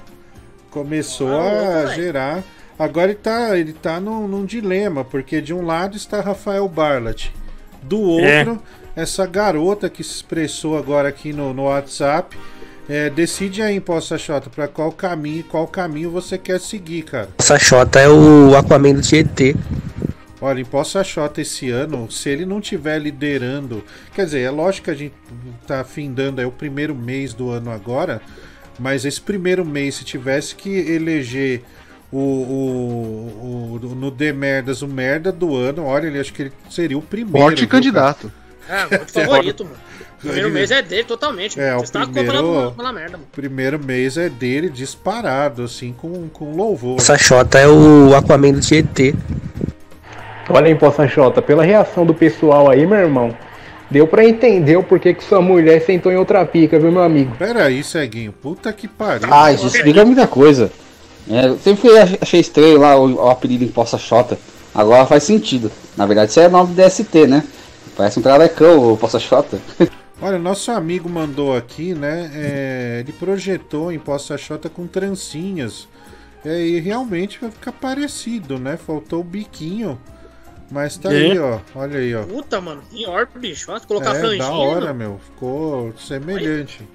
[0.71, 2.45] Começou a gerar.
[2.79, 7.29] Agora ele tá, ele tá num, num dilema, porque de um lado está Rafael Barlat,
[7.83, 8.63] do outro,
[8.97, 12.39] essa garota que se expressou agora aqui no, no WhatsApp.
[12.93, 17.29] É, decide aí, Imposta Xota, pra qual caminho, qual caminho você quer seguir, cara.
[17.39, 19.55] Essa Xota é o Aquaman do Tietê.
[20.41, 24.87] Olha, em Poça Xota esse ano, se ele não tiver liderando, quer dizer, é lógico
[24.87, 25.15] que a gente
[25.69, 28.21] tá findando é o primeiro mês do ano agora,
[28.79, 31.63] mas esse primeiro mês, se tivesse que eleger
[32.11, 36.53] o, o, o- no The Merdas o merda do ano, olha, ele acho que ele
[36.71, 37.39] seria o primeiro.
[37.39, 38.33] Forte viu, candidato.
[38.71, 39.77] É, muito favorito, mano.
[40.23, 41.59] O primeiro mês é dele totalmente.
[41.59, 41.83] É, mano.
[41.83, 43.29] o Você tá primeiro, pela merda, mano.
[43.33, 46.99] primeiro mês é dele disparado, assim, com, com louvor.
[46.99, 49.15] Essa Xota é o Aquaman do Tietê.
[50.49, 53.35] Olha aí, Poça Xota, pela reação do pessoal aí, meu irmão,
[53.91, 57.37] deu pra entender o porquê que sua mulher sentou em outra pica, viu, meu amigo?
[57.39, 59.29] Pera aí, ceguinho, puta que pariu.
[59.33, 60.71] Ah, isso explica muita coisa.
[61.31, 64.37] É, eu sempre fui- achei estranho lá o, o apelido Imposta Xota.
[64.75, 65.71] Agora faz sentido.
[65.97, 67.45] Na verdade, isso é nome DST, né?
[67.97, 69.59] Parece um travecão o Imposta Xota.
[70.23, 72.31] Olha, nosso amigo mandou aqui, né?
[72.35, 75.89] é, ele projetou em Poça Xota com trancinhas.
[76.45, 78.77] É, e realmente vai ficar parecido, né?
[78.77, 79.99] Faltou o biquinho.
[80.71, 81.17] Mas tá É.
[81.17, 81.59] aí, ó.
[81.75, 82.23] Olha aí, ó.
[82.23, 82.83] Puta, mano.
[82.91, 83.67] Pior, bicho.
[83.73, 84.45] Vai colocar é, franjinha.
[84.45, 84.95] da hora, mano.
[84.95, 85.21] meu.
[85.25, 86.87] Ficou semelhante.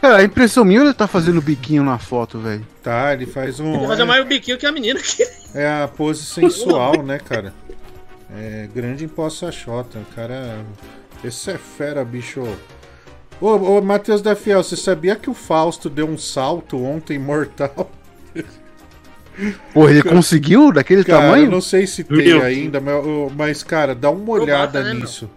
[0.00, 2.64] Cara, a impressão minha ele tá fazendo biquinho na foto, velho.
[2.82, 3.72] Tá, ele faz um.
[3.78, 5.24] Vou fazer é- mais o biquinho que a menina aqui.
[5.54, 7.52] É a pose sensual, né, cara?
[8.36, 9.98] É grande em Poça Xota.
[9.98, 10.64] O cara.
[11.24, 12.42] Esse é fera, bicho.
[13.40, 17.90] Ô, ô Matheus da Fiel, você sabia que o Fausto deu um salto ontem mortal?
[19.72, 21.44] Pô, ele conseguiu daquele Cara, tamanho?
[21.46, 22.94] eu não sei se tem Meu ainda, mas,
[23.34, 25.30] mas, cara, dá uma olhada né, nisso.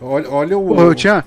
[0.00, 0.74] Olha, olha o.
[0.74, 1.24] Pô, eu tinha.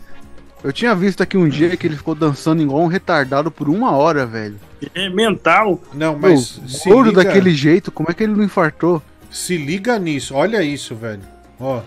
[0.62, 3.92] Eu tinha visto aqui um dia que ele ficou dançando igual um retardado por uma
[3.96, 4.58] hora, velho.
[4.94, 5.80] É mental.
[5.94, 6.60] Não, Pô, mas.
[6.68, 9.02] se gordo liga- daquele jeito, como é que ele não infartou?
[9.30, 11.22] Se liga nisso, olha isso, velho.
[11.60, 11.82] Ó.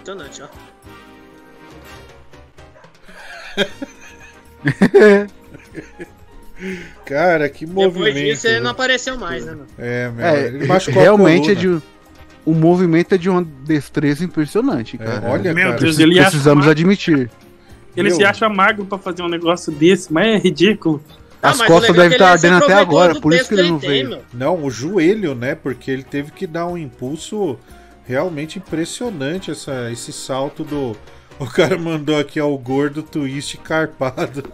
[0.00, 0.48] Impressionante, ó.
[7.04, 8.24] Cara, que Depois movimento.
[8.24, 9.66] disso ele não apareceu mais, né, mano?
[9.78, 11.80] É, meu, É, ele machucou a realmente é de.
[12.46, 15.22] O movimento é de uma destreza impressionante, cara.
[15.30, 15.80] olha, Meu cara.
[15.80, 16.70] Deus, ele acha Precisamos magro.
[16.72, 17.30] admitir.
[17.96, 18.16] Ele Meu.
[18.16, 21.02] se acha magro pra fazer um negócio desse, mas é ridículo.
[21.44, 23.68] As mas costas é devem estar ele se ardendo até agora, por isso que ele
[23.68, 24.08] não tem, veio.
[24.08, 24.22] meu.
[24.32, 25.54] Não, o joelho, né?
[25.54, 27.58] Porque ele teve que dar um impulso
[28.06, 30.96] realmente impressionante essa, esse salto do.
[31.36, 34.44] O cara mandou aqui ó, o gordo twist carpado.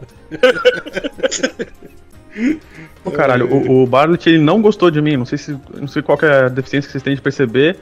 [3.04, 5.14] Pô, caralho, o, o Bartlett ele não gostou de mim.
[5.14, 7.78] Não sei se não sei qual que é a deficiência que vocês têm de perceber.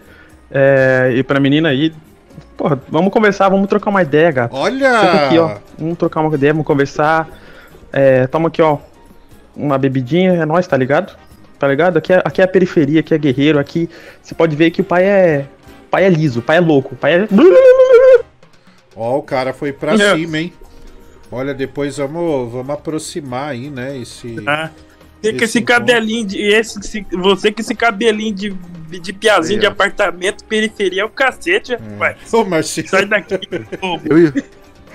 [0.50, 1.94] É, e pra menina aí,
[2.56, 4.56] porra, vamos conversar, vamos trocar uma ideia, gato.
[4.56, 5.26] Olha!
[5.26, 5.58] Aqui, ó.
[5.78, 7.28] Vamos trocar uma ideia, vamos conversar.
[7.92, 8.78] É, toma aqui, ó.
[9.58, 11.18] Uma bebidinha, é nóis, tá ligado?
[11.58, 11.96] Tá ligado?
[11.96, 13.90] Aqui é, aqui é a periferia, aqui é guerreiro, aqui
[14.22, 15.46] você pode ver que o pai é.
[15.86, 17.28] O pai é liso, o pai é louco, o pai é.
[18.94, 20.14] Ó, o cara foi pra É.
[20.16, 20.52] cima, hein?
[21.30, 23.98] Olha, depois vamos, vamos aproximar aí, né?
[23.98, 24.36] Esse.
[24.46, 24.70] Ah,
[25.20, 26.40] Tem que Esse esse cabelinho de.
[26.40, 28.50] Esse, esse- você com esse cabelinho de,
[29.00, 29.60] de piazinho É.
[29.62, 32.32] de apartamento, periferia é o cacete, rapaz.
[32.32, 32.88] Ô, Marcelo.
[32.88, 33.36] Sai daqui,
[33.80, 33.98] pô.
[34.04, 34.34] Eu ia-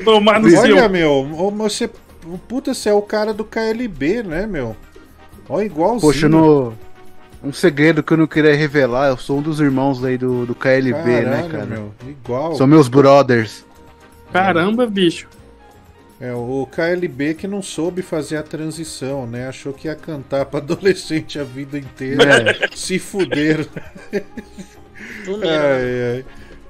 [0.04, 0.90] Tomar no Olha, seu.
[0.90, 1.90] meu, ô, você.
[2.48, 4.76] Puta, você é o cara do KLB, né, meu?
[5.50, 6.02] Ó, igualzinho.
[6.02, 6.74] Poxa, no...
[7.44, 10.56] um segredo que eu não queria revelar, eu sou um dos irmãos aí do, do
[10.56, 11.66] KLB, né, Caralho, cara?
[11.66, 12.56] meu, igual.
[12.56, 13.66] São meus brothers.
[14.32, 15.28] Caramba, bicho.
[16.20, 19.48] É, o KLB que não soube fazer a transição, né?
[19.48, 22.50] Achou que ia cantar pra adolescente a vida inteira.
[22.50, 22.70] É.
[22.74, 23.66] Se fuderam.
[24.14, 26.26] Ai, ai.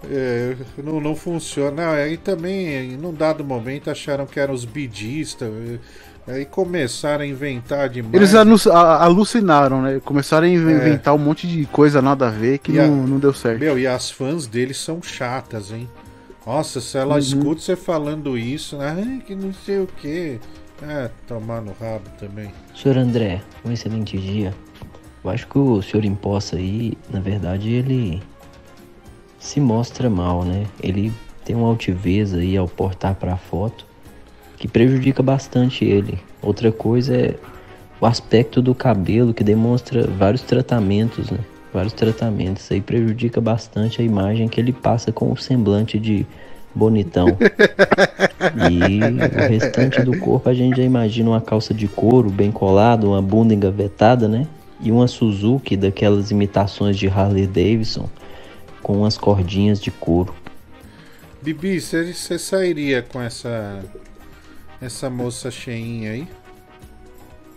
[0.09, 1.91] É, não, não funciona.
[1.91, 5.49] Aí também, num dado momento, acharam que eram os bidistas.
[6.27, 8.13] Aí começaram a inventar demais.
[8.13, 10.01] Eles alucinaram, né?
[10.03, 10.53] Começaram a É.
[10.53, 13.59] inventar um monte de coisa nada a ver que a- não, não deu certo.
[13.59, 15.89] Meu, e as fãs deles são chatas, hein?
[16.45, 17.19] Nossa, se ela Uhum.
[17.19, 18.95] escuta você falando isso, né?
[18.97, 20.39] Ai, que não sei o que.
[20.81, 22.51] Ah, tomar no rabo também.
[22.75, 24.53] Senhor André, um excelente dia.
[25.23, 28.21] Eu acho que o senhor Imposta aí, na verdade, ele
[29.43, 30.63] se mostra mal, né?
[30.81, 31.11] Ele
[31.43, 33.85] tem uma altivez aí ao portar pra foto
[34.57, 36.17] que prejudica bastante ele.
[36.41, 37.35] Outra coisa é
[37.99, 41.39] o aspecto do cabelo que demonstra vários tratamentos, né?
[41.73, 42.71] Vários tratamentos.
[42.71, 46.25] Aí prejudica bastante a imagem que ele passa com o semblante de
[46.73, 47.27] bonitão.
[48.69, 53.07] E o restante do corpo a gente já imagina uma calça de couro bem colada,
[53.07, 54.45] uma bunda engavetada, né?
[54.81, 58.09] E uma Suzuki daquelas imitações de Harley Davidson
[58.83, 60.35] com umas cordinhas de couro.
[61.41, 63.79] Bibi, você sairia com essa.
[64.81, 66.27] Essa moça cheinha aí?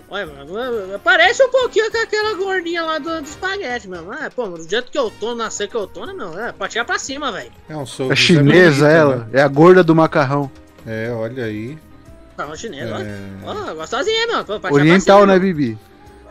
[0.09, 4.13] Olha, mano, parece um pouquinho com aquela gordinha lá do, do espaguete, mano.
[4.13, 6.39] Ah, pô, do jeito que eu tô, nascer que eu tô, né, meu?
[6.39, 7.51] É, pra tirar pra cima, velho.
[7.69, 10.49] É um sou É chinesa ela, é a gorda do macarrão.
[10.87, 11.77] É, olha aí.
[12.37, 13.19] Tá, uma chinesa, É.
[13.45, 13.71] ó.
[13.71, 14.45] Ó, gostosinha, meu.
[14.45, 15.79] Pô, Oriental, pra né, cima, Bibi?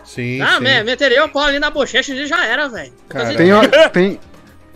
[0.05, 0.63] Sim, Ah, sim.
[0.63, 2.93] me, meteria o pau ali na bochecha e já era, velho.
[3.35, 4.19] Tem, tem,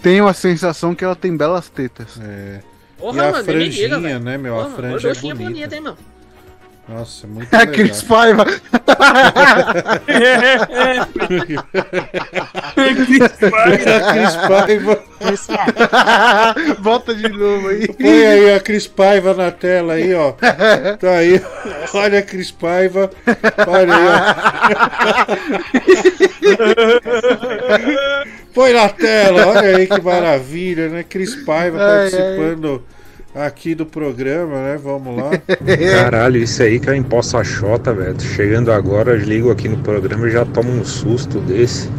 [0.02, 2.19] tem uma sensação que ela tem belas tetas.
[2.22, 2.60] É.
[2.98, 4.19] Porra, e a mano, diga, franjinha, velho.
[4.19, 4.60] né, meu?
[4.60, 5.52] A Porra, franja é gorduchinha bonita.
[5.52, 5.98] bonita, hein, meu?
[6.90, 7.76] Nossa, muito É legal.
[7.76, 8.45] Cris Paiva.
[15.19, 16.80] Cris Paiva.
[16.80, 17.88] Bota de novo aí.
[17.93, 20.32] Põe aí a Cris Paiva na tela aí, ó.
[20.32, 21.40] Tá aí.
[21.93, 23.11] Olha a Cris Paiva.
[23.68, 24.19] Olha aí, ó.
[28.53, 31.06] Põe na tela, olha aí que maravilha, né?
[31.08, 32.84] Cris Paiva Ai, participando
[33.33, 34.80] aqui do programa, né?
[34.82, 35.32] Vamos lá.
[36.03, 38.19] Caralho, isso aí que é imposta chota, velho.
[38.22, 41.90] Chegando agora, ligo aqui no programa e já tomo um susto desse.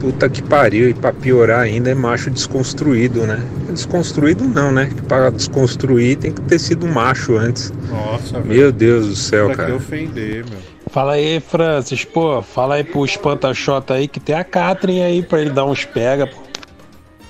[0.00, 3.42] Puta que pariu, e pra piorar ainda é macho desconstruído, né?
[3.70, 4.90] Desconstruído não, né?
[4.94, 7.72] Que pra desconstruir tem que ter sido macho antes.
[7.88, 8.54] Nossa, velho.
[8.60, 9.74] Meu Deus do céu, Pra que cara.
[9.76, 10.58] ofender, meu.
[10.90, 15.40] Fala aí, Francis, pô, fala aí pro espanta-chota aí que tem a Catherine aí pra
[15.40, 16.36] ele dar uns pega, pô.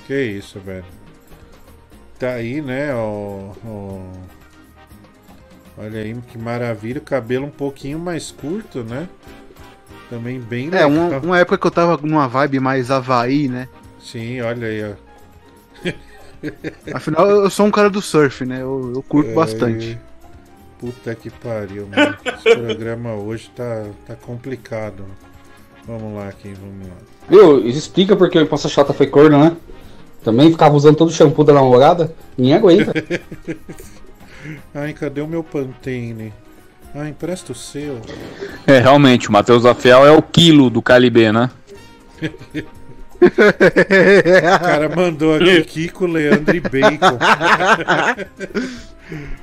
[0.05, 0.83] Que isso, velho.
[2.19, 3.99] Tá aí, né, ó, ó.
[5.77, 9.09] Olha aí que maravilha, o cabelo um pouquinho mais curto, né?
[10.09, 10.89] Também bem É, legal.
[10.89, 13.67] uma, uma época que eu tava numa vibe mais Havaí, né?
[13.99, 14.95] Sim, olha aí, ó.
[16.93, 18.61] Afinal, eu sou um cara do surf, né?
[18.61, 19.99] Eu, eu curto É, bastante.
[20.79, 22.17] Puta que pariu, mano.
[22.23, 25.05] Esse programa hoje tá, tá complicado.
[25.87, 26.95] Vamos lá aqui, vamos lá.
[27.29, 27.65] Viu?
[27.67, 29.57] Isso explica porque o Imposta Chota foi corno, né?
[30.25, 32.11] Também ficava usando todo o shampoo da namorada.
[32.35, 32.91] Ninguém aguenta.
[34.73, 36.33] Ai, cadê o meu Pantene?
[36.95, 38.01] Ah, empresta o seu.
[38.65, 41.51] É, realmente, o Matheus da Fiel é o quilo do KLB, né?
[43.21, 47.19] O cara mandou aqui Kiko, Leandro e Bacon.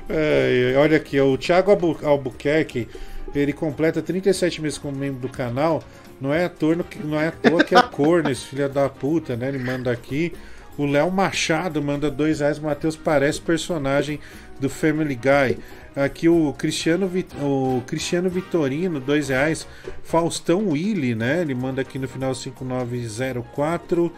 [0.09, 2.89] É, olha aqui, o Thiago Albu Albuquerque,
[3.33, 5.81] ele completa 37 meses como membro do canal.
[6.19, 9.37] Não é à toa, não é à toa que é corno, esse filho da puta,
[9.37, 9.47] né?
[9.47, 10.33] Ele manda aqui.
[10.77, 12.59] O Léo Machado manda dois reais.
[12.59, 14.19] Matheus parece personagem
[14.59, 15.57] do Family Guy.
[15.95, 17.09] Aqui o Cristiano,
[17.41, 19.67] o Cristiano Vitorino, dois reais.
[20.03, 21.41] Faustão Willy, né?
[21.41, 24.11] Ele manda aqui no final 5904.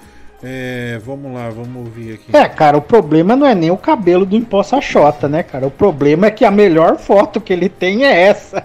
[0.43, 2.35] É, vamos lá, vamos ouvir aqui.
[2.35, 5.65] É, cara, o problema não é nem o cabelo do Imposta Xota, né, cara?
[5.65, 8.63] O problema é que a melhor foto que ele tem é essa.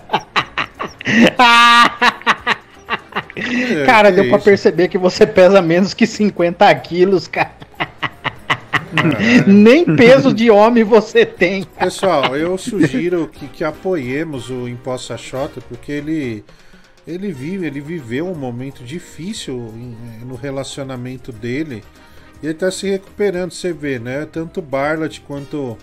[3.85, 4.45] cara, É, que deu pra isso?
[4.45, 7.53] perceber que você pesa menos que 50 quilos, cara.
[9.47, 11.65] Nem peso de homem você tem.
[11.79, 16.45] Pessoal, eu sugiro que, que apoiemos o Imposta Xota, porque ele
[17.07, 19.57] ele vive, ele viveu um momento difícil
[20.25, 21.83] no relacionamento dele
[22.43, 24.27] e ele tá se recuperando, você vê, né?
[24.31, 25.77] Tanto Barlat quanto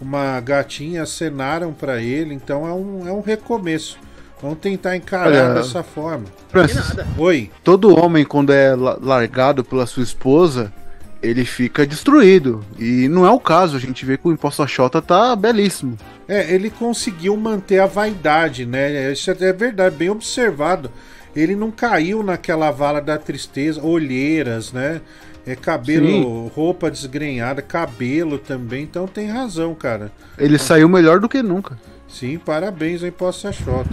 [0.00, 3.98] uma gatinha acenaram pra ele, então é um, é um recomeço.
[4.40, 6.24] Vamos tentar encarar Olha, dessa forma.
[6.48, 7.50] Francis, Oi.
[7.64, 10.72] todo homem, quando é la- largado pela sua esposa,
[11.20, 12.64] ele fica destruído.
[12.78, 15.96] E não é o caso, a gente vê que o Imposto Xota tá belíssimo.
[16.28, 19.10] É, ele conseguiu manter a vaidade, né?
[19.12, 20.90] Isso é verdade, bem observado.
[21.34, 25.00] Ele não caiu naquela vala da tristeza, olheiras, né?
[25.46, 26.50] É cabelo, Sim.
[26.54, 28.82] roupa desgrenhada, cabelo também.
[28.82, 30.12] Então tem razão, cara.
[30.38, 31.78] Ele saiu melhor do que nunca.
[32.08, 33.88] Sim, parabéns aí pro Xota.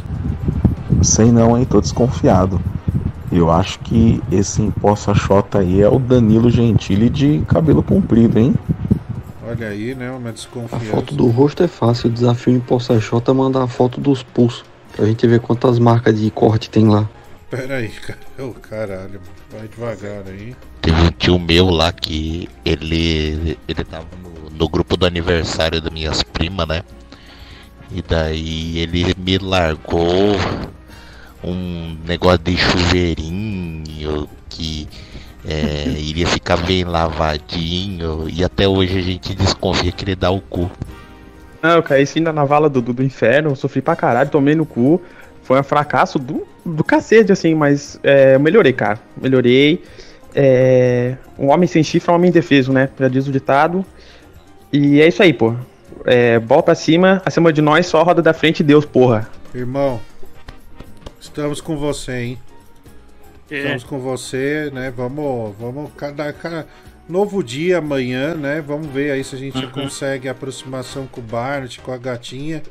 [1.02, 1.66] Sei não, hein?
[1.66, 2.60] Tô desconfiado.
[3.32, 8.56] Eu acho que esse imposto Xota aí é o Danilo Gentili de cabelo comprido, hein?
[9.48, 10.10] Olha aí, né?
[10.12, 10.86] Uma A desconfiança.
[10.86, 14.24] foto do rosto é fácil, o desafio em Poça Xota é mandar a foto dos
[14.24, 14.64] pulsos.
[14.96, 17.08] Pra gente ver quantas marcas de corte tem lá.
[17.50, 18.20] Pera aí, cara.
[18.40, 19.22] Ô, caralho, mano.
[19.52, 20.56] vai devagar aí.
[20.82, 25.92] Teve um tio meu lá que ele ele tava no, no grupo do aniversário das
[25.92, 26.82] minhas primas, né?
[27.96, 30.36] E daí ele me largou
[31.42, 34.86] um negócio de chuveirinho que
[35.48, 40.42] é, iria ficar bem lavadinho e até hoje a gente desconfia que ele dá o
[40.42, 40.70] cu.
[41.62, 45.02] Não, eu caí sim na vala do, do, inferno, sofri pra caralho, tomei no cu.
[45.42, 49.00] Foi um fracasso do, do cacete, assim, mas é, eu melhorei, cara.
[49.16, 49.82] Melhorei.
[50.36, 52.90] É, um homem sem chifre é um homem indefeso, né?
[53.00, 53.86] Já diz o ditado.
[54.74, 55.56] E é isso aí, pô.
[56.04, 59.30] É, bola pra cima, acima de nós, só roda da frente Deus, porra.
[59.54, 60.00] Irmão,
[61.20, 62.40] estamos com você, hein?
[63.50, 63.58] É.
[63.60, 64.92] Estamos com você, né?
[64.96, 66.66] Vamos, vamos cada, cada
[67.08, 68.64] novo dia amanhã, né?
[68.66, 69.72] Vamos ver aí se a gente Uhum.
[69.72, 72.62] consegue a aproximação com o Barnett, com a gatinha,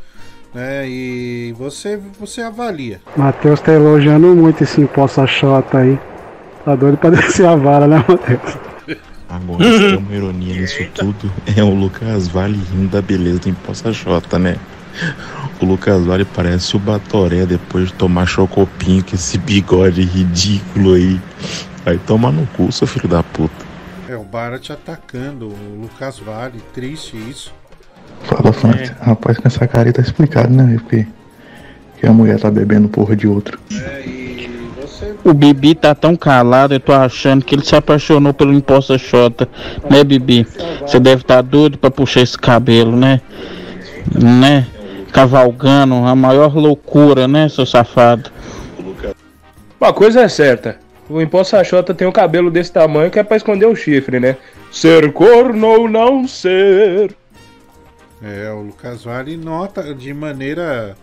[0.53, 0.85] né?
[0.89, 3.01] E você, você avalia.
[3.17, 5.99] Matheus tá elogiando muito esse imposto Xota aí.
[6.65, 8.74] Tá doido pra descer a vara, né, Matheus?
[9.29, 13.49] Agora, se tem uma ironia nisso tudo, é o Lucas Vale rindo da beleza do
[13.49, 14.57] Imposta Xota, né?
[15.61, 21.21] O Lucas Vale parece o Batoré depois de tomar chocopinho com esse bigode ridículo aí.
[21.85, 23.65] Vai tomar no cu, seu filho da puta.
[24.09, 27.53] É, o Barnett atacando o Lucas Vale, triste isso.
[28.23, 28.93] Fala, Francis.
[29.01, 30.77] Rapaz, com essa cara aí tá explicado, né?
[30.79, 31.07] Porque
[31.99, 33.59] que a mulher tá bebendo porra de outro.
[35.25, 39.49] O Bibi tá tão calado, eu tô achando que ele se apaixonou pelo imposto Xota,
[39.89, 40.47] né, Bibi?
[40.83, 43.23] Você deve estar doido pra puxar esse cabelo, né?
[44.15, 44.67] Né?
[45.13, 48.31] Cavalgando, a maior loucura, né, seu safado?
[49.81, 50.79] Uma coisa é certa.
[51.09, 54.37] O imposto Xota tem um cabelo desse tamanho que é pra esconder o chifre, né?
[54.71, 57.15] Ser corno ou não ser.
[58.23, 60.97] É, o Lucas Vale nota de maneira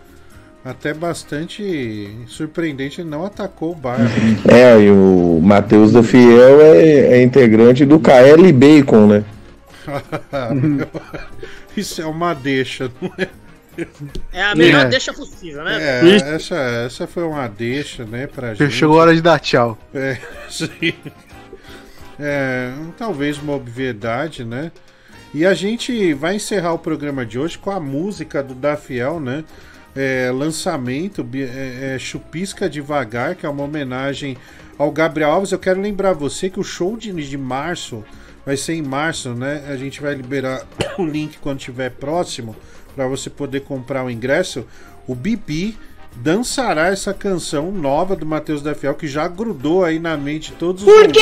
[0.64, 4.12] até bastante surpreendente, ele não atacou o Barnett.
[4.48, 9.24] É, e o Matheus da Fiel é, é integrante do KL Bacon, né?
[11.76, 13.28] Isso é uma deixa, não é?
[14.32, 14.88] É a melhor É.
[14.90, 15.78] deixa possível, né?
[15.80, 18.70] É, essa, essa foi uma deixa, né, pra gente.
[18.70, 19.78] Chegou a hora de dar tchau.
[19.94, 20.18] É,
[20.48, 20.92] sim.
[22.20, 24.70] É, talvez uma obviedade, né?
[25.34, 29.42] E a gente vai encerrar o programa de hoje com a música do Dafiel, né?
[29.94, 34.36] É, lançamento, é, é, Chupisca Devagar, que é uma homenagem
[34.78, 35.52] ao Gabriel Alves.
[35.52, 38.02] Eu quero lembrar você que o show de, de março
[38.44, 39.64] vai ser em março, né?
[39.68, 40.66] A gente vai liberar
[40.98, 42.56] o link quando estiver próximo
[42.94, 44.64] para você poder comprar o ingresso.
[45.06, 45.76] O Bibi
[46.16, 50.56] dançará essa canção nova do Matheus da Fiel que já grudou aí na mente de
[50.56, 51.20] todos os Por quê?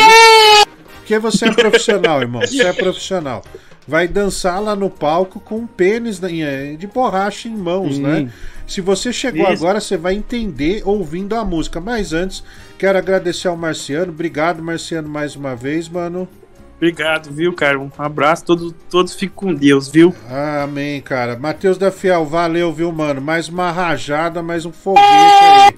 [0.97, 2.41] Porque você é profissional, irmão.
[2.43, 3.45] Você é profissional.
[3.87, 8.03] Vai dançar lá no palco com um pênis em- de borracha em mãos, Sim.
[8.03, 8.33] né?
[8.71, 9.65] Se você chegou Isso.
[9.65, 11.81] agora, você vai entender ouvindo a música.
[11.81, 12.45] Mas antes,
[12.79, 14.13] quero agradecer ao Marciano.
[14.13, 16.29] Obrigado, Marciano, mais uma vez, mano.
[16.77, 17.81] Obrigado, viu, cara?
[17.81, 20.15] Um abraço, todos, todos fiquem com Deus, viu?
[20.63, 21.37] Amém, cara.
[21.37, 23.21] Matheus da Fiel, valeu, viu, mano?
[23.21, 25.75] Mais uma rajada, mais um foguete aí.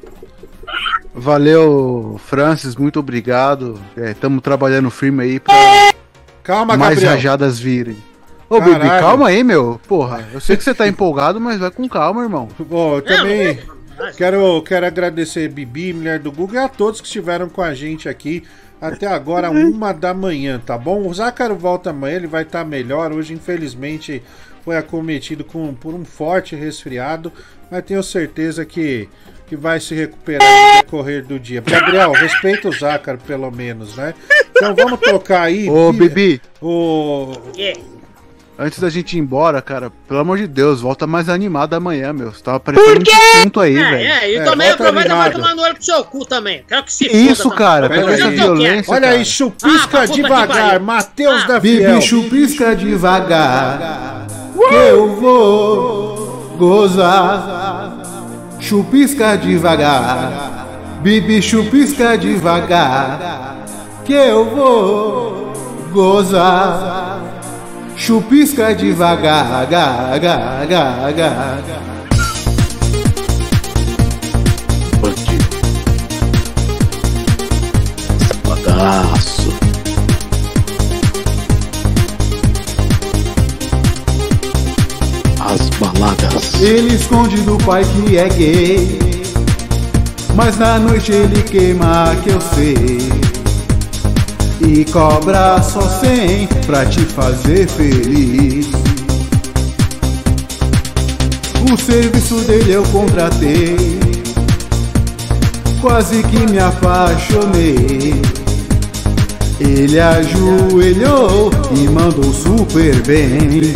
[1.14, 3.80] Valeu, Francis, muito obrigado.
[3.96, 5.54] Estamos trabalhando firme aí pra
[6.42, 7.14] Calma, mais Gabriel.
[7.14, 7.96] rajadas virem.
[8.52, 8.74] Ô, Caralho.
[8.80, 9.80] Bibi, calma aí, meu.
[9.88, 12.48] Porra, eu sei que você tá empolgado, mas vai com calma, irmão.
[12.58, 13.58] Bom, eu também
[14.14, 18.10] quero, quero agradecer Bibi, mulher do Google, e a todos que estiveram com a gente
[18.10, 18.44] aqui
[18.78, 21.06] até agora, uma da manhã, tá bom?
[21.06, 23.10] O Zácaro volta amanhã, ele vai estar melhor.
[23.10, 24.22] Hoje, infelizmente,
[24.62, 27.32] foi acometido com, por um forte resfriado,
[27.70, 29.08] mas tenho certeza que,
[29.46, 31.62] que vai se recuperar no decorrer do dia.
[31.62, 34.12] Gabriel, respeita o Zácaro, pelo menos, né?
[34.50, 35.70] Então vamos tocar aí.
[35.70, 36.42] Ô, Bibi.
[36.60, 37.32] O.
[38.64, 42.30] Antes da gente ir embora, cara, pelo amor de Deus, volta mais animado amanhã, meu.
[42.32, 43.96] Você tava parecendo um defunto aí, É, velho.
[44.08, 45.32] é, e É, também aproveita pra animado.
[45.42, 46.62] tomar no olho pro seu cu também.
[46.68, 47.88] Quero que se isso, foda cara?
[47.88, 48.92] Pega essa violência.
[48.92, 49.14] Olha cara.
[49.16, 50.78] aí, chupisca Ah, devagar.
[50.80, 51.46] Matheus Ah.
[51.48, 51.94] da Fiel.
[51.94, 54.26] Bibi, chupisca devagar,
[54.68, 57.90] que eu vou gozar.
[58.60, 60.68] Chupisca devagar,
[61.02, 63.56] Bibi, chupisca devagar,
[64.04, 65.52] que eu vou
[65.92, 66.91] gozar.
[68.04, 71.58] Chupisca devagar, ga, ga, ga, ga.
[78.42, 79.54] Bagaço.
[85.38, 86.60] As baladas.
[86.60, 88.98] Ele esconde do pai que é gay.
[90.34, 93.21] Mas na noite ele queima que eu sei.
[94.64, 98.66] E cobra só cem pra te fazer feliz.
[101.70, 103.98] O serviço dele eu contratei.
[105.80, 108.14] Quase que me apaixonei.
[109.58, 113.74] Ele ajoelhou e mandou super bem.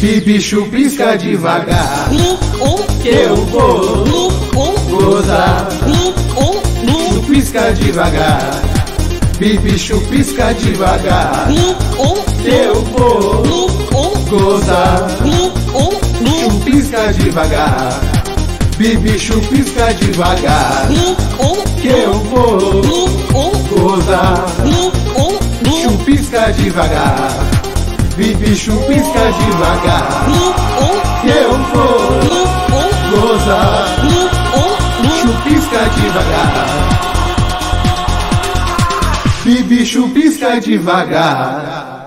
[0.00, 2.08] Bibi chupisca devagar
[3.02, 4.30] Que eu vou
[4.88, 5.68] gozar
[7.12, 8.67] Chupisca devagar
[9.38, 11.46] Bibi chupisca devagar.
[12.44, 13.44] Eu vou
[14.28, 15.06] gozar.
[16.40, 18.00] Chupisca devagar.
[18.76, 20.88] Bibi chupisca devagar.
[21.80, 22.82] Que eu vou
[23.70, 24.44] gozar.
[25.82, 27.30] Chupisca devagar.
[28.16, 30.26] Bibi chupisca devagar.
[31.20, 33.86] Que eu vou gozar.
[35.22, 36.97] Chupisca devagar
[39.48, 41.97] Bibi chupisca devagar